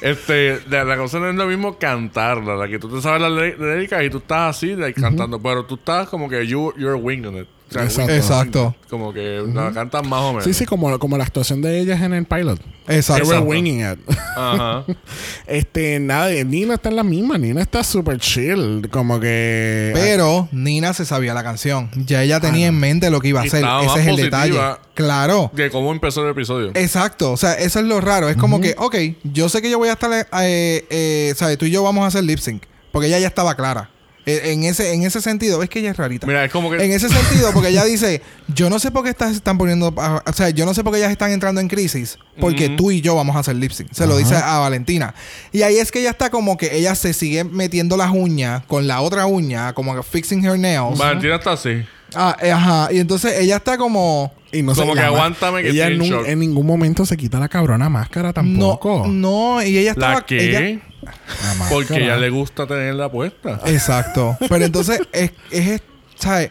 Este, 0.00 0.60
la, 0.68 0.84
la 0.84 0.96
cosa 0.98 1.18
no 1.18 1.30
es 1.30 1.34
lo 1.34 1.46
mismo 1.46 1.78
cantarla, 1.78 2.56
la 2.56 2.68
que 2.68 2.78
tú 2.78 2.94
te 2.94 3.00
sabes 3.00 3.22
las 3.22 3.30
lí- 3.32 3.56
líricas 3.58 4.02
y 4.04 4.10
tú 4.10 4.18
estás 4.18 4.56
así 4.56 4.76
like, 4.76 5.00
cantando, 5.00 5.40
pero 5.40 5.64
tú 5.64 5.76
estás 5.76 6.08
como 6.08 6.28
que 6.28 6.46
you, 6.46 6.74
you're 6.76 6.94
winging 6.96 7.38
it. 7.38 7.48
Exacto. 7.82 8.12
Exacto. 8.12 8.74
Como 8.88 9.12
que 9.12 9.42
la 9.52 9.72
cantas 9.72 10.06
más 10.06 10.20
o 10.20 10.28
menos. 10.28 10.44
Sí, 10.44 10.54
sí, 10.54 10.64
como, 10.66 10.98
como 10.98 11.18
la 11.18 11.24
actuación 11.24 11.60
de 11.62 11.80
ellas 11.80 12.00
en 12.02 12.12
el 12.14 12.24
pilot. 12.26 12.60
They 12.86 12.96
Exacto. 12.96 13.28
were 13.28 13.40
winging 13.40 13.80
it. 13.80 13.98
Ajá. 14.36 14.84
este, 15.46 15.98
nada, 16.00 16.30
Nina 16.44 16.74
está 16.74 16.90
en 16.90 16.96
la 16.96 17.02
misma. 17.02 17.38
Nina 17.38 17.62
está 17.62 17.82
súper 17.82 18.18
chill. 18.18 18.88
Como 18.90 19.18
que... 19.20 19.90
Pero 19.94 20.48
Nina 20.52 20.92
se 20.92 21.04
sabía 21.04 21.34
la 21.34 21.42
canción. 21.42 21.90
Ya 22.06 22.22
ella 22.22 22.40
tenía 22.40 22.66
Ah. 22.66 22.68
en 22.68 22.78
mente 22.78 23.10
lo 23.10 23.20
que 23.20 23.28
iba 23.28 23.40
a 23.40 23.44
Y 23.44 23.48
hacer. 23.48 23.60
Ese 23.64 23.66
más 23.86 23.98
es 23.98 24.06
el 24.06 24.16
detalle. 24.16 24.58
Claro. 24.94 25.50
De 25.54 25.70
cómo 25.70 25.90
empezó 25.92 26.22
el 26.24 26.30
episodio. 26.30 26.70
Exacto, 26.74 27.32
o 27.32 27.36
sea, 27.36 27.54
eso 27.54 27.80
es 27.80 27.84
lo 27.86 28.00
raro. 28.00 28.28
Es 28.28 28.36
como 28.36 28.60
que, 28.60 28.74
ok, 28.78 28.94
yo 29.24 29.48
sé 29.48 29.60
que 29.60 29.70
yo 29.70 29.78
voy 29.78 29.88
a 29.88 29.92
estar, 29.94 30.10
eh, 30.12 30.86
eh, 30.90 31.32
¿sabes? 31.36 31.58
Tú 31.58 31.64
y 31.66 31.70
yo 31.70 31.82
vamos 31.82 32.04
a 32.04 32.08
hacer 32.08 32.22
lip 32.24 32.38
sync. 32.38 32.62
Porque 32.92 33.08
ella 33.08 33.18
ya 33.18 33.26
estaba 33.26 33.56
clara. 33.56 33.90
Eh, 34.26 34.52
En 34.52 34.64
ese, 34.64 34.94
en 34.94 35.02
ese 35.02 35.20
sentido, 35.20 35.62
es 35.62 35.68
que 35.68 35.80
ella 35.80 35.90
es 35.90 35.96
rarita. 35.96 36.26
Mira, 36.26 36.44
es 36.44 36.50
como 36.50 36.70
que. 36.70 36.82
En 36.82 36.92
ese 36.92 37.08
sentido, 37.08 37.52
porque 37.52 37.68
ella 37.68 37.84
dice, 37.84 38.22
yo 38.48 38.70
no 38.70 38.78
sé 38.78 38.90
por 38.90 39.04
qué 39.04 39.10
están 39.10 39.58
poniendo, 39.58 39.94
o 39.94 40.32
sea, 40.32 40.50
yo 40.50 40.64
no 40.66 40.74
sé 40.74 40.82
por 40.82 40.92
qué 40.92 41.00
ellas 41.00 41.12
están 41.12 41.30
entrando 41.30 41.60
en 41.60 41.68
crisis, 41.68 42.18
porque 42.40 42.70
tú 42.70 42.90
y 42.90 43.00
yo 43.00 43.14
vamos 43.14 43.36
a 43.36 43.40
hacer 43.40 43.56
lip 43.56 43.72
sync. 43.72 43.92
Se 43.92 44.06
lo 44.06 44.16
dice 44.16 44.36
a 44.36 44.58
Valentina. 44.58 45.14
Y 45.52 45.62
ahí 45.62 45.76
es 45.76 45.92
que 45.92 46.00
ella 46.00 46.10
está 46.10 46.30
como 46.30 46.56
que 46.56 46.76
ella 46.76 46.94
se 46.94 47.12
sigue 47.12 47.44
metiendo 47.44 47.96
las 47.96 48.10
uñas 48.10 48.62
con 48.66 48.86
la 48.86 49.00
otra 49.00 49.26
uña, 49.26 49.72
como 49.74 49.94
que 49.94 50.02
fixing 50.02 50.44
her 50.44 50.58
nails. 50.58 50.98
Valentina 50.98 51.36
está 51.36 51.52
así. 51.52 51.84
Ah, 52.14 52.36
eh, 52.40 52.52
ajá. 52.52 52.88
Y 52.92 53.00
entonces 53.00 53.38
ella 53.40 53.56
está 53.56 53.76
como... 53.76 54.32
Y 54.54 54.62
no 54.62 54.74
Como 54.74 54.94
que 54.94 55.00
aguántame 55.00 55.62
que 55.62 55.70
ella 55.70 55.88
estoy 55.88 56.06
en 56.06 56.12
shock. 56.12 56.26
en 56.28 56.38
ningún 56.38 56.66
momento 56.66 57.04
se 57.04 57.16
quita 57.16 57.38
la 57.40 57.48
cabrona 57.48 57.88
máscara 57.88 58.32
tampoco. 58.32 59.04
No, 59.08 59.56
no, 59.58 59.62
y 59.62 59.76
ella 59.78 59.90
estaba... 59.92 60.14
¿La 60.14 60.20
qué? 60.26 60.48
ella- 60.48 60.80
La 61.02 61.48
máscara. 61.54 61.70
Porque 61.70 61.94
a 61.94 61.96
ella 61.98 62.16
le 62.16 62.30
gusta 62.30 62.66
tenerla 62.66 63.10
puesta. 63.10 63.60
Exacto. 63.66 64.36
Pero 64.48 64.64
entonces 64.64 65.00
es, 65.12 65.32
es, 65.50 65.82
¿sabes? 66.16 66.50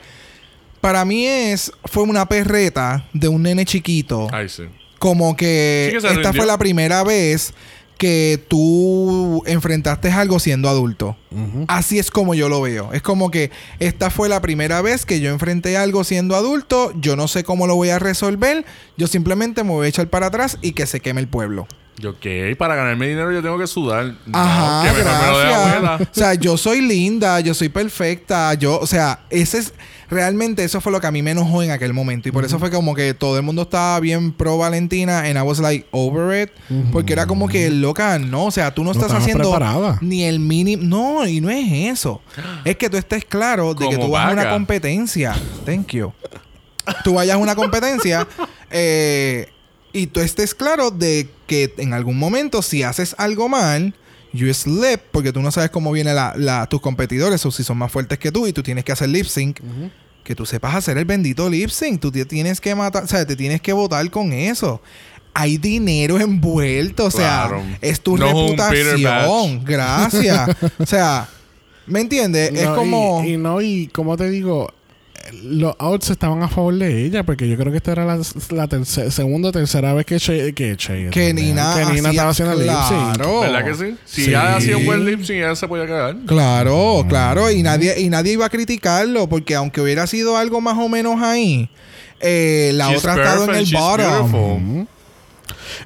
Para 0.81 1.05
mí 1.05 1.25
es, 1.25 1.71
fue 1.85 2.03
una 2.03 2.27
perreta 2.27 3.05
de 3.13 3.27
un 3.29 3.41
nene 3.43 3.63
chiquito. 3.65 4.27
Ay, 4.31 4.49
sí. 4.49 4.63
Como 4.99 5.35
que, 5.35 5.87
Sí 5.89 5.95
que 5.95 6.01
se 6.01 6.07
esta 6.07 6.21
rindió. 6.21 6.33
fue 6.33 6.45
la 6.45 6.57
primera 6.57 7.03
vez 7.03 7.53
que 7.97 8.43
tú 8.47 9.43
enfrentaste 9.45 10.11
algo 10.11 10.39
siendo 10.39 10.69
adulto. 10.69 11.15
Así 11.67 11.99
es 11.99 12.11
como 12.11 12.33
yo 12.35 12.49
lo 12.49 12.61
veo. 12.61 12.91
Es 12.93 13.01
como 13.01 13.31
que 13.31 13.49
esta 13.79 14.09
fue 14.09 14.29
la 14.29 14.41
primera 14.41 14.81
vez 14.81 15.05
que 15.05 15.19
yo 15.19 15.29
enfrenté 15.31 15.77
algo 15.77 16.03
siendo 16.03 16.35
adulto. 16.35 16.91
Yo 16.99 17.15
no 17.15 17.27
sé 17.27 17.43
cómo 17.43 17.65
lo 17.67 17.75
voy 17.75 17.89
a 17.89 17.99
resolver. 17.99 18.65
Yo 18.97 19.07
simplemente 19.07 19.63
me 19.63 19.71
voy 19.71 19.85
a 19.85 19.89
echar 19.89 20.07
para 20.09 20.27
atrás 20.27 20.57
y 20.61 20.73
que 20.73 20.85
se 20.85 20.99
queme 20.99 21.21
el 21.21 21.27
pueblo. 21.27 21.67
Yo, 21.97 22.19
¿qué? 22.19 22.55
Para 22.57 22.75
ganarme 22.75 23.07
dinero 23.07 23.31
yo 23.31 23.41
tengo 23.41 23.57
que 23.57 23.67
sudar. 23.67 24.15
No, 24.25 24.37
Ajá, 24.37 24.83
que 24.91 25.03
mejor 25.03 25.21
me 25.21 25.31
lo 25.31 25.37
dé 25.37 25.45
gracias. 25.45 25.67
abuela. 25.75 25.99
O 26.01 26.13
sea, 26.13 26.33
yo 26.33 26.57
soy 26.57 26.81
linda, 26.81 27.39
yo 27.39 27.53
soy 27.53 27.69
perfecta, 27.69 28.53
yo, 28.55 28.79
o 28.79 28.87
sea, 28.87 29.21
ese 29.29 29.59
es 29.59 29.73
realmente 30.13 30.63
eso 30.63 30.79
fue 30.81 30.91
lo 30.91 31.01
que 31.01 31.07
a 31.07 31.11
mí 31.11 31.21
me 31.21 31.31
enojó 31.31 31.61
en 31.63 31.71
aquel 31.71 31.93
momento 31.93 32.29
y 32.29 32.31
por 32.31 32.45
eso 32.45 32.59
fue 32.59 32.69
como 32.71 32.95
que 32.95 33.13
todo 33.13 33.35
el 33.37 33.43
mundo 33.43 33.63
estaba 33.63 33.99
bien 33.99 34.31
pro 34.31 34.57
Valentina 34.57 35.19
and 35.21 35.37
I 35.37 35.41
was 35.41 35.59
like 35.59 35.85
over 35.91 36.41
it, 36.43 36.51
porque 36.91 37.13
era 37.13 37.25
como 37.27 37.47
que 37.49 37.69
loca, 37.69 38.17
no, 38.19 38.45
o 38.45 38.51
sea, 38.51 38.73
tú 38.73 38.83
no, 38.83 38.91
estás 38.91 39.11
haciendo 39.11 39.49
preparada. 39.51 39.97
ni 40.01 40.23
el 40.23 40.39
mínimo, 40.39 40.83
no, 40.83 41.27
y 41.27 41.41
no 41.41 41.49
es 41.49 41.65
eso. 41.91 42.21
Es 42.65 42.77
que 42.77 42.89
tú 42.89 42.97
estés 42.97 43.25
claro 43.25 43.73
de 43.73 43.89
que 43.89 43.97
tú 43.97 44.09
vas 44.11 44.29
a 44.29 44.33
una 44.33 44.49
competencia. 44.49 45.33
Thank 45.65 45.87
you. 45.93 46.13
Tú 47.03 47.13
vayas 47.15 47.35
a 47.35 47.37
una 47.37 47.55
competencia 47.55 48.27
eh, 48.71 49.49
y 49.91 50.07
tú 50.07 50.19
estés 50.19 50.53
claro 50.53 50.91
de 50.91 51.29
que 51.47 51.73
en 51.77 51.93
algún 51.93 52.17
momento 52.17 52.61
si 52.61 52.83
haces 52.83 53.15
algo 53.17 53.47
mal, 53.47 53.93
you 54.33 54.51
slip, 54.53 54.99
porque 55.11 55.31
tú 55.31 55.41
no 55.41 55.51
sabes 55.51 55.69
cómo 55.69 55.91
vienen 55.91 56.15
la, 56.15 56.33
la- 56.35 56.65
tus 56.67 56.81
competidores 56.81 57.45
o 57.45 57.51
si 57.51 57.63
son 57.63 57.77
más 57.77 57.91
fuertes 57.91 58.17
que 58.17 58.31
tú 58.31 58.47
y 58.47 58.53
tú 58.53 58.63
tienes 58.63 58.83
que 58.83 58.91
hacer 58.91 59.07
lip 59.09 59.25
sync. 59.27 59.59
Que 60.23 60.35
tú 60.35 60.45
sepas 60.45 60.75
hacer 60.75 60.97
el 60.97 61.05
bendito 61.05 61.49
lip 61.49 61.69
sync. 61.69 61.99
Tú 61.99 62.11
te 62.11 62.25
tienes 62.25 62.61
que 62.61 62.73
matar, 62.75 63.03
o 63.03 63.07
sea, 63.07 63.25
te 63.25 63.35
tienes 63.35 63.61
que 63.61 63.73
votar 63.73 64.09
con 64.09 64.31
eso. 64.33 64.81
Hay 65.33 65.57
dinero 65.57 66.19
envuelto, 66.19 67.05
o 67.05 67.11
sea, 67.11 67.47
Claro. 67.47 67.63
es 67.81 67.99
tu 68.01 68.17
No 68.17 68.27
reputación. 68.27 69.63
Gracias. 69.65 70.49
o 70.79 70.85
sea, 70.85 71.27
¿me 71.87 72.01
entiendes? 72.01 72.51
es 72.53 72.67
como. 72.69 73.23
Y, 73.25 73.33
y 73.33 73.37
no, 73.37 73.61
y 73.61 73.87
como 73.87 74.15
te 74.15 74.29
digo, 74.29 74.71
los 75.43 75.75
outs 75.79 76.09
estaban 76.09 76.41
a 76.43 76.49
favor 76.49 76.73
de 76.75 77.05
ella, 77.05 77.23
porque 77.23 77.47
yo 77.47 77.55
creo 77.57 77.71
que 77.71 77.77
esta 77.77 77.93
era 77.93 78.05
la, 78.05 78.17
la 78.17 78.67
terce- 78.67 79.09
segunda 79.09 79.49
o 79.49 79.51
tercera 79.51 79.93
vez 79.93 80.05
que 80.05 80.19
Che, 80.19 80.53
que, 80.53 80.75
Che- 80.75 81.09
que 81.11 81.33
Nina, 81.33 81.73
que 81.75 81.85
Nina 81.93 82.09
hacía- 82.09 82.09
estaba 82.11 82.29
haciendo 82.31 82.53
el 82.53 82.59
lip 82.67 82.75
sync. 82.87 83.15
claro. 83.15 83.39
¿Verdad 83.41 83.65
que 83.65 83.73
sí? 83.75 83.95
Si 84.05 84.25
Sí. 84.25 84.31
ya 84.31 84.55
hacía 84.57 84.77
un 84.77 84.85
buen 84.85 85.05
lip 85.05 85.19
sync, 85.23 85.37
ella 85.39 85.55
se 85.55 85.67
podía 85.67 85.85
quedar. 85.85 86.17
Claro, 86.25 87.05
claro. 87.07 87.49
Y 87.51 87.63
nadie, 87.63 87.99
y 88.01 88.09
nadie 88.09 88.33
iba 88.33 88.45
a 88.45 88.49
criticarlo. 88.49 89.27
Porque 89.29 89.55
aunque 89.55 89.79
hubiera 89.81 90.05
sido 90.07 90.35
algo 90.37 90.59
más 90.61 90.77
o 90.77 90.89
menos 90.89 91.21
ahí, 91.21 91.69
eh, 92.19 92.71
la 92.75 92.89
She's 92.89 92.99
otra 92.99 93.13
ha 93.13 93.15
estado 93.17 93.43
en 93.45 93.55
el 93.55 93.71
bottom. 93.73 94.87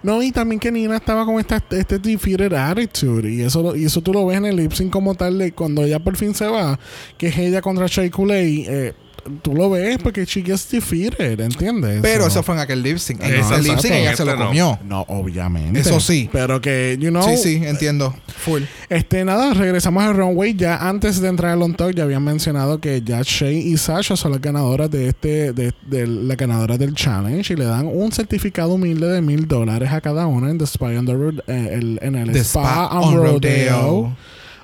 No, 0.04 0.22
y 0.22 0.32
también 0.32 0.60
que 0.60 0.72
Nina 0.72 0.98
estaba 0.98 1.26
con 1.26 1.40
esta, 1.40 1.64
este 1.72 1.98
defeated 2.00 2.54
attitude. 2.54 3.32
Y 3.32 3.42
eso, 3.42 3.76
y 3.76 3.86
eso 3.86 4.02
tú 4.02 4.14
lo 4.14 4.26
ves 4.26 4.38
en 4.38 4.46
el 4.46 4.56
lip 4.56 4.74
sync 4.74 4.92
como 4.92 5.16
tal, 5.16 5.38
de 5.38 5.52
cuando 5.54 5.84
ella 5.84 6.00
por 6.00 6.16
fin 6.18 6.34
se 6.36 6.46
va, 6.46 6.78
que 7.18 7.28
es 7.28 7.38
ella 7.38 7.62
contra 7.62 7.88
Shea 7.88 8.10
Coulee. 8.12 8.66
Eh, 8.68 8.94
tú 9.42 9.54
lo 9.54 9.70
ves 9.70 9.98
porque 10.02 10.26
she 10.26 10.42
gets 10.44 10.70
defeated, 10.70 11.40
¿entiendes? 11.40 12.00
Pero 12.02 12.24
So- 12.24 12.28
eso 12.30 12.44
fue 12.44 12.56
en 12.56 12.62
aquel 12.62 12.82
lip 12.84 12.98
sync. 12.98 13.22
En 13.22 13.34
Exacto. 13.36 13.56
ese 13.56 13.64
lip 13.70 13.80
sync 13.80 13.94
ella 13.94 14.16
se 14.16 14.26
lo 14.26 14.36
no. 14.36 14.46
comió. 14.48 14.80
No, 14.86 15.02
obviamente. 15.08 15.80
Eso 15.80 16.00
sí. 16.00 16.30
Pero 16.32 16.60
que, 16.62 16.98
you 17.00 17.10
know. 17.10 17.24
Sí, 17.24 17.38
sí, 17.38 17.62
entiendo. 17.66 18.16
Full. 18.46 18.64
Este, 18.90 19.24
nada, 19.26 19.54
regresamos 19.54 20.04
al 20.04 20.16
runway. 20.16 20.54
Ya 20.56 20.78
antes 20.78 21.20
de 21.22 21.28
entrar 21.28 21.52
al 21.54 21.62
on 21.62 21.74
talk, 21.76 21.94
ya 21.96 22.04
habían 22.04 22.24
mencionado 22.24 22.80
que 22.80 23.02
ya 23.02 23.22
Shay 23.24 23.58
y 23.58 23.78
Sasha 23.78 24.16
son 24.16 24.32
las 24.32 24.42
ganadoras 24.42 24.90
de 24.92 25.10
este, 25.10 25.54
de, 25.54 25.74
de 25.88 26.08
las 26.08 26.38
ganadoras 26.38 26.80
del 26.80 26.94
challenge 26.94 27.54
y 27.54 27.56
le 27.58 27.66
dan 27.66 27.88
un 27.88 28.12
certificado 28.12 28.74
humilde 28.74 29.08
de 29.08 29.22
mil 29.22 29.48
dólares 29.48 29.92
a 29.92 30.02
cada 30.02 30.28
una 30.28 30.50
en 30.52 30.58
The 30.58 30.66
Spy 30.68 30.96
on 30.98 31.06
the 31.06 31.14
Ro- 31.14 31.32
eh, 31.48 31.70
el- 31.74 32.00
en 32.02 32.16
el 32.16 32.32
The 32.32 32.40
Spa, 32.40 32.62
Spa 32.86 33.00
on 33.00 33.04
on 33.10 33.16
Rodeo. 33.16 33.32
Rodeo. 33.34 34.18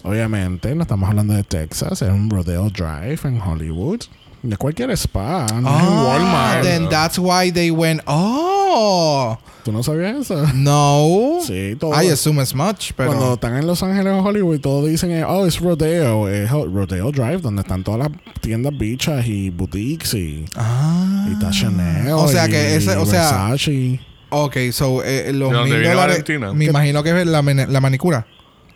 Obviamente, 0.05 0.75
no 0.75 0.81
estamos 0.81 1.09
hablando 1.09 1.33
de 1.33 1.43
Texas, 1.43 2.01
es 2.01 2.09
un 2.09 2.29
Rodeo 2.29 2.69
Drive 2.69 3.19
en 3.23 3.39
Hollywood. 3.41 4.01
De 4.43 4.57
cualquier 4.57 4.91
spa, 4.91 5.45
no 5.53 5.59
es 5.69 5.83
en 5.83 5.89
Ah, 5.89 6.05
Walmart. 6.07 6.61
then 6.63 6.89
that's 6.89 7.17
why 7.17 7.49
they 7.51 7.71
went, 7.71 8.01
oh, 8.05 9.37
¿Tú 9.63 9.71
no 9.71 9.81
sabías 9.81 10.17
eso? 10.17 10.45
no. 10.53 11.37
Sí, 11.47 11.77
todo. 11.79 11.91
I 12.03 12.09
assume 12.09 12.41
as 12.41 12.53
much, 12.53 12.91
pero... 12.97 13.11
Cuando 13.11 13.33
están 13.35 13.55
en 13.55 13.65
Los 13.65 13.81
Ángeles 13.83 14.11
o 14.11 14.19
Hollywood, 14.21 14.59
todos 14.59 14.89
dicen, 14.89 15.11
eh, 15.11 15.23
oh, 15.23 15.45
es 15.45 15.61
Rodeo, 15.61 16.27
es 16.27 16.51
Rodeo 16.51 17.11
Drive, 17.11 17.37
donde 17.39 17.61
están 17.61 17.83
todas 17.85 17.99
las 18.01 18.09
tiendas 18.41 18.77
bichas 18.77 19.25
y 19.25 19.49
boutiques 19.49 20.13
y, 20.15 20.43
Ah. 20.57 21.25
y 21.29 21.33
está 21.33 21.49
Chanel. 21.51 22.11
O 22.11 22.27
sea 22.27 22.47
y 22.47 22.51
que 22.51 22.75
ese- 22.75 22.97
o 22.97 23.05
sea- 23.05 23.47
Versace. 23.47 24.01
Ok, 24.35 24.57
so, 24.71 25.01
eh, 25.05 25.31
los 25.31 25.51
¿De 25.51 25.55
dónde 25.57 25.75
mil 25.77 25.83
dólares... 25.87 26.23
Me 26.55 26.65
imagino 26.65 27.01
que 27.03 27.21
es 27.21 27.27
la, 27.27 27.41
la 27.41 27.79
manicura. 27.79 28.27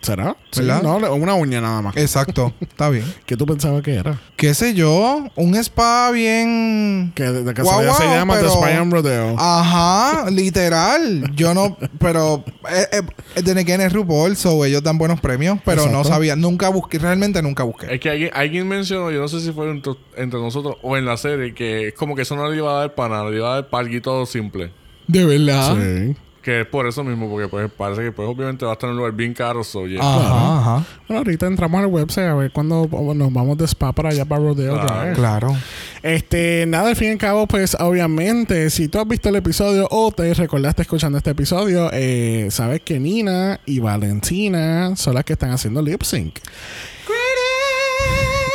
¿Será? 0.02 0.38
Sí, 0.52 0.62
¿Verdad? 0.62 0.84
no, 0.84 0.98
una 1.16 1.34
uña 1.34 1.60
nada 1.60 1.82
más. 1.82 1.98
Exacto. 1.98 2.54
Está 2.62 2.89
bien. 2.89 3.04
¿Qué 3.26 3.36
tú 3.36 3.45
pensabas 3.45 3.82
que 3.82 3.95
era? 3.95 4.20
¿Qué 4.36 4.54
sé 4.54 4.74
yo? 4.74 5.26
Un 5.36 5.56
spa 5.56 6.12
bien... 6.12 7.12
Que 7.16 7.24
de, 7.24 7.43
de 7.43 7.54
Guau, 7.54 7.54
casualidad 7.54 7.98
se 7.98 8.04
llama 8.06 8.36
pero- 8.36 8.52
The 8.52 8.56
Spy 8.58 8.78
on 8.78 8.91
Rodeo. 8.91 9.36
Ajá, 9.38 10.30
literal. 10.30 11.32
Yo 11.36 11.54
no, 11.54 11.78
pero 12.00 12.43
eh, 12.70 13.02
eh, 13.36 13.41
then 13.43 13.58
again 13.58 13.82
es 13.82 13.91
RuPaul, 13.91 14.36
so 14.36 14.64
ellos 14.64 14.84
dan 14.84 14.98
buenos 14.98 15.20
premios, 15.20 15.60
pero 15.66 15.88
no 15.89 16.04
sabía, 16.04 16.36
nunca 16.36 16.70
busqué, 16.70 17.00
realmente 17.00 17.41
nunca 17.41 17.64
busqué. 17.64 17.93
Es 17.93 18.00
que 18.00 18.10
alguien, 18.10 18.32
alguien 18.34 18.68
mencionó, 18.68 19.12
yo 19.12 19.20
no 19.20 19.28
sé 19.28 19.41
si 19.41 19.52
fue 19.52 19.70
entre, 19.70 19.93
entre 20.16 20.39
nosotros 20.39 20.78
o 20.82 20.95
en 20.98 21.06
la 21.06 21.18
serie, 21.18 21.54
que 21.54 21.89
es 21.89 21.93
como 21.93 22.16
que 22.16 22.22
eso 22.22 22.36
no 22.36 22.50
le 22.50 22.58
iba 22.58 22.72
a 22.72 22.80
dar 22.80 22.95
para 22.95 23.16
nada, 23.18 23.30
le 23.30 23.38
iba 23.38 23.52
a 23.52 23.56
dar 23.56 23.70
para 23.70 23.88
algo 23.88 24.26
simple. 24.26 24.72
De 25.08 25.26
verdad. 25.26 25.76
Sí. 25.76 26.16
Que 26.48 26.62
es 26.62 26.66
por 26.66 26.88
eso 26.88 27.04
mismo, 27.04 27.30
porque 27.30 27.50
pues 27.50 27.70
parece 27.70 28.04
que 28.04 28.14
pues 28.14 28.26
obviamente 28.26 28.64
va 28.64 28.72
a 28.72 28.76
estar 28.76 28.88
en 28.88 28.91
un 28.93 29.00
lugar 29.00 29.12
bien 29.12 29.34
caro, 29.34 29.66
so 29.66 29.86
yeah. 29.86 30.00
Ajá, 30.00 30.60
ajá. 30.60 30.86
Bueno, 31.06 31.18
ahorita 31.18 31.45
entramos 31.45 31.82
al 31.82 31.88
website 31.88 32.30
a 32.30 32.36
ver 32.36 32.52
cuándo 32.54 32.88
nos 33.16 33.34
vamos 33.34 33.58
de 33.58 33.66
spa 33.68 33.91
para 33.91 34.12
allá 34.12 34.24
para 34.24 34.39
Rodeo 34.41 34.76
Claro. 34.76 35.02
Drive. 35.02 35.14
Claro. 35.16 35.58
Este, 36.04 36.64
nada, 36.66 36.88
al 36.88 36.95
fin 36.95 37.10
y 37.10 37.12
al 37.12 37.18
cabo, 37.18 37.48
pues 37.48 37.76
obviamente, 37.78 38.70
si 38.70 38.88
tú 38.88 38.98
has 38.98 39.08
visto 39.10 39.28
el 39.28 39.36
episodio 39.36 39.89
o 39.91 40.10
te 40.14 40.34
recordaste 40.34 40.84
escuchando 40.84 41.18
este 41.18 41.32
episodio, 41.32 41.89
eh, 41.91 42.48
sabes 42.50 42.80
que 42.82 42.98
Nina 42.98 43.60
y 43.66 43.80
Valentina 43.80 44.95
son 44.95 45.16
las 45.16 45.26
que 45.26 45.34
están 45.34 45.52
haciendo 45.52 45.82
lip 45.82 46.02
sync. 46.04 46.39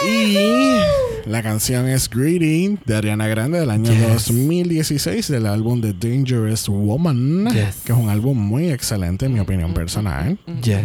Y 0.09 0.79
la 1.27 1.43
canción 1.43 1.89
es 1.89 2.09
Greedy 2.11 2.79
de 2.85 2.97
Ariana 2.97 3.29
Grande 3.29 3.61
del 3.61 3.71
año 3.71 3.93
2016 4.09 5.29
del 5.29 5.47
álbum 5.47 5.81
The 5.81 5.93
Dangerous 5.93 6.69
Woman, 6.69 7.49
Yes. 7.53 7.83
que 7.85 7.93
es 7.93 7.99
un 7.99 8.09
álbum 8.09 8.37
muy 8.37 8.71
excelente 8.71 9.27
en 9.27 9.35
mi 9.35 9.41
opinión 9.41 9.73
personal. 9.73 10.39
Yes. 10.63 10.81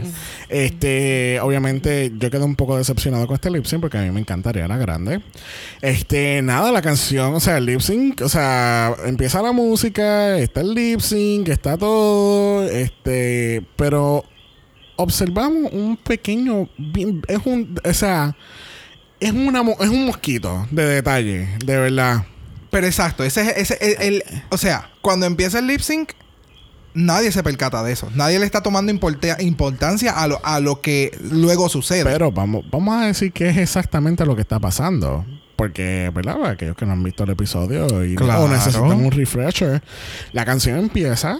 Este, 0.49 1.39
obviamente, 1.41 2.11
yo 2.17 2.29
quedé 2.29 2.43
un 2.43 2.55
poco 2.55 2.77
decepcionado 2.77 3.25
con 3.27 3.35
este 3.35 3.49
lip 3.49 3.65
sync 3.65 3.81
porque 3.81 3.97
a 3.97 4.01
mí 4.03 4.11
me 4.11 4.19
encanta 4.19 4.49
Ariana 4.49 4.77
Grande. 4.77 5.21
Este, 5.81 6.41
nada, 6.41 6.71
la 6.71 6.81
canción, 6.81 7.33
o 7.33 7.39
sea, 7.39 7.57
el 7.57 7.65
lip 7.65 7.79
sync, 7.81 8.21
o 8.21 8.29
sea, 8.29 8.95
empieza 9.05 9.41
la 9.41 9.51
música, 9.51 10.37
está 10.37 10.61
el 10.61 10.73
lip 10.73 10.99
sync, 10.99 11.49
está 11.49 11.77
todo, 11.77 12.63
este, 12.69 13.63
pero 13.75 14.23
observamos 14.97 15.71
un 15.73 15.97
pequeño, 15.97 16.69
es 17.27 17.39
un, 17.45 17.79
o 17.83 17.93
sea, 17.93 18.35
es 19.19 19.31
una, 19.31 19.61
es 19.79 19.89
un 19.89 20.05
mosquito 20.05 20.67
de 20.71 20.85
detalle, 20.85 21.47
de 21.65 21.77
verdad. 21.77 22.25
Pero 22.69 22.85
exacto, 22.87 23.23
ese 23.23 23.41
es 23.41 23.71
ese, 23.71 23.77
el, 24.07 24.13
el- 24.15 24.23
o 24.49 24.57
sea, 24.57 24.89
cuando 25.01 25.25
empieza 25.25 25.59
el 25.59 25.67
lip 25.67 25.79
sync, 25.81 26.11
nadie 26.93 27.31
se 27.31 27.43
percata 27.43 27.83
de 27.83 27.93
eso. 27.93 28.09
Nadie 28.15 28.39
le 28.39 28.45
está 28.45 28.61
tomando 28.61 28.91
importe- 28.91 29.35
importancia 29.41 30.11
a 30.11 30.27
lo, 30.27 30.43
a 30.45 30.59
lo 30.59 30.81
que 30.81 31.17
luego 31.31 31.69
sucede. 31.69 32.03
Pero 32.03 32.31
vamos, 32.31 32.65
vamos 32.71 33.01
a 33.01 33.05
decir 33.07 33.31
qué 33.31 33.49
es 33.49 33.57
exactamente 33.57 34.25
lo 34.25 34.35
que 34.35 34.41
está 34.41 34.59
pasando. 34.59 35.25
Porque, 35.55 36.11
¿verdad? 36.13 36.37
Para 36.37 36.51
aquellos 36.51 36.75
que 36.75 36.85
no 36.85 36.91
han 36.93 37.03
visto 37.03 37.23
el 37.23 37.31
episodio 37.31 38.03
y 38.05 38.15
Claro. 38.15 38.43
o 38.43 38.47
necesitan 38.47 38.91
un 38.91 39.09
refresher, 39.11 39.81
la 40.33 40.45
canción 40.45 40.77
empieza, 40.77 41.39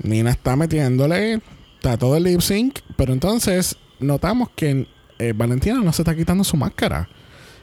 Nina 0.00 0.30
está 0.30 0.54
metiéndole, 0.54 1.40
está 1.74 1.96
todo 1.96 2.16
el 2.16 2.22
lip 2.24 2.40
sync, 2.40 2.78
pero 2.96 3.12
entonces 3.12 3.74
notamos 3.98 4.50
que 4.54 4.86
eh, 5.18 5.32
Valentina 5.34 5.80
no 5.82 5.92
se 5.92 6.02
está 6.02 6.14
quitando 6.14 6.44
su 6.44 6.56
máscara. 6.56 7.08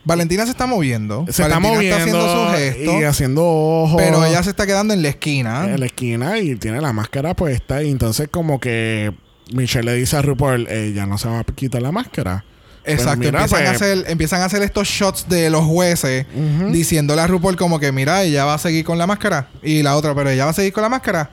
Valentina 0.03 0.45
se 0.45 0.51
está 0.51 0.67
moviendo. 0.67 1.25
Se 1.25 1.31
está 1.43 1.47
Valentina 1.59 1.73
moviendo 1.73 1.97
haciendo 1.97 2.51
su 2.51 2.57
gesto. 2.57 2.99
y 2.99 3.03
haciendo 3.03 3.43
ojos. 3.45 4.01
Pero 4.01 4.23
ella 4.23 4.43
se 4.43 4.51
está 4.51 4.67
quedando 4.67 4.93
en 4.93 5.01
la 5.01 5.09
esquina. 5.09 5.65
en 5.65 5.79
la 5.79 5.85
esquina 5.87 6.37
y 6.37 6.55
tiene 6.55 6.79
la 6.79 6.93
máscara 6.93 7.33
puesta 7.35 7.81
y 7.81 7.89
entonces 7.89 8.27
como 8.29 8.59
que 8.59 9.13
Michelle 9.53 9.91
le 9.91 9.97
dice 9.97 10.17
a 10.17 10.21
RuPaul, 10.21 10.67
ella 10.67 11.05
no 11.05 11.17
se 11.17 11.27
va 11.27 11.39
a 11.39 11.43
quitar 11.43 11.81
la 11.81 11.91
máscara. 11.91 12.45
Exacto, 12.87 13.17
mira, 13.17 13.39
empiezan, 13.41 13.49
pues, 13.49 13.67
a 13.67 13.71
hacer, 13.71 14.05
empiezan 14.11 14.41
a 14.41 14.45
hacer 14.45 14.61
estos 14.61 14.87
shots 14.87 15.27
de 15.27 15.49
los 15.49 15.63
jueces 15.65 16.27
Ujú. 16.35 16.71
diciéndole 16.71 17.19
a 17.21 17.25
RuPaul 17.25 17.55
como 17.55 17.79
que 17.79 17.91
mira, 17.91 18.21
ella 18.21 18.45
va 18.45 18.53
a 18.53 18.57
seguir 18.59 18.85
con 18.85 18.99
la 18.99 19.07
máscara. 19.07 19.47
Y 19.63 19.81
la 19.81 19.95
otra, 19.95 20.13
pero 20.13 20.29
ella 20.29 20.45
va 20.45 20.51
a 20.51 20.53
seguir 20.53 20.71
con 20.71 20.83
la 20.83 20.89
máscara. 20.89 21.31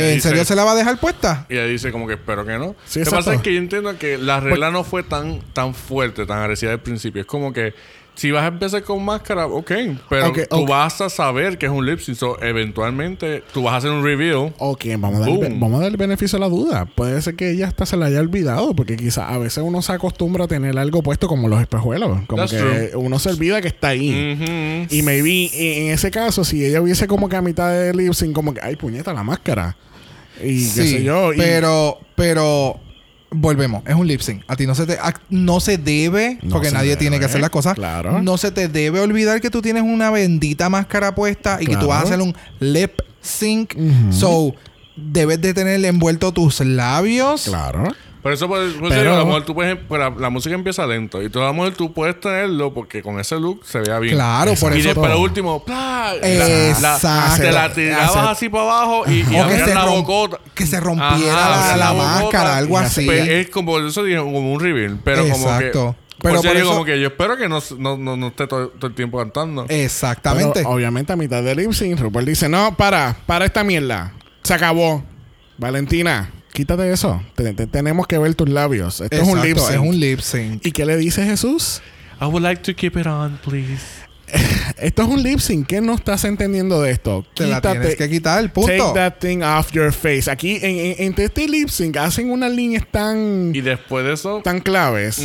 ¿En 0.00 0.20
serio 0.20 0.44
se- 0.44 0.54
la 0.56 0.64
va 0.64 0.72
a 0.72 0.74
dejar 0.74 0.98
puesta? 0.98 1.46
Y 1.48 1.54
ella 1.54 1.66
dice 1.66 1.90
como 1.92 2.06
que 2.06 2.14
espero 2.14 2.44
que 2.44 2.58
no. 2.58 2.74
Sí, 2.86 3.00
Lo 3.00 3.04
que 3.06 3.10
pasa 3.10 3.34
es 3.34 3.40
que 3.42 3.52
yo 3.52 3.58
entiendo 3.58 3.96
que 3.98 4.18
la 4.18 4.40
regla 4.40 4.70
no 4.70 4.84
fue 4.84 5.02
tan, 5.02 5.40
tan 5.52 5.74
fuerte, 5.74 6.26
tan 6.26 6.38
agresiva 6.40 6.72
al 6.72 6.80
principio. 6.80 7.20
Es 7.22 7.26
como 7.26 7.52
que 7.52 7.74
si 8.14 8.30
vas 8.30 8.44
a 8.44 8.46
empezar 8.48 8.82
con 8.84 9.04
máscara, 9.04 9.46
ok. 9.46 9.72
Pero 10.08 10.32
tú 10.48 10.66
vas 10.66 11.00
a 11.00 11.10
saber 11.10 11.58
que 11.58 11.66
es 11.66 11.72
un 11.72 11.84
lip 11.84 11.98
sync. 11.98 12.16
So, 12.16 12.40
eventualmente 12.42 13.42
tú 13.52 13.62
vas 13.64 13.74
a 13.74 13.76
hacer 13.78 13.90
un 13.90 14.04
reveal. 14.04 14.54
Ok, 14.58 14.84
vamos 14.98 15.26
a, 15.26 15.30
dar, 15.30 15.50
vamos 15.58 15.74
a 15.74 15.82
dar 15.82 15.90
el 15.90 15.96
beneficio 15.96 16.36
a 16.36 16.40
la 16.40 16.48
duda. 16.48 16.84
Puede 16.86 17.20
ser 17.22 17.34
que 17.34 17.50
ella 17.50 17.66
hasta 17.66 17.86
se 17.86 17.96
la 17.96 18.06
haya 18.06 18.20
olvidado, 18.20 18.74
porque 18.74 18.96
quizás 18.96 19.30
a 19.30 19.38
veces 19.38 19.64
uno 19.64 19.82
se 19.82 19.92
acostumbra 19.92 20.44
a 20.44 20.48
tener 20.48 20.78
algo 20.78 21.02
puesto 21.02 21.26
como 21.28 21.48
los 21.48 21.60
espejuelos. 21.60 22.20
Como 22.26 22.42
That's 22.46 22.52
que 22.52 22.58
true. 22.58 22.90
uno 22.96 23.18
se 23.18 23.30
olvida 23.30 23.60
que 23.60 23.68
está 23.68 23.88
ahí. 23.88 24.34
Ujú. 24.34 24.94
Y 24.94 25.02
maybe 25.02 25.50
en 25.86 25.90
ese 25.90 26.10
caso, 26.10 26.44
si 26.44 26.64
ella 26.64 26.80
hubiese 26.80 27.06
como 27.06 27.28
que 27.28 27.36
a 27.36 27.42
mitad 27.42 27.70
de 27.72 27.92
lip 27.94 28.12
sync, 28.12 28.32
como 28.32 28.54
que, 28.54 28.60
ay, 28.62 28.76
puñeta, 28.76 29.12
la 29.12 29.22
máscara. 29.24 29.76
Y 30.42 30.64
qué 30.64 30.86
sé 30.86 31.02
yo. 31.02 31.32
y- 31.32 31.36
pero, 31.36 31.98
pero 32.16 32.80
volvemos, 33.34 33.82
es 33.86 33.94
un 33.94 34.06
lip 34.06 34.20
sync. 34.20 34.42
A 34.48 34.56
ti 34.56 34.66
no 34.66 34.74
se 34.74 34.86
te 34.86 34.98
no 35.30 35.60
se 35.60 35.76
debe, 35.78 36.38
No 36.42 36.50
porque 36.50 36.68
se 36.68 36.74
nadie 36.74 36.90
debe, 36.90 37.00
tiene 37.00 37.18
que 37.18 37.24
hacer 37.26 37.40
las 37.40 37.50
cosas. 37.50 37.74
claro. 37.74 38.22
No 38.22 38.36
se 38.38 38.50
te 38.50 38.68
debe 38.68 39.00
olvidar 39.00 39.40
que 39.40 39.50
tú 39.50 39.60
tienes 39.62 39.82
una 39.82 40.10
bendita 40.10 40.68
máscara 40.68 41.14
puesta 41.14 41.58
y 41.60 41.66
que 41.66 41.76
tú 41.76 41.88
vas 41.88 42.00
a 42.02 42.04
hacer 42.04 42.20
un 42.20 42.34
lip 42.60 42.92
sync. 43.20 43.74
Ujú. 43.76 44.12
So, 44.12 44.54
debes 44.96 45.40
de 45.40 45.54
tener 45.54 45.84
envuelto 45.84 46.32
tus 46.32 46.60
labios. 46.60 47.44
Claro. 47.44 47.94
Pero 48.24 48.34
eso 48.34 48.48
puede, 48.48 48.70
por 48.72 48.86
eso 48.90 48.94
Pero- 49.00 49.14
a 49.14 49.18
lo 49.18 49.26
mejor 49.26 49.44
tú 49.44 49.54
puedes, 49.54 49.76
pero 49.88 50.10
la, 50.10 50.16
la 50.18 50.30
música 50.30 50.54
empieza 50.56 50.84
lento. 50.86 51.22
Y 51.22 51.28
tú 51.28 51.40
a 51.40 51.46
lo 51.48 51.52
mejor 51.54 51.74
tú 51.74 51.92
puedes 51.92 52.18
tenerlo 52.18 52.74
porque 52.74 53.02
con 53.02 53.20
ese 53.20 53.38
look 53.38 53.60
se 53.64 53.78
vea 53.80 53.98
bien. 54.00 54.14
Claro, 54.14 54.46
por 54.58 54.72
Exacto. 54.72 54.76
Y 54.76 54.80
eso. 54.80 54.88
después 54.88 55.14
último, 55.16 55.62
¡plá! 55.64 56.14
Exacto. 56.22 57.42
te 57.42 57.52
la 57.52 57.72
tirabas 57.72 58.16
así 58.16 58.48
para 58.48 58.64
abajo 58.64 59.04
y, 59.06 59.30
y 59.30 59.36
abrías 59.36 59.68
la 59.74 59.84
bocota. 59.84 60.40
que 60.54 60.66
se 60.66 60.80
rompiera 60.80 61.14
Ajá, 61.54 61.76
la, 61.76 61.84
la 61.84 61.92
bocota. 61.92 62.20
máscara, 62.22 62.56
algo 62.56 62.78
así. 62.78 63.04
Pues 63.06 63.28
es 63.28 63.50
como 63.50 63.78
eso 63.78 64.02
dije, 64.02 64.18
como 64.18 64.52
un 64.52 64.58
reveal. 64.60 64.98
Pero 65.04 65.28
como 65.28 65.34
que. 65.58 65.66
Exacto. 65.66 65.96
Pero 66.22 66.36
por 66.36 66.44
por 66.46 66.54
digo 66.54 66.64
eso- 66.68 66.72
como 66.72 66.84
que 66.86 66.98
yo 66.98 67.08
espero 67.08 67.36
que 67.36 67.48
no, 67.48 67.58
no, 67.78 67.98
no, 67.98 68.16
no 68.16 68.28
esté 68.28 68.46
todo, 68.46 68.68
todo 68.68 68.86
el 68.86 68.94
tiempo 68.94 69.18
cantando. 69.18 69.66
Exactamente. 69.68 70.60
Pero, 70.60 70.70
obviamente 70.70 71.12
a 71.12 71.16
mitad 71.16 71.42
del 71.42 71.58
lip 71.58 71.72
sync, 71.72 72.00
RuPaul 72.00 72.24
dice, 72.24 72.48
no, 72.48 72.74
para, 72.74 73.14
para 73.26 73.44
esta 73.44 73.62
mierda. 73.62 74.14
Se 74.42 74.54
acabó. 74.54 75.04
Valentina, 75.58 76.30
quítate 76.54 76.90
eso. 76.90 77.20
Te- 77.34 77.52
te- 77.52 77.66
tenemos 77.66 78.06
que 78.06 78.16
ver 78.16 78.34
tus 78.34 78.48
labios. 78.48 79.02
Esto 79.02 79.14
es 79.16 79.28
un 79.28 79.42
lip 79.42 79.58
sync. 79.58 79.70
es 79.70 79.78
un 79.78 80.00
lip 80.00 80.20
sync. 80.20 80.64
¿Y 80.66 80.72
qué 80.72 80.86
le 80.86 80.96
dice 80.96 81.24
Jesús? 81.26 81.82
I 82.20 82.24
would 82.24 82.42
like 82.42 82.62
to 82.62 82.74
keep 82.74 82.96
it 82.96 83.06
on, 83.06 83.38
please. 83.44 83.82
Esto 84.78 85.02
es 85.02 85.08
un 85.08 85.22
lip 85.22 85.38
sync. 85.40 85.66
¿Qué 85.66 85.80
no 85.80 85.94
estás 85.94 86.24
entendiendo 86.24 86.80
de 86.80 86.92
esto? 86.92 87.24
Te 87.34 87.46
la 87.46 87.60
tienes 87.60 87.96
que 87.96 88.08
quitar, 88.08 88.50
punto. 88.52 88.70
Take 88.72 88.94
that 88.94 89.14
thing 89.20 89.42
off 89.42 89.70
your 89.72 89.92
face. 89.92 90.30
Aquí, 90.30 90.56
en, 90.62 90.78
en- 90.78 90.94
entre 90.98 91.26
este 91.26 91.46
lip 91.46 91.68
sync, 91.68 91.96
hacen 91.98 92.30
unas 92.30 92.50
líneas 92.50 92.84
tan, 92.90 93.52
Y 93.54 93.60
después 93.60 94.04
de 94.06 94.14
eso. 94.14 94.40
tan 94.42 94.60
claves. 94.60 95.18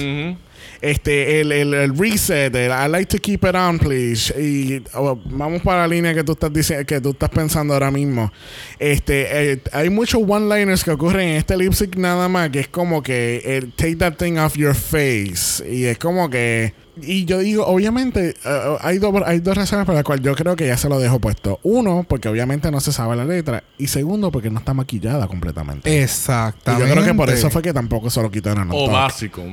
Este, 0.82 1.42
el, 1.42 1.52
el, 1.52 1.74
el 1.74 1.98
reset, 1.98 2.56
el 2.56 2.72
I 2.72 2.90
like 2.90 3.06
to 3.08 3.20
keep 3.20 3.44
it 3.44 3.56
on, 3.56 3.80
please. 3.80 4.34
Y 4.40 4.84
oh, 4.94 5.20
vamos 5.26 5.62
para 5.62 5.82
la 5.82 5.88
línea 5.88 6.14
que 6.14 6.24
tú 6.24 6.34
estás 6.34 6.52
diciendo, 6.52 6.86
que 6.86 7.02
tú 7.02 7.12
estás 7.12 7.30
pensando 7.30 7.74
ahora 7.74 7.92
mismo. 7.92 8.32
Este, 8.78 9.52
eh, 9.52 9.62
hay 9.72 9.90
muchos 9.90 10.22
one-liners 10.28 10.84
que 10.84 10.92
ocurren 10.92 11.30
en 11.30 11.36
este 11.36 11.58
lip 11.58 11.74
sync 11.74 11.96
nada 11.96 12.28
más, 12.28 12.50
que 12.50 12.60
es 12.60 12.68
como 12.68 13.04
que 13.04 13.42
el 13.46 13.72
take 13.74 13.96
that 13.98 14.16
thing 14.16 14.38
off 14.38 14.56
your 14.56 14.76
face. 14.76 15.64
Y 15.70 15.86
es 15.86 15.98
como 15.98 16.30
que 16.30 16.74
y 17.02 17.26
yo 17.26 17.40
digo, 17.40 17.66
obviamente, 17.66 18.36
eh, 18.44 18.78
hay, 18.82 18.98
dos 18.98 19.14
hay 19.26 19.40
dos 19.40 19.56
razones 19.56 19.86
por 19.86 19.96
las 19.96 20.04
cuales 20.04 20.24
yo 20.24 20.36
creo 20.36 20.56
que 20.56 20.68
ya 20.68 20.78
se 20.78 20.90
lo 20.90 21.00
dejo 21.00 21.20
puesto. 21.20 21.60
Uno, 21.64 22.06
porque 22.08 22.28
obviamente 22.30 22.72
no 22.72 22.80
se 22.80 22.92
sabe 22.92 23.16
la 23.16 23.26
letra. 23.26 23.64
Y 23.78 23.88
segundo, 23.88 24.32
porque 24.32 24.50
no 24.50 24.60
está 24.60 24.74
maquillada 24.74 25.28
completamente. 25.28 26.04
Exactamente. 26.04 26.86
Y 26.86 26.88
yo 26.88 26.94
creo 26.94 27.06
que 27.06 27.14
por 27.14 27.30
eso 27.30 27.50
fue 27.50 27.62
que 27.62 27.74
tampoco 27.74 28.10
se 28.10 28.22
lo 28.22 28.30
quitaron. 28.32 28.70
O 28.72 28.90
básico. 28.90 29.44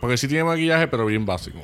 Porque 0.00 0.16
sí 0.16 0.28
tiene 0.28 0.44
maquillaje, 0.44 0.88
pero 0.88 1.06
bien 1.06 1.24
básico. 1.24 1.58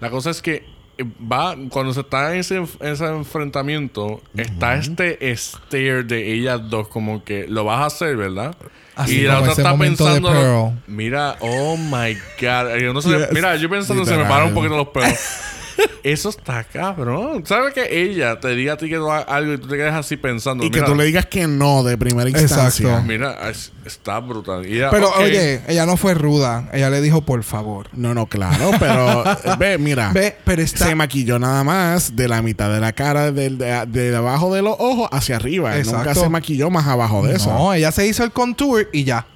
La 0.00 0.10
cosa 0.10 0.30
es 0.30 0.42
que 0.42 0.64
eh, 0.98 1.04
va 1.30 1.56
cuando 1.70 1.94
se 1.94 2.00
está 2.00 2.32
en 2.32 2.40
ese, 2.40 2.56
en 2.56 2.68
ese 2.80 3.06
enfrentamiento, 3.06 4.20
está 4.34 4.74
este 4.74 5.34
stare 5.36 6.02
de 6.04 6.32
ellas 6.32 6.60
dos, 6.68 6.88
como 6.88 7.24
que 7.24 7.46
lo 7.48 7.64
vas 7.64 7.80
a 7.80 7.86
hacer, 7.86 8.16
¿verdad? 8.16 8.56
Así 8.94 9.20
y 9.20 9.22
la 9.22 9.38
otra 9.40 9.52
está 9.52 9.76
pensando, 9.76 10.74
mira, 10.86 11.36
oh 11.40 11.76
my 11.76 12.14
god, 12.40 12.76
Yo 12.80 12.92
no 12.92 13.00
sé- 13.00 13.08
Yes. 13.18 13.32
mira, 13.32 13.56
yo 13.56 13.70
pensando 13.70 14.04
se 14.04 14.16
me 14.16 14.24
paran 14.24 14.48
un 14.48 14.54
poquito 14.54 14.76
los 14.76 14.88
pelos. 14.88 15.18
Eso 16.02 16.30
está 16.30 16.64
cabrón. 16.64 17.44
¿Sabes 17.46 17.72
que 17.74 18.02
ella 18.02 18.38
te 18.40 18.48
diga 18.56 18.72
a 18.74 18.76
ti 18.76 18.88
que 18.88 18.96
no 18.96 19.10
haga 19.12 19.22
algo 19.32 19.52
y 19.54 19.58
tú 19.58 19.68
te 19.68 19.76
quedas 19.76 19.94
así 19.94 20.16
pensando? 20.16 20.64
Y 20.64 20.70
que 20.70 20.82
tú 20.82 20.94
le 20.94 21.04
digas 21.04 21.26
que 21.26 21.46
no 21.46 21.82
de 21.84 21.96
primera 21.96 22.28
Exacto. 22.28 22.54
instancia. 22.54 23.00
Mira, 23.06 23.48
es- 23.50 23.72
está 23.86 24.18
brutal. 24.18 24.64
Ella, 24.64 24.90
Pero 24.90 25.10
oye, 25.18 25.62
ella 25.68 25.86
no 25.86 25.96
fue 25.96 26.14
ruda. 26.14 26.68
Ella 26.72 26.90
le 26.90 27.00
dijo, 27.00 27.22
por 27.22 27.42
favor. 27.44 27.88
No, 27.92 28.14
no, 28.14 28.26
claro, 28.26 28.70
pero 28.80 29.24
ve, 29.58 29.78
mira. 29.78 30.10
Ve, 30.12 30.36
pero 30.44 30.62
está... 30.62 30.86
Se 30.86 30.94
maquilló 30.94 31.38
nada 31.38 31.62
más 31.64 32.14
de 32.16 32.28
la 32.28 32.42
mitad 32.42 32.72
de 32.72 32.80
la 32.80 32.92
cara, 32.92 33.30
del- 33.30 33.58
de, 33.58 33.86
de 33.86 34.16
abajo 34.16 34.52
de 34.54 34.62
los 34.62 34.74
ojos 34.78 35.08
hacia 35.12 35.36
arriba. 35.36 35.70
Nunca 35.76 35.98
Exacto. 35.98 36.20
se 36.22 36.28
maquilló 36.28 36.68
más 36.70 36.86
abajo 36.86 37.24
de 37.26 37.36
eso. 37.36 37.52
No, 37.52 37.72
ella 37.74 37.92
se 37.92 38.06
hizo 38.06 38.24
el 38.24 38.32
contour 38.32 38.88
y 38.92 39.04
ya. 39.04 39.26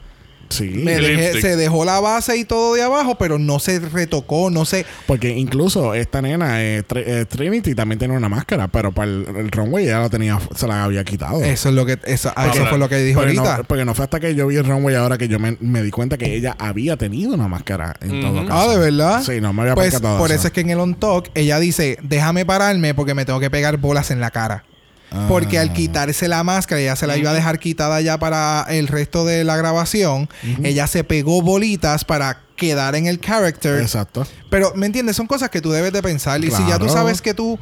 Sí. 0.49 0.65
Me 0.85 0.95
El 0.95 1.05
dejé- 1.05 1.17
lipstick. 1.17 1.41
se 1.43 1.57
dejó 1.57 1.85
la 1.85 2.01
base 2.01 2.37
y 2.37 2.45
todo 2.45 2.75
de 2.75 2.83
abajo, 2.83 3.17
pero 3.19 3.39
no 3.39 3.59
se 3.59 3.79
retocó, 3.81 4.51
no 4.51 4.65
se... 4.65 4.85
Porque 5.07 5.31
incluso 5.31 5.95
esta 5.95 6.23
nena, 6.23 6.63
eh, 6.63 6.83
eh, 6.95 7.25
Trinity, 7.29 7.75
también 7.75 7.99
tiene 7.99 8.17
una 8.17 8.29
máscara, 8.29 8.69
pero 8.69 8.93
para 8.93 9.11
el, 9.11 9.27
el 9.37 9.51
runway 9.51 9.87
ya 9.87 10.01
la 10.01 10.09
tenía, 10.09 10.39
se 10.55 10.67
la 10.67 10.85
había 10.85 11.05
quitado. 11.05 11.43
Eso 11.43 11.69
es 11.71 11.75
lo 11.75 11.85
que... 11.87 11.99
Eso, 12.05 12.33
Ah, 12.37 12.51
eso 12.53 12.67
fue 12.67 12.79
lo 12.79 12.89
que 12.89 12.99
dijo 12.99 13.21
porque 13.21 13.37
ahorita. 13.39 13.59
No, 13.59 13.65
porque 13.65 13.85
no 13.85 13.95
fue 13.95 14.05
hasta 14.05 14.21
que 14.21 14.35
yo 14.35 14.47
vi 14.47 14.57
el 14.57 14.65
runway 14.65 14.95
ahora 14.95 15.17
que 15.19 15.29
yo 15.29 15.39
me, 15.39 15.57
me 15.61 15.83
di 15.83 15.91
cuenta 15.91 16.17
que 16.19 16.35
ella 16.35 16.55
había 16.59 16.97
tenido 16.97 17.35
una 17.35 17.49
máscara 17.49 17.97
en 18.01 18.21
todo 18.21 18.47
caso. 18.47 18.71
Ah, 18.71 18.73
¿de 18.73 18.79
verdad? 18.79 19.23
Sí, 19.23 19.41
no 19.41 19.53
me 19.53 19.63
había 19.63 19.75
Pues 19.75 19.93
percatado 19.93 20.19
por 20.19 20.33
eso 20.33 20.47
es 20.49 20.53
que 20.53 20.61
en 20.61 20.71
el 20.71 20.81
on 20.81 20.95
talk 20.95 21.31
ella 21.35 21.59
dice, 21.59 21.99
déjame 22.03 22.45
pararme 22.45 22.95
porque 22.95 23.15
me 23.15 23.25
tengo 23.25 23.41
que 23.41 23.51
pegar 23.51 23.77
bolas 23.79 24.11
en 24.11 24.21
la 24.21 24.31
cara. 24.31 24.65
Ah. 25.11 25.27
Porque 25.29 25.59
al 25.59 25.73
quitarse 25.73 26.29
la 26.29 26.43
máscara, 26.43 26.81
ella 26.81 26.97
se 26.97 27.07
la 27.07 27.17
iba 27.17 27.31
a 27.31 27.35
dejar 27.35 27.59
quitada 27.59 28.01
ya 28.01 28.19
para 28.19 28.67
el 28.69 28.89
resto 28.89 29.25
de 29.25 29.45
la 29.45 29.57
grabación. 29.57 30.29
Ella 30.63 30.87
se 30.87 31.05
pegó 31.05 31.43
bolitas 31.43 32.05
para 32.05 32.41
quedar 32.57 32.95
en 32.95 33.07
el 33.07 33.21
character. 33.21 33.81
Exacto. 33.81 34.27
Pero, 34.51 34.73
¿me 34.75 34.87
entiendes? 34.87 35.17
Son 35.17 35.27
cosas 35.27 35.51
que 35.51 35.61
tú 35.61 35.71
debes 35.71 35.93
de 35.93 36.03
pensar. 36.03 36.43
Y 36.45 36.51
si 36.51 36.67
ya 36.67 36.79
tú 36.79 36.89
sabes 36.89 37.23
que 37.23 37.35
tú 37.35 37.59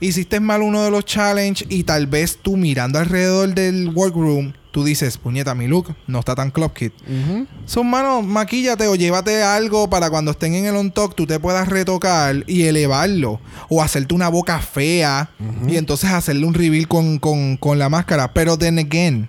hiciste 0.00 0.40
mal 0.40 0.62
uno 0.62 0.82
de 0.82 0.90
los 0.90 1.04
challenge 1.04 1.66
y 1.68 1.84
tal 1.84 2.06
vez 2.06 2.38
tú 2.40 2.56
mirando 2.56 2.98
alrededor 2.98 3.54
del 3.54 3.90
workroom, 3.90 4.52
tú 4.70 4.84
dices, 4.84 5.18
puñeta, 5.18 5.54
mi 5.54 5.66
look 5.66 5.94
no 6.06 6.18
está 6.18 6.34
tan 6.34 6.50
club 6.50 6.72
kit. 6.72 6.92
Ujú. 7.02 7.46
Son 7.66 7.88
manos, 7.88 8.24
maquíllate 8.24 8.86
o 8.86 8.94
llévate 8.94 9.42
algo 9.42 9.88
para 9.88 10.10
cuando 10.10 10.30
estén 10.32 10.54
en 10.54 10.66
el 10.66 10.76
on 10.76 10.90
talk 10.90 11.14
tú 11.14 11.26
te 11.26 11.40
puedas 11.40 11.68
retocar 11.68 12.44
y 12.46 12.64
elevarlo. 12.64 13.40
O 13.68 13.82
hacerte 13.82 14.14
una 14.14 14.28
boca 14.28 14.58
fea 14.60 15.30
y 15.66 15.76
entonces 15.76 16.10
hacerle 16.10 16.46
un 16.46 16.54
reveal 16.54 16.88
con, 16.88 17.18
con, 17.18 17.56
con 17.56 17.78
la 17.78 17.88
máscara. 17.88 18.32
Pero 18.32 18.56
then 18.58 18.78
again, 18.78 19.28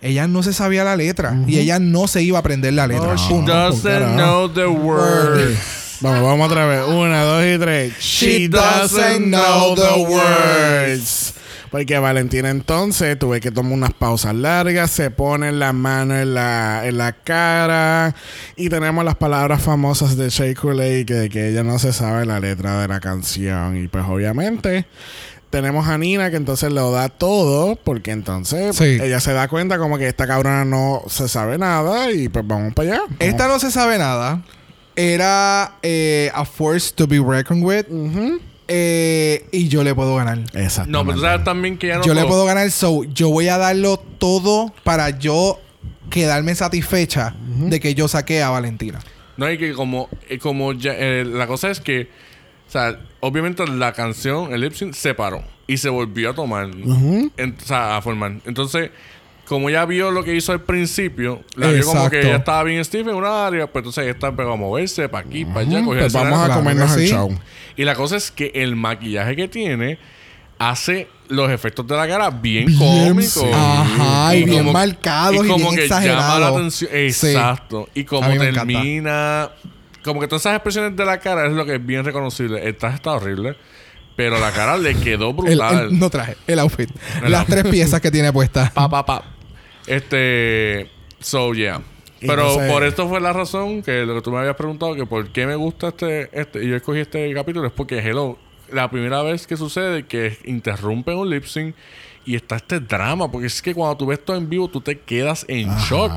ella 0.00 0.26
no 0.28 0.42
se 0.42 0.52
sabía 0.52 0.84
la 0.84 0.96
letra 0.96 1.34
y 1.46 1.58
ella 1.58 1.78
no 1.78 2.06
se 2.06 2.22
iba 2.22 2.38
a 2.38 2.40
aprender 2.40 2.74
la 2.74 2.86
letra. 2.86 3.14
Oh, 3.14 3.16
she 3.16 3.40
doesn't 3.46 4.16
know 4.16 4.48
the 4.52 4.66
words. 4.66 5.58
Vamos, 6.00 6.22
vamos 6.22 6.50
otra 6.50 6.66
vez. 6.66 6.82
Una, 6.86 7.22
dos 7.22 7.44
y 7.46 7.58
tres. 7.58 7.94
She 7.98 8.48
doesn't 8.48 9.30
know 9.30 9.74
the 9.74 10.04
words. 10.06 11.23
Porque 11.74 11.98
Valentina 11.98 12.50
entonces 12.50 13.18
tuve 13.18 13.40
que 13.40 13.50
tomar 13.50 13.72
unas 13.72 13.92
pausas 13.92 14.32
largas, 14.32 14.92
se 14.92 15.10
pone 15.10 15.50
la 15.50 15.72
mano 15.72 16.16
en 16.16 16.32
la, 16.32 16.86
en 16.86 16.98
la 16.98 17.10
cara 17.14 18.14
y 18.54 18.68
tenemos 18.68 19.04
las 19.04 19.16
palabras 19.16 19.60
famosas 19.60 20.16
de 20.16 20.28
Shea 20.30 20.54
Coulee 20.54 21.04
que, 21.04 21.28
que 21.28 21.48
ella 21.48 21.64
no 21.64 21.80
se 21.80 21.92
sabe 21.92 22.26
la 22.26 22.38
letra 22.38 22.80
de 22.80 22.86
la 22.86 23.00
canción 23.00 23.76
y 23.76 23.88
pues 23.88 24.04
obviamente 24.08 24.86
tenemos 25.50 25.88
a 25.88 25.98
Nina 25.98 26.30
que 26.30 26.36
entonces 26.36 26.70
lo 26.70 26.92
da 26.92 27.08
todo 27.08 27.74
porque 27.74 28.12
entonces 28.12 28.76
Sí. 28.76 28.84
ella 29.02 29.18
se 29.18 29.32
da 29.32 29.48
cuenta 29.48 29.76
como 29.76 29.98
que 29.98 30.06
esta 30.06 30.28
cabrona 30.28 30.64
no 30.64 31.02
se 31.08 31.26
sabe 31.26 31.58
nada 31.58 32.12
y 32.12 32.28
pues 32.28 32.46
vamos 32.46 32.72
para 32.74 32.88
allá. 32.92 33.02
Esta 33.18 33.48
no 33.48 33.58
se 33.58 33.72
sabe 33.72 33.98
nada. 33.98 34.42
Era 34.94 35.74
eh, 35.82 36.30
a 36.36 36.44
force 36.44 36.92
to 36.94 37.08
be 37.08 37.18
reckoned 37.18 37.64
with. 37.64 37.86
Eh, 38.68 39.46
y 39.52 39.68
yo 39.68 39.84
le 39.84 39.94
puedo 39.94 40.16
ganar. 40.16 40.38
Exacto. 40.54 40.90
No, 40.90 41.04
pero 41.04 41.16
tú 41.16 41.20
sabes 41.22 41.44
también 41.44 41.76
que 41.78 41.88
ya 41.88 41.98
no. 41.98 42.04
yo 42.04 42.14
le 42.14 42.24
puedo 42.24 42.44
ganar, 42.44 42.70
so 42.70 43.04
yo 43.04 43.28
voy 43.30 43.48
a 43.48 43.58
darlo 43.58 43.98
todo 44.18 44.72
para 44.84 45.10
yo 45.10 45.60
quedarme 46.10 46.54
satisfecha 46.54 47.34
de 47.56 47.80
que 47.80 47.94
yo 47.94 48.08
saqué 48.08 48.42
a 48.42 48.50
Valentina. 48.50 49.00
No, 49.36 49.50
y 49.50 49.58
que 49.58 49.72
como, 49.72 50.08
eh, 50.28 50.38
como 50.38 50.72
ya, 50.72 50.92
eh, 50.96 51.24
la 51.24 51.46
cosa 51.46 51.70
es 51.70 51.80
que, 51.80 52.08
o 52.68 52.70
sea, 52.70 53.00
obviamente 53.20 53.66
la 53.66 53.92
canción, 53.92 54.52
el 54.52 54.60
lip 54.60 54.72
sync, 54.74 54.94
se 54.94 55.12
paró 55.14 55.42
y 55.66 55.76
se 55.78 55.88
volvió 55.88 56.30
a 56.30 56.34
tomar, 56.34 56.70
en- 57.36 57.56
o 57.58 57.64
sea, 57.64 57.96
a 57.96 58.02
formar. 58.02 58.34
Entonces, 58.46 58.90
como 59.46 59.68
ya 59.70 59.84
vio 59.84 60.10
lo 60.10 60.24
que 60.24 60.34
hizo 60.34 60.52
al 60.52 60.62
principio, 60.62 61.42
la 61.56 61.70
vio 61.70 61.84
como 61.84 62.08
que 62.10 62.20
ella 62.20 62.36
estaba 62.36 62.62
bien 62.64 62.84
stiff 62.84 63.06
en 63.06 63.14
una 63.14 63.46
área, 63.46 63.66
pues 63.66 63.82
entonces 63.82 64.02
ella 64.04 64.12
está 64.12 64.28
empezó 64.28 64.52
a 64.52 64.56
moverse 64.56 65.08
para 65.08 65.26
aquí, 65.26 65.44
para 65.44 65.60
allá, 65.60 65.82
Pues 65.84 66.12
vamos 66.12 66.48
a 66.50 66.54
comernos 66.54 66.92
sí. 66.92 67.08
show. 67.08 67.36
Y 67.76 67.84
la 67.84 67.94
cosa 67.94 68.16
es 68.16 68.30
que 68.30 68.52
el 68.54 68.76
maquillaje 68.76 69.36
que 69.36 69.48
tiene 69.48 69.98
hace 70.58 71.08
los 71.28 71.50
efectos 71.50 71.86
de 71.86 71.96
la 71.96 72.06
cara 72.06 72.30
bien, 72.30 72.66
Bien, 72.66 73.08
cómicos. 73.08 73.32
sí. 73.32 73.50
Ajá, 73.52 74.36
y 74.36 74.44
bien 74.44 74.70
marcados 74.72 75.44
y 75.44 75.48
como 75.48 75.70
bien 75.70 75.76
que 75.76 75.88
llama 75.88 76.38
la 76.38 76.48
atención. 76.48 76.90
Sí. 76.90 76.96
Exacto. 77.28 77.88
Y 77.94 78.04
como 78.04 78.30
encanta. 78.30 78.52
termina. 78.66 79.50
Como 80.02 80.20
que 80.20 80.28
todas 80.28 80.42
esas 80.42 80.54
expresiones 80.56 80.94
de 80.96 81.04
la 81.04 81.18
cara 81.18 81.46
es 81.46 81.52
lo 81.52 81.64
que 81.64 81.76
es 81.76 81.84
bien 81.84 82.04
reconocible. 82.04 82.62
El 82.66 82.76
traje 82.76 82.96
está 82.96 83.12
horrible. 83.12 83.56
Pero 84.16 84.38
la 84.38 84.52
cara 84.52 84.76
le 84.76 84.94
quedó 84.94 85.32
brutal. 85.32 85.88
el- 85.90 85.98
no 85.98 86.08
traje, 86.10 86.36
el 86.46 86.58
outfit. 86.60 86.88
El 87.22 87.32
Las 87.32 87.40
outfit. 87.40 87.54
tres 87.60 87.70
piezas 87.72 88.00
que 88.00 88.10
tiene 88.10 88.32
puestas. 88.32 88.70
Pa, 88.72 88.88
pa, 88.88 89.04
pa. 89.04 89.24
Este. 89.86 90.90
So, 91.20 91.52
yeah. 91.54 91.80
Y 92.20 92.26
Pero 92.26 92.56
por 92.68 92.84
esto 92.84 93.08
fue 93.08 93.20
la 93.20 93.32
razón 93.32 93.82
que 93.82 94.04
lo 94.06 94.14
que 94.14 94.22
tú 94.22 94.30
me 94.30 94.38
habías 94.38 94.56
preguntado, 94.56 94.94
que 94.94 95.04
por 95.04 95.28
qué 95.28 95.46
me 95.46 95.56
gusta 95.56 95.88
este, 95.88 96.28
este, 96.38 96.64
y 96.64 96.68
yo 96.68 96.76
escogí 96.76 97.00
este 97.00 97.32
capítulo, 97.34 97.66
es 97.66 97.72
porque 97.72 97.98
Hello, 97.98 98.38
la 98.72 98.90
primera 98.90 99.22
vez 99.22 99.46
que 99.46 99.56
sucede 99.56 100.04
que 100.04 100.38
interrumpen 100.44 101.16
un 101.18 101.28
lip 101.28 101.44
sync 101.44 101.74
y 102.24 102.34
está 102.36 102.56
este 102.56 102.80
drama, 102.80 103.30
porque 103.30 103.48
es 103.48 103.60
que 103.60 103.74
cuando 103.74 103.96
tú 103.96 104.06
ves 104.06 104.24
todo 104.24 104.36
en 104.38 104.48
vivo, 104.48 104.68
tú 104.68 104.80
te 104.80 104.98
quedas 105.00 105.44
en 105.48 105.68
Ajá. 105.68 105.86
shock. 105.88 106.12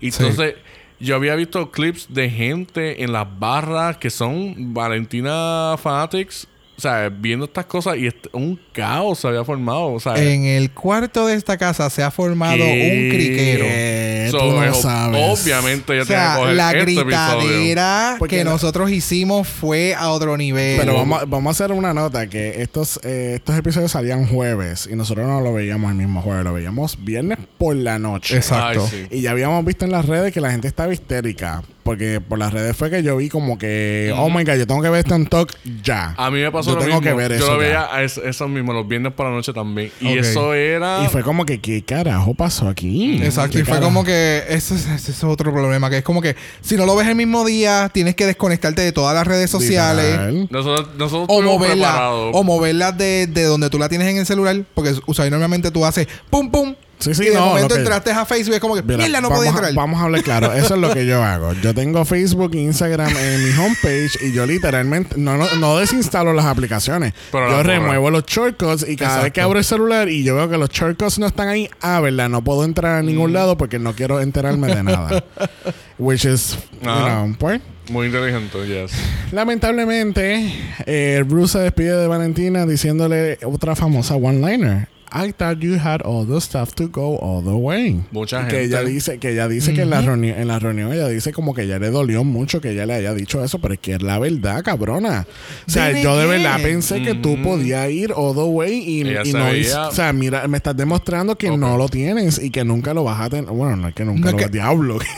Y 0.00 0.06
entonces, 0.08 0.54
yo 0.98 1.16
había 1.16 1.34
visto 1.34 1.70
clips 1.70 2.06
de 2.08 2.30
gente 2.30 3.02
en 3.02 3.12
las 3.12 3.26
barras 3.38 3.98
que 3.98 4.08
son 4.08 4.72
Valentina 4.72 5.74
Fanatics, 5.82 6.46
o 6.80 6.88
sea, 6.88 7.10
viendo 7.10 7.44
estas 7.44 7.66
cosas 7.66 7.98
y 7.98 8.06
est- 8.06 8.26
un 8.32 8.58
caos 8.72 9.18
se 9.18 9.28
había 9.28 9.44
formado, 9.44 9.92
o 9.92 10.00
sea, 10.00 10.16
En 10.16 10.44
el 10.44 10.70
cuarto 10.70 11.26
de 11.26 11.34
esta 11.34 11.58
casa 11.58 11.90
se 11.90 12.02
ha 12.02 12.10
formado 12.10 12.56
¿Qué? 12.56 13.10
un 13.10 13.16
criquero. 13.16 14.30
So, 14.30 14.38
tú 14.38 14.60
no 14.60 14.74
sabes. 14.74 15.42
Obviamente 15.42 15.96
ya 15.96 16.02
O 16.02 16.04
sea, 16.06 16.34
tiene 16.36 16.50
que 16.50 16.54
la 16.54 16.64
coger 16.68 16.78
este 16.88 17.00
episodio. 17.00 17.38
gritadera 17.48 18.16
que 18.28 18.44
la- 18.44 18.50
nosotros 18.50 18.90
hicimos 18.90 19.46
fue 19.48 19.94
a 19.94 20.10
otro 20.10 20.36
nivel. 20.36 20.78
Pero 20.80 20.94
vamos, 20.94 21.20
a- 21.22 21.24
vamos 21.26 21.48
a 21.48 21.64
hacer 21.64 21.76
una 21.76 21.92
nota 21.92 22.26
que 22.28 22.62
estos, 22.62 22.98
eh, 23.02 23.32
estos 23.36 23.56
episodios 23.58 23.90
salían 23.92 24.26
jueves 24.26 24.88
y 24.90 24.96
nosotros 24.96 25.26
no 25.26 25.40
lo 25.40 25.52
veíamos 25.52 25.90
el 25.90 25.96
mismo 25.98 26.22
jueves, 26.22 26.44
lo 26.44 26.54
veíamos 26.54 26.96
viernes 27.04 27.38
por 27.58 27.76
la 27.76 27.98
noche. 27.98 28.36
Exacto. 28.36 28.88
Ay, 28.90 29.06
sí. 29.10 29.16
Y 29.18 29.20
ya 29.22 29.32
habíamos 29.32 29.64
visto 29.64 29.84
en 29.84 29.92
las 29.92 30.06
redes 30.06 30.32
que 30.32 30.40
la 30.40 30.50
gente 30.50 30.66
estaba 30.68 30.92
histérica. 30.94 31.62
Porque 31.82 32.20
por 32.20 32.38
las 32.38 32.52
redes 32.52 32.76
fue 32.76 32.90
que 32.90 33.02
yo 33.02 33.16
vi 33.16 33.28
como 33.28 33.56
que, 33.58 34.12
oh 34.16 34.28
my 34.28 34.44
god, 34.44 34.54
yo 34.56 34.66
tengo 34.66 34.82
que 34.82 34.90
ver 34.90 35.00
este 35.06 35.24
talk 35.24 35.52
ya. 35.82 36.14
A 36.18 36.30
mí 36.30 36.40
me 36.40 36.52
pasó 36.52 36.70
Yo 36.70 36.76
lo 36.76 36.82
tengo 36.82 37.00
mismo. 37.00 37.10
que 37.10 37.14
ver 37.16 37.30
Yo 37.32 37.36
eso 37.44 37.46
lo 37.54 37.62
ya. 37.62 37.66
veía 37.66 37.94
a 37.94 38.02
es- 38.02 38.18
eso 38.18 38.48
mismo 38.48 38.72
los 38.72 38.86
viernes 38.86 39.12
por 39.14 39.26
la 39.26 39.32
noche 39.32 39.52
también. 39.52 39.90
Y 40.00 40.18
eso 40.18 40.52
era... 40.54 41.02
Y 41.04 41.08
fue 41.08 41.22
como 41.22 41.46
que, 41.46 41.60
¿qué 41.60 41.82
carajo 41.82 42.34
pasó 42.34 42.68
aquí? 42.68 43.20
Exacto, 43.22 43.52
¿Qué 43.52 43.60
y 43.60 43.62
fue 43.62 43.74
carajo? 43.74 43.86
como 43.86 44.04
que 44.04 44.44
ese, 44.48 44.74
es- 44.74 44.86
ese 44.88 45.10
es 45.12 45.24
otro 45.24 45.52
problema, 45.52 45.88
que 45.90 45.98
es 45.98 46.04
como 46.04 46.20
que 46.20 46.36
si 46.60 46.76
no 46.76 46.84
lo 46.86 46.94
ves 46.96 47.08
el 47.08 47.14
mismo 47.16 47.44
día, 47.44 47.90
tienes 47.92 48.14
que 48.14 48.26
desconectarte 48.26 48.82
de 48.82 48.92
todas 48.92 49.14
las 49.14 49.26
redes 49.26 49.50
sociales. 49.50 50.18
Nosotros, 50.50 50.88
nosotros 50.98 51.26
o 51.28 51.42
moverla 51.42 51.88
preparados. 51.88 52.30
o 52.34 52.44
moverlas 52.44 52.98
de, 52.98 53.26
de 53.26 53.44
donde 53.44 53.70
tú 53.70 53.78
la 53.78 53.88
tienes 53.88 54.08
en 54.08 54.18
el 54.18 54.26
celular, 54.26 54.62
porque 54.74 54.90
usualmente 55.06 55.30
normalmente 55.30 55.70
tú 55.70 55.84
haces 55.86 56.06
pum 56.28 56.50
pum 56.50 56.74
Sí, 57.00 57.14
sí, 57.14 57.22
y 57.24 57.28
de 57.30 57.34
no, 57.34 57.46
momento 57.46 57.74
que- 57.74 57.80
entraste 57.80 58.10
a 58.12 58.24
Facebook 58.24 58.52
y 58.52 58.54
es 58.56 58.60
como 58.60 58.74
que, 58.76 58.82
Mira, 58.82 58.98
mierda, 58.98 59.20
no 59.20 59.30
podía 59.30 59.50
a, 59.50 59.54
entrar. 59.54 59.74
vamos 59.74 60.00
a 60.00 60.04
hablar 60.04 60.22
claro. 60.22 60.52
Eso 60.52 60.74
es 60.74 60.80
lo 60.80 60.92
que 60.92 61.06
yo 61.06 61.22
hago. 61.24 61.52
Yo 61.54 61.74
tengo 61.74 62.04
Facebook, 62.04 62.54
Instagram 62.54 63.10
en 63.16 63.44
mi 63.44 63.58
homepage 63.58 64.10
y 64.22 64.32
yo 64.32 64.46
literalmente 64.46 65.16
no, 65.18 65.36
no, 65.36 65.46
no 65.56 65.78
desinstalo 65.78 66.32
las 66.32 66.44
aplicaciones. 66.46 67.14
Pero 67.32 67.48
yo 67.50 67.62
remuevo 67.62 68.10
los 68.10 68.24
shortcuts 68.26 68.86
y 68.88 68.96
cada 68.96 69.22
vez 69.22 69.32
que 69.32 69.40
abro 69.40 69.58
el 69.58 69.64
celular 69.64 70.08
y 70.08 70.22
yo 70.24 70.36
veo 70.36 70.48
que 70.48 70.58
los 70.58 70.68
shortcuts 70.70 71.18
no 71.18 71.26
están 71.26 71.48
ahí, 71.48 71.68
ah, 71.80 72.00
¿verdad? 72.00 72.28
No 72.28 72.44
puedo 72.44 72.64
entrar 72.64 72.98
a 72.98 73.02
Mm. 73.02 73.06
ningún 73.06 73.32
lado 73.32 73.56
porque 73.56 73.78
no 73.78 73.94
quiero 73.94 74.20
enterarme 74.20 74.68
de 74.74 74.82
nada. 74.82 75.24
Which 75.98 76.24
is, 76.24 76.56
you 76.82 76.88
know, 76.88 77.34
pues. 77.38 77.60
Muy 77.90 78.06
inteligente, 78.06 78.58
yes. 78.68 78.92
Lamentablemente, 79.32 80.54
eh, 80.86 81.24
Bruce 81.26 81.52
se 81.54 81.58
despide 81.60 81.96
de 81.96 82.06
Valentina 82.06 82.64
diciéndole 82.66 83.38
otra 83.44 83.74
famosa 83.74 84.14
one-liner. 84.14 84.88
I 85.12 85.32
thought 85.32 85.58
you 85.60 85.74
had 85.78 86.02
all 86.02 86.24
the 86.26 86.40
stuff 86.40 86.74
to 86.74 86.88
go 86.88 87.16
all 87.18 87.42
the 87.42 87.50
way. 87.50 88.00
Mucha 88.12 88.42
Y 88.42 88.44
Que 88.44 88.50
gente. 88.60 88.64
ella 88.64 88.84
dice, 88.84 89.18
que 89.18 89.32
ella 89.32 89.48
dice 89.48 89.74
que 89.74 89.82
en 89.82 89.90
la, 89.90 90.00
reunión, 90.00 90.38
en 90.38 90.48
la 90.48 90.58
reunión 90.58 90.92
ella 90.92 91.08
dice 91.08 91.32
como 91.32 91.52
que 91.54 91.62
ella 91.62 91.78
le 91.78 91.90
dolió 91.90 92.22
mucho 92.24 92.60
que 92.60 92.70
ella 92.70 92.86
le 92.86 92.94
haya 92.94 93.12
dicho 93.14 93.42
eso, 93.42 93.58
pero 93.58 93.74
es 93.74 93.80
que 93.80 93.94
es 93.94 94.02
la 94.02 94.18
verdad, 94.18 94.62
cabrona. 94.62 95.26
O 95.66 95.70
sea, 95.70 95.90
yo 96.00 96.16
de 96.16 96.24
qué. 96.24 96.30
verdad 96.30 96.62
pensé 96.62 97.02
que 97.02 97.14
tú 97.14 97.36
podías 97.42 97.90
ir 97.90 98.12
all 98.14 98.34
the 98.34 98.42
way 98.42 98.72
y, 99.00 99.04
no 99.32 99.52
hice- 99.54 99.74
O 99.76 99.92
sea, 99.92 100.12
mira, 100.12 100.46
me 100.48 100.56
estás 100.58 100.76
demostrando 100.76 101.36
que 101.36 101.50
no 101.56 101.76
lo 101.76 101.88
tienes 101.88 102.38
y 102.42 102.50
que 102.50 102.64
nunca 102.64 102.94
lo 102.94 103.04
vas 103.04 103.20
a 103.20 103.30
tener. 103.30 103.50
Bueno, 103.50 103.76
no 103.76 103.88
es 103.88 103.94
que 103.94 104.04
nunca 104.04 104.26
No 104.32 104.38
lo 104.38 104.38
que- 104.38 104.48
diablo. 104.48 104.98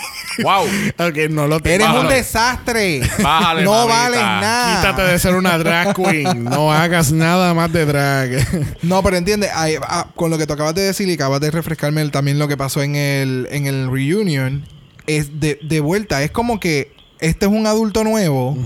¡Wow! 0.43 0.67
no 1.31 1.47
lo 1.47 1.61
Eres 1.65 1.89
un 1.89 2.09
desastre. 2.09 3.01
Bájale, 3.23 3.65
no 3.65 3.73
mamita. 3.73 3.95
vales 3.95 4.21
nada. 4.21 4.77
Quítate 4.81 5.03
de 5.03 5.19
ser 5.19 5.35
una 5.35 5.59
drag 5.59 5.95
queen. 5.95 6.45
No 6.45 6.73
hagas 6.73 7.13
nada 7.13 7.55
más 7.55 7.73
de 7.73 7.85
drag. 7.87 8.31
No, 8.83 9.03
pero 9.03 9.17
entiende, 9.17 9.49
ay, 9.55 9.77
ah, 9.83 10.09
con 10.15 10.31
lo 10.31 10.39
que 10.39 10.47
tú 10.47 10.53
acabas 10.53 10.75
de 10.75 10.83
decir 10.83 11.09
y 11.09 11.15
acabas 11.15 11.41
de 11.41 11.51
refrescarme 11.51 12.01
el- 12.03 12.11
también 12.11 12.39
lo 12.39 12.49
que 12.49 12.57
pasó 12.57 12.83
en 12.83 12.97
el, 12.97 13.49
en 13.51 13.67
el 13.67 13.91
reunion, 13.91 14.65
es 15.07 15.41
de, 15.41 15.59
de 15.63 15.81
vuelta, 15.81 16.23
es 16.23 16.31
como 16.31 16.61
que 16.61 16.93
este 17.21 17.47
es 17.47 17.53
un 17.53 17.67
adulto 17.67 18.05
nuevo 18.05 18.57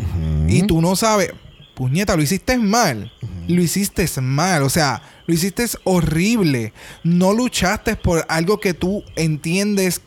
y 0.48 0.62
tú 0.62 0.80
no 0.80 0.96
sabes, 0.96 1.32
puñeta, 1.74 2.16
lo 2.16 2.22
hiciste 2.22 2.56
mal, 2.58 3.12
lo 3.48 3.60
hiciste 3.62 4.08
mal, 4.20 4.62
o 4.62 4.68
sea, 4.70 5.02
lo 5.26 5.34
hiciste 5.34 5.64
horrible, 5.84 6.72
no 7.04 7.32
luchaste 7.34 7.96
por 7.96 8.24
algo 8.28 8.58
que 8.60 8.74
tú 8.74 9.02
entiendes 9.16 10.00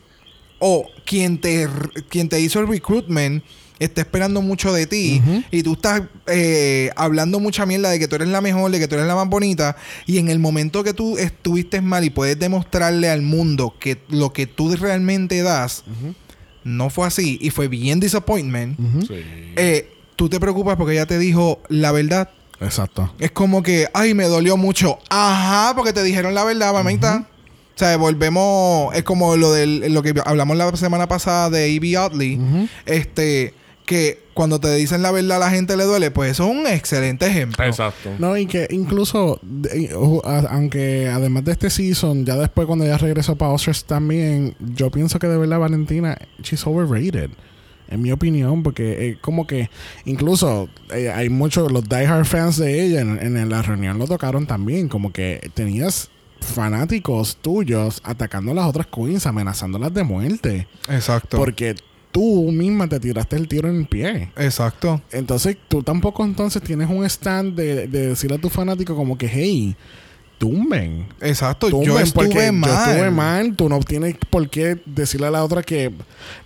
o 0.60 0.86
quien 1.04 1.38
te, 1.40 1.68
quien 2.08 2.28
te 2.28 2.40
hizo 2.40 2.60
el 2.60 2.68
recruitment 2.68 3.42
está 3.80 4.02
esperando 4.02 4.42
mucho 4.42 4.74
de 4.74 4.86
ti 4.86 5.22
y 5.50 5.62
tú 5.62 5.72
estás 5.72 6.02
eh, 6.26 6.90
hablando 6.96 7.40
mucha 7.40 7.64
mierda 7.64 7.88
de 7.88 7.98
que 7.98 8.06
tú 8.08 8.16
eres 8.16 8.28
la 8.28 8.42
mejor, 8.42 8.70
de 8.70 8.78
que 8.78 8.86
tú 8.86 8.94
eres 8.94 9.06
la 9.06 9.14
más 9.14 9.26
bonita 9.28 9.74
y 10.06 10.18
en 10.18 10.28
el 10.28 10.38
momento 10.38 10.84
que 10.84 10.92
tú 10.92 11.16
estuviste 11.16 11.80
mal 11.80 12.04
y 12.04 12.10
puedes 12.10 12.38
demostrarle 12.38 13.08
al 13.08 13.22
mundo 13.22 13.74
que 13.80 13.96
lo 14.10 14.34
que 14.34 14.46
tú 14.46 14.76
realmente 14.76 15.42
das 15.42 15.82
no 16.62 16.90
fue 16.90 17.06
así 17.06 17.38
y 17.40 17.48
fue 17.48 17.68
bien 17.68 18.00
disappointment, 18.00 18.78
Sí. 19.08 19.14
eh, 19.56 19.90
tú 20.14 20.28
te 20.28 20.38
preocupas 20.38 20.76
porque 20.76 20.92
ella 20.92 21.06
te 21.06 21.18
dijo 21.18 21.62
la 21.70 21.90
verdad. 21.90 22.28
Exacto. 22.60 23.14
Es 23.18 23.30
como 23.30 23.62
que, 23.62 23.88
ay, 23.94 24.12
me 24.12 24.24
dolió 24.24 24.58
mucho. 24.58 24.98
Ajá, 25.08 25.72
porque 25.74 25.94
te 25.94 26.02
dijeron 26.02 26.34
la 26.34 26.44
verdad, 26.44 26.74
mamita. 26.74 27.26
O 27.80 27.82
sea, 27.82 27.96
volvemos. 27.96 28.94
Es 28.94 29.04
como 29.04 29.36
lo 29.36 29.52
del 29.52 29.94
lo 29.94 30.02
que 30.02 30.12
hablamos 30.26 30.54
la 30.54 30.76
semana 30.76 31.08
pasada 31.08 31.48
de 31.48 31.74
Evie 31.74 31.96
Oddly. 31.96 32.68
Este, 32.84 33.54
que 33.86 34.22
cuando 34.34 34.60
te 34.60 34.74
dicen 34.74 35.00
la 35.00 35.10
verdad 35.10 35.38
a 35.38 35.40
la 35.40 35.50
gente 35.50 35.78
le 35.78 35.84
duele, 35.84 36.10
pues 36.10 36.32
eso 36.32 36.44
es 36.44 36.50
un 36.58 36.66
excelente 36.66 37.26
ejemplo. 37.26 37.64
Exacto. 37.64 38.10
No, 38.18 38.36
y 38.36 38.44
que 38.44 38.68
incluso, 38.68 39.40
aunque 40.50 41.08
además 41.08 41.46
de 41.46 41.52
este 41.52 41.70
season, 41.70 42.26
ya 42.26 42.36
después 42.36 42.66
cuando 42.66 42.84
ella 42.84 42.98
regresó 42.98 43.34
para 43.36 43.52
Oscars 43.52 43.84
también, 43.84 44.54
yo 44.58 44.90
pienso 44.90 45.18
que 45.18 45.26
de 45.26 45.38
verdad 45.38 45.58
Valentina, 45.58 46.18
she's 46.42 46.66
overrated. 46.66 47.30
En 47.88 48.02
mi 48.02 48.12
opinión, 48.12 48.62
porque 48.62 49.08
eh, 49.08 49.18
como 49.22 49.46
que 49.46 49.70
incluso 50.04 50.68
eh, 50.94 51.10
hay 51.10 51.30
muchos, 51.30 51.72
los 51.72 51.88
diehard 51.88 52.26
fans 52.26 52.58
de 52.58 52.84
ella 52.84 53.00
en, 53.00 53.36
en 53.36 53.48
la 53.48 53.62
reunión 53.62 53.98
lo 53.98 54.06
tocaron 54.06 54.46
también, 54.46 54.88
como 54.88 55.12
que 55.12 55.50
tenías 55.54 56.10
fanáticos 56.40 57.36
tuyos 57.36 58.00
atacando 58.04 58.52
a 58.52 58.54
las 58.54 58.66
otras 58.66 58.86
queens, 58.86 59.26
amenazándolas 59.26 59.92
de 59.94 60.02
muerte, 60.02 60.68
Exacto. 60.88 61.36
porque 61.36 61.74
tú 62.12 62.50
misma 62.52 62.88
te 62.88 62.98
tiraste 62.98 63.36
el 63.36 63.48
tiro 63.48 63.68
en 63.68 63.76
el 63.76 63.86
pie. 63.86 64.32
Exacto. 64.36 65.00
Entonces, 65.12 65.56
tú 65.68 65.82
tampoco 65.82 66.24
entonces 66.24 66.62
tienes 66.62 66.88
un 66.90 67.04
stand 67.04 67.54
de, 67.54 67.86
de 67.86 68.08
decirle 68.08 68.36
a 68.36 68.40
tu 68.40 68.48
fanático 68.48 68.96
como 68.96 69.16
que, 69.16 69.28
hey, 69.28 69.76
tumben. 70.40 71.06
Exacto. 71.20 71.68
Tumben 71.68 71.86
yo 71.86 71.92
porque 72.14 72.30
estuve 72.30 72.50
mal. 72.50 72.70
yo 72.70 72.92
estuve 72.92 73.10
mal. 73.10 73.54
Tú 73.54 73.68
no 73.68 73.78
tienes 73.80 74.16
por 74.30 74.48
qué 74.48 74.78
decirle 74.86 75.26
a 75.26 75.30
la 75.30 75.44
otra 75.44 75.62
que... 75.62 75.92